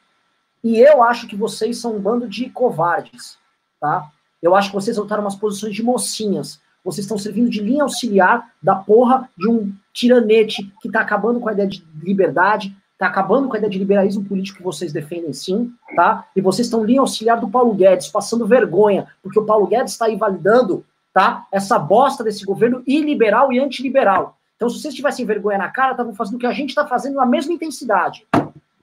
e 0.64 0.80
eu 0.80 1.04
acho 1.04 1.28
que 1.28 1.36
vocês 1.36 1.78
são 1.78 1.96
um 1.96 2.00
bando 2.00 2.28
de 2.28 2.50
covardes, 2.50 3.38
tá? 3.80 4.10
Eu 4.44 4.54
acho 4.54 4.70
que 4.70 4.76
vocês 4.76 4.98
voltaram 4.98 5.24
umas 5.24 5.38
posições 5.38 5.74
de 5.74 5.82
mocinhas. 5.82 6.60
Vocês 6.84 7.06
estão 7.06 7.18
servindo 7.18 7.50
de 7.50 7.62
linha 7.62 7.84
auxiliar 7.84 8.52
da 8.62 8.76
porra 8.76 9.30
de 9.38 9.48
um 9.48 9.72
tiranete 9.94 10.70
que 10.82 10.90
está 10.90 11.00
acabando 11.00 11.40
com 11.40 11.48
a 11.48 11.54
ideia 11.54 11.70
de 11.70 11.82
liberdade, 12.04 12.76
está 12.92 13.08
acabando 13.08 13.48
com 13.48 13.56
a 13.56 13.58
ideia 13.58 13.72
de 13.72 13.80
liberalismo 13.80 14.26
político 14.26 14.58
que 14.58 14.64
vocês 14.64 14.92
defendem 14.92 15.32
sim, 15.32 15.72
tá? 15.96 16.26
E 16.36 16.42
vocês 16.42 16.68
estão 16.68 16.84
linha 16.84 17.00
auxiliar 17.00 17.40
do 17.40 17.50
Paulo 17.50 17.74
Guedes, 17.74 18.10
passando 18.10 18.46
vergonha, 18.46 19.08
porque 19.22 19.40
o 19.40 19.46
Paulo 19.46 19.66
Guedes 19.66 19.94
está 19.94 20.08
aí 20.08 20.18
validando, 20.18 20.86
tá? 21.14 21.48
Essa 21.50 21.80
bosta 21.80 22.22
desse 22.22 22.44
governo 22.44 22.84
iliberal 22.86 23.54
e 23.54 23.60
antiliberal. 23.60 24.38
Então, 24.58 24.70
se 24.70 24.78
vocês 24.78 24.94
tivessem 24.94 25.26
vergonha 25.26 25.58
na 25.58 25.70
cara, 25.70 25.92
estavam 25.92 26.14
fazendo 26.14 26.36
o 26.36 26.40
que 26.40 26.48
a 26.48 26.52
gente 26.52 26.70
está 26.70 26.86
fazendo 26.86 27.16
na 27.16 27.26
mesma 27.26 27.54
intensidade. 27.54 28.28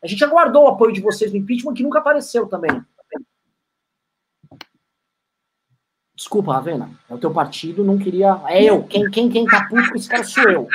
A 0.02 0.06
gente 0.06 0.24
aguardou 0.24 0.64
o 0.64 0.68
apoio 0.68 0.94
de 0.94 1.02
vocês 1.02 1.30
no 1.30 1.36
impeachment, 1.36 1.74
que 1.74 1.82
nunca 1.82 1.98
apareceu 1.98 2.46
também. 2.46 2.82
Desculpa, 6.20 6.52
Ravena. 6.52 6.90
É 7.08 7.14
o 7.14 7.18
teu 7.18 7.30
partido, 7.30 7.82
não 7.82 7.96
queria. 7.96 8.42
É 8.46 8.62
eu. 8.62 8.82
Quem, 8.82 9.10
quem, 9.10 9.30
quem 9.30 9.46
tá 9.46 9.66
puto 9.66 9.88
com 9.88 9.96
esse 9.96 10.06
cara 10.06 10.22
sou 10.22 10.44
eu. 10.50 10.68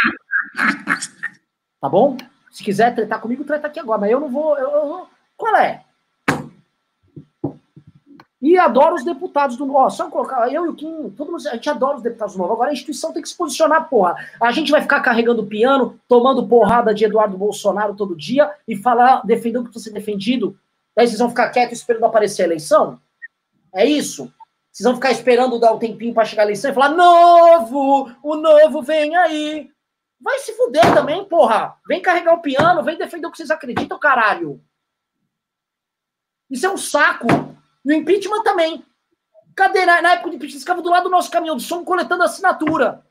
Tá 1.80 1.88
bom? 1.88 2.18
Se 2.50 2.64
quiser 2.64 2.96
tretar 2.96 3.22
comigo, 3.22 3.44
treta 3.44 3.68
aqui 3.68 3.80
agora. 3.80 4.02
Mas 4.02 4.10
eu 4.10 4.20
não 4.20 4.28
vou. 4.28 4.58
Eu, 4.58 4.72
eu, 4.72 5.08
qual 5.38 5.56
é? 5.58 5.84
E 8.42 8.58
adoro 8.58 8.96
os 8.96 9.06
deputados 9.06 9.56
do 9.56 9.68
Novo. 9.68 9.88
Só 9.92 10.10
colocar. 10.10 10.52
Eu 10.52 10.66
e 10.66 10.70
o 10.70 10.74
Kim, 10.74 11.12
todo 11.12 11.32
mundo, 11.32 11.48
a 11.48 11.54
gente 11.54 11.70
adora 11.70 11.98
os 11.98 12.02
deputados 12.02 12.34
do 12.34 12.40
Novo. 12.40 12.54
Agora 12.54 12.72
a 12.72 12.74
instituição 12.74 13.14
tem 13.14 13.22
que 13.22 13.30
se 13.30 13.38
posicionar, 13.38 13.88
porra. 13.88 14.16
A 14.42 14.52
gente 14.52 14.72
vai 14.72 14.82
ficar 14.82 15.02
carregando 15.02 15.46
piano, 15.46 16.00
tomando 16.08 16.48
porrada 16.48 16.92
de 16.92 17.06
Eduardo 17.06 17.38
Bolsonaro 17.38 17.96
todo 17.96 18.16
dia 18.16 18.52
e 18.68 18.76
falar, 18.76 19.22
defender 19.24 19.60
o 19.60 19.64
que 19.64 19.70
precisa 19.70 19.94
ser 19.94 20.00
defendido. 20.00 20.58
Aí 20.98 21.06
vocês 21.08 21.20
vão 21.20 21.30
ficar 21.30 21.52
quietos 21.52 21.78
esperando 21.78 22.06
aparecer 22.06 22.42
a 22.42 22.46
eleição? 22.46 23.00
É 23.72 23.86
isso? 23.86 24.34
Vocês 24.76 24.84
vão 24.84 24.96
ficar 24.96 25.12
esperando 25.12 25.58
dar 25.58 25.72
um 25.72 25.80
tempinho 25.80 26.14
para 26.14 26.26
chegar 26.26 26.42
a 26.42 26.48
eleição 26.48 26.70
e 26.70 26.74
falar: 26.74 26.90
novo, 26.90 28.14
o 28.22 28.36
novo 28.36 28.82
vem 28.82 29.16
aí. 29.16 29.72
Vai 30.20 30.40
se 30.40 30.52
fuder 30.52 30.94
também, 30.94 31.24
porra. 31.24 31.78
Vem 31.88 32.02
carregar 32.02 32.34
o 32.34 32.42
piano, 32.42 32.84
vem 32.84 32.98
defender 32.98 33.26
o 33.26 33.32
que 33.32 33.38
vocês 33.38 33.50
acreditam, 33.50 33.98
caralho. 33.98 34.62
Isso 36.50 36.66
é 36.66 36.70
um 36.70 36.76
saco. 36.76 37.26
E 37.86 37.94
o 37.94 37.96
impeachment 37.96 38.44
também. 38.44 38.86
Cadê? 39.56 39.86
Na, 39.86 40.12
época 40.12 40.32
do 40.32 40.36
impeachment, 40.36 40.60
ficava 40.60 40.82
do 40.82 40.90
lado 40.90 41.04
do 41.04 41.10
nosso 41.10 41.32
caminhão 41.32 41.56
de 41.56 41.64
som 41.64 41.86
coletando 41.86 42.24
assinatura. 42.24 43.02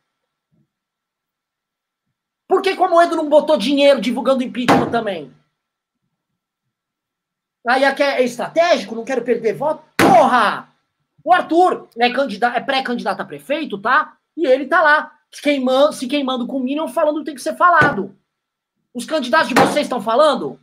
Por 2.47 2.61
que 2.61 2.77
como 2.77 2.97
o 2.97 3.01
Edo 3.01 3.17
não 3.17 3.27
botou 3.27 3.57
dinheiro 3.57 4.03
divulgando 4.03 4.41
o 4.41 4.47
impeachment 4.47 4.91
também? 4.91 5.35
Aí 7.67 7.85
é 7.85 8.23
estratégico, 8.23 8.95
não 8.95 9.03
quero 9.03 9.25
perder 9.25 9.55
voto? 9.55 9.83
Porra! 9.97 10.74
O 11.25 11.33
Arthur 11.33 11.89
é, 11.99 12.13
candidato, 12.13 12.57
é 12.57 12.61
pré-candidato 12.61 13.21
a 13.21 13.25
prefeito, 13.25 13.79
tá? 13.79 14.19
E 14.37 14.47
ele 14.47 14.67
tá 14.67 14.83
lá, 14.83 15.11
queimando, 15.43 15.95
se 15.95 16.07
queimando 16.07 16.47
com 16.47 16.59
o 16.59 16.61
Minion, 16.63 16.87
falando 16.87 17.21
que 17.21 17.25
tem 17.25 17.35
que 17.35 17.41
ser 17.41 17.57
falado. 17.57 18.15
Os 18.93 19.07
candidatos 19.07 19.49
de 19.49 19.55
vocês 19.55 19.87
estão 19.87 20.03
falando? 20.03 20.61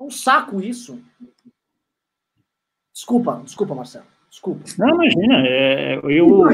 É 0.00 0.02
um 0.02 0.10
saco 0.10 0.60
isso. 0.60 1.00
Desculpa, 2.92 3.40
desculpa, 3.44 3.74
Marcelo. 3.74 4.06
Desculpa. 4.28 4.64
Não, 4.78 4.88
imagina. 4.88 5.46
É, 5.46 5.96
eu, 5.98 6.10
eu... 6.10 6.48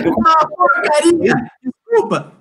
Desculpa. 1.62 2.37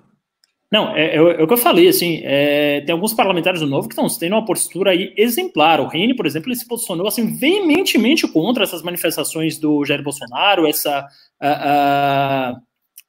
Não, 0.70 0.94
é, 0.94 1.14
é, 1.14 1.16
é, 1.16 1.42
o 1.42 1.46
que 1.46 1.52
eu 1.54 1.58
falei, 1.58 1.88
assim, 1.88 2.20
é, 2.22 2.82
tem 2.82 2.92
alguns 2.92 3.14
parlamentares 3.14 3.60
do 3.60 3.66
Novo 3.66 3.88
que 3.88 3.94
estão 3.94 4.06
tendo 4.18 4.34
uma 4.34 4.44
postura 4.44 4.90
aí 4.90 5.14
exemplar. 5.16 5.80
O 5.80 5.88
Reine, 5.88 6.14
por 6.14 6.26
exemplo, 6.26 6.50
ele 6.50 6.56
se 6.56 6.68
posicionou, 6.68 7.06
assim, 7.06 7.34
veementemente 7.34 8.28
contra 8.28 8.64
essas 8.64 8.82
manifestações 8.82 9.58
do 9.58 9.82
Jair 9.86 10.02
Bolsonaro, 10.02 10.66
essa 10.66 11.06
a, 11.40 12.50
a 12.50 12.56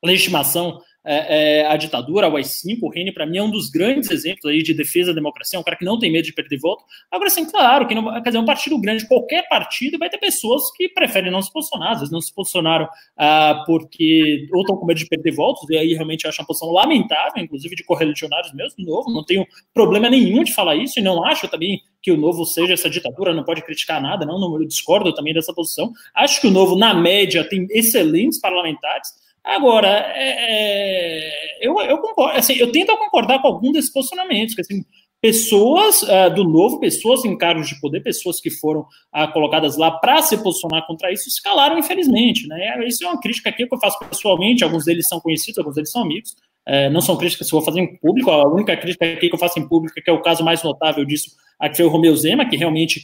legitimação 0.04 0.80
é, 1.12 1.62
é, 1.62 1.66
a 1.66 1.76
ditadura, 1.76 2.30
o 2.30 2.36
AI-5, 2.36 2.78
o 2.84 2.90
Reine, 2.90 3.12
para 3.12 3.26
mim, 3.26 3.40
é 3.40 3.44
um 3.44 3.50
dos 3.50 3.72
grandes 3.72 4.12
exemplos 4.12 4.46
aí 4.46 4.62
de 4.62 4.76
defesa 4.76 5.10
da 5.10 5.16
democracia, 5.16 5.58
é 5.58 5.60
um 5.60 5.64
cara 5.64 5.76
que 5.76 5.84
não 5.84 5.98
tem 5.98 6.12
medo 6.12 6.26
de 6.26 6.34
perder 6.34 6.60
voto. 6.60 6.84
Agora, 7.10 7.28
assim, 7.28 7.50
claro, 7.50 7.88
que 7.88 7.96
não, 7.96 8.14
quer 8.22 8.30
dizer, 8.30 8.38
um 8.38 8.46
partido 8.46 8.80
grande, 8.80 9.08
qualquer 9.08 9.48
partido, 9.50 9.98
vai 9.98 10.08
ter 10.08 10.20
pessoas 10.20 10.72
que 10.76 10.88
preferem 10.90 11.32
não 11.32 11.42
se 11.42 11.52
posicionar, 11.52 11.94
às 11.94 12.00
vezes 12.02 12.12
não 12.12 12.22
se 12.22 12.32
posicionaram 12.32 12.88
ah, 13.18 13.64
porque 13.66 14.48
ou 14.54 14.62
estão 14.62 14.78
com 14.78 14.86
medo 14.86 15.00
de 15.00 15.08
perder 15.08 15.32
votos, 15.32 15.68
e 15.70 15.78
aí 15.78 15.94
realmente 15.96 16.28
acho 16.28 16.40
uma 16.42 16.48
posição 16.48 16.70
lamentável, 16.70 17.42
inclusive 17.42 17.76
de 17.76 17.84
correligionários 17.84 18.54
mesmo, 18.54 18.86
novo, 18.86 19.12
não 19.12 19.26
tenho 19.26 19.48
problema 19.74 20.12
nenhum 20.12 20.44
de 20.44 20.54
falar 20.54 20.76
isso, 20.76 21.00
e 21.00 21.02
não 21.02 21.26
acho 21.26 21.48
também 21.48 21.82
que 22.02 22.12
o 22.12 22.18
Novo 22.18 22.46
seja 22.46 22.74
essa 22.74 22.90
ditadura, 22.90 23.34
não 23.34 23.44
pode 23.44 23.62
criticar 23.64 24.02
nada, 24.02 24.26
não, 24.26 24.40
não 24.40 24.60
eu 24.60 24.68
discordo 24.68 25.14
também 25.14 25.34
dessa 25.34 25.54
posição. 25.54 25.92
Acho 26.16 26.40
que 26.40 26.48
o 26.48 26.52
Novo, 26.52 26.78
na 26.78 26.94
média, 26.94 27.44
tem 27.44 27.68
excelentes 27.72 28.40
parlamentares, 28.40 29.10
Agora, 29.44 29.88
é, 30.16 31.28
é, 31.62 31.68
eu, 31.68 31.80
eu 31.82 31.98
concordo, 32.00 32.38
assim, 32.38 32.54
eu 32.54 32.72
tento 32.72 32.96
concordar 32.98 33.42
com 33.42 33.48
algum 33.48 33.72
desses 33.72 33.92
posicionamentos, 33.92 34.54
que 34.54 34.62
assim, 34.62 34.84
pessoas 35.22 36.02
uh, 36.04 36.34
do 36.34 36.44
novo, 36.44 36.80
pessoas 36.80 37.26
em 37.26 37.38
cargos 37.38 37.68
de 37.68 37.80
poder, 37.80 38.02
pessoas 38.02 38.40
que 38.40 38.50
foram 38.50 38.82
uh, 38.82 39.32
colocadas 39.34 39.78
lá 39.78 39.92
para 39.92 40.22
se 40.22 40.42
posicionar 40.42 40.86
contra 40.88 41.12
isso, 41.12 41.30
se 41.30 41.42
calaram, 41.42 41.78
infelizmente. 41.78 42.48
Né? 42.48 42.88
Isso 42.88 43.04
é 43.04 43.08
uma 43.08 43.20
crítica 43.20 43.50
aqui 43.50 43.66
que 43.66 43.74
eu 43.74 43.80
faço 43.80 44.00
pessoalmente, 44.00 44.64
alguns 44.64 44.86
deles 44.86 45.08
são 45.08 45.20
conhecidos, 45.20 45.58
alguns 45.58 45.76
deles 45.76 45.92
são 45.92 46.04
amigos. 46.04 46.36
Uh, 46.70 46.88
não 46.92 47.02
são 47.02 47.18
críticas 47.18 47.50
que 47.50 47.56
eu 47.56 47.60
vou 47.60 47.66
fazer 47.66 47.80
em 47.80 47.98
público, 47.98 48.30
a 48.30 48.48
única 48.48 48.78
crítica 48.78 49.16
que 49.16 49.34
eu 49.34 49.40
faço 49.40 49.58
em 49.58 49.68
público, 49.68 50.00
que 50.00 50.08
é 50.08 50.14
o 50.14 50.22
caso 50.22 50.44
mais 50.44 50.62
notável 50.62 51.04
disso, 51.04 51.32
aqui 51.60 51.78
foi 51.78 51.86
o 51.86 51.90
Romeu 51.90 52.16
Zema, 52.16 52.48
que 52.48 52.56
realmente 52.56 53.04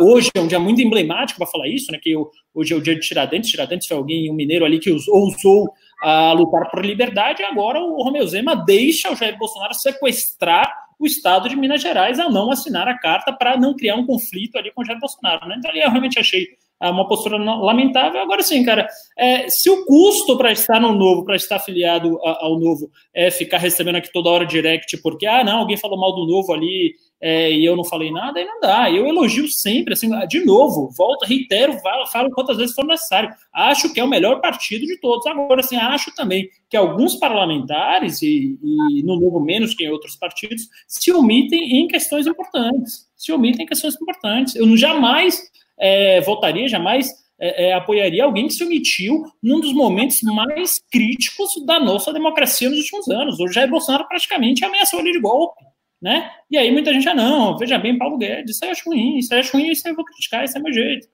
hoje 0.00 0.30
é 0.34 0.40
um 0.40 0.46
dia 0.46 0.58
muito 0.58 0.80
emblemático 0.80 1.38
para 1.38 1.46
falar 1.46 1.68
isso, 1.68 1.92
né? 1.92 1.98
que 2.02 2.10
eu, 2.12 2.30
hoje 2.54 2.72
é 2.72 2.76
o 2.76 2.80
dia 2.80 2.94
de 2.94 3.02
Tiradentes, 3.02 3.50
Tiradentes 3.50 3.86
foi 3.86 3.94
alguém, 3.94 4.30
um 4.30 4.34
mineiro 4.34 4.64
ali 4.64 4.78
que 4.78 4.90
ousou 4.90 5.70
a 6.02 6.32
lutar 6.32 6.70
por 6.70 6.82
liberdade, 6.82 7.42
e 7.42 7.44
agora 7.44 7.78
o 7.78 8.02
Romeu 8.02 8.26
Zema 8.26 8.56
deixa 8.56 9.12
o 9.12 9.16
Jair 9.16 9.36
Bolsonaro 9.36 9.74
sequestrar 9.74 10.72
o 10.98 11.04
Estado 11.04 11.46
de 11.46 11.56
Minas 11.56 11.82
Gerais 11.82 12.18
a 12.18 12.30
não 12.30 12.50
assinar 12.50 12.88
a 12.88 12.98
carta 12.98 13.34
para 13.34 13.54
não 13.58 13.76
criar 13.76 13.96
um 13.96 14.06
conflito 14.06 14.56
ali 14.56 14.72
com 14.72 14.80
o 14.80 14.84
Jair 14.84 14.98
Bolsonaro. 14.98 15.46
Né? 15.46 15.56
Então, 15.58 15.70
ali 15.70 15.80
eu 15.80 15.90
realmente 15.90 16.18
achei 16.18 16.46
ah, 16.46 16.67
uma 16.80 17.08
postura 17.08 17.36
lamentável. 17.36 18.20
Agora 18.20 18.42
sim, 18.42 18.64
cara, 18.64 18.88
é, 19.16 19.48
se 19.48 19.68
o 19.68 19.84
custo 19.84 20.36
para 20.36 20.52
estar 20.52 20.80
no 20.80 20.92
novo, 20.92 21.24
para 21.24 21.36
estar 21.36 21.56
afiliado 21.56 22.18
ao 22.22 22.58
novo, 22.58 22.90
é 23.12 23.30
ficar 23.30 23.58
recebendo 23.58 23.96
aqui 23.96 24.12
toda 24.12 24.30
hora 24.30 24.46
direct, 24.46 24.96
porque, 24.98 25.26
ah, 25.26 25.42
não, 25.42 25.58
alguém 25.58 25.76
falou 25.76 25.98
mal 25.98 26.14
do 26.14 26.26
novo 26.26 26.52
ali, 26.52 26.94
é, 27.20 27.50
e 27.52 27.64
eu 27.64 27.74
não 27.74 27.84
falei 27.84 28.12
nada, 28.12 28.38
aí 28.38 28.46
não 28.46 28.60
dá. 28.60 28.90
Eu 28.90 29.06
elogio 29.06 29.48
sempre, 29.48 29.94
assim, 29.94 30.08
de 30.28 30.44
novo, 30.44 30.88
volto, 30.96 31.24
reitero, 31.24 31.76
falo, 31.80 32.06
falo 32.06 32.30
quantas 32.30 32.56
vezes 32.56 32.74
for 32.74 32.84
necessário. 32.84 33.30
Acho 33.52 33.92
que 33.92 33.98
é 33.98 34.04
o 34.04 34.08
melhor 34.08 34.40
partido 34.40 34.86
de 34.86 35.00
todos. 35.00 35.26
Agora, 35.26 35.60
assim, 35.60 35.76
acho 35.76 36.14
também 36.14 36.48
que 36.70 36.76
alguns 36.76 37.16
parlamentares, 37.16 38.22
e, 38.22 38.56
e 38.62 39.02
no 39.02 39.18
novo 39.18 39.40
menos 39.40 39.74
que 39.74 39.84
em 39.84 39.90
outros 39.90 40.14
partidos, 40.14 40.68
se 40.86 41.10
omitem 41.10 41.80
em 41.80 41.88
questões 41.88 42.26
importantes. 42.26 43.08
Se 43.16 43.32
omitem 43.32 43.64
em 43.64 43.68
questões 43.68 43.96
importantes. 44.00 44.54
Eu 44.54 44.76
jamais 44.76 45.42
é, 45.78 46.20
votaria, 46.20 46.68
jamais 46.68 47.08
é, 47.40 47.68
é, 47.68 47.72
apoiaria 47.72 48.24
alguém 48.24 48.48
que 48.48 48.54
se 48.54 48.64
omitiu 48.64 49.24
num 49.42 49.60
dos 49.60 49.72
momentos 49.72 50.20
mais 50.22 50.80
críticos 50.90 51.50
da 51.64 51.78
nossa 51.78 52.12
democracia 52.12 52.68
nos 52.68 52.80
últimos 52.80 53.08
anos. 53.08 53.38
O 53.38 53.48
Jair 53.48 53.70
Bolsonaro 53.70 54.08
praticamente 54.08 54.64
ameaçou 54.64 55.00
ele 55.00 55.12
de 55.12 55.20
golpe. 55.20 55.62
Né? 56.00 56.30
E 56.48 56.56
aí 56.56 56.70
muita 56.70 56.92
gente, 56.92 57.08
ah, 57.08 57.14
não, 57.14 57.58
veja 57.58 57.76
bem, 57.76 57.98
Paulo 57.98 58.18
Guedes, 58.18 58.54
isso 58.54 58.64
aí 58.64 58.70
eu 58.70 58.72
acho 58.72 58.88
ruim, 58.88 59.18
isso 59.18 59.34
aí 59.34 59.40
eu 59.40 59.40
acho 59.40 59.56
ruim, 59.56 59.68
isso 59.68 59.82
aí 59.84 59.92
eu 59.92 59.96
vou 59.96 60.04
criticar, 60.04 60.44
isso 60.44 60.56
é 60.56 60.60
meu 60.60 60.72
jeito. 60.72 61.08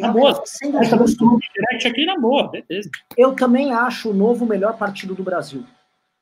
na 0.00 0.10
boa, 0.10 0.42
direct 1.54 1.86
aqui 1.86 2.06
na 2.06 2.18
boa, 2.18 2.48
beleza. 2.50 2.90
Eu 3.14 3.34
também 3.34 3.72
acho 3.74 4.08
o 4.08 4.14
novo 4.14 4.46
melhor 4.46 4.78
partido 4.78 5.14
do 5.14 5.22
Brasil. 5.22 5.64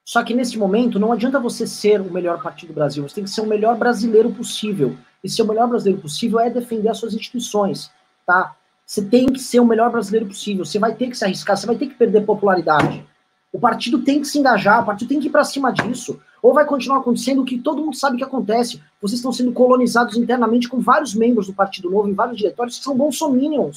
Só 0.05 0.25
que 0.25 0.35
nesse 0.35 0.59
momento 0.59 0.99
não 0.99 1.12
adianta 1.12 1.39
você 1.39 1.69
ser 1.69 2.01
o 2.01 2.12
melhor 2.12 2.43
partido 2.43 2.71
do 2.71 2.75
Brasil, 2.75 3.09
você 3.09 3.15
tem 3.15 3.25
que 3.25 3.31
ser 3.31 3.43
o 3.43 3.47
melhor 3.47 3.79
brasileiro 3.79 4.33
possível. 4.33 4.97
E 5.23 5.29
ser 5.29 5.43
o 5.43 5.47
melhor 5.47 5.69
brasileiro 5.69 6.01
possível 6.01 6.41
é 6.41 6.49
defender 6.49 6.89
as 6.89 6.99
suas 6.99 7.15
instituições, 7.15 7.91
tá? 8.27 8.57
Você 8.87 9.03
tem 9.03 9.27
que 9.27 9.39
ser 9.39 9.61
o 9.61 9.65
melhor 9.65 9.91
brasileiro 9.91 10.27
possível. 10.27 10.65
Você 10.65 10.79
vai 10.79 10.95
ter 10.95 11.09
que 11.09 11.17
se 11.17 11.25
arriscar, 11.25 11.57
você 11.57 11.67
vai 11.67 11.77
ter 11.77 11.87
que 11.87 11.95
perder 11.95 12.25
popularidade. 12.25 13.07
O 13.53 13.59
partido 13.59 14.03
tem 14.03 14.21
que 14.21 14.27
se 14.27 14.39
engajar, 14.39 14.83
o 14.83 14.87
partido 14.87 15.09
tem 15.09 15.21
que 15.21 15.27
ir 15.27 15.31
para 15.31 15.45
cima 15.45 15.73
disso. 15.73 16.21
Ou 16.43 16.55
vai 16.55 16.65
continuar 16.65 16.99
acontecendo 16.99 17.43
o 17.43 17.45
que 17.45 17.59
todo 17.59 17.83
mundo 17.83 17.97
sabe 17.97 18.17
que 18.17 18.25
acontece. 18.25 18.83
Vocês 19.01 19.19
estão 19.19 19.33
sendo 19.33 19.53
colonizados 19.53 20.17
internamente 20.17 20.69
com 20.69 20.81
vários 20.81 21.15
membros 21.15 21.47
do 21.47 21.53
Partido 21.53 21.91
Novo, 21.91 22.09
em 22.09 22.15
vários 22.15 22.39
diretórios, 22.39 22.79
que 22.79 22.85
são 22.85 22.97
bolsominions. 22.97 23.77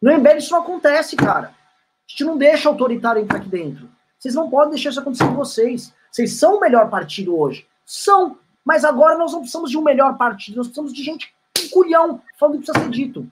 No 0.00 0.12
MBL 0.12 0.38
isso 0.38 0.52
não 0.52 0.60
acontece, 0.60 1.16
cara. 1.16 1.48
A 1.48 1.52
gente 2.08 2.24
não 2.24 2.38
deixa 2.38 2.68
autoritário 2.68 3.20
entrar 3.20 3.38
aqui 3.38 3.48
dentro. 3.48 3.88
Vocês 4.18 4.34
não 4.34 4.48
podem 4.48 4.70
deixar 4.70 4.90
isso 4.90 5.00
acontecer 5.00 5.26
com 5.26 5.34
vocês. 5.34 5.92
Vocês 6.10 6.34
são 6.34 6.56
o 6.56 6.60
melhor 6.60 6.88
partido 6.88 7.38
hoje. 7.38 7.66
São. 7.84 8.38
Mas 8.66 8.84
agora 8.84 9.16
nós 9.16 9.30
não 9.30 9.38
precisamos 9.38 9.70
de 9.70 9.78
um 9.78 9.82
melhor 9.82 10.18
partido, 10.18 10.56
nós 10.56 10.66
precisamos 10.66 10.92
de 10.92 11.04
gente 11.04 11.32
com 11.56 11.68
culhão, 11.68 12.20
falando 12.36 12.58
que 12.58 12.64
precisa 12.64 12.84
ser 12.84 12.90
dito. 12.90 13.30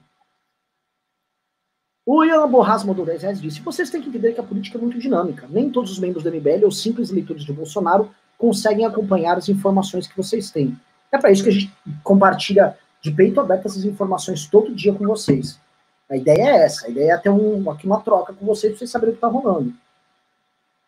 O 2.05 2.23
Ian 2.23 2.47
Borras 2.47 2.85
mandou 2.85 3.05
10 3.05 3.21
reais 3.21 3.41
disse: 3.41 3.59
vocês 3.59 3.89
têm 3.89 4.01
que 4.01 4.07
entender 4.07 4.31
que 4.31 4.39
a 4.39 4.43
política 4.43 4.77
é 4.77 4.81
muito 4.81 4.97
dinâmica. 4.97 5.45
Nem 5.49 5.69
todos 5.69 5.91
os 5.91 5.99
membros 5.99 6.23
do 6.23 6.31
MBL 6.31 6.63
ou 6.63 6.71
simples 6.71 7.09
eleitores 7.09 7.43
de 7.43 7.51
Bolsonaro 7.51 8.09
conseguem 8.37 8.85
acompanhar 8.85 9.37
as 9.37 9.49
informações 9.49 10.07
que 10.07 10.15
vocês 10.15 10.51
têm. 10.51 10.79
É 11.11 11.17
para 11.17 11.31
isso 11.31 11.43
que 11.43 11.49
a 11.49 11.53
gente 11.53 11.71
compartilha 12.01 12.77
de 13.01 13.11
peito 13.11 13.39
aberto 13.39 13.65
essas 13.65 13.83
informações 13.83 14.45
todo 14.45 14.73
dia 14.73 14.93
com 14.93 15.05
vocês. 15.05 15.59
A 16.09 16.15
ideia 16.15 16.43
é 16.43 16.65
essa, 16.65 16.85
a 16.85 16.89
ideia 16.89 17.13
é 17.13 17.17
ter 17.17 17.29
um, 17.29 17.69
aqui 17.69 17.85
uma 17.85 17.99
troca 17.99 18.33
com 18.33 18.45
vocês 18.45 18.71
para 18.71 18.79
vocês 18.79 18.91
saberem 18.91 19.13
o 19.13 19.17
que 19.17 19.25
está 19.25 19.27
rolando. 19.27 19.73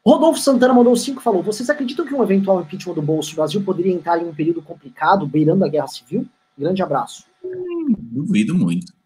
Rodolfo 0.08 0.40
Santana 0.40 0.74
mandou 0.74 0.96
5 0.96 1.22
falou: 1.22 1.44
Vocês 1.44 1.70
acreditam 1.70 2.06
que 2.06 2.14
um 2.14 2.24
eventual 2.24 2.62
impeachment 2.62 2.96
do 2.96 3.02
Bolso 3.02 3.36
Brasil 3.36 3.62
poderia 3.62 3.94
entrar 3.94 4.22
em 4.22 4.28
um 4.28 4.34
período 4.34 4.62
complicado, 4.62 5.28
beirando 5.28 5.66
a 5.66 5.68
guerra 5.68 5.88
civil? 5.88 6.26
Grande 6.58 6.82
abraço. 6.82 7.26
Hum, 7.44 7.94
duvido 7.98 8.56
muito 8.56 8.98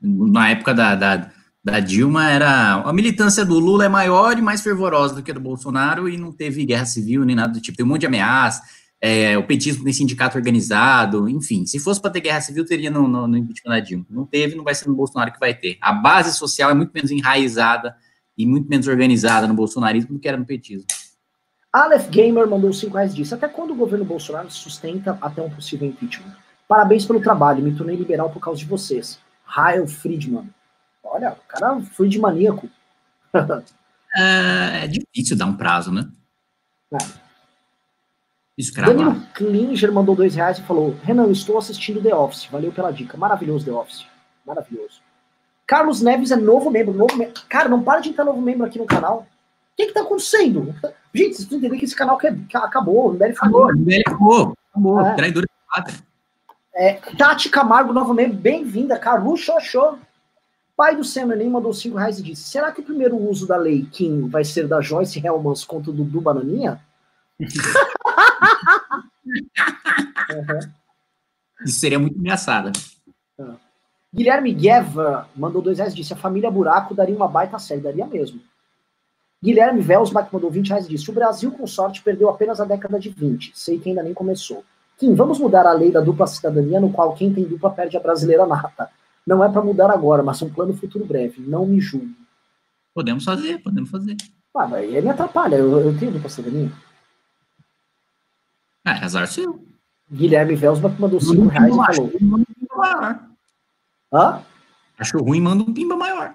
na 0.00 0.50
época 0.50 0.74
da, 0.74 0.94
da, 0.94 1.30
da, 1.64 1.80
Dilma, 1.80 2.30
era 2.30 2.74
a 2.74 2.92
militância 2.92 3.44
do 3.44 3.58
Lula 3.58 3.86
é 3.86 3.88
maior 3.88 4.38
e 4.38 4.42
mais 4.42 4.62
fervorosa 4.62 5.14
do 5.14 5.22
que 5.22 5.30
a 5.30 5.34
do 5.34 5.40
Bolsonaro 5.40 6.08
e 6.08 6.16
não 6.16 6.32
teve 6.32 6.64
guerra 6.64 6.86
civil 6.86 7.24
nem 7.24 7.34
nada 7.34 7.52
do 7.52 7.60
tipo. 7.60 7.76
Tem 7.76 7.84
um 7.84 7.88
monte 7.88 8.02
de 8.02 8.06
ameaça, 8.06 8.62
é, 9.00 9.36
o 9.36 9.46
petismo 9.46 9.84
tem 9.84 9.92
sindicato 9.92 10.36
organizado, 10.36 11.28
enfim. 11.28 11.66
Se 11.66 11.78
fosse 11.78 12.00
para 12.00 12.10
ter 12.10 12.20
guerra 12.20 12.40
civil, 12.40 12.64
teria 12.64 12.90
no, 12.90 13.08
no, 13.08 13.26
no 13.26 13.36
impeachment 13.36 13.72
da 13.72 13.80
Dilma. 13.80 14.06
Não 14.10 14.24
teve, 14.24 14.54
não 14.54 14.64
vai 14.64 14.74
ser 14.74 14.88
no 14.88 14.94
Bolsonaro 14.94 15.32
que 15.32 15.40
vai 15.40 15.54
ter. 15.54 15.76
A 15.80 15.92
base 15.92 16.36
social 16.36 16.70
é 16.70 16.74
muito 16.74 16.92
menos 16.94 17.10
enraizada 17.10 17.96
e 18.36 18.46
muito 18.46 18.68
menos 18.68 18.86
organizada 18.86 19.46
no 19.46 19.54
bolsonarismo 19.54 20.14
do 20.14 20.18
que 20.18 20.28
era 20.28 20.36
no 20.36 20.44
petismo. 20.44 20.86
Aleph 21.72 22.08
Gamer 22.08 22.48
mandou 22.48 22.72
5 22.72 22.94
reais 22.94 23.14
disse: 23.14 23.34
Até 23.34 23.48
quando 23.48 23.72
o 23.72 23.76
governo 23.76 24.04
Bolsonaro 24.04 24.50
sustenta 24.50 25.18
até 25.20 25.42
um 25.42 25.50
possível 25.50 25.88
impeachment? 25.88 26.34
Parabéns 26.66 27.04
pelo 27.04 27.20
trabalho, 27.20 27.62
me 27.62 27.74
tornei 27.74 27.96
liberal 27.96 28.30
por 28.30 28.40
causa 28.40 28.58
de 28.58 28.66
vocês. 28.66 29.20
Rael 29.44 29.86
Friedman. 29.86 30.48
Olha, 31.04 31.32
o 31.32 31.48
cara 31.48 31.80
foi 31.80 32.08
de 32.08 32.18
maníaco. 32.18 32.68
é, 34.16 34.84
é, 34.84 34.86
difícil 34.88 35.36
dar 35.36 35.46
um 35.46 35.56
prazo, 35.56 35.92
né? 35.92 36.08
É. 36.92 37.26
Danilo 38.80 39.20
Klinger 39.34 39.92
mandou 39.92 40.16
dois 40.16 40.34
reais 40.34 40.58
e 40.58 40.62
falou: 40.62 40.96
Renan, 41.02 41.30
estou 41.30 41.58
assistindo 41.58 42.02
The 42.02 42.14
Office. 42.14 42.46
Valeu 42.46 42.72
pela 42.72 42.90
dica. 42.90 43.16
Maravilhoso 43.16 43.66
The 43.66 43.72
Office. 43.72 44.06
Maravilhoso. 44.46 45.05
Carlos 45.66 46.00
Neves 46.00 46.30
é 46.30 46.36
novo 46.36 46.70
membro. 46.70 46.94
Novo 46.94 47.16
me... 47.16 47.26
Cara, 47.48 47.68
não 47.68 47.82
para 47.82 48.00
de 48.00 48.10
entrar 48.10 48.24
novo 48.24 48.40
membro 48.40 48.64
aqui 48.64 48.78
no 48.78 48.86
canal. 48.86 49.20
O 49.20 49.76
que 49.76 49.86
que 49.86 49.92
tá 49.92 50.02
acontecendo? 50.02 50.74
Gente, 51.12 51.34
vocês 51.34 51.40
estão 51.40 51.58
entendendo 51.58 51.78
que 51.78 51.84
esse 51.84 51.96
canal 51.96 52.16
que, 52.16 52.28
acabou. 52.54 53.08
O 53.08 53.12
MBL 53.12 53.32
acabou. 53.32 53.66
O 53.66 53.72
MBL 53.72 54.00
acabou. 54.06 54.54
Acabou. 54.70 55.00
É. 55.00 55.14
Traidor. 55.14 55.44
É, 56.74 56.94
Tati 57.18 57.48
Camargo, 57.48 57.92
novamente, 57.92 58.36
bem-vinda. 58.36 58.98
Carluxo 58.98 59.52
achou. 59.52 59.98
Pai 60.76 60.94
do 60.94 61.02
Sam 61.02 61.34
nem 61.34 61.48
mandou 61.48 61.72
5 61.72 61.96
reais 61.96 62.18
e 62.18 62.22
disse: 62.22 62.44
Será 62.44 62.70
que 62.70 62.80
o 62.80 62.84
primeiro 62.84 63.16
uso 63.16 63.46
da 63.46 63.56
lei 63.56 63.88
Kim 63.90 64.28
vai 64.28 64.44
ser 64.44 64.68
da 64.68 64.80
Joyce 64.80 65.24
Helmans 65.24 65.64
contra 65.64 65.90
o 65.90 65.94
Dudu 65.94 66.20
Bananinha? 66.20 66.80
uhum. 67.40 67.48
Isso 71.64 71.80
seria 71.80 71.98
muito 71.98 72.18
ameaçada. 72.18 72.72
Guilherme 74.16 74.54
Gueva 74.54 75.28
mandou 75.36 75.60
2 75.60 75.76
reais 75.76 75.92
e 75.92 75.96
disse: 75.96 76.14
A 76.14 76.16
família 76.16 76.50
Buraco 76.50 76.94
daria 76.94 77.14
uma 77.14 77.28
baita 77.28 77.58
série, 77.58 77.82
daria 77.82 78.06
mesmo. 78.06 78.40
Guilherme 79.44 79.82
Velsbach 79.82 80.32
mandou 80.32 80.50
20 80.50 80.68
reais 80.70 80.86
e 80.86 80.88
disse: 80.88 81.10
O 81.10 81.12
Brasil, 81.12 81.52
com 81.52 81.66
sorte, 81.66 82.02
perdeu 82.02 82.30
apenas 82.30 82.58
a 82.58 82.64
década 82.64 82.98
de 82.98 83.10
20. 83.10 83.52
Sei 83.54 83.78
que 83.78 83.90
ainda 83.90 84.02
nem 84.02 84.14
começou. 84.14 84.64
Kim, 84.96 85.14
vamos 85.14 85.38
mudar 85.38 85.66
a 85.66 85.72
lei 85.72 85.92
da 85.92 86.00
dupla 86.00 86.26
cidadania, 86.26 86.80
no 86.80 86.90
qual 86.90 87.14
quem 87.14 87.30
tem 87.30 87.44
dupla 87.44 87.70
perde 87.70 87.98
a 87.98 88.00
brasileira 88.00 88.46
nata. 88.46 88.88
Não 89.26 89.44
é 89.44 89.50
para 89.50 89.60
mudar 89.60 89.90
agora, 89.90 90.22
mas 90.22 90.40
um 90.40 90.48
plano 90.48 90.72
futuro 90.72 91.04
breve. 91.04 91.42
Não 91.42 91.66
me 91.66 91.78
julgue. 91.78 92.16
Podemos 92.94 93.22
fazer, 93.22 93.58
podemos 93.58 93.90
fazer. 93.90 94.16
Ah, 94.56 94.66
mas 94.66 94.82
ele 94.84 95.02
me 95.02 95.10
atrapalha. 95.10 95.56
Eu, 95.56 95.78
eu 95.78 95.98
tenho 95.98 96.12
dupla 96.12 96.30
cidadania. 96.30 96.72
É, 98.86 98.92
azar 98.92 99.28
seu. 99.28 99.62
Guilherme 100.10 100.54
Velsbach 100.54 100.98
mandou 100.98 101.20
5 101.20 101.48
reais 101.48 101.74
e 101.74 101.76
falou. 101.76 102.12
Maior. 102.74 103.25
Hã? 104.12 104.42
Acho 104.98 105.18
ruim, 105.18 105.40
manda 105.40 105.62
um 105.62 105.72
pimba 105.72 105.96
maior. 105.96 106.34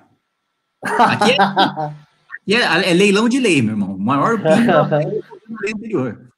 Aqui 0.83 1.31
é, 1.31 1.37
aqui 1.41 2.55
é, 2.55 2.91
é 2.91 2.93
leilão 2.93 3.29
de 3.29 3.39
lei, 3.39 3.61
meu 3.61 3.73
irmão. 3.73 3.95
O 3.95 3.99
maior 3.99 4.37
pimba 4.37 4.89
é 5.65 5.71
anterior. 5.71 6.31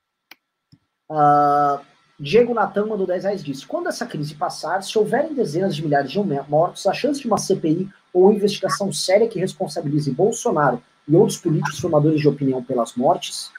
Uh, 1.09 1.79
Diego 2.19 2.53
Natan 2.53 2.85
mandou 2.85 3.05
10 3.05 3.23
reais 3.23 3.43
disse: 3.43 3.65
Quando 3.65 3.87
essa 3.87 4.05
crise 4.05 4.35
passar, 4.35 4.81
se 4.81 4.97
houverem 4.97 5.33
dezenas 5.33 5.75
de 5.75 5.83
milhares 5.83 6.11
de 6.11 6.19
mortos, 6.47 6.87
a 6.87 6.93
chance 6.93 7.19
de 7.19 7.27
uma 7.27 7.37
CPI 7.37 7.89
ou 8.13 8.31
investigação 8.31 8.91
séria 8.93 9.27
que 9.27 9.39
responsabilize 9.39 10.11
Bolsonaro 10.11 10.81
e 11.07 11.15
outros 11.15 11.37
políticos 11.37 11.79
formadores 11.79 12.21
de 12.21 12.27
opinião 12.27 12.63
pelas 12.63 12.95
mortes. 12.95 13.51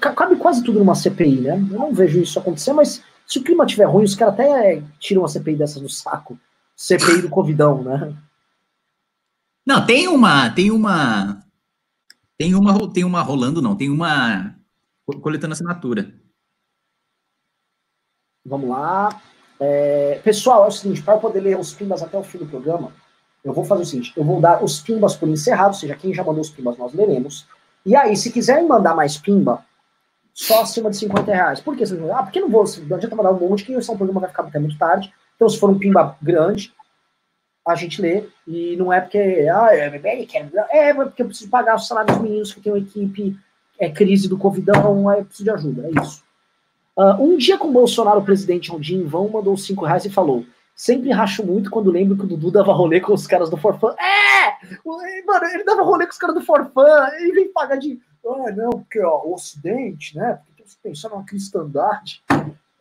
Cabe 0.00 0.36
quase 0.36 0.62
tudo 0.62 0.80
numa 0.80 0.94
CPI, 0.94 1.40
né? 1.40 1.52
Eu 1.52 1.78
não 1.78 1.94
vejo 1.94 2.20
isso 2.20 2.38
acontecer, 2.38 2.72
mas 2.72 3.02
se 3.28 3.38
o 3.38 3.44
clima 3.44 3.66
estiver 3.66 3.84
ruim, 3.84 4.04
os 4.04 4.14
caras 4.14 4.32
até 4.32 4.82
tiram 4.98 5.20
uma 5.20 5.28
CPI 5.28 5.56
dessas 5.56 5.82
no 5.82 5.88
saco. 5.88 6.40
CPI 6.74 7.20
do 7.20 7.28
Covidão, 7.28 7.82
né? 7.82 8.16
Não, 9.66 9.84
tem 9.84 10.08
uma. 10.08 10.48
Tem 10.48 10.70
uma. 10.70 11.44
Tem 12.38 12.54
uma, 12.54 12.90
tem 12.90 13.04
uma 13.04 13.20
rolando, 13.20 13.60
não. 13.60 13.76
Tem 13.76 13.90
uma 13.90 14.56
coletando 15.20 15.52
assinatura. 15.52 16.14
Vamos 18.46 18.70
lá. 18.70 19.20
É, 19.60 20.20
pessoal, 20.24 20.64
é 20.64 20.68
o 20.68 20.70
seguinte, 20.70 21.02
para 21.02 21.14
eu 21.14 21.20
poder 21.20 21.40
ler 21.40 21.58
os 21.58 21.74
pimbas 21.74 22.02
até 22.02 22.16
o 22.16 22.22
fim 22.22 22.38
do 22.38 22.46
programa, 22.46 22.92
eu 23.44 23.52
vou 23.52 23.64
fazer 23.64 23.82
o 23.82 23.86
seguinte, 23.86 24.12
eu 24.16 24.24
vou 24.24 24.40
dar 24.40 24.64
os 24.64 24.80
pimbas 24.80 25.16
por 25.16 25.28
encerrado, 25.28 25.72
ou 25.72 25.74
seja, 25.74 25.96
quem 25.96 26.14
já 26.14 26.24
mandou 26.24 26.40
os 26.40 26.48
pimbas 26.48 26.78
nós 26.78 26.94
leremos. 26.94 27.46
E 27.84 27.94
aí, 27.94 28.16
se 28.16 28.32
quiserem 28.32 28.66
mandar 28.66 28.94
mais 28.94 29.18
pimba, 29.18 29.66
só 30.38 30.62
acima 30.62 30.88
de 30.88 30.96
50 30.96 31.34
reais. 31.34 31.60
Por 31.60 31.76
que? 31.76 31.82
Ah, 32.14 32.22
porque 32.22 32.38
não 32.38 32.48
vou, 32.48 32.64
não 32.86 32.96
adianta 32.96 33.16
mandar 33.16 33.32
um 33.32 33.40
monte, 33.40 33.64
que 33.64 33.76
o 33.76 33.96
programa 33.96 34.20
vai 34.20 34.28
ficar 34.28 34.44
até 34.44 34.60
muito 34.60 34.78
tarde. 34.78 35.12
Então, 35.34 35.48
se 35.48 35.58
for 35.58 35.68
um 35.68 35.76
pimba 35.76 36.16
grande, 36.22 36.72
a 37.66 37.74
gente 37.74 38.00
lê. 38.00 38.22
E 38.46 38.76
não 38.76 38.92
é 38.92 39.00
porque, 39.00 39.18
ah, 39.18 39.68
é, 39.72 39.88
é, 39.88 40.88
é 40.90 40.94
porque 40.94 41.22
eu 41.22 41.26
preciso 41.26 41.50
pagar 41.50 41.74
o 41.74 41.80
salário 41.80 42.14
dos 42.14 42.22
meninos 42.22 42.54
que 42.54 42.60
tem 42.60 42.72
uma 42.72 42.78
equipe 42.78 43.36
é 43.80 43.90
crise 43.90 44.28
do 44.28 44.38
Covidão, 44.38 45.10
é 45.10 45.24
preciso 45.24 45.44
de 45.44 45.50
ajuda, 45.50 45.88
é 45.88 46.04
isso. 46.04 46.22
Uh, 46.96 47.20
um 47.20 47.36
dia 47.36 47.58
com 47.58 47.68
o 47.68 47.72
Bolsonaro, 47.72 48.20
o 48.20 48.24
presidente 48.24 48.72
Ondim 48.72 49.04
vão 49.04 49.28
mandou 49.28 49.56
cinco 49.56 49.84
reais 49.84 50.04
e 50.04 50.10
falou: 50.10 50.44
Sempre 50.74 51.10
racho 51.10 51.44
muito 51.44 51.70
quando 51.70 51.90
lembro 51.90 52.16
que 52.16 52.24
o 52.24 52.28
Dudu 52.28 52.52
dava 52.52 52.72
rolê 52.72 53.00
com 53.00 53.12
os 53.12 53.26
caras 53.26 53.50
do 53.50 53.56
Forfã. 53.56 53.94
É! 53.98 54.66
Mano, 54.84 55.46
ele 55.52 55.64
dava 55.64 55.82
rolê 55.82 56.06
com 56.06 56.12
os 56.12 56.18
caras 56.18 56.36
do 56.36 56.42
Forfã, 56.42 57.08
ele 57.18 57.32
vem 57.32 57.52
pagar 57.52 57.76
de. 57.76 58.00
Ah, 58.28 58.52
não, 58.52 58.70
porque 58.70 59.00
ó, 59.00 59.22
o 59.24 59.34
Ocidente, 59.34 60.16
né? 60.16 60.40
Porque 60.46 60.62
tem 60.62 60.66
que 60.66 60.76
pensar 60.82 61.08
numa 61.08 61.24
cristandade. 61.24 62.22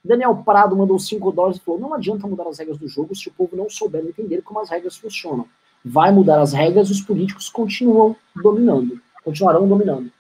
Daniel 0.04 0.36
Prado 0.46 0.76
mandou 0.76 1.00
5 1.00 1.32
dólares 1.32 1.58
e 1.58 1.62
falou: 1.62 1.80
Não 1.80 1.94
adianta 1.94 2.28
mudar 2.28 2.48
as 2.48 2.60
regras 2.60 2.78
do 2.78 2.88
jogo 2.88 3.16
se 3.16 3.30
o 3.30 3.34
povo 3.34 3.56
não 3.56 3.70
souber 3.70 4.06
entender 4.06 4.42
como 4.42 4.60
as 4.60 4.70
regras 4.70 4.98
funcionam. 4.98 5.48
Vai 5.84 6.12
mudar 6.12 6.42
as 6.42 6.54
regras, 6.54 6.90
os 6.90 7.02
políticos 7.02 7.50
continuam 7.50 8.16
dominando, 8.36 9.02
continuarão 9.24 9.68
dominando 9.68 10.12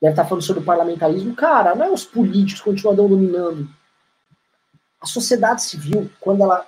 deve 0.00 0.12
estar 0.12 0.24
falando 0.24 0.42
sobre 0.42 0.62
o 0.62 0.64
parlamentarismo. 0.64 1.34
Cara, 1.34 1.74
não 1.74 1.86
é 1.86 1.90
os 1.90 2.04
políticos 2.04 2.62
que 2.62 2.70
continuam 2.70 2.96
dominando. 2.96 3.68
A 5.00 5.06
sociedade 5.06 5.62
civil, 5.62 6.10
quando 6.20 6.42
ela 6.42 6.66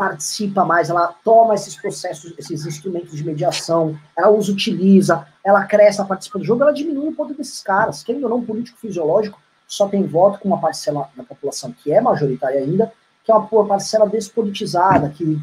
participa 0.00 0.64
mais, 0.64 0.88
ela 0.88 1.14
toma 1.22 1.54
esses 1.54 1.76
processos, 1.76 2.32
esses 2.38 2.64
instrumentos 2.64 3.14
de 3.14 3.22
mediação, 3.22 3.98
ela 4.16 4.30
os 4.30 4.48
utiliza, 4.48 5.26
ela 5.44 5.66
cresce, 5.66 5.98
ela 5.98 6.08
participa 6.08 6.38
do 6.38 6.44
jogo, 6.46 6.62
ela 6.62 6.72
diminui 6.72 7.08
o 7.08 7.12
poder 7.12 7.34
desses 7.34 7.62
caras. 7.62 8.02
Ou 8.08 8.28
não, 8.30 8.42
político 8.42 8.78
fisiológico 8.78 9.38
só 9.68 9.86
tem 9.88 10.06
voto 10.06 10.38
com 10.40 10.48
uma 10.48 10.58
parcela 10.58 11.10
da 11.14 11.22
população 11.22 11.70
que 11.70 11.92
é 11.92 12.00
majoritária 12.00 12.60
ainda, 12.60 12.90
que 13.22 13.30
é 13.30 13.34
uma 13.34 13.66
parcela 13.66 14.08
despolitizada, 14.08 15.10
que 15.10 15.38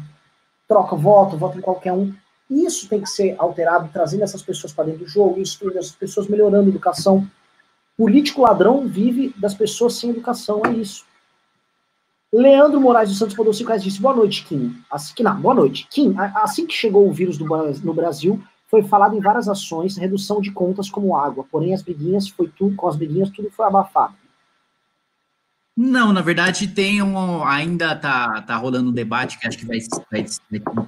troca 0.66 0.96
voto, 0.96 1.38
vota 1.38 1.56
em 1.56 1.60
qualquer 1.60 1.92
um. 1.92 2.12
Isso 2.50 2.88
tem 2.88 3.00
que 3.00 3.08
ser 3.08 3.36
alterado, 3.38 3.88
trazendo 3.92 4.24
essas 4.24 4.42
pessoas 4.42 4.72
para 4.72 4.86
dentro 4.86 5.04
do 5.04 5.08
jogo, 5.08 5.38
instruindo 5.38 5.78
essas 5.78 5.94
pessoas, 5.94 6.26
melhorando 6.26 6.66
a 6.66 6.70
educação. 6.70 7.24
Político 7.96 8.42
ladrão 8.42 8.88
vive 8.88 9.32
das 9.36 9.54
pessoas 9.54 9.94
sem 9.94 10.10
educação, 10.10 10.62
é 10.66 10.72
isso. 10.72 11.06
Leandro 12.32 12.80
Moraes 12.80 13.08
dos 13.08 13.18
Santos 13.18 13.36
mandou 13.36 13.52
5 13.52 13.68
reais 13.68 13.82
disse: 13.82 14.00
Boa 14.00 14.14
noite, 14.14 14.44
Kim. 14.44 14.76
Assim 14.90 15.14
que, 15.14 15.22
não, 15.22 15.40
boa 15.40 15.54
noite. 15.54 15.86
Kim, 15.90 16.14
assim 16.34 16.66
que 16.66 16.74
chegou 16.74 17.08
o 17.08 17.12
vírus 17.12 17.38
do, 17.38 17.46
no 17.46 17.94
Brasil, 17.94 18.42
foi 18.66 18.82
falado 18.82 19.16
em 19.16 19.20
várias 19.20 19.48
ações, 19.48 19.96
redução 19.96 20.40
de 20.40 20.50
contas 20.50 20.90
como 20.90 21.16
água. 21.16 21.46
Porém, 21.50 21.72
as 21.72 21.82
briguinhas 21.82 22.28
foi 22.28 22.48
tudo, 22.48 22.76
com 22.76 22.86
as 22.86 22.96
briguinhas, 22.96 23.30
tudo 23.30 23.50
foi 23.50 23.66
abafado. 23.66 24.14
Não, 25.80 26.12
na 26.12 26.20
verdade 26.20 26.66
tem 26.66 27.00
um, 27.00 27.44
ainda 27.44 27.94
tá, 27.94 28.42
tá 28.42 28.56
rolando 28.56 28.90
um 28.90 28.92
debate 28.92 29.38
que 29.38 29.46
acho 29.46 29.56
que 29.56 29.64
vai, 29.64 29.78
vai, 30.10 30.26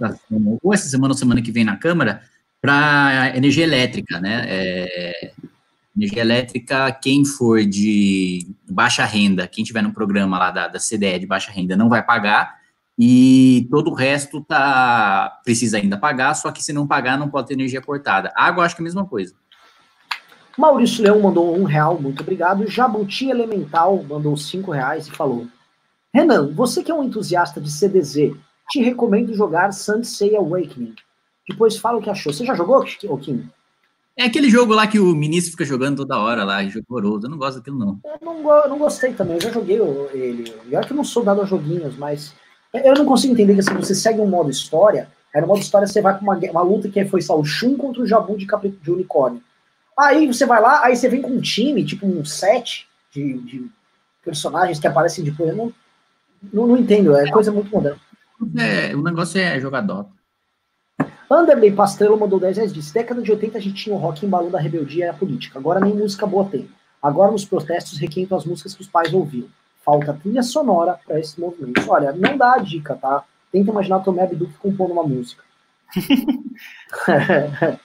vai 0.01 0.19
ou 0.61 0.75
essa 0.75 0.89
semana 0.89 1.15
ou 1.15 1.17
semana 1.17 1.41
que 1.41 1.53
vem 1.53 1.65
na 1.65 1.77
Câmara 1.77 2.25
para 2.61 3.33
energia 3.37 3.63
elétrica, 3.63 4.21
né? 4.21 4.45
É, 4.49 5.33
energia 6.01 6.23
elétrica, 6.23 6.91
quem 6.93 7.25
for 7.25 7.65
de 7.65 8.47
baixa 8.69 9.05
renda, 9.05 9.47
quem 9.47 9.63
tiver 9.63 9.83
no 9.83 9.93
programa 9.93 10.39
lá 10.39 10.51
da, 10.51 10.69
da 10.69 10.79
CDE 10.79 11.19
de 11.19 11.27
baixa 11.27 11.53
renda 11.53 11.77
não 11.77 11.89
vai 11.89 12.03
pagar, 12.03 12.59
e 12.99 13.67
todo 13.71 13.91
o 13.91 13.95
resto 13.95 14.43
tá, 14.43 15.41
precisa 15.45 15.79
ainda 15.79 15.97
pagar, 15.97 16.35
só 16.35 16.51
que 16.51 16.63
se 16.63 16.73
não 16.73 16.87
pagar 16.87 17.19
não 17.19 17.29
pode 17.29 17.49
ter 17.49 17.55
energia 17.55 17.81
cortada. 17.81 18.33
Água, 18.35 18.65
acho 18.65 18.75
que 18.77 18.83
é 18.83 18.85
a 18.85 18.89
mesma 18.89 19.07
coisa. 19.07 19.35
Maurício 20.59 21.03
Leão 21.03 21.21
mandou 21.21 21.57
um 21.57 21.65
real, 21.65 22.01
muito 22.01 22.23
obrigado. 22.23 22.67
Jabuti 22.67 23.31
Elemental 23.31 24.03
mandou 24.03 24.37
cinco 24.37 24.71
reais 24.71 25.07
e 25.07 25.13
falou: 25.13 25.47
Renan, 26.15 26.53
você 26.53 26.83
que 26.83 26.91
é 26.91 26.95
um 26.95 27.05
entusiasta 27.05 27.61
de 27.61 27.71
CDZ, 27.71 28.35
te 28.71 28.83
recomendo 28.83 29.35
jogar 29.35 29.73
Sunset 29.73 30.37
Awakening. 30.37 30.95
Depois 31.49 31.79
fala 31.79 31.99
o 31.99 32.03
que 32.03 32.11
achou. 32.11 32.33
Você 32.33 32.45
já 32.45 32.55
jogou, 32.55 32.85
Kim? 32.85 33.49
É 34.21 34.25
aquele 34.25 34.51
jogo 34.51 34.75
lá 34.75 34.87
que 34.87 35.01
o 35.01 35.17
ministro 35.17 35.53
fica 35.53 35.65
jogando 35.65 35.97
toda 35.97 36.19
hora 36.19 36.45
lá, 36.45 36.63
jogo 36.65 36.85
horroroso. 36.91 37.25
Eu 37.25 37.31
não 37.31 37.39
gosto 37.39 37.57
daquilo, 37.57 37.79
não. 37.79 37.99
Eu 38.05 38.19
não, 38.21 38.51
eu 38.51 38.69
não 38.69 38.79
gostei 38.79 39.15
também, 39.15 39.37
eu 39.37 39.41
já 39.41 39.51
joguei 39.51 39.79
ele. 40.13 40.53
Olha 40.71 40.87
que 40.87 40.93
eu 40.93 40.97
não 40.97 41.05
sou 41.05 41.25
dado 41.25 41.41
a 41.41 41.47
joguinhos, 41.47 41.97
mas 41.97 42.35
eu 42.75 42.93
não 42.93 43.07
consigo 43.07 43.33
entender 43.33 43.55
que 43.55 43.61
assim, 43.61 43.73
você 43.73 43.95
segue 43.95 44.21
um 44.21 44.27
modo 44.27 44.51
história, 44.51 45.09
aí 45.35 45.41
no 45.41 45.47
modo 45.47 45.61
história 45.61 45.87
você 45.87 46.03
vai 46.03 46.19
com 46.19 46.23
uma, 46.23 46.37
uma 46.37 46.61
luta 46.61 46.91
que 46.91 47.03
foi 47.07 47.23
só 47.23 47.41
o 47.41 47.43
Shun 47.47 47.79
contra 47.79 48.03
o 48.03 48.07
Jabu 48.07 48.37
de, 48.37 48.45
capri, 48.45 48.79
de 48.83 48.91
unicórnio. 48.91 49.43
Aí 49.99 50.27
você 50.27 50.45
vai 50.45 50.61
lá, 50.61 50.85
aí 50.85 50.95
você 50.95 51.09
vem 51.09 51.23
com 51.23 51.31
um 51.31 51.41
time, 51.41 51.83
tipo 51.83 52.07
um 52.07 52.23
set 52.23 52.87
de, 53.11 53.39
de 53.39 53.71
personagens 54.23 54.79
que 54.79 54.87
aparecem 54.87 55.25
depois. 55.25 55.49
Eu 55.49 55.57
não, 55.57 55.73
não, 56.53 56.67
não 56.67 56.77
entendo, 56.77 57.17
é 57.17 57.31
coisa 57.31 57.51
muito 57.51 57.71
moderna. 57.71 57.99
É, 58.59 58.95
o 58.95 59.03
negócio 59.03 59.41
é 59.41 59.59
jogar 59.59 59.81
Dota. 59.81 60.20
Anderley 61.31 61.71
Pastrello 61.71 62.19
mandou 62.19 62.41
10 62.41 62.57
reais 62.57 62.73
disse: 62.73 62.93
década 62.93 63.23
de 63.23 63.31
80 63.31 63.57
a 63.57 63.61
gente 63.61 63.85
tinha 63.85 63.95
o 63.95 63.99
rock 63.99 64.27
embalando 64.27 64.57
a 64.57 64.61
rebeldia 64.61 65.07
e 65.07 65.09
a 65.09 65.15
política. 65.15 65.61
Agora 65.61 65.79
nem 65.79 65.95
música 65.95 66.27
boa 66.27 66.45
tem. 66.45 66.69
Agora 67.01 67.31
nos 67.31 67.45
protestos 67.45 67.99
requentam 67.99 68.37
as 68.37 68.45
músicas 68.45 68.75
que 68.75 68.83
os 68.83 68.89
pais 68.89 69.15
ouviam. 69.15 69.49
Falta 69.85 70.13
trilha 70.13 70.43
sonora 70.43 70.99
para 71.07 71.21
esse 71.21 71.41
movimento. 71.41 71.89
Olha, 71.89 72.13
não 72.13 72.37
dá 72.37 72.55
a 72.55 72.59
dica, 72.59 72.97
tá? 72.97 73.25
Tenta 73.53 73.71
imaginar 73.71 74.01
Tomé 74.01 74.25
Abduc 74.25 74.53
compondo 74.59 74.93
uma 74.93 75.05
música. 75.05 75.43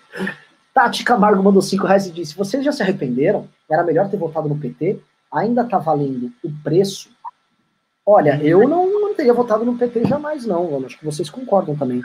Tati 0.74 1.04
Camargo 1.04 1.42
mandou 1.42 1.62
5 1.62 1.86
reais 1.86 2.08
e 2.08 2.12
disse: 2.12 2.36
Vocês 2.36 2.66
já 2.66 2.72
se 2.72 2.82
arrependeram? 2.82 3.48
Era 3.70 3.84
melhor 3.84 4.10
ter 4.10 4.18
votado 4.18 4.50
no 4.50 4.58
PT? 4.58 5.00
Ainda 5.32 5.64
tá 5.64 5.78
valendo 5.78 6.32
o 6.44 6.52
preço? 6.64 7.10
Olha, 8.06 8.40
eu 8.44 8.68
não, 8.68 9.02
não 9.02 9.14
teria 9.16 9.34
votado 9.34 9.64
no 9.64 9.78
PT 9.78 10.06
jamais, 10.06 10.46
não. 10.46 10.70
Eu 10.70 10.86
acho 10.86 10.98
que 10.98 11.06
vocês 11.06 11.30
concordam 11.30 11.76
também. 11.76 12.04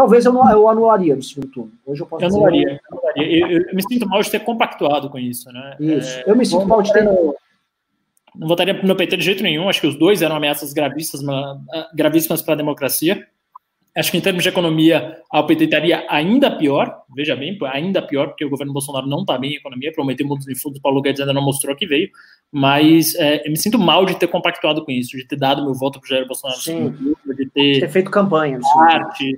Talvez 0.00 0.24
eu, 0.24 0.32
eu 0.32 0.66
anularia 0.66 1.14
no 1.14 1.22
segundo 1.22 1.48
turno. 1.48 1.72
Hoje 1.84 2.00
eu 2.00 2.06
posso 2.06 2.24
eu 2.24 2.28
anularia. 2.28 2.80
Eu, 2.90 2.98
anularia. 2.98 3.38
Eu, 3.38 3.60
eu, 3.68 3.74
me 3.74 3.82
sinto 3.82 4.08
mal 4.08 4.22
de 4.22 4.30
ter 4.30 4.40
compactuado 4.40 5.10
com 5.10 5.18
isso, 5.18 5.52
né? 5.52 5.76
Isso. 5.78 6.20
É, 6.20 6.24
eu 6.26 6.34
me 6.34 6.46
sinto 6.46 6.66
mal 6.66 6.80
de 6.80 6.90
ter. 6.90 7.04
Não 7.04 8.48
votaria 8.48 8.72
no 8.82 8.96
PT 8.96 9.18
de 9.18 9.24
jeito 9.24 9.42
nenhum. 9.42 9.68
Acho 9.68 9.82
que 9.82 9.86
os 9.86 9.98
dois 9.98 10.22
eram 10.22 10.36
ameaças 10.36 10.72
gravíssimas, 10.72 11.58
gravíssimas 11.94 12.40
para 12.40 12.54
a 12.54 12.56
democracia. 12.56 13.26
Acho 13.94 14.10
que 14.10 14.16
em 14.16 14.22
termos 14.22 14.42
de 14.42 14.48
economia, 14.48 15.18
a 15.30 15.42
PT 15.42 15.64
estaria 15.64 16.06
ainda 16.08 16.50
pior, 16.50 17.02
veja 17.14 17.36
bem, 17.36 17.58
ainda 17.64 18.00
pior, 18.00 18.28
porque 18.28 18.44
o 18.46 18.48
governo 18.48 18.72
Bolsonaro 18.72 19.06
não 19.06 19.20
está 19.20 19.36
bem 19.36 19.50
em 19.50 19.56
economia, 19.56 19.92
prometeu 19.92 20.26
muitos 20.26 20.46
de 20.46 20.58
fundos, 20.58 20.80
Paulo 20.80 21.02
Guedes 21.02 21.20
ainda 21.20 21.34
não 21.34 21.44
mostrou 21.44 21.76
que 21.76 21.86
veio, 21.86 22.08
mas 22.50 23.14
é, 23.16 23.46
eu 23.46 23.50
me 23.50 23.58
sinto 23.58 23.78
mal 23.78 24.06
de 24.06 24.16
ter 24.16 24.28
compactuado 24.28 24.82
com 24.82 24.92
isso, 24.92 25.14
de 25.16 25.26
ter 25.26 25.36
dado 25.36 25.62
meu 25.62 25.74
voto 25.74 26.00
para 26.00 26.06
o 26.06 26.08
Jair 26.08 26.26
Bolsonaro, 26.26 26.60
Sim. 26.60 26.94
de 27.36 27.50
ter, 27.50 27.80
ter 27.80 27.88
feito 27.90 28.10
campanha. 28.12 28.60
Arte, 28.78 29.36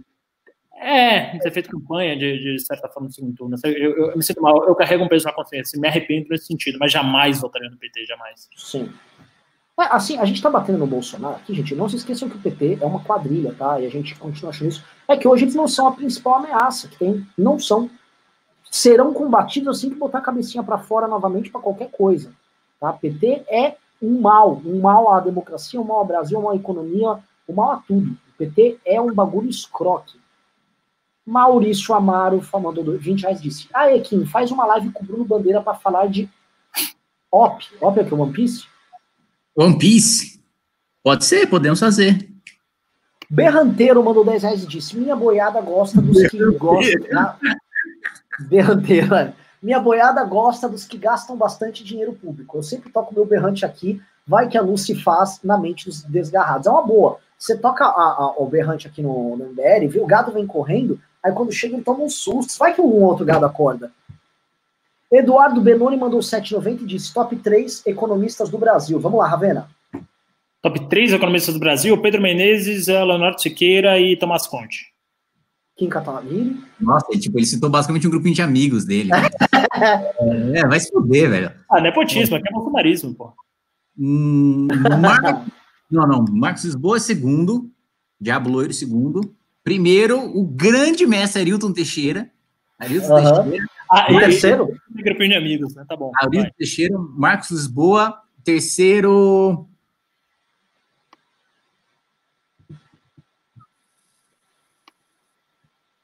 é, 0.82 1.38
ter 1.38 1.52
feito 1.52 1.70
campanha 1.70 2.16
de, 2.16 2.38
de 2.38 2.58
certa 2.60 2.88
forma 2.88 3.08
no 3.08 3.12
segundo 3.14 3.34
turno. 3.34 3.56
Eu, 3.64 3.72
eu, 3.72 4.10
eu, 4.10 4.16
me 4.16 4.22
sinto 4.22 4.42
mal, 4.42 4.68
eu 4.68 4.74
carrego 4.74 5.04
um 5.04 5.08
peso 5.08 5.24
na 5.24 5.32
consciência, 5.32 5.80
me 5.80 5.86
arrependo 5.86 6.28
nesse 6.30 6.46
sentido, 6.46 6.78
mas 6.80 6.90
jamais 6.90 7.40
votaria 7.40 7.70
no 7.70 7.76
PT, 7.76 8.04
jamais. 8.04 8.48
Sim. 8.56 8.90
É, 9.80 9.84
assim, 9.84 10.18
a 10.18 10.24
gente 10.24 10.42
tá 10.42 10.50
batendo 10.50 10.78
no 10.78 10.86
Bolsonaro 10.86 11.36
aqui, 11.36 11.54
gente. 11.54 11.74
Não 11.74 11.88
se 11.88 11.96
esqueçam 11.96 12.28
que 12.28 12.36
o 12.36 12.40
PT 12.40 12.78
é 12.80 12.84
uma 12.84 13.02
quadrilha, 13.02 13.54
tá? 13.54 13.80
E 13.80 13.86
a 13.86 13.90
gente 13.90 14.14
continua 14.16 14.50
achando 14.50 14.68
isso. 14.68 14.84
É 15.08 15.16
que 15.16 15.26
hoje 15.26 15.44
eles 15.44 15.54
não 15.54 15.66
são 15.66 15.86
a 15.86 15.92
principal 15.92 16.34
ameaça 16.34 16.88
que 16.88 16.98
tem. 16.98 17.26
Não 17.36 17.58
são. 17.58 17.88
Serão 18.70 19.12
combatidos 19.12 19.76
assim 19.76 19.90
que 19.90 19.96
botar 19.96 20.18
a 20.18 20.22
cabecinha 20.22 20.62
para 20.62 20.78
fora 20.78 21.06
novamente 21.06 21.50
para 21.50 21.60
qualquer 21.60 21.90
coisa. 21.90 22.32
Tá? 22.78 22.92
PT 22.92 23.44
é 23.48 23.76
um 24.00 24.20
mal. 24.20 24.60
Um 24.64 24.80
mal 24.80 25.12
à 25.12 25.20
democracia, 25.20 25.80
um 25.80 25.84
mal 25.84 25.98
ao 25.98 26.06
Brasil, 26.06 26.38
um 26.38 26.42
mal 26.42 26.52
à 26.52 26.56
economia, 26.56 27.18
um 27.48 27.54
mal 27.54 27.72
a 27.72 27.76
tudo. 27.76 28.12
O 28.12 28.38
PT 28.38 28.78
é 28.84 29.00
um 29.00 29.12
bagulho 29.12 29.48
escroque. 29.48 30.21
Maurício 31.26 31.94
Amaro 31.94 32.42
mandou 32.54 32.98
20 32.98 33.22
reais 33.22 33.40
disse: 33.40 33.68
Ah, 33.72 33.92
Equim, 33.94 34.26
faz 34.26 34.50
uma 34.50 34.66
live 34.66 34.90
com 34.90 35.02
o 35.02 35.06
Bruno 35.06 35.24
Bandeira 35.24 35.62
para 35.62 35.74
falar 35.74 36.08
de 36.08 36.28
OP. 37.30 37.64
OP 37.80 38.00
é 38.00 38.04
que 38.04 38.12
é 38.12 38.16
One 38.16 38.32
Piece? 38.32 38.64
One 39.56 39.78
Piece? 39.78 40.40
Pode 41.02 41.24
ser, 41.24 41.48
podemos 41.48 41.80
fazer. 41.80 42.28
Berranteiro 43.30 44.04
mandou 44.04 44.24
10 44.24 44.42
reais 44.42 44.62
e 44.62 44.66
disse: 44.66 44.96
Minha 44.96 45.16
boiada 45.16 45.60
gosta 45.60 46.00
dos 46.00 46.26
que 46.28 46.38
gostam. 46.52 47.08
Da... 47.10 47.38
Berranteiro, 48.40 49.14
é. 49.14 49.32
Minha 49.62 49.78
boiada 49.78 50.24
gosta 50.24 50.68
dos 50.68 50.84
que 50.84 50.98
gastam 50.98 51.36
bastante 51.36 51.84
dinheiro 51.84 52.12
público. 52.12 52.58
Eu 52.58 52.62
sempre 52.62 52.90
toco 52.90 53.14
meu 53.14 53.24
berrante 53.24 53.64
aqui, 53.64 54.02
vai 54.26 54.48
que 54.48 54.58
a 54.58 54.62
luz 54.62 54.82
se 54.82 54.94
faz 54.94 55.40
na 55.42 55.56
mente 55.56 55.86
dos 55.86 56.02
desgarrados. 56.02 56.66
É 56.66 56.70
uma 56.70 56.82
boa. 56.82 57.18
Você 57.38 57.56
toca 57.56 57.84
a, 57.84 57.88
a, 57.88 58.34
o 58.38 58.46
berrante 58.46 58.86
aqui 58.86 59.00
no, 59.00 59.36
no 59.36 59.46
MBR, 59.46 59.86
vê, 59.88 60.00
o 60.00 60.06
gado 60.06 60.32
vem 60.32 60.46
correndo, 60.46 61.00
Aí 61.22 61.32
quando 61.32 61.52
chega 61.52 61.74
ele 61.74 61.84
toma 61.84 62.04
um 62.04 62.10
susto. 62.10 62.58
Vai 62.58 62.74
que 62.74 62.80
um 62.80 63.02
outro 63.02 63.24
gado 63.24 63.46
acorda. 63.46 63.92
Eduardo 65.10 65.60
Benoni 65.60 65.96
mandou 65.96 66.20
7,90 66.20 66.82
e 66.82 66.86
disse: 66.86 67.12
top 67.12 67.36
3 67.36 67.86
economistas 67.86 68.48
do 68.48 68.58
Brasil. 68.58 68.98
Vamos 68.98 69.18
lá, 69.18 69.28
Ravena. 69.28 69.68
Top 70.62 70.88
3 70.88 71.12
economistas 71.12 71.54
do 71.54 71.60
Brasil: 71.60 72.00
Pedro 72.00 72.22
Menezes, 72.22 72.86
Leonardo 72.86 73.40
Siqueira 73.40 74.00
e 74.00 74.16
Tomás 74.16 74.46
Conte. 74.46 74.92
Kim 75.76 75.88
Kataguiri. 75.88 76.60
Nossa, 76.80 77.06
ele, 77.10 77.20
tipo, 77.20 77.38
ele 77.38 77.46
citou 77.46 77.70
basicamente 77.70 78.06
um 78.06 78.10
grupinho 78.10 78.34
de 78.34 78.42
amigos 78.42 78.84
dele. 78.84 79.10
é, 80.54 80.66
vai 80.66 80.80
se 80.80 80.90
fuder, 80.90 81.30
velho. 81.30 81.52
Ah, 81.70 81.80
nepotismo, 81.80 82.36
aqui 82.36 82.48
é 82.48 82.52
bolsonarismo, 82.52 83.14
pô. 83.14 83.32
Hum, 83.98 84.68
Mar... 85.00 85.44
não, 85.90 86.06
não. 86.06 86.24
Marcos 86.30 86.64
Lisboa 86.64 86.96
é 86.96 87.00
segundo. 87.00 87.70
Diabo 88.20 88.50
Loiro 88.50 88.72
segundo. 88.72 89.34
Primeiro, 89.64 90.18
o 90.36 90.44
grande 90.44 91.06
mestre 91.06 91.40
Arilton 91.42 91.72
Teixeira. 91.72 92.30
Arilton 92.78 93.14
uhum. 93.14 93.42
Teixeira. 93.44 93.66
Ah, 93.90 94.10
e 94.10 94.18
terceiro? 94.18 94.68
Grupinho 94.90 95.30
de 95.30 95.36
amigos, 95.36 95.74
né? 95.74 95.84
Tá 95.88 95.96
bom. 95.96 96.10
Arilton 96.16 96.42
vai. 96.42 96.52
Teixeira, 96.52 96.98
Marcos 96.98 97.50
Lisboa. 97.50 98.20
Terceiro. 98.42 99.68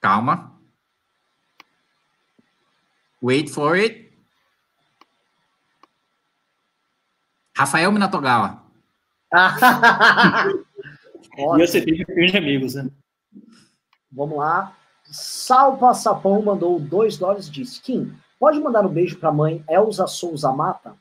Calma. 0.01 0.57
Wait 3.21 3.51
for 3.51 3.75
it. 3.77 4.09
Rafael 7.57 7.91
Minatogawa. 7.91 8.63
e 11.37 11.67
você 11.67 11.83
tem 11.83 11.97
grupinho 11.97 12.31
de 12.31 12.37
amigos, 12.37 12.75
né? 12.77 12.89
Vamos 14.11 14.39
lá. 14.39 14.73
Salpa 15.05 15.95
Sapão 15.95 16.43
mandou 16.43 16.79
2 16.79 17.17
dólares 17.17 17.47
e 17.47 17.51
disse: 17.51 17.81
Kim, 17.81 18.13
pode 18.39 18.61
mandar 18.61 18.85
um 18.85 18.91
beijo 18.91 19.17
para 19.19 19.31
a 19.31 19.33
mãe 19.33 19.65
Elza 19.69 20.07
Souza 20.07 20.53
Mata? 20.53 20.95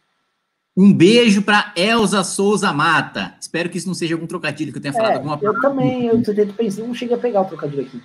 Um 0.76 0.94
beijo 0.94 1.42
para 1.42 1.74
Elza 1.76 2.24
Souza 2.24 2.72
Mata. 2.72 3.34
Espero 3.40 3.70
que 3.70 3.78
isso 3.78 3.88
não 3.88 3.96
seja 3.96 4.14
algum 4.16 4.28
trocadilho 4.28 4.72
que 4.72 4.78
eu 4.78 4.82
tenha 4.82 4.94
falado 4.94 5.12
É, 5.12 5.16
alguma 5.16 5.40
eu 5.42 5.60
também, 5.60 6.06
eu 6.06 6.22
tento 6.24 6.54
pensar, 6.54 6.84
não 6.84 6.94
cheguei 6.94 7.16
a 7.16 7.20
pegar 7.20 7.42
o 7.42 7.46
trocadilho 7.46 7.82
aqui. 7.84 8.02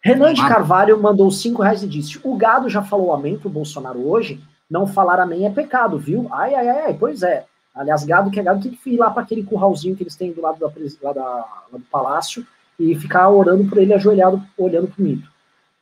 Renan 0.00 0.32
de 0.34 0.40
Carvalho 0.40 1.00
mandou 1.00 1.30
5 1.30 1.62
reais 1.62 1.82
e 1.82 1.86
disse: 1.88 2.18
O 2.24 2.36
gado 2.36 2.68
já 2.68 2.82
falou 2.82 3.12
amém 3.12 3.38
pro 3.38 3.48
Bolsonaro 3.50 4.08
hoje. 4.08 4.42
Não 4.68 4.86
falar 4.86 5.20
amém 5.20 5.44
é 5.46 5.50
pecado, 5.50 5.98
viu? 5.98 6.26
Ai, 6.32 6.54
ai, 6.54 6.66
ai, 6.68 6.82
ai, 6.86 6.94
pois 6.94 7.22
é. 7.22 7.44
Aliás, 7.74 8.02
gado 8.04 8.30
que 8.30 8.40
é 8.40 8.42
gado 8.42 8.62
tem 8.62 8.72
que 8.72 8.90
ir 8.90 8.96
lá 8.96 9.10
para 9.10 9.22
aquele 9.22 9.44
curralzinho 9.44 9.94
que 9.94 10.02
eles 10.02 10.16
têm 10.16 10.32
do 10.32 10.40
lado 10.40 10.58
da, 10.58 10.66
lá 11.02 11.12
da- 11.12 11.22
lá 11.22 11.78
do 11.78 11.80
palácio 11.90 12.46
e 12.78 12.94
ficar 12.94 13.28
orando 13.28 13.68
por 13.68 13.78
ele 13.78 13.92
ajoelhado, 13.94 14.42
olhando 14.56 14.92
mito. 14.98 15.30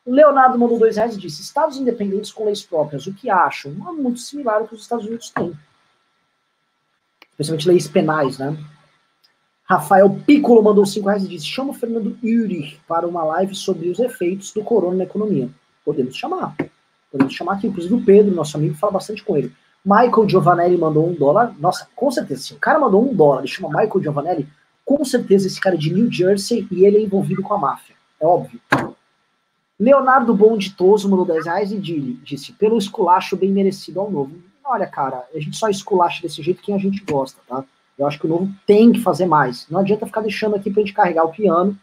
O 0.04 0.12
Leonardo 0.12 0.58
mandou 0.58 0.78
dois 0.78 0.96
reais 0.96 1.14
e 1.14 1.18
disse: 1.18 1.42
Estados 1.42 1.76
independentes 1.76 2.32
com 2.32 2.44
leis 2.44 2.62
próprias, 2.62 3.06
o 3.06 3.14
que 3.14 3.30
acham? 3.30 3.72
É 3.88 3.92
muito 3.92 4.20
similar 4.20 4.56
ao 4.56 4.66
que 4.66 4.74
os 4.74 4.82
Estados 4.82 5.06
Unidos 5.06 5.30
têm. 5.30 5.52
Especialmente 7.30 7.68
leis 7.68 7.88
penais, 7.88 8.38
né? 8.38 8.56
Rafael 9.64 10.10
Piccolo 10.26 10.62
mandou 10.62 10.84
5 10.84 11.06
reais 11.06 11.24
e 11.24 11.28
disse: 11.28 11.46
chama 11.46 11.70
o 11.70 11.74
Fernando 11.74 12.18
Urich 12.22 12.80
para 12.88 13.06
uma 13.06 13.22
live 13.22 13.54
sobre 13.54 13.88
os 13.88 14.00
efeitos 14.00 14.52
do 14.52 14.64
corona 14.64 14.96
na 14.96 15.04
economia. 15.04 15.48
Podemos 15.84 16.16
chamar. 16.16 16.56
Podemos 17.10 17.32
chamar 17.32 17.54
aqui, 17.54 17.66
inclusive 17.66 17.94
o 17.94 18.04
Pedro, 18.04 18.34
nosso 18.34 18.56
amigo, 18.56 18.74
fala 18.74 18.94
bastante 18.94 19.22
com 19.22 19.36
ele. 19.36 19.52
Michael 19.84 20.28
Giovanelli 20.28 20.76
mandou 20.76 21.08
um 21.08 21.14
dólar. 21.14 21.54
Nossa, 21.58 21.88
com 21.94 22.10
certeza, 22.10 22.42
se 22.42 22.52
o 22.52 22.58
cara 22.58 22.78
mandou 22.78 23.08
um 23.08 23.14
dólar, 23.14 23.40
ele 23.40 23.48
chama 23.48 23.68
Michael 23.68 24.02
Giovanelli, 24.02 24.48
com 24.96 25.04
certeza 25.04 25.46
esse 25.46 25.60
cara 25.60 25.76
é 25.76 25.78
de 25.78 25.94
New 25.94 26.10
Jersey 26.10 26.66
e 26.68 26.84
ele 26.84 26.96
é 26.96 27.00
envolvido 27.00 27.42
com 27.44 27.54
a 27.54 27.58
máfia. 27.58 27.94
É 28.20 28.26
óbvio. 28.26 28.60
Leonardo 29.78 30.34
Bonditoso 30.34 31.08
mandou 31.08 31.24
10 31.24 31.44
reais 31.46 31.70
e 31.72 31.78
di- 31.78 32.14
disse: 32.24 32.52
pelo 32.54 32.76
esculacho 32.76 33.36
bem 33.36 33.52
merecido 33.52 34.00
ao 34.00 34.10
novo. 34.10 34.36
Olha, 34.64 34.86
cara, 34.88 35.24
a 35.32 35.38
gente 35.38 35.56
só 35.56 35.68
esculacha 35.68 36.20
desse 36.20 36.42
jeito 36.42 36.60
quem 36.60 36.74
a 36.74 36.78
gente 36.78 37.04
gosta, 37.04 37.40
tá? 37.48 37.64
Eu 37.96 38.06
acho 38.06 38.18
que 38.18 38.26
o 38.26 38.28
novo 38.28 38.52
tem 38.66 38.90
que 38.92 39.00
fazer 39.00 39.26
mais. 39.26 39.66
Não 39.70 39.80
adianta 39.80 40.06
ficar 40.06 40.22
deixando 40.22 40.56
aqui 40.56 40.70
pra 40.70 40.82
gente 40.82 40.92
carregar 40.92 41.24
o 41.24 41.30
piano, 41.30 41.78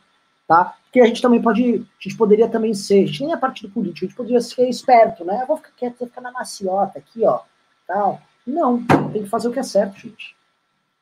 tá? 0.47 0.75
Porque 0.83 0.99
a 0.99 1.05
gente 1.05 1.21
também 1.21 1.41
pode, 1.41 1.63
a 1.63 2.03
gente 2.03 2.17
poderia 2.17 2.47
também 2.49 2.73
ser, 2.73 3.03
a 3.03 3.07
gente 3.07 3.23
nem 3.23 3.33
é 3.33 3.37
partido 3.37 3.69
político, 3.69 4.05
a 4.05 4.07
gente 4.07 4.17
poderia 4.17 4.41
ser 4.41 4.67
esperto, 4.69 5.23
né? 5.25 5.39
Eu 5.41 5.47
vou 5.47 5.57
ficar 5.57 5.71
quieto, 5.77 5.99
vou 5.99 6.07
ficar 6.09 6.21
na 6.21 6.31
maciota 6.31 6.99
aqui, 6.99 7.25
ó, 7.25 7.39
tal. 7.87 8.21
Não, 8.45 8.83
tem 9.11 9.23
que 9.23 9.29
fazer 9.29 9.47
o 9.47 9.51
que 9.51 9.59
é 9.59 9.63
certo, 9.63 9.97
gente. 9.99 10.35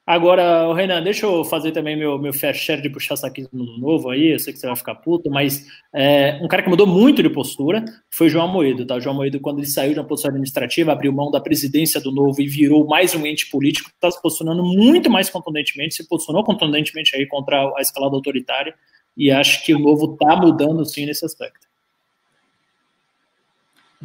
Agora, 0.07 0.71
Renan, 0.75 1.01
deixa 1.01 1.25
eu 1.25 1.43
fazer 1.43 1.71
também 1.71 1.97
meu, 1.97 2.19
meu 2.19 2.31
fair 2.31 2.53
share 2.53 2.79
de 2.79 2.91
puxar 2.91 3.15
saquismo 3.15 3.63
novo 3.79 4.11
aí, 4.11 4.33
eu 4.33 4.39
sei 4.39 4.53
que 4.53 4.59
você 4.59 4.67
vai 4.67 4.75
ficar 4.75 4.93
puto, 4.93 5.31
mas 5.31 5.65
é, 5.91 6.37
um 6.43 6.47
cara 6.47 6.61
que 6.61 6.69
mudou 6.69 6.85
muito 6.85 7.23
de 7.23 7.29
postura 7.29 7.83
foi 8.11 8.29
João 8.29 8.47
Moedo, 8.47 8.85
tá? 8.85 8.97
O 8.97 9.01
João 9.01 9.15
Moedo, 9.15 9.39
quando 9.39 9.57
ele 9.57 9.65
saiu 9.65 9.95
da 9.95 10.03
posição 10.03 10.29
administrativa, 10.29 10.91
abriu 10.91 11.11
mão 11.11 11.31
da 11.31 11.41
presidência 11.41 11.99
do 11.99 12.11
novo 12.11 12.39
e 12.39 12.47
virou 12.47 12.85
mais 12.85 13.15
um 13.15 13.25
ente 13.25 13.49
político, 13.49 13.89
está 13.89 14.11
se 14.11 14.21
posicionando 14.21 14.63
muito 14.63 15.09
mais 15.09 15.27
contundentemente, 15.27 15.95
se 15.95 16.07
posicionou 16.07 16.43
contundentemente 16.43 17.15
aí 17.15 17.25
contra 17.25 17.73
a 17.75 17.81
escalada 17.81 18.15
autoritária, 18.15 18.75
e 19.17 19.31
acho 19.31 19.65
que 19.65 19.73
o 19.73 19.79
novo 19.79 20.15
tá 20.17 20.35
mudando 20.35 20.85
sim 20.85 21.07
nesse 21.07 21.25
aspecto. 21.25 21.65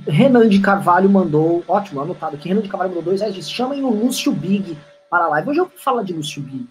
Renan 0.08 0.48
de 0.48 0.60
Carvalho 0.60 1.10
mandou, 1.10 1.62
ótimo, 1.68 2.00
anotado 2.00 2.36
aqui, 2.36 2.48
Renan 2.48 2.62
de 2.62 2.70
Carvalho 2.70 2.92
mandou 2.92 3.04
dois 3.04 3.20
reais, 3.20 3.50
chamem 3.50 3.84
o 3.84 3.90
Lúcio 3.90 4.32
Big 4.32 4.78
para 5.10 5.24
a 5.24 5.28
live. 5.28 5.50
Hoje 5.50 5.60
eu 5.60 5.66
vou 5.66 5.76
falar 5.76 6.04
de 6.04 6.12
Lúcio 6.12 6.40
Big. 6.40 6.68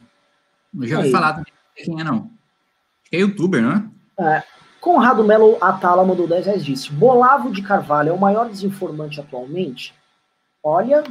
Eu 0.74 0.88
já 0.88 0.96
ouvi 0.98 1.08
Aí. 1.08 1.12
falar 1.12 1.34
também, 1.34 1.54
quem 1.76 2.00
é 2.00 2.04
não. 2.04 2.32
Acho 3.02 3.10
que 3.10 3.16
é 3.18 3.20
youtuber, 3.20 3.62
não 3.62 3.72
é? 4.26 4.44
Conrado 4.80 5.24
Melo 5.26 5.58
Atala 5.60 6.06
mandou 6.06 6.28
10 6.28 6.46
reais 6.46 6.66
disse: 6.66 6.92
Bolavo 6.92 7.52
de 7.52 7.62
Carvalho 7.62 8.10
é 8.10 8.14
o 8.14 8.18
maior 8.18 8.50
desinformante 8.50 9.20
atualmente? 9.20 9.94
Olha, 10.64 11.04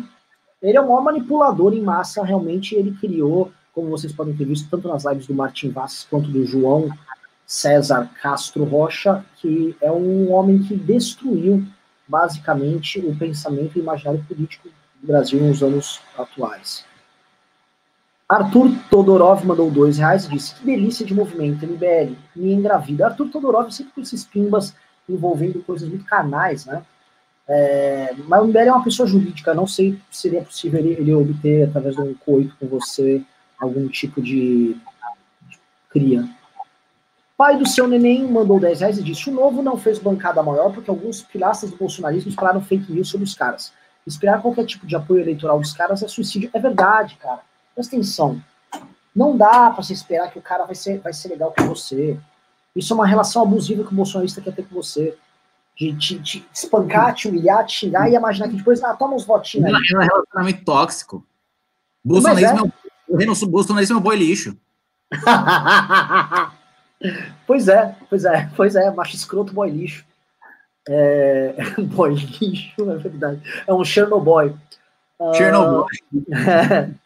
ele 0.63 0.77
é 0.77 0.81
o 0.81 0.89
maior 0.89 1.03
manipulador 1.03 1.75
em 1.75 1.83
massa, 1.83 2.25
realmente 2.25 2.75
ele 2.75 2.97
criou, 2.99 3.53
como 3.75 3.91
vocês 3.91 4.13
podem 4.13 4.35
ter 4.35 4.45
visto, 4.45 4.69
tanto 4.71 4.89
nas 4.89 5.05
lives 5.05 5.27
do 5.27 5.35
Martin 5.35 5.71
Vaz 5.71 6.07
quanto 6.09 6.31
do 6.31 6.45
João 6.47 6.89
César 7.47 8.11
Castro 8.21 8.65
Rocha, 8.65 9.25
que 9.37 9.77
é 9.81 9.91
um 9.91 10.33
homem 10.33 10.63
que 10.63 10.77
destruiu 10.77 11.67
basicamente 12.07 13.01
o 13.01 13.17
pensamento 13.17 13.77
e 13.77 13.81
o 13.81 13.83
imaginário 13.83 14.25
político 14.27 14.69
do 15.01 15.07
Brasil 15.07 15.41
nos 15.41 15.63
anos 15.63 16.01
atuais. 16.17 16.85
Arthur 18.29 18.71
Todorov 18.91 19.45
mandou 19.47 19.71
dois 19.71 19.97
reais 19.97 20.27
e 20.27 20.29
disse: 20.29 20.55
Que 20.55 20.67
delícia 20.67 21.07
de 21.07 21.15
movimento, 21.15 21.65
MBL, 21.65 22.15
me 22.37 22.53
engravida. 22.53 23.07
Arthur 23.07 23.31
Todorov 23.31 23.71
sempre 23.71 23.95
com 23.95 24.01
esses 24.03 24.25
pimbas 24.25 24.75
envolvendo 25.09 25.63
coisas 25.63 25.89
muito 25.89 26.05
carnais, 26.05 26.67
né? 26.67 26.83
É, 27.49 28.15
mas 28.27 28.43
o 28.43 28.47
MBL 28.47 28.59
é 28.59 28.73
uma 28.73 28.85
pessoa 28.85 29.09
jurídica, 29.09 29.55
não 29.55 29.67
sei 29.67 29.99
se 30.11 30.21
seria 30.21 30.43
possível 30.43 30.81
ele, 30.81 30.93
ele 30.93 31.15
obter, 31.15 31.67
através 31.67 31.95
de 31.95 32.03
um 32.03 32.13
coito 32.13 32.55
com 32.61 32.67
você, 32.67 33.23
algum 33.59 33.89
tipo 33.89 34.21
de, 34.21 34.75
de 35.49 35.59
cria. 35.89 36.29
Pai 37.39 37.57
do 37.57 37.67
seu 37.67 37.89
neném 37.89 38.31
mandou 38.31 38.61
10 38.61 38.81
reais 38.81 38.99
e 38.99 39.03
disse: 39.03 39.31
O 39.31 39.33
novo 39.33 39.63
não 39.63 39.79
fez 39.79 39.99
bancada 39.99 40.43
maior 40.43 40.71
porque 40.75 40.91
alguns 40.91 41.23
pilastras 41.23 41.71
do 41.71 41.79
bolsonarismo 41.79 42.29
espalharam 42.29 42.61
fake 42.61 42.93
news 42.93 43.09
sobre 43.09 43.25
os 43.25 43.35
caras. 43.35 43.73
Esperar 44.07 44.43
qualquer 44.43 44.67
tipo 44.67 44.87
de 44.87 44.97
apoio 44.97 45.23
eleitoral 45.23 45.59
dos 45.59 45.73
caras 45.73 46.03
é 46.03 46.09
suicídio. 46.09 46.51
É 46.53 46.59
verdade, 46.59 47.17
cara. 47.17 47.48
Presta 47.79 47.95
atenção. 47.95 48.43
Não 49.15 49.37
dá 49.37 49.71
pra 49.71 49.85
você 49.85 49.93
esperar 49.93 50.33
que 50.33 50.39
o 50.41 50.43
cara 50.43 50.65
vai 50.65 50.75
ser, 50.75 50.99
vai 50.99 51.13
ser 51.13 51.29
legal 51.29 51.55
com 51.57 51.65
você. 51.69 52.19
Isso 52.75 52.93
é 52.93 52.97
uma 52.97 53.07
relação 53.07 53.43
abusiva 53.43 53.85
que 53.85 53.93
o 53.93 53.95
bolsonarista 53.95 54.41
quer 54.41 54.53
ter 54.53 54.67
com 54.67 54.75
você. 54.75 55.17
De 55.77 55.97
te, 55.97 56.19
te 56.19 56.45
espancar, 56.53 57.15
te 57.15 57.29
humilhar, 57.29 57.65
te 57.65 57.75
xingar 57.75 58.11
e 58.11 58.17
imaginar 58.17 58.49
que 58.49 58.57
depois, 58.57 58.83
ah, 58.83 58.97
toma 58.97 59.15
uns 59.15 59.25
votinhos 59.25 59.67
aí. 59.67 59.73
É 59.93 59.97
um 59.97 60.01
relacionamento 60.01 60.65
tóxico. 60.65 61.25
Bolsonarismo 62.05 62.73
é, 63.11 63.17
Renan- 63.17 63.35
Bolsonarismo 63.49 63.97
é 63.97 64.01
um 64.01 64.03
boi 64.03 64.17
lixo. 64.17 64.57
pois 67.47 67.69
é, 67.69 67.95
pois 68.11 68.25
é, 68.25 68.51
pois 68.57 68.75
é, 68.75 68.91
macho 68.91 69.15
escroto, 69.15 69.53
boy 69.53 69.71
lixo. 69.71 70.05
É, 70.89 71.55
boy 71.95 72.13
lixo, 72.13 72.91
é 72.91 72.97
verdade. 72.97 73.41
É 73.69 73.73
um 73.73 73.85
Chernobyl. 73.85 74.59
Ah, 75.21 75.33
Chernobyl. 75.33 75.87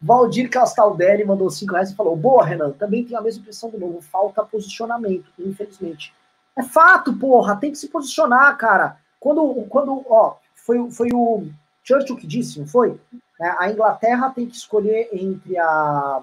Valdir 0.00 0.48
Castaldelli 0.48 1.24
mandou 1.24 1.50
5 1.50 1.72
reais 1.72 1.90
e 1.90 1.96
falou: 1.96 2.16
Boa, 2.16 2.44
Renan, 2.44 2.70
também 2.72 3.04
tenho 3.04 3.18
a 3.18 3.22
mesma 3.22 3.40
impressão 3.40 3.68
do 3.68 3.78
novo. 3.78 4.00
Falta 4.00 4.44
posicionamento, 4.44 5.26
infelizmente. 5.38 6.14
É 6.56 6.62
fato, 6.62 7.14
porra, 7.14 7.56
tem 7.56 7.72
que 7.72 7.78
se 7.78 7.88
posicionar, 7.88 8.56
cara. 8.56 8.96
Quando, 9.18 9.66
quando 9.68 10.04
ó, 10.08 10.36
foi, 10.54 10.90
foi 10.90 11.08
o 11.12 11.48
Churchill 11.82 12.16
que 12.16 12.26
disse, 12.26 12.60
não 12.60 12.66
foi? 12.66 13.00
É, 13.40 13.54
a 13.58 13.70
Inglaterra 13.70 14.30
tem 14.30 14.46
que 14.46 14.56
escolher 14.56 15.08
entre 15.12 15.58
a, 15.58 16.20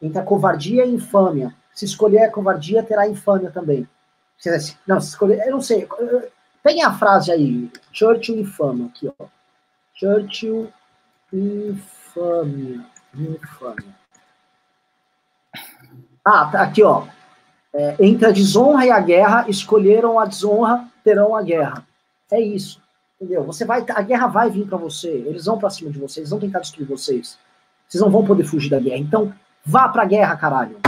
entre 0.00 0.18
a 0.18 0.22
covardia 0.22 0.84
e 0.84 0.88
a 0.88 0.92
infâmia. 0.92 1.54
Se 1.74 1.84
escolher 1.84 2.24
a 2.24 2.30
covardia, 2.30 2.82
terá 2.82 3.02
a 3.02 3.08
infâmia 3.08 3.50
também. 3.50 3.88
Não, 4.86 5.00
se 5.00 5.08
escolher, 5.08 5.46
eu 5.46 5.52
não 5.52 5.60
sei. 5.60 5.88
Peguem 6.62 6.82
a 6.82 6.92
frase 6.92 7.30
aí, 7.30 7.70
Churchill 7.92 8.38
infâmia, 8.38 8.86
aqui, 8.86 9.10
ó. 9.18 9.26
Churchill 9.94 10.72
infâmia. 12.16 12.80
Infâmia. 13.14 13.96
Ah, 16.24 16.46
tá 16.46 16.62
aqui, 16.62 16.82
ó. 16.82 17.06
É, 17.72 17.96
entre 18.00 18.26
a 18.26 18.30
desonra 18.30 18.86
e 18.86 18.90
a 18.90 18.98
guerra, 19.00 19.44
escolheram 19.48 20.18
a 20.18 20.24
desonra, 20.24 20.88
terão 21.04 21.36
a 21.36 21.42
guerra. 21.42 21.86
É 22.30 22.40
isso. 22.40 22.80
Entendeu? 23.20 23.44
Você 23.44 23.64
vai, 23.64 23.84
a 23.88 24.02
guerra 24.02 24.26
vai 24.26 24.50
vir 24.50 24.66
para 24.66 24.78
você. 24.78 25.08
Eles 25.08 25.44
vão 25.44 25.58
para 25.58 25.70
cima 25.70 25.90
de 25.90 25.98
vocês, 25.98 26.18
eles 26.18 26.30
vão 26.30 26.40
tentar 26.40 26.60
destruir 26.60 26.86
vocês. 26.86 27.38
Vocês 27.86 28.02
não 28.02 28.10
vão 28.10 28.24
poder 28.24 28.44
fugir 28.44 28.70
da 28.70 28.80
guerra. 28.80 28.98
Então, 28.98 29.32
vá 29.64 29.88
pra 29.88 30.04
guerra, 30.04 30.36
caralho. 30.36 30.78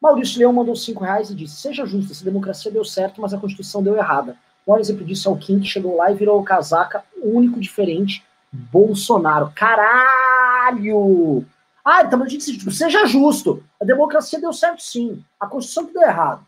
Maurício 0.00 0.38
Leão 0.38 0.52
mandou 0.52 0.76
5 0.76 1.02
reais 1.02 1.30
e 1.30 1.34
disse: 1.34 1.56
Seja 1.56 1.84
justo, 1.84 2.12
essa 2.12 2.24
democracia 2.24 2.70
deu 2.70 2.84
certo, 2.84 3.20
mas 3.20 3.34
a 3.34 3.38
Constituição 3.38 3.82
deu 3.82 3.96
errada. 3.96 4.36
Maior 4.66 4.80
exemplo 4.80 5.04
disso 5.04 5.28
é 5.28 5.32
o 5.32 5.36
Kim, 5.36 5.58
que 5.58 5.66
chegou 5.66 5.96
lá 5.96 6.10
e 6.12 6.14
virou 6.14 6.38
o 6.38 6.44
casaca, 6.44 7.02
o 7.16 7.30
único 7.30 7.58
diferente, 7.58 8.24
Bolsonaro. 8.52 9.52
Caralho! 9.54 11.44
Ah, 11.84 12.04
tá 12.04 12.16
mandando 12.16 12.28
disso, 12.28 12.52
tipo, 12.52 12.70
seja 12.70 13.06
justo. 13.06 13.64
A 13.80 13.84
democracia 13.84 14.40
deu 14.40 14.52
certo 14.52 14.82
sim. 14.82 15.24
A 15.40 15.46
Constituição 15.46 15.86
que 15.86 15.94
deu 15.94 16.02
errado. 16.02 16.46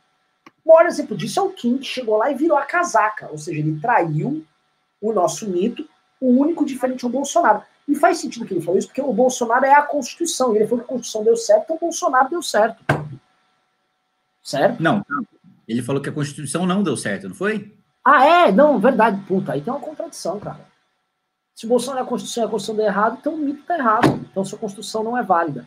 O 0.65 0.75
maior 0.75 0.87
exemplo 0.87 1.17
disso 1.17 1.41
é 1.41 1.43
o 1.43 1.51
Kim, 1.51 1.79
que 1.79 1.87
chegou 1.87 2.17
lá 2.17 2.31
e 2.31 2.35
virou 2.35 2.59
a 2.59 2.63
casaca. 2.63 3.29
Ou 3.31 3.39
seja, 3.39 3.59
ele 3.59 3.81
traiu 3.81 4.45
o 5.01 5.13
nosso 5.13 5.49
mito, 5.49 5.89
o 6.21 6.29
único 6.29 6.65
diferente 6.65 7.05
é 7.05 7.09
o 7.09 7.11
Bolsonaro. 7.11 7.63
E 7.89 7.95
faz 7.95 8.19
sentido 8.19 8.45
que 8.45 8.53
ele 8.53 8.61
falou 8.61 8.79
isso, 8.79 8.89
porque 8.89 9.01
o 9.01 9.13
Bolsonaro 9.13 9.65
é 9.65 9.73
a 9.73 9.83
Constituição. 9.83 10.53
E 10.53 10.59
ele 10.59 10.67
falou 10.67 10.85
que 10.85 10.91
a 10.91 10.95
Constituição 10.95 11.25
deu 11.25 11.37
certo, 11.37 11.63
então 11.65 11.77
o 11.77 11.81
Bolsonaro 11.81 12.29
deu 12.29 12.43
certo. 12.43 12.85
Certo? 14.43 14.83
Não, 14.83 15.05
não. 15.09 15.27
Ele 15.67 15.83
falou 15.83 16.03
que 16.03 16.09
a 16.09 16.13
Constituição 16.13 16.67
não 16.67 16.83
deu 16.83 16.97
certo, 16.97 17.29
não 17.29 17.35
foi? 17.35 17.75
Ah, 18.05 18.25
é? 18.25 18.53
Não, 18.53 18.79
verdade. 18.79 19.21
Puta, 19.27 19.53
aí 19.53 19.61
tem 19.61 19.73
uma 19.73 19.81
contradição, 19.81 20.39
cara. 20.39 20.70
Se 21.61 21.67
Bolsonaro 21.67 21.99
é 21.99 22.03
a 22.05 22.07
Constituição 22.07 22.43
e 22.43 22.47
a 22.47 22.49
Constituição 22.49 22.75
deu 22.75 22.87
errado, 22.87 23.19
então 23.21 23.35
o 23.35 23.37
mito 23.37 23.63
tá 23.65 23.77
errado. 23.77 24.19
Então 24.31 24.43
sua 24.43 24.59
Constituição 24.59 25.05
não 25.05 25.19
é 25.19 25.23
válida. 25.23 25.67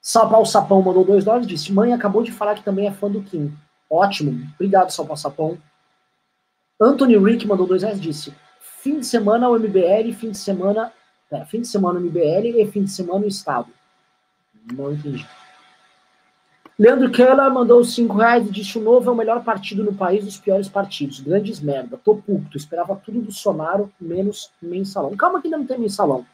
Salpau 0.00 0.44
Sapão 0.44 0.82
mandou 0.82 1.04
dois 1.04 1.24
dólares 1.24 1.46
e 1.46 1.50
disse: 1.50 1.72
Mãe 1.72 1.92
acabou 1.92 2.20
de 2.20 2.32
falar 2.32 2.56
que 2.56 2.64
também 2.64 2.88
é 2.88 2.90
fã 2.90 3.08
do 3.08 3.22
Kim. 3.22 3.56
Ótimo. 3.88 4.44
Obrigado, 4.54 4.90
Salpau 4.90 5.16
Sapão. 5.16 5.56
Anthony 6.80 7.16
Rick 7.16 7.46
mandou 7.46 7.64
dois 7.64 7.84
reais 7.84 7.98
e 7.98 8.00
disse: 8.00 8.34
fim 8.58 8.98
de 8.98 9.06
semana 9.06 9.48
o 9.48 9.56
MBL, 9.56 10.12
fim 10.18 10.32
de 10.32 10.38
semana. 10.38 10.92
É, 11.30 11.44
fim 11.44 11.60
de 11.60 11.68
semana 11.68 12.00
o 12.00 12.02
MBL 12.02 12.60
e 12.60 12.66
fim 12.66 12.82
de 12.82 12.90
semana 12.90 13.24
o 13.24 13.28
Estado. 13.28 13.68
Não 14.72 14.92
entendi. 14.92 15.24
Leandro 16.78 17.10
Keller 17.10 17.52
mandou 17.52 17.84
5 17.84 18.16
reais 18.16 18.46
e 18.46 18.50
disse: 18.50 18.78
o 18.78 18.82
novo 18.82 19.08
é 19.08 19.12
o 19.12 19.16
melhor 19.16 19.44
partido 19.44 19.84
no 19.84 19.94
país 19.94 20.24
dos 20.24 20.36
piores 20.36 20.68
partidos. 20.68 21.20
Grandes 21.20 21.60
merda. 21.60 21.98
Tô 22.02 22.16
puto. 22.16 22.56
Esperava 22.56 22.96
tudo 22.96 23.20
do 23.20 23.32
Sonaro, 23.32 23.92
menos 24.00 24.50
mensalão. 24.60 25.16
Calma 25.16 25.40
que 25.40 25.46
ainda 25.46 25.58
não 25.58 25.66
tem 25.66 25.78
mensalão. 25.78 26.26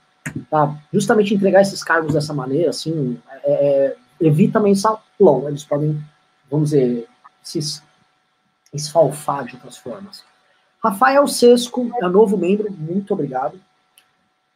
Tá? 0.50 0.74
Justamente 0.92 1.34
entregar 1.34 1.60
esses 1.60 1.82
cargos 1.82 2.14
dessa 2.14 2.32
maneira, 2.32 2.70
assim, 2.70 3.18
é, 3.44 3.52
é 3.52 3.96
evita 4.20 4.60
mensalão. 4.60 5.00
Eles 5.46 5.64
podem, 5.64 6.02
vamos 6.50 6.70
dizer, 6.70 7.06
se 7.42 7.82
esfalfar 8.72 9.44
de 9.44 9.54
outras 9.54 9.76
formas. 9.76 10.24
Rafael 10.82 11.26
Sesco 11.26 11.90
é 12.00 12.08
novo 12.08 12.38
membro, 12.38 12.72
muito 12.72 13.12
obrigado. 13.12 13.60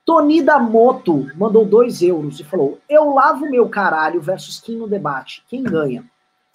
Tony 0.04 0.42
da 0.42 0.58
Moto 0.58 1.30
mandou 1.34 1.64
2 1.64 2.02
euros 2.02 2.38
e 2.38 2.44
falou: 2.44 2.78
Eu 2.88 3.14
lavo 3.14 3.50
meu 3.50 3.68
caralho 3.68 4.20
versus 4.20 4.60
quem 4.60 4.76
no 4.76 4.86
debate. 4.86 5.42
Quem 5.48 5.62
ganha? 5.62 6.04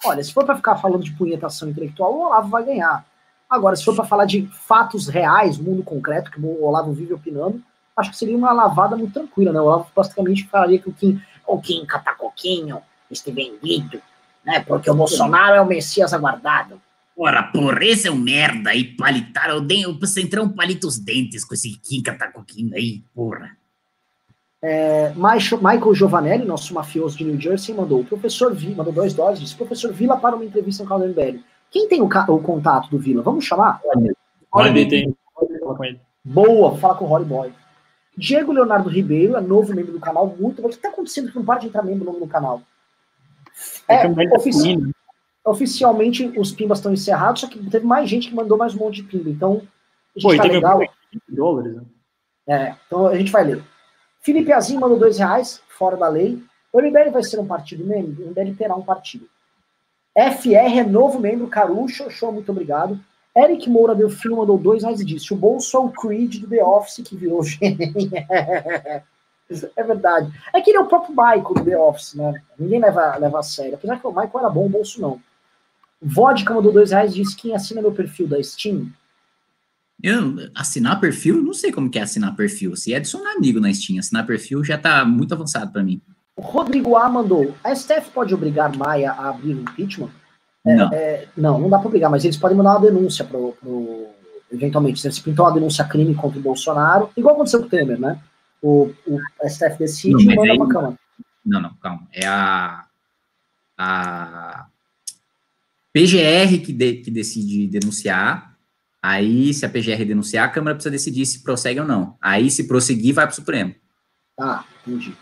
Olha, 0.04 0.22
se 0.22 0.32
for 0.32 0.44
para 0.44 0.56
ficar 0.56 0.76
falando 0.76 1.02
de 1.02 1.12
punhetação 1.12 1.68
intelectual, 1.68 2.14
o 2.14 2.20
Olavo 2.26 2.48
vai 2.48 2.64
ganhar. 2.64 3.04
Agora, 3.48 3.74
se 3.74 3.84
for 3.84 3.94
para 3.94 4.04
falar 4.04 4.24
de 4.24 4.46
fatos 4.46 5.08
reais, 5.08 5.58
mundo 5.58 5.82
concreto, 5.82 6.30
que 6.30 6.40
o 6.40 6.64
Olavo 6.64 6.92
vive 6.92 7.12
opinando, 7.12 7.60
acho 7.96 8.10
que 8.10 8.16
seria 8.16 8.36
uma 8.36 8.52
lavada 8.52 8.96
muito 8.96 9.12
tranquila, 9.12 9.52
né? 9.52 9.60
O 9.60 9.64
Olavo 9.64 9.88
basicamente 9.94 10.46
falaria 10.46 10.78
que 10.78 10.88
o 10.88 10.92
Kim, 10.92 11.20
o 11.46 11.60
Kim 11.60 11.84
Catacoquinho, 11.84 12.80
este 13.10 13.32
vendido, 13.32 14.00
né? 14.44 14.60
Porque 14.60 14.88
o 14.88 14.94
Bolsonaro 14.94 15.56
é 15.56 15.60
o 15.60 15.66
Messias 15.66 16.14
aguardado. 16.14 16.80
Ora, 17.22 17.42
porra, 17.42 17.84
esse 17.84 18.08
é 18.08 18.10
um 18.10 18.16
merda 18.16 18.70
aí, 18.70 18.82
palitar 18.82 19.54
o, 19.54 19.60
dente, 19.60 19.86
o 19.86 20.06
Centrão 20.06 20.48
palita 20.48 20.86
os 20.86 20.98
dentes 20.98 21.44
com 21.44 21.52
esse 21.52 21.78
Kim 21.78 22.02
Catacoquinho 22.02 22.74
aí, 22.74 23.02
porra. 23.14 23.58
É, 24.62 25.12
Michael 25.14 25.94
Giovanelli, 25.94 26.46
nosso 26.46 26.72
mafioso 26.72 27.18
de 27.18 27.24
New 27.24 27.38
Jersey, 27.38 27.74
mandou 27.74 28.00
o 28.00 28.06
professor 28.06 28.54
Vila, 28.54 28.76
mandou 28.76 28.94
dois 28.94 29.12
dólares, 29.12 29.38
disse, 29.38 29.54
professor 29.54 29.92
Vila 29.92 30.16
para 30.16 30.34
uma 30.34 30.46
entrevista 30.46 30.82
no 30.82 30.88
canal 30.88 31.06
do 31.06 31.12
MBL. 31.12 31.40
Quem 31.70 31.86
tem 31.88 32.00
o, 32.00 32.06
o, 32.06 32.42
contato 32.42 32.88
do 32.88 32.98
Vila? 32.98 33.22
Vamos 33.22 33.44
chamar? 33.44 33.82
Olha, 34.50 34.88
tem. 34.88 35.14
Boa, 36.24 36.78
fala 36.78 36.94
com 36.94 37.04
o 37.04 37.08
Holly 37.08 37.26
Boy. 37.26 37.52
Diego 38.16 38.50
Leonardo 38.50 38.88
Ribeiro 38.88 39.36
é 39.36 39.42
novo 39.42 39.74
membro 39.74 39.92
do 39.92 40.00
canal, 40.00 40.34
muito 40.40 40.62
bom. 40.62 40.68
O 40.68 40.70
que 40.70 40.76
está 40.76 40.88
acontecendo 40.88 41.30
que 41.30 41.36
não 41.36 41.44
para 41.44 41.60
de 41.60 41.66
entrar 41.66 41.82
membro 41.82 42.06
novo 42.06 42.18
no 42.18 42.26
canal? 42.26 42.62
É, 43.86 44.06
é 44.06 44.34
ofici 44.34 44.78
oficialmente 45.50 46.32
os 46.38 46.52
pimbas 46.52 46.78
estão 46.78 46.92
encerrados, 46.92 47.40
só 47.40 47.48
que 47.48 47.58
teve 47.70 47.86
mais 47.86 48.08
gente 48.08 48.28
que 48.28 48.34
mandou 48.34 48.56
mais 48.56 48.74
um 48.74 48.78
monte 48.78 48.96
de 48.96 49.02
pimba. 49.04 49.28
Então, 49.28 49.62
a 50.16 50.20
gente 50.20 50.36
Pô, 50.36 50.42
tá 50.42 50.48
legal. 50.48 50.80
dólares, 51.28 51.76
né? 51.76 51.82
É, 52.48 52.74
então 52.86 53.06
a 53.06 53.16
gente 53.16 53.30
vai 53.30 53.44
ler. 53.44 53.62
Felipe 54.20 54.52
Azim 54.52 54.78
mandou 54.78 54.98
dois 54.98 55.18
reais, 55.18 55.60
fora 55.68 55.96
da 55.96 56.08
lei. 56.08 56.42
O 56.72 56.80
MBL 56.80 57.10
vai 57.10 57.22
ser 57.22 57.38
um 57.38 57.46
partido 57.46 57.84
membro? 57.84 58.24
O 58.24 58.30
MBL 58.30 58.54
terá 58.56 58.74
um 58.74 58.82
partido. 58.82 59.26
FR 60.14 60.78
é 60.78 60.84
novo 60.84 61.18
membro, 61.18 61.46
Carucho, 61.48 62.10
show, 62.10 62.32
muito 62.32 62.50
obrigado. 62.50 62.98
Eric 63.36 63.70
Moura 63.70 63.94
deu 63.94 64.10
filme, 64.10 64.36
mandou 64.36 64.58
dois 64.58 64.82
reais 64.82 65.00
e 65.00 65.04
disse: 65.04 65.32
o 65.32 65.36
bolso 65.36 65.76
é 65.76 65.80
o 65.80 65.90
Creed 65.90 66.40
do 66.40 66.48
The 66.48 66.64
Office 66.64 67.04
que 67.06 67.16
virou 67.16 67.42
É 69.76 69.82
verdade. 69.82 70.32
É 70.54 70.60
que 70.60 70.70
ele 70.70 70.78
é 70.78 70.80
o 70.80 70.86
próprio 70.86 71.10
Michael 71.10 71.42
do 71.42 71.64
The 71.64 71.76
Office, 71.76 72.14
né? 72.14 72.40
Ninguém 72.58 72.80
leva, 72.80 73.16
leva 73.16 73.40
a 73.40 73.42
sério. 73.42 73.74
Apesar 73.74 73.98
que 73.98 74.06
o 74.06 74.10
Michael 74.10 74.38
era 74.38 74.48
bom, 74.48 74.66
o 74.66 74.68
bolso 74.68 75.00
não. 75.00 75.20
Vodka 76.02 76.54
mandou 76.54 76.72
dois 76.72 76.90
reais 76.90 77.12
e 77.12 77.22
disse: 77.22 77.36
quem 77.36 77.54
assina 77.54 77.82
meu 77.82 77.92
perfil 77.92 78.26
da 78.26 78.42
Steam? 78.42 78.90
Eu, 80.02 80.36
assinar 80.54 80.98
perfil? 80.98 81.42
Não 81.42 81.52
sei 81.52 81.70
como 81.70 81.90
que 81.90 81.98
é 81.98 82.02
assinar 82.02 82.34
perfil. 82.34 82.74
Se 82.74 82.92
é 82.92 82.96
adicionar 82.96 83.32
amigo 83.32 83.60
na 83.60 83.72
Steam, 83.72 83.98
assinar 83.98 84.26
perfil 84.26 84.64
já 84.64 84.78
tá 84.78 85.04
muito 85.04 85.34
avançado 85.34 85.70
para 85.70 85.82
mim. 85.82 86.00
O 86.36 86.40
Rodrigo 86.40 86.96
A 86.96 87.08
mandou: 87.08 87.54
a 87.62 87.74
STF 87.74 88.10
pode 88.12 88.32
obrigar 88.32 88.74
Maia 88.76 89.12
a 89.12 89.28
abrir 89.28 89.54
o 89.54 89.60
impeachment? 89.60 90.10
É, 90.64 90.74
não. 90.74 90.92
É, 90.92 91.28
não, 91.36 91.58
não 91.58 91.68
dá 91.68 91.78
para 91.78 91.88
obrigar, 91.88 92.10
mas 92.10 92.24
eles 92.24 92.36
podem 92.36 92.56
mandar 92.56 92.72
uma 92.72 92.80
denúncia 92.80 93.24
pro, 93.24 93.52
pro 93.60 94.06
eventualmente. 94.50 95.00
Se 95.00 95.22
pintou 95.22 95.44
uma 95.44 95.52
denúncia 95.52 95.84
crime 95.84 96.14
contra 96.14 96.38
o 96.38 96.42
Bolsonaro, 96.42 97.10
igual 97.16 97.34
aconteceu 97.34 97.60
com 97.60 97.66
o 97.66 97.70
Temer, 97.70 98.00
né? 98.00 98.18
O, 98.62 98.90
o 99.06 99.18
STF 99.46 99.78
decide 99.78 100.24
não, 100.24 100.32
e 100.32 100.36
manda 100.36 100.52
aí, 100.52 100.58
pra 100.58 100.68
Câmara. 100.68 100.94
Não, 101.44 101.60
não, 101.60 101.74
calma. 101.74 102.06
É 102.12 102.26
a, 102.26 102.84
a 103.78 104.66
PGR 105.92 106.60
que, 106.64 106.72
de, 106.72 106.94
que 106.94 107.10
decide 107.10 107.66
denunciar. 107.66 108.56
Aí, 109.02 109.52
se 109.54 109.64
a 109.64 109.68
PGR 109.68 110.04
denunciar, 110.04 110.46
a 110.46 110.50
Câmara 110.50 110.74
precisa 110.74 110.90
decidir 110.90 111.24
se 111.26 111.42
prossegue 111.42 111.80
ou 111.80 111.86
não. 111.86 112.16
Aí, 112.20 112.50
se 112.50 112.68
prosseguir, 112.68 113.14
vai 113.14 113.26
para 113.26 113.32
o 113.32 113.36
Supremo. 113.36 113.74
Ah, 114.38 114.64
entendi. 114.86 115.16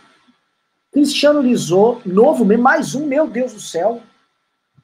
Cristiano 0.92 1.40
Lisou, 1.40 2.00
novo, 2.04 2.44
mais 2.58 2.94
um, 2.94 3.06
meu 3.06 3.28
Deus 3.28 3.52
do 3.52 3.60
céu. 3.60 4.02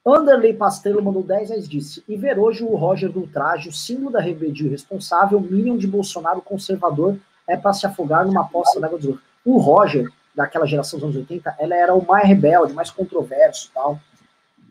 Anderley 0.05 0.53
Pastelo 0.53 1.03
mandou 1.03 1.23
10 1.23 1.49
reais 1.49 1.67
disse. 1.67 2.03
E 2.07 2.15
ver 2.15 2.37
hoje 2.37 2.63
o 2.63 2.75
Roger 2.75 3.11
do 3.11 3.25
Traje, 3.25 3.69
o 3.69 3.73
símbolo 3.73 4.11
da 4.11 4.21
rebeldia 4.21 4.69
responsável, 4.69 5.39
minion 5.39 5.77
de 5.77 5.87
Bolsonaro 5.87 6.41
conservador, 6.41 7.17
é 7.47 7.57
para 7.57 7.73
se 7.73 7.87
afogar 7.87 8.25
numa 8.25 8.47
poça 8.47 8.79
d'água 8.79 8.99
de 8.99 9.17
O 9.43 9.57
Roger, 9.57 10.07
daquela 10.33 10.67
geração 10.67 10.99
dos 10.99 11.05
anos 11.05 11.15
80, 11.17 11.55
ela 11.57 11.75
era 11.75 11.93
o 11.93 12.05
mais 12.05 12.27
rebelde, 12.27 12.73
mais 12.73 12.91
controverso 12.91 13.71
tal. 13.73 13.99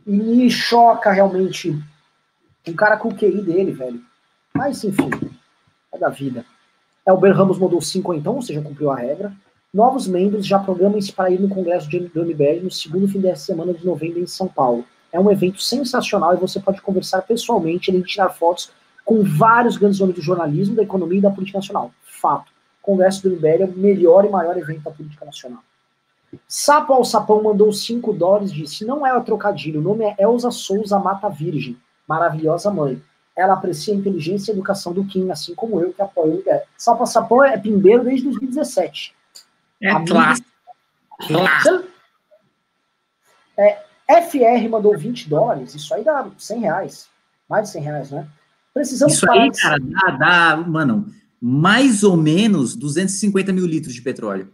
E 0.07 0.11
me 0.11 0.51
choca 0.51 1.11
realmente 1.11 1.77
um 2.67 2.73
cara 2.75 2.97
com 2.97 3.09
o 3.09 3.15
QI 3.15 3.43
dele, 3.43 3.73
velho. 3.73 4.01
Mas, 4.55 4.85
enfim, 4.85 5.11
é 5.93 5.99
da 5.99 6.09
vida. 6.09 6.45
Elber 7.07 7.37
Ramos 7.37 7.59
mandou 7.59 7.81
5 7.81 8.15
então, 8.15 8.37
ou 8.37 8.43
seja, 8.43 8.63
cumpriu 8.63 8.91
a 8.91 8.97
regra. 8.97 9.33
Novos 9.73 10.07
membros 10.07 10.47
já 10.47 10.59
programam-se 10.59 11.13
para 11.13 11.31
ir 11.31 11.41
no 11.41 11.49
Congresso 11.49 11.89
do 11.91 12.25
MBL 12.25 12.63
no 12.63 12.71
segundo 12.71 13.09
fim 13.09 13.21
dessa 13.21 13.47
semana 13.47 13.75
de 13.75 13.85
novembro 13.85 14.21
em 14.21 14.27
São 14.27 14.47
Paulo. 14.47 14.85
É 15.13 15.19
um 15.19 15.31
evento 15.31 15.61
sensacional 15.61 16.35
e 16.35 16.39
você 16.39 16.61
pode 16.61 16.81
conversar 16.81 17.23
pessoalmente 17.23 17.91
e 17.91 18.03
tirar 18.03 18.31
fotos 18.31 18.71
com 19.05 19.23
vários 19.23 19.77
grandes 19.77 20.01
nomes 20.01 20.17
do 20.17 20.23
jornalismo, 20.23 20.77
da 20.77 20.83
economia 20.83 21.19
e 21.19 21.23
da 21.23 21.31
política 21.31 21.59
nacional. 21.59 21.93
Fato. 22.03 22.51
Congresso 22.81 23.23
do 23.23 23.35
MBL 23.35 23.63
é 23.63 23.65
o 23.65 23.73
melhor 23.73 24.25
e 24.25 24.29
maior 24.29 24.57
evento 24.57 24.83
da 24.83 24.91
política 24.91 25.25
nacional. 25.25 25.63
Sapo 26.49 26.93
ao 26.93 27.05
Sapão 27.05 27.43
mandou 27.43 27.73
5 27.73 28.13
dólares 28.13 28.51
e 28.51 28.55
disse: 28.55 28.85
Não 28.85 29.07
é 29.07 29.17
o 29.17 29.23
trocadilho, 29.23 29.81
o 29.81 29.83
nome 29.83 30.05
é 30.05 30.17
Elza 30.19 30.51
Souza 30.51 30.99
Mata 30.99 31.29
Virgem, 31.29 31.77
maravilhosa 32.09 32.71
mãe. 32.71 33.01
Ela 33.37 33.55
aprecia 33.55 33.93
a 33.93 33.97
inteligência 33.97 34.51
e 34.51 34.53
a 34.53 34.55
educação 34.55 34.93
do 34.93 35.05
Kim, 35.05 35.31
assim 35.31 35.55
como 35.55 35.81
eu, 35.81 35.93
que 35.93 36.01
apoio 36.01 36.35
o. 36.35 36.45
Sapo 36.77 37.01
ao 37.01 37.07
Sapão 37.07 37.43
é 37.43 37.59
pimbeiro 37.59 38.05
desde 38.05 38.25
2017. 38.25 39.15
É 39.83 40.05
clássico. 40.05 40.49
É, 43.57 43.85
FR 44.23 44.69
mandou 44.69 44.97
20 44.97 45.29
dólares, 45.29 45.75
isso 45.75 45.95
aí 45.95 46.05
dá 46.05 46.29
100 46.37 46.61
reais. 46.61 47.09
Mais 47.49 47.65
de 47.65 47.73
100 47.73 47.83
reais, 47.83 48.11
né? 48.11 48.27
Precisamos 48.73 49.15
Isso 49.15 49.31
aí, 49.31 49.51
cara, 49.53 49.79
dá, 49.81 50.11
dá, 50.11 50.57
mano, 50.57 51.07
mais 51.41 52.03
ou 52.03 52.17
menos 52.17 52.75
250 52.75 53.53
mil 53.53 53.67
litros 53.67 53.95
de 53.95 54.03
petróleo. 54.03 54.51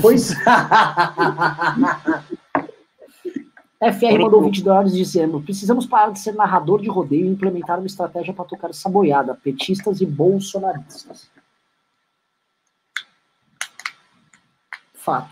Pois. 0.00 0.34
FR 3.80 4.18
mandou 4.18 4.42
20 4.42 4.62
dólares 4.62 4.92
dizendo: 4.92 5.40
precisamos 5.40 5.86
parar 5.86 6.12
de 6.12 6.18
ser 6.18 6.34
narrador 6.34 6.82
de 6.82 6.88
rodeio 6.88 7.24
e 7.24 7.30
implementar 7.30 7.78
uma 7.78 7.86
estratégia 7.86 8.34
para 8.34 8.44
tocar 8.44 8.68
essa 8.68 8.90
boiada, 8.90 9.34
petistas 9.34 10.02
e 10.02 10.06
bolsonaristas. 10.06 11.30
Fato. 14.94 15.30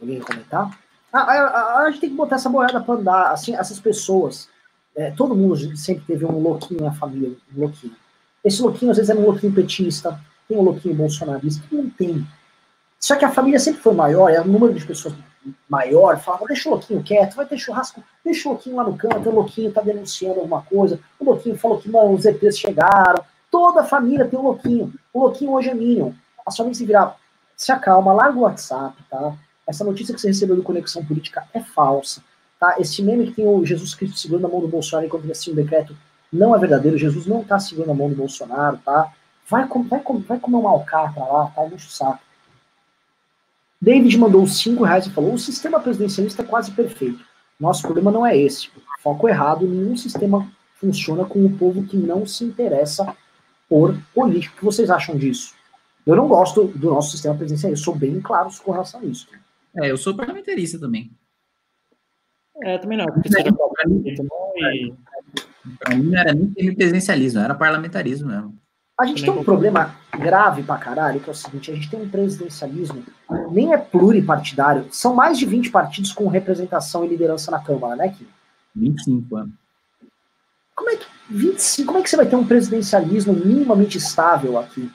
Alguém 0.00 0.18
comentar? 0.20 0.78
Ah, 1.12 1.20
a, 1.20 1.32
a, 1.32 1.78
a, 1.80 1.90
gente 1.90 2.00
tem 2.00 2.10
que 2.10 2.16
botar 2.16 2.36
essa 2.36 2.48
boiada 2.48 2.80
para 2.80 2.94
andar. 2.94 3.32
Assim, 3.32 3.54
essas 3.54 3.78
pessoas. 3.78 4.48
É, 4.96 5.10
todo 5.10 5.36
mundo 5.36 5.76
sempre 5.76 6.04
teve 6.04 6.24
um 6.24 6.40
louquinho 6.40 6.82
na 6.82 6.92
família, 6.92 7.36
um 7.54 7.60
louquinho. 7.60 7.94
Esse 8.42 8.62
louquinho 8.62 8.90
às 8.90 8.96
vezes 8.96 9.10
é 9.10 9.14
um 9.14 9.24
louquinho 9.24 9.52
petista, 9.52 10.18
tem 10.48 10.56
um 10.56 10.62
louquinho 10.62 10.94
bolsonarista, 10.94 11.62
não 11.70 11.88
tem. 11.90 12.26
Só 13.00 13.16
que 13.16 13.24
a 13.24 13.30
família 13.30 13.58
sempre 13.58 13.80
foi 13.80 13.94
maior, 13.94 14.28
é 14.28 14.40
o 14.40 14.44
número 14.44 14.74
de 14.74 14.84
pessoas 14.84 15.14
maior, 15.68 16.18
falava, 16.18 16.44
deixa 16.46 16.68
o 16.68 16.72
louquinho 16.72 17.02
quieto, 17.02 17.34
vai 17.34 17.46
ter 17.46 17.56
churrasco, 17.56 18.04
deixa 18.22 18.46
o 18.46 18.52
louquinho 18.52 18.76
lá 18.76 18.84
no 18.84 18.96
canto, 18.96 19.28
o 19.28 19.34
louquinho 19.34 19.72
tá 19.72 19.80
denunciando 19.80 20.40
alguma 20.40 20.60
coisa, 20.62 21.00
o 21.18 21.24
louquinho 21.24 21.56
falou 21.56 21.78
que 21.78 21.88
os 21.88 22.26
EPs 22.26 22.58
chegaram, 22.58 23.24
toda 23.50 23.80
a 23.80 23.84
família 23.84 24.26
tem 24.26 24.38
um 24.38 24.42
louquinho, 24.42 24.92
o 25.14 25.20
louquinho 25.20 25.52
hoje 25.52 25.70
é 25.70 25.74
Minion, 25.74 26.12
a 26.46 26.50
sua 26.50 26.66
mãe 26.66 26.74
se 26.74 26.84
virar, 26.84 27.16
se 27.56 27.72
acalma, 27.72 28.12
larga 28.12 28.38
o 28.38 28.42
WhatsApp, 28.42 28.94
tá? 29.08 29.34
Essa 29.66 29.82
notícia 29.82 30.14
que 30.14 30.20
você 30.20 30.28
recebeu 30.28 30.56
do 30.56 30.62
Conexão 30.62 31.04
Política 31.04 31.46
é 31.54 31.60
falsa, 31.60 32.22
tá? 32.58 32.76
Esse 32.78 33.02
meme 33.02 33.28
que 33.28 33.32
tem 33.32 33.46
o 33.46 33.64
Jesus 33.64 33.94
Cristo 33.94 34.18
segurando 34.18 34.46
a 34.46 34.50
mão 34.50 34.60
do 34.60 34.68
Bolsonaro 34.68 35.06
enquanto 35.06 35.24
ele 35.24 35.32
assina 35.32 35.54
o 35.54 35.62
decreto 35.64 35.96
não 36.32 36.54
é 36.54 36.58
verdadeiro, 36.58 36.98
Jesus 36.98 37.26
não 37.26 37.42
tá 37.42 37.58
segurando 37.58 37.90
a 37.92 37.94
mão 37.94 38.08
do 38.08 38.14
Bolsonaro, 38.14 38.78
tá? 38.84 39.12
Vai, 39.48 39.66
vai, 39.66 40.02
vai 40.28 40.38
comer 40.38 40.56
uma 40.56 40.70
alcatra 40.70 41.24
lá, 41.24 41.46
tá? 41.46 41.66
Enche 41.66 41.88
o 41.88 41.90
saco. 41.90 42.20
David 43.80 44.16
mandou 44.18 44.46
5 44.46 44.84
reais 44.84 45.06
e 45.06 45.10
falou: 45.10 45.34
o 45.34 45.38
sistema 45.38 45.80
presidencialista 45.80 46.42
é 46.42 46.44
quase 46.44 46.70
perfeito. 46.72 47.24
Nosso 47.58 47.82
problema 47.82 48.10
não 48.10 48.26
é 48.26 48.36
esse. 48.36 48.70
Foco 49.00 49.28
errado, 49.28 49.66
nenhum 49.66 49.96
sistema 49.96 50.50
funciona 50.76 51.24
com 51.24 51.44
o 51.44 51.56
povo 51.56 51.86
que 51.86 51.96
não 51.96 52.26
se 52.26 52.44
interessa 52.44 53.14
por 53.68 53.96
política. 54.14 54.54
O 54.54 54.58
que 54.58 54.64
vocês 54.64 54.90
acham 54.90 55.16
disso? 55.16 55.54
Eu 56.06 56.16
não 56.16 56.26
gosto 56.26 56.64
do 56.64 56.90
nosso 56.90 57.10
sistema 57.12 57.34
presidencial, 57.34 57.72
eu 57.72 57.76
sou 57.76 57.94
bem 57.94 58.20
claro 58.20 58.50
com 58.64 58.72
relação 58.72 59.00
a 59.00 59.04
isso. 59.04 59.28
É, 59.76 59.90
eu 59.90 59.96
sou 59.96 60.16
parlamentarista 60.16 60.78
também. 60.78 61.10
É, 62.62 62.78
também 62.78 62.98
não, 62.98 63.06
Para 65.78 65.94
mim, 65.94 66.04
não 66.04 66.18
era 66.18 66.32
nem 66.34 66.74
presidencialismo, 66.74 67.40
era 67.40 67.54
parlamentarismo 67.54 68.28
mesmo. 68.28 68.58
A 69.00 69.06
gente 69.06 69.22
tem 69.22 69.32
um 69.32 69.42
problema 69.42 69.94
grave 70.12 70.62
pra 70.62 70.76
caralho, 70.76 71.20
que 71.20 71.30
é 71.30 71.32
o 71.32 71.34
seguinte, 71.34 71.70
a 71.70 71.74
gente 71.74 71.88
tem 71.88 72.02
um 72.02 72.08
presidencialismo, 72.08 73.02
nem 73.50 73.72
é 73.72 73.78
pluripartidário, 73.78 74.88
são 74.90 75.14
mais 75.14 75.38
de 75.38 75.46
20 75.46 75.70
partidos 75.70 76.12
com 76.12 76.28
representação 76.28 77.02
e 77.02 77.08
liderança 77.08 77.50
na 77.50 77.60
Câmara, 77.60 77.96
né, 77.96 78.10
Kim? 78.10 78.26
25 78.76 79.36
anos. 79.36 79.54
Como 80.76 80.90
é 80.90 80.96
que 80.96 81.06
25, 81.30 81.86
como 81.86 81.98
é 81.98 82.02
que 82.02 82.10
você 82.10 82.16
vai 82.16 82.26
ter 82.26 82.36
um 82.36 82.46
presidencialismo 82.46 83.32
minimamente 83.32 83.96
estável 83.96 84.58
aqui 84.58 84.92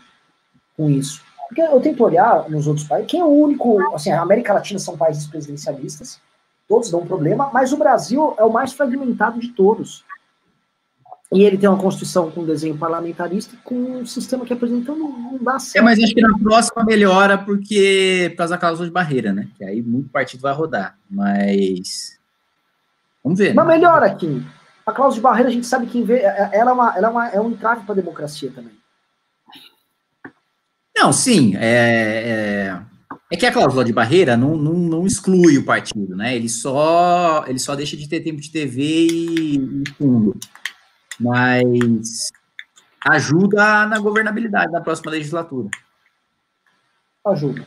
com 0.78 0.88
isso? 0.88 1.24
Porque 1.48 1.62
eu 1.62 1.82
tento 1.82 2.04
olhar 2.04 2.48
nos 2.48 2.68
outros 2.68 2.88
países, 2.88 3.10
quem 3.10 3.22
é 3.22 3.26
o 3.26 3.28
único, 3.28 3.80
assim, 3.96 4.12
a 4.12 4.22
América 4.22 4.54
Latina 4.54 4.80
são 4.80 4.96
países 4.96 5.26
presidencialistas, 5.26 6.22
todos 6.70 6.92
dão 6.92 7.00
um 7.00 7.08
problema, 7.08 7.50
mas 7.52 7.74
o 7.74 7.78
Brasil 7.78 8.36
é 8.38 8.44
o 8.44 8.54
mais 8.54 8.72
fragmentado 8.72 9.40
de 9.40 9.48
todos. 9.48 10.06
E 11.34 11.44
ele 11.44 11.58
tem 11.58 11.68
uma 11.68 11.78
constituição 11.78 12.30
com 12.30 12.46
desenho 12.46 12.78
parlamentarista 12.78 13.58
com 13.64 13.76
um 13.76 14.06
sistema 14.06 14.46
que 14.46 14.54
apresenta 14.54 14.94
não, 14.94 15.12
não 15.12 15.44
dá 15.44 15.58
certo. 15.58 15.82
É, 15.82 15.82
mas 15.82 16.02
acho 16.02 16.14
que 16.14 16.22
na 16.22 16.38
próxima 16.38 16.84
melhora 16.84 17.38
porque 17.38 18.28
por 18.32 18.38
causa 18.38 18.54
da 18.54 18.60
cláusula 18.60 18.88
de 18.88 18.94
barreira, 18.94 19.34
né? 19.34 19.48
Que 19.58 19.64
aí 19.64 19.82
muito 19.82 20.10
partido 20.10 20.42
vai 20.42 20.54
rodar. 20.54 20.98
Mas. 21.10 22.20
Vamos 23.24 23.40
ver. 23.40 23.56
Mas 23.56 23.68
né? 23.68 23.74
melhora 23.74 24.06
aqui. 24.06 24.46
A 24.86 24.92
cláusula 24.92 25.16
de 25.16 25.22
barreira 25.22 25.50
a 25.50 25.52
gente 25.52 25.66
sabe 25.66 25.88
que 25.88 26.06
é, 26.12 26.26
é, 26.26 26.50
ela 26.54 26.72
é, 26.72 26.74
uma, 26.74 26.96
ela 26.96 27.08
é, 27.08 27.10
uma, 27.10 27.28
é 27.30 27.42
um 27.42 27.50
entrave 27.50 27.84
para 27.84 27.94
a 27.94 27.96
democracia 27.96 28.52
também. 28.54 28.74
Não, 30.96 31.12
sim. 31.12 31.56
É, 31.58 32.78
é, 32.80 32.82
é, 33.32 33.36
que 33.36 33.48
a 33.48 33.52
cláusula 33.52 33.84
de 33.84 33.92
barreira 33.92 34.38
não, 34.38 34.56
não, 34.56 34.74
não, 34.74 35.08
exclui 35.08 35.58
o 35.58 35.66
partido, 35.66 36.16
né? 36.16 36.36
Ele 36.36 36.48
só, 36.48 37.44
ele 37.48 37.58
só 37.58 37.76
deixa 37.76 37.98
de 37.98 38.08
ter 38.08 38.22
tempo 38.22 38.40
de 38.40 38.52
TV 38.52 38.84
e, 38.84 39.56
e 39.58 39.90
fundo 39.98 40.38
mas 41.20 42.32
ajuda 43.06 43.86
na 43.86 44.00
governabilidade 44.00 44.72
da 44.72 44.82
próxima 44.82 45.12
legislatura. 45.12 45.70
Ajuda. 47.26 47.66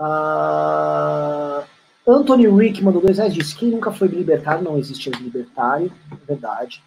Uh, 0.00 1.64
Anthony 2.06 2.48
Rick 2.48 2.82
mandou 2.82 3.02
dois 3.02 3.18
reais, 3.18 3.34
disse, 3.34 3.56
quem 3.56 3.70
nunca 3.70 3.90
foi 3.92 4.08
libertário, 4.08 4.62
não 4.62 4.78
existe 4.78 5.10
ex-libertário, 5.10 5.92
é 6.10 6.16
verdade. 6.26 6.82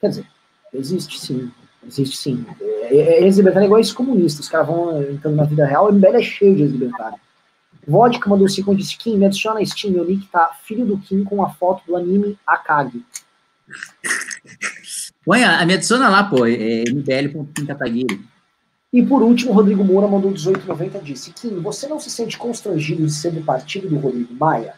Quer 0.00 0.08
dizer, 0.10 0.26
existe 0.72 1.18
sim, 1.18 1.50
existe 1.86 2.16
sim. 2.16 2.46
É, 2.60 2.96
é, 2.96 3.24
ex-libertário 3.24 3.64
é 3.64 3.66
igual 3.66 3.80
ex-comunista, 3.80 4.42
os 4.42 4.48
caras 4.48 4.66
vão 4.66 5.02
entrando 5.02 5.36
na 5.36 5.44
vida 5.44 5.66
real, 5.66 5.88
o 5.88 5.92
MBL 5.92 6.16
é 6.16 6.22
cheio 6.22 6.54
de 6.54 6.62
ex-libertário. 6.62 7.18
Vodka 7.88 8.28
mandou 8.28 8.48
cinco 8.48 8.76
disse, 8.76 8.96
Kim, 8.96 9.16
me 9.16 9.26
adiciona 9.26 9.58
na 9.58 9.66
Steam, 9.66 9.92
meu 9.92 10.04
nick 10.04 10.26
tá 10.28 10.50
filho 10.62 10.84
do 10.84 10.98
Kim 10.98 11.24
com 11.24 11.42
a 11.42 11.50
foto 11.50 11.82
do 11.86 11.96
anime 11.96 12.38
Akagi. 12.46 13.04
Põe, 15.24 15.44
a, 15.44 15.64
me 15.66 15.74
adiciona 15.74 16.08
lá, 16.08 16.24
pô, 16.24 16.46
é 16.46 16.84
mbl.pincataguiri. 16.88 18.20
E 18.92 19.04
por 19.04 19.22
último, 19.22 19.52
Rodrigo 19.52 19.84
Moura 19.84 20.08
mandou 20.08 20.30
1890 20.30 20.98
disse: 21.00 21.32
Kim, 21.32 21.60
você 21.60 21.86
não 21.86 22.00
se 22.00 22.10
sente 22.10 22.36
constrangido 22.36 23.04
de 23.04 23.12
ser 23.12 23.30
do 23.30 23.42
partido 23.42 23.88
do 23.88 23.98
Rodrigo 23.98 24.34
Maia? 24.34 24.74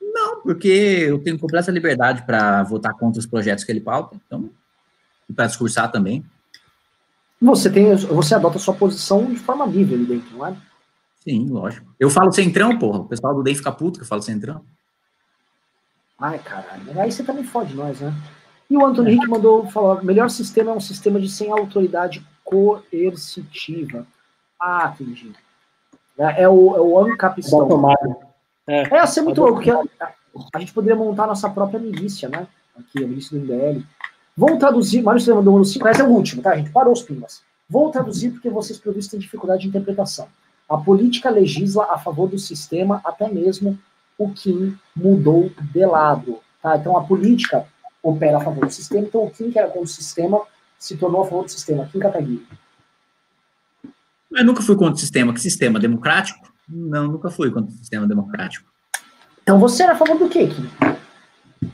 Não, 0.00 0.40
porque 0.40 0.68
eu 0.68 1.18
tenho 1.18 1.38
completa 1.38 1.70
liberdade 1.70 2.22
para 2.24 2.62
votar 2.62 2.94
contra 2.94 3.20
os 3.20 3.26
projetos 3.26 3.64
que 3.64 3.70
ele 3.70 3.80
pauta, 3.80 4.16
então, 4.26 4.50
e 5.28 5.32
para 5.32 5.46
discursar 5.46 5.90
também. 5.90 6.24
Você 7.40 7.70
tem, 7.70 7.94
você 7.94 8.34
adota 8.34 8.56
a 8.56 8.60
sua 8.60 8.74
posição 8.74 9.26
de 9.26 9.38
forma 9.38 9.64
livre 9.66 9.94
ali 9.94 10.04
dentro, 10.04 10.36
não 10.36 10.46
é? 10.46 10.56
Sim, 11.16 11.48
lógico. 11.48 11.86
Eu 11.98 12.10
falo 12.10 12.32
centrão, 12.32 12.78
porra. 12.78 13.00
O 13.00 13.04
pessoal 13.04 13.34
do 13.34 13.42
DEM 13.42 13.54
fica 13.54 13.72
puto 13.72 13.98
que 13.98 14.04
eu 14.04 14.08
falo 14.08 14.22
centrão. 14.22 14.64
Ai, 16.18 16.38
caralho. 16.38 17.00
Aí 17.00 17.10
você 17.10 17.22
também 17.22 17.44
fode 17.44 17.74
nós, 17.74 18.00
né? 18.00 18.14
E 18.70 18.76
o 18.76 18.86
Antônio 18.86 19.10
Henrique 19.10 19.28
mandou 19.28 19.66
falar: 19.66 20.04
melhor 20.04 20.30
sistema 20.30 20.70
é 20.70 20.74
um 20.74 20.80
sistema 20.80 21.20
de 21.20 21.28
sem 21.28 21.50
autoridade 21.50 22.24
coercitiva. 22.44 24.06
Ah, 24.60 24.94
entendi. 24.94 25.32
É, 26.16 26.42
é 26.42 26.48
o, 26.48 26.76
é 26.76 26.80
o 26.80 26.98
ancapistão. 26.98 27.68
É, 28.66 28.82
é 28.82 29.06
ser 29.06 29.22
muito 29.22 29.40
louco, 29.40 29.56
porque 29.56 29.70
a, 29.70 29.82
a, 30.54 30.58
gente 30.60 30.72
poderia 30.72 30.96
montar 30.96 31.24
a 31.24 31.28
nossa 31.28 31.50
própria 31.50 31.80
milícia, 31.80 32.28
né? 32.28 32.46
Aqui, 32.78 33.02
a 33.02 33.08
milícia 33.08 33.36
do 33.36 33.44
MBL. 33.44 33.82
Vou 34.36 34.56
traduzir, 34.58 35.02
Mário 35.02 35.20
você 35.20 35.34
mandou 35.34 35.58
no 35.58 35.64
5, 35.64 35.88
esse 35.88 36.00
é 36.00 36.04
o 36.04 36.08
último, 36.08 36.40
tá, 36.40 36.56
gente? 36.56 36.70
Parou 36.70 36.92
os 36.92 37.02
pimas. 37.02 37.42
Vou 37.68 37.90
traduzir 37.90 38.30
porque 38.30 38.48
vocês, 38.48 38.78
pelo 38.78 38.94
visto, 38.94 39.10
têm 39.10 39.20
dificuldade 39.20 39.62
de 39.62 39.68
interpretação. 39.68 40.28
A 40.68 40.76
política 40.78 41.30
legisla 41.30 41.88
a 41.90 41.98
favor 41.98 42.28
do 42.28 42.38
sistema, 42.38 43.00
até 43.04 43.28
mesmo 43.28 43.78
o 44.16 44.30
que 44.30 44.76
mudou 44.94 45.50
de 45.60 45.84
lado. 45.84 46.38
Tá? 46.62 46.76
Então, 46.76 46.96
a 46.96 47.02
política 47.02 47.66
opera 48.02 48.38
a 48.38 48.40
favor 48.40 48.66
do 48.66 48.72
sistema, 48.72 49.06
então 49.06 49.28
Kim, 49.30 49.50
que 49.50 49.58
era 49.58 49.68
contra 49.68 49.82
o 49.82 49.86
sistema, 49.86 50.42
se 50.78 50.96
tornou 50.96 51.22
a 51.22 51.24
favor 51.24 51.44
do 51.44 51.50
sistema. 51.50 51.86
Kim 51.86 51.98
Kataguiri. 51.98 52.46
Mas 54.30 54.46
nunca 54.46 54.62
fui 54.62 54.76
contra 54.76 54.94
o 54.94 54.98
sistema. 54.98 55.34
Que 55.34 55.40
sistema? 55.40 55.80
Democrático? 55.80 56.52
Não, 56.68 57.08
nunca 57.08 57.30
fui 57.30 57.50
contra 57.50 57.70
o 57.70 57.76
sistema 57.76 58.06
democrático. 58.06 58.70
Então 59.42 59.58
você 59.58 59.82
era 59.82 59.92
a 59.92 59.96
favor 59.96 60.16
do 60.16 60.28
quê, 60.28 60.46
Kim? 60.46 60.70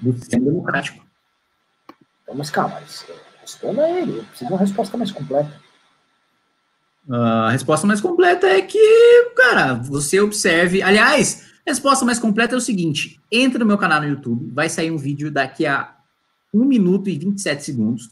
Do 0.00 0.12
sistema 0.18 0.46
democrático. 0.46 1.04
Então, 2.22 2.34
mas 2.34 2.50
calma, 2.50 2.80
responda 3.40 3.88
ele. 3.88 4.18
Eu 4.18 4.24
preciso 4.24 4.46
de 4.46 4.52
uma 4.52 4.58
resposta 4.58 4.96
mais 4.96 5.12
completa. 5.12 5.52
A 7.08 7.50
resposta 7.50 7.86
mais 7.86 8.00
completa 8.00 8.48
é 8.48 8.62
que, 8.62 9.30
cara, 9.36 9.74
você 9.74 10.18
observe. 10.18 10.82
Aliás, 10.82 11.52
a 11.64 11.70
resposta 11.70 12.04
mais 12.04 12.18
completa 12.18 12.54
é 12.54 12.58
o 12.58 12.60
seguinte: 12.60 13.20
entra 13.30 13.60
no 13.60 13.66
meu 13.66 13.78
canal 13.78 14.00
no 14.00 14.08
YouTube, 14.08 14.50
vai 14.52 14.68
sair 14.68 14.90
um 14.90 14.96
vídeo 14.96 15.30
daqui 15.30 15.66
a 15.66 15.95
1 16.56 16.64
minuto 16.64 17.08
e 17.08 17.18
27 17.18 17.64
segundos, 17.64 18.10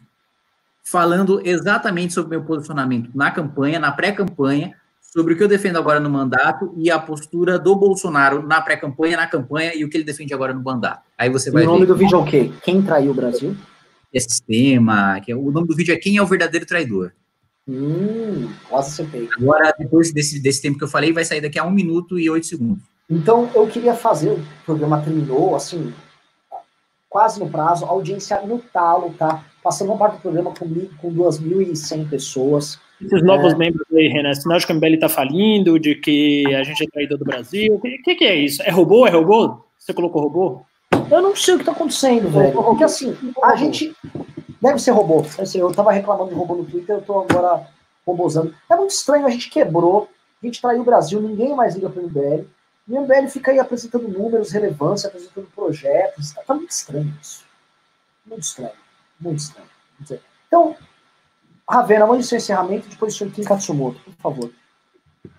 falando 0.84 1.40
exatamente 1.44 2.12
sobre 2.12 2.36
o 2.36 2.40
meu 2.40 2.46
posicionamento 2.46 3.10
na 3.14 3.30
campanha, 3.30 3.78
na 3.78 3.90
pré-campanha, 3.90 4.74
sobre 5.00 5.34
o 5.34 5.36
que 5.36 5.42
eu 5.42 5.48
defendo 5.48 5.76
agora 5.78 6.00
no 6.00 6.10
mandato 6.10 6.74
e 6.76 6.90
a 6.90 6.98
postura 6.98 7.58
do 7.58 7.74
Bolsonaro 7.76 8.46
na 8.46 8.60
pré-campanha, 8.60 9.16
na 9.16 9.26
campanha 9.26 9.72
e 9.74 9.84
o 9.84 9.88
que 9.88 9.96
ele 9.96 10.04
defende 10.04 10.34
agora 10.34 10.52
no 10.52 10.62
mandato. 10.62 11.02
Aí 11.16 11.30
você 11.30 11.50
vai. 11.50 11.62
O 11.62 11.66
nome 11.66 11.80
ver. 11.80 11.86
do 11.86 11.96
vídeo 11.96 12.16
é 12.16 12.20
o 12.20 12.24
quê? 12.24 12.52
Quem 12.62 12.82
traiu 12.82 13.12
o 13.12 13.14
Brasil? 13.14 13.56
É 14.12 14.20
sistema. 14.20 15.20
Que 15.20 15.32
é, 15.32 15.36
o 15.36 15.50
nome 15.50 15.68
do 15.68 15.76
vídeo 15.76 15.94
é 15.94 15.96
Quem 15.96 16.16
é 16.16 16.22
o 16.22 16.26
Verdadeiro 16.26 16.66
Traidor. 16.66 17.12
Hum, 17.66 18.50
quase 18.68 18.90
acertei. 18.90 19.28
Agora, 19.38 19.74
depois 19.78 20.12
desse, 20.12 20.40
desse 20.40 20.60
tempo 20.60 20.76
que 20.76 20.84
eu 20.84 20.88
falei, 20.88 21.12
vai 21.12 21.24
sair 21.24 21.40
daqui 21.40 21.58
a 21.58 21.64
1 21.64 21.70
minuto 21.70 22.18
e 22.18 22.28
8 22.28 22.46
segundos. 22.46 22.82
Então, 23.08 23.50
eu 23.54 23.66
queria 23.66 23.94
fazer, 23.94 24.32
o 24.32 24.44
programa 24.66 25.00
terminou, 25.00 25.54
assim, 25.54 25.92
quase 27.14 27.38
no 27.38 27.48
prazo, 27.48 27.84
audiência 27.84 28.40
no 28.40 28.58
talo, 28.58 29.14
tá? 29.16 29.44
Passando 29.62 29.92
uma 29.92 29.96
parte 29.96 30.16
do 30.16 30.22
programa 30.22 30.50
com, 30.50 30.68
com 31.00 31.14
2.100 31.14 32.10
pessoas. 32.10 32.80
Esses 33.00 33.22
novos 33.22 33.52
é... 33.52 33.56
membros 33.56 33.86
aí, 33.92 34.08
Renan, 34.08 34.34
sinal 34.34 34.58
de 34.58 34.66
que 34.66 34.72
o 34.72 34.74
MBL 34.74 34.98
tá 34.98 35.08
falindo, 35.08 35.78
de 35.78 35.94
que 35.94 36.44
a 36.52 36.64
gente 36.64 36.82
é 36.82 36.86
traidor 36.88 37.16
do 37.16 37.24
Brasil. 37.24 37.72
O 37.72 37.80
que, 37.80 38.16
que, 38.16 38.24
é 38.24 38.34
isso? 38.34 38.60
É 38.64 38.70
robô? 38.70 39.06
É 39.06 39.10
robô? 39.10 39.64
Você 39.78 39.94
colocou 39.94 40.22
robô? 40.22 40.62
Eu 41.08 41.22
não 41.22 41.36
sei 41.36 41.54
o 41.54 41.58
que 41.60 41.64
tá 41.64 41.70
acontecendo, 41.70 42.28
velho. 42.30 42.52
Porque 42.52 42.82
assim, 42.82 43.16
a 43.44 43.54
gente. 43.54 43.94
Deve 44.60 44.80
ser 44.80 44.90
robô. 44.90 45.24
Assim, 45.38 45.60
eu 45.60 45.72
tava 45.72 45.92
reclamando 45.92 46.30
de 46.30 46.34
robô 46.34 46.56
no 46.56 46.64
Twitter, 46.64 46.96
eu 46.96 47.02
tô 47.02 47.20
agora 47.20 47.64
robozando. 48.04 48.52
É 48.68 48.74
muito 48.74 48.90
estranho, 48.90 49.24
a 49.24 49.30
gente 49.30 49.50
quebrou, 49.50 50.08
a 50.42 50.46
gente 50.46 50.60
traiu 50.60 50.80
o 50.80 50.84
Brasil, 50.84 51.20
ninguém 51.20 51.54
mais 51.54 51.76
liga 51.76 51.88
pro 51.88 52.02
MBL. 52.02 52.44
E 52.88 52.92
o 52.92 53.00
MBL 53.00 53.28
fica 53.28 53.50
aí 53.50 53.58
apresentando 53.58 54.08
números, 54.08 54.52
relevância, 54.52 55.08
apresentando 55.08 55.48
projetos. 55.54 56.32
Tá, 56.32 56.42
tá 56.42 56.54
muito 56.54 56.70
estranho 56.70 57.14
isso. 57.20 57.44
Muito 58.26 58.42
estranho. 58.42 58.72
Muito 59.20 59.38
estranho. 59.38 59.68
Então, 60.46 60.76
Ravena, 61.68 62.06
mande 62.06 62.24
seu 62.24 62.36
encerramento 62.36 62.86
e 62.86 62.90
depois 62.90 63.14
o 63.14 63.18
senhor 63.18 63.32
Kim 63.32 63.42
Katsumoto, 63.42 64.00
por 64.00 64.14
favor. 64.14 64.50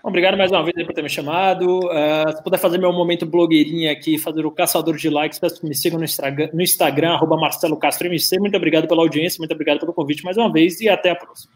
Obrigado 0.02 0.36
mais 0.36 0.50
uma 0.50 0.64
vez 0.64 0.84
por 0.84 0.92
ter 0.92 1.02
me 1.02 1.08
chamado. 1.08 1.78
Uh, 1.78 2.36
se 2.36 2.42
puder 2.42 2.58
fazer 2.58 2.78
meu 2.78 2.92
momento 2.92 3.24
blogueirinha 3.24 3.92
aqui, 3.92 4.18
fazer 4.18 4.44
o 4.44 4.50
caçador 4.50 4.96
de 4.96 5.08
likes, 5.08 5.38
peço 5.38 5.60
que 5.60 5.68
me 5.68 5.74
sigam 5.74 5.98
no 5.98 6.04
Instagram, 6.04 6.50
no 6.52 6.62
Instagram 6.62 7.14
arroba 7.14 7.36
Marcelo 7.36 7.76
Castro 7.76 8.08
MC. 8.08 8.38
Muito 8.40 8.56
obrigado 8.56 8.88
pela 8.88 9.02
audiência, 9.02 9.38
muito 9.38 9.52
obrigado 9.52 9.78
pelo 9.78 9.92
convite 9.92 10.24
mais 10.24 10.36
uma 10.36 10.52
vez 10.52 10.80
e 10.80 10.88
até 10.88 11.10
a 11.10 11.16
próxima. 11.16 11.52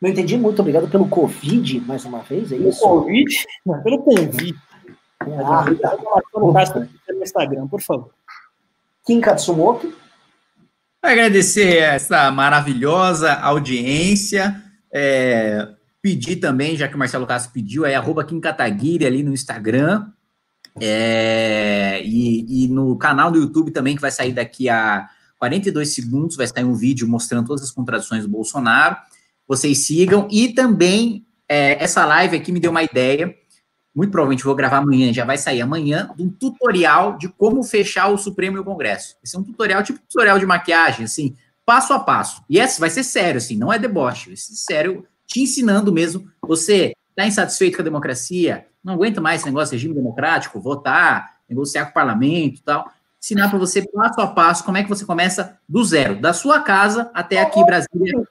Não 0.00 0.10
entendi, 0.10 0.36
muito 0.36 0.60
obrigado 0.60 0.88
pelo 0.88 1.08
Covid 1.08 1.80
mais 1.80 2.04
uma 2.04 2.20
vez, 2.20 2.50
é 2.52 2.56
isso? 2.56 2.80
Pelo 2.80 3.02
convite? 3.02 3.44
Não, 3.64 3.82
pelo 3.82 3.98
convite. 4.02 4.58
Ah, 5.22 5.64
tá. 5.80 5.96
no 7.12 7.22
Instagram, 7.22 7.68
por 7.68 7.80
favor. 7.80 8.10
Kim 9.04 9.20
Katsumoto. 9.20 9.92
Agradecer 11.02 11.78
essa 11.78 12.30
maravilhosa 12.30 13.32
audiência. 13.32 14.62
É, 14.92 15.68
pedir 16.00 16.36
também, 16.36 16.76
já 16.76 16.86
que 16.86 16.94
o 16.94 16.98
Marcelo 16.98 17.26
Castro 17.26 17.52
pediu, 17.52 17.84
é 17.84 17.94
arroba 17.94 18.24
Kim 18.24 18.40
Kataguiri 18.40 19.06
ali 19.06 19.22
no 19.22 19.32
Instagram. 19.32 20.06
É, 20.80 22.00
e, 22.04 22.64
e, 22.64 22.68
no 22.68 22.96
canal 22.96 23.30
do 23.30 23.38
YouTube 23.38 23.72
também, 23.72 23.94
que 23.94 24.00
vai 24.00 24.10
sair 24.10 24.32
daqui 24.32 24.68
a 24.68 25.08
42 25.38 25.92
segundos, 25.94 26.36
vai 26.36 26.46
sair 26.46 26.64
um 26.64 26.74
vídeo 26.74 27.06
mostrando 27.08 27.48
todas 27.48 27.62
as 27.62 27.70
contradições 27.70 28.22
do 28.22 28.28
Bolsonaro. 28.28 28.96
Vocês 29.46 29.78
sigam. 29.78 30.28
E 30.30 30.54
também 30.54 31.26
é, 31.48 31.82
essa 31.82 32.06
live 32.06 32.36
aqui 32.36 32.52
me 32.52 32.60
deu 32.60 32.70
uma 32.70 32.82
ideia. 32.82 33.34
Muito 33.94 34.10
provavelmente 34.10 34.44
vou 34.44 34.54
gravar 34.54 34.78
amanhã, 34.78 35.12
já 35.12 35.24
vai 35.24 35.36
sair 35.36 35.60
amanhã, 35.60 36.10
de 36.16 36.22
um 36.22 36.30
tutorial 36.30 37.18
de 37.18 37.28
como 37.28 37.62
fechar 37.62 38.08
o 38.08 38.16
Supremo 38.16 38.56
e 38.56 38.60
o 38.60 38.64
Congresso. 38.64 39.16
Esse 39.22 39.36
é 39.36 39.38
um 39.38 39.42
tutorial, 39.42 39.82
tipo 39.82 39.98
tutorial 39.98 40.38
de 40.38 40.46
maquiagem, 40.46 41.04
assim, 41.04 41.36
passo 41.64 41.92
a 41.92 42.00
passo. 42.00 42.42
E 42.48 42.58
esse 42.58 42.80
vai 42.80 42.88
ser 42.88 43.04
sério, 43.04 43.38
assim, 43.38 43.56
não 43.56 43.72
é 43.72 43.78
deboche, 43.78 44.28
vai 44.28 44.36
ser 44.36 44.54
sério, 44.54 45.06
te 45.26 45.42
ensinando 45.42 45.92
mesmo. 45.92 46.26
Você 46.42 46.94
está 47.10 47.26
insatisfeito 47.26 47.76
com 47.76 47.82
a 47.82 47.84
democracia, 47.84 48.66
não 48.82 48.94
aguenta 48.94 49.20
mais 49.20 49.40
esse 49.40 49.46
negócio 49.48 49.70
de 49.70 49.76
regime 49.76 49.94
democrático, 49.94 50.60
votar, 50.60 51.36
negociar 51.48 51.84
com 51.84 51.90
o 51.90 51.94
parlamento 51.94 52.60
e 52.60 52.62
tal. 52.62 52.90
Ensinar 53.22 53.50
para 53.50 53.58
você 53.58 53.86
passo 53.86 54.20
a 54.20 54.26
passo 54.26 54.64
como 54.64 54.78
é 54.78 54.82
que 54.82 54.88
você 54.88 55.04
começa 55.04 55.56
do 55.68 55.84
zero, 55.84 56.20
da 56.20 56.32
sua 56.32 56.60
casa 56.60 57.10
até 57.14 57.40
aqui 57.40 57.64
Brasília, 57.64 58.26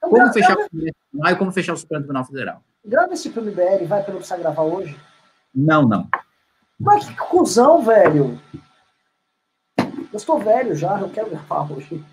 como 0.00 0.32
fechar 0.32 0.54
o 0.54 0.70
Congresso 0.70 0.96
e 1.14 1.36
como 1.36 1.52
fechar 1.52 1.72
o 1.74 1.76
Supremo 1.76 2.04
Tribunal 2.04 2.24
Federal. 2.24 2.62
Grava 2.84 3.14
esse 3.14 3.30
filme 3.30 3.50
BR, 3.50 3.86
vai 3.86 4.04
pelo 4.04 4.18
precisar 4.18 4.36
gravar 4.36 4.62
hoje? 4.62 4.94
Não, 5.54 5.82
não. 5.82 6.06
Mas 6.78 7.08
que 7.08 7.16
cuzão, 7.16 7.82
velho. 7.82 8.38
Eu 9.78 10.16
estou 10.16 10.38
velho 10.38 10.76
já, 10.76 10.96
não 10.98 11.08
quero 11.08 11.30
gravar 11.30 11.72
hoje. 11.72 12.04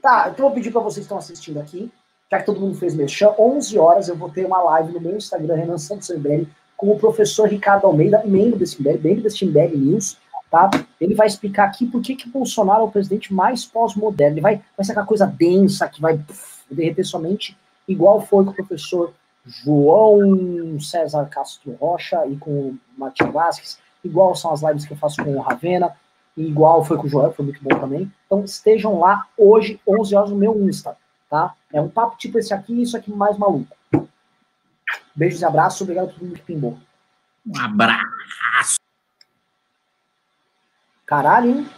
Tá, 0.00 0.28
então 0.28 0.46
eu 0.46 0.48
vou 0.48 0.52
pedir 0.52 0.70
para 0.70 0.80
vocês 0.80 0.98
que 0.98 1.12
estão 1.12 1.18
assistindo 1.18 1.58
aqui, 1.58 1.90
já 2.30 2.38
que 2.38 2.46
todo 2.46 2.60
mundo 2.60 2.76
fez 2.76 2.94
mexer, 2.94 3.28
11 3.38 3.78
horas 3.78 4.08
eu 4.08 4.16
vou 4.16 4.30
ter 4.30 4.46
uma 4.46 4.62
live 4.62 4.92
no 4.92 5.00
meu 5.00 5.16
Instagram, 5.16 5.56
Renan 5.56 5.78
Santos 5.78 6.08
MBL, 6.10 6.44
com 6.76 6.90
o 6.90 6.98
professor 6.98 7.48
Ricardo 7.48 7.86
Almeida, 7.86 8.22
membro 8.24 8.58
desse 8.58 8.80
MBL, 8.80 9.00
membro 9.02 9.22
desse 9.22 9.44
MBL 9.44 9.76
News, 9.76 10.18
tá? 10.50 10.70
Ele 11.00 11.14
vai 11.14 11.26
explicar 11.26 11.64
aqui 11.64 11.86
por 11.86 12.00
que, 12.00 12.14
que 12.14 12.28
Bolsonaro 12.28 12.82
é 12.82 12.84
o 12.84 12.90
presidente 12.90 13.34
mais 13.34 13.64
pós-moderno. 13.64 14.34
Ele 14.34 14.40
vai, 14.42 14.62
vai 14.76 14.84
ser 14.84 14.92
aquela 14.92 15.06
coisa 15.06 15.26
densa 15.26 15.88
que 15.88 16.00
vai 16.00 16.16
pff, 16.16 16.62
derreter 16.70 17.04
somente, 17.04 17.56
igual 17.86 18.20
foi 18.20 18.44
com 18.44 18.50
o 18.50 18.54
professor 18.54 19.12
João 19.44 20.78
César 20.80 21.26
Castro 21.26 21.72
Rocha 21.74 22.26
e 22.26 22.36
com 22.36 22.50
o 22.50 22.78
Matheus 22.98 23.32
Vasques, 23.32 23.78
igual 24.04 24.34
são 24.34 24.52
as 24.52 24.62
lives 24.62 24.84
que 24.84 24.92
eu 24.92 24.96
faço 24.96 25.22
com 25.22 25.36
o 25.36 25.40
Ravena, 25.40 25.96
igual 26.36 26.84
foi 26.84 26.96
com 26.96 27.06
o 27.06 27.08
Joel, 27.08 27.32
foi 27.32 27.44
muito 27.44 27.62
bom 27.62 27.78
também. 27.78 28.10
Então 28.26 28.44
estejam 28.44 28.98
lá 28.98 29.26
hoje, 29.36 29.80
11 29.86 30.16
horas, 30.16 30.30
no 30.30 30.36
meu 30.36 30.60
Insta, 30.68 30.96
tá? 31.30 31.54
É 31.72 31.80
um 31.80 31.88
papo 31.88 32.16
tipo 32.16 32.38
esse 32.38 32.52
aqui, 32.52 32.82
isso 32.82 32.96
aqui 32.96 33.10
mais 33.10 33.38
maluco. 33.38 33.76
Beijos 35.14 35.40
e 35.40 35.44
abraços, 35.44 35.80
obrigado 35.80 36.10
a 36.10 36.12
todo 36.12 36.24
mundo 36.24 36.34
que 36.34 36.42
pimbou. 36.42 36.78
Um 37.46 37.58
abraço. 37.58 38.76
Caralho, 41.06 41.50
hein? 41.50 41.68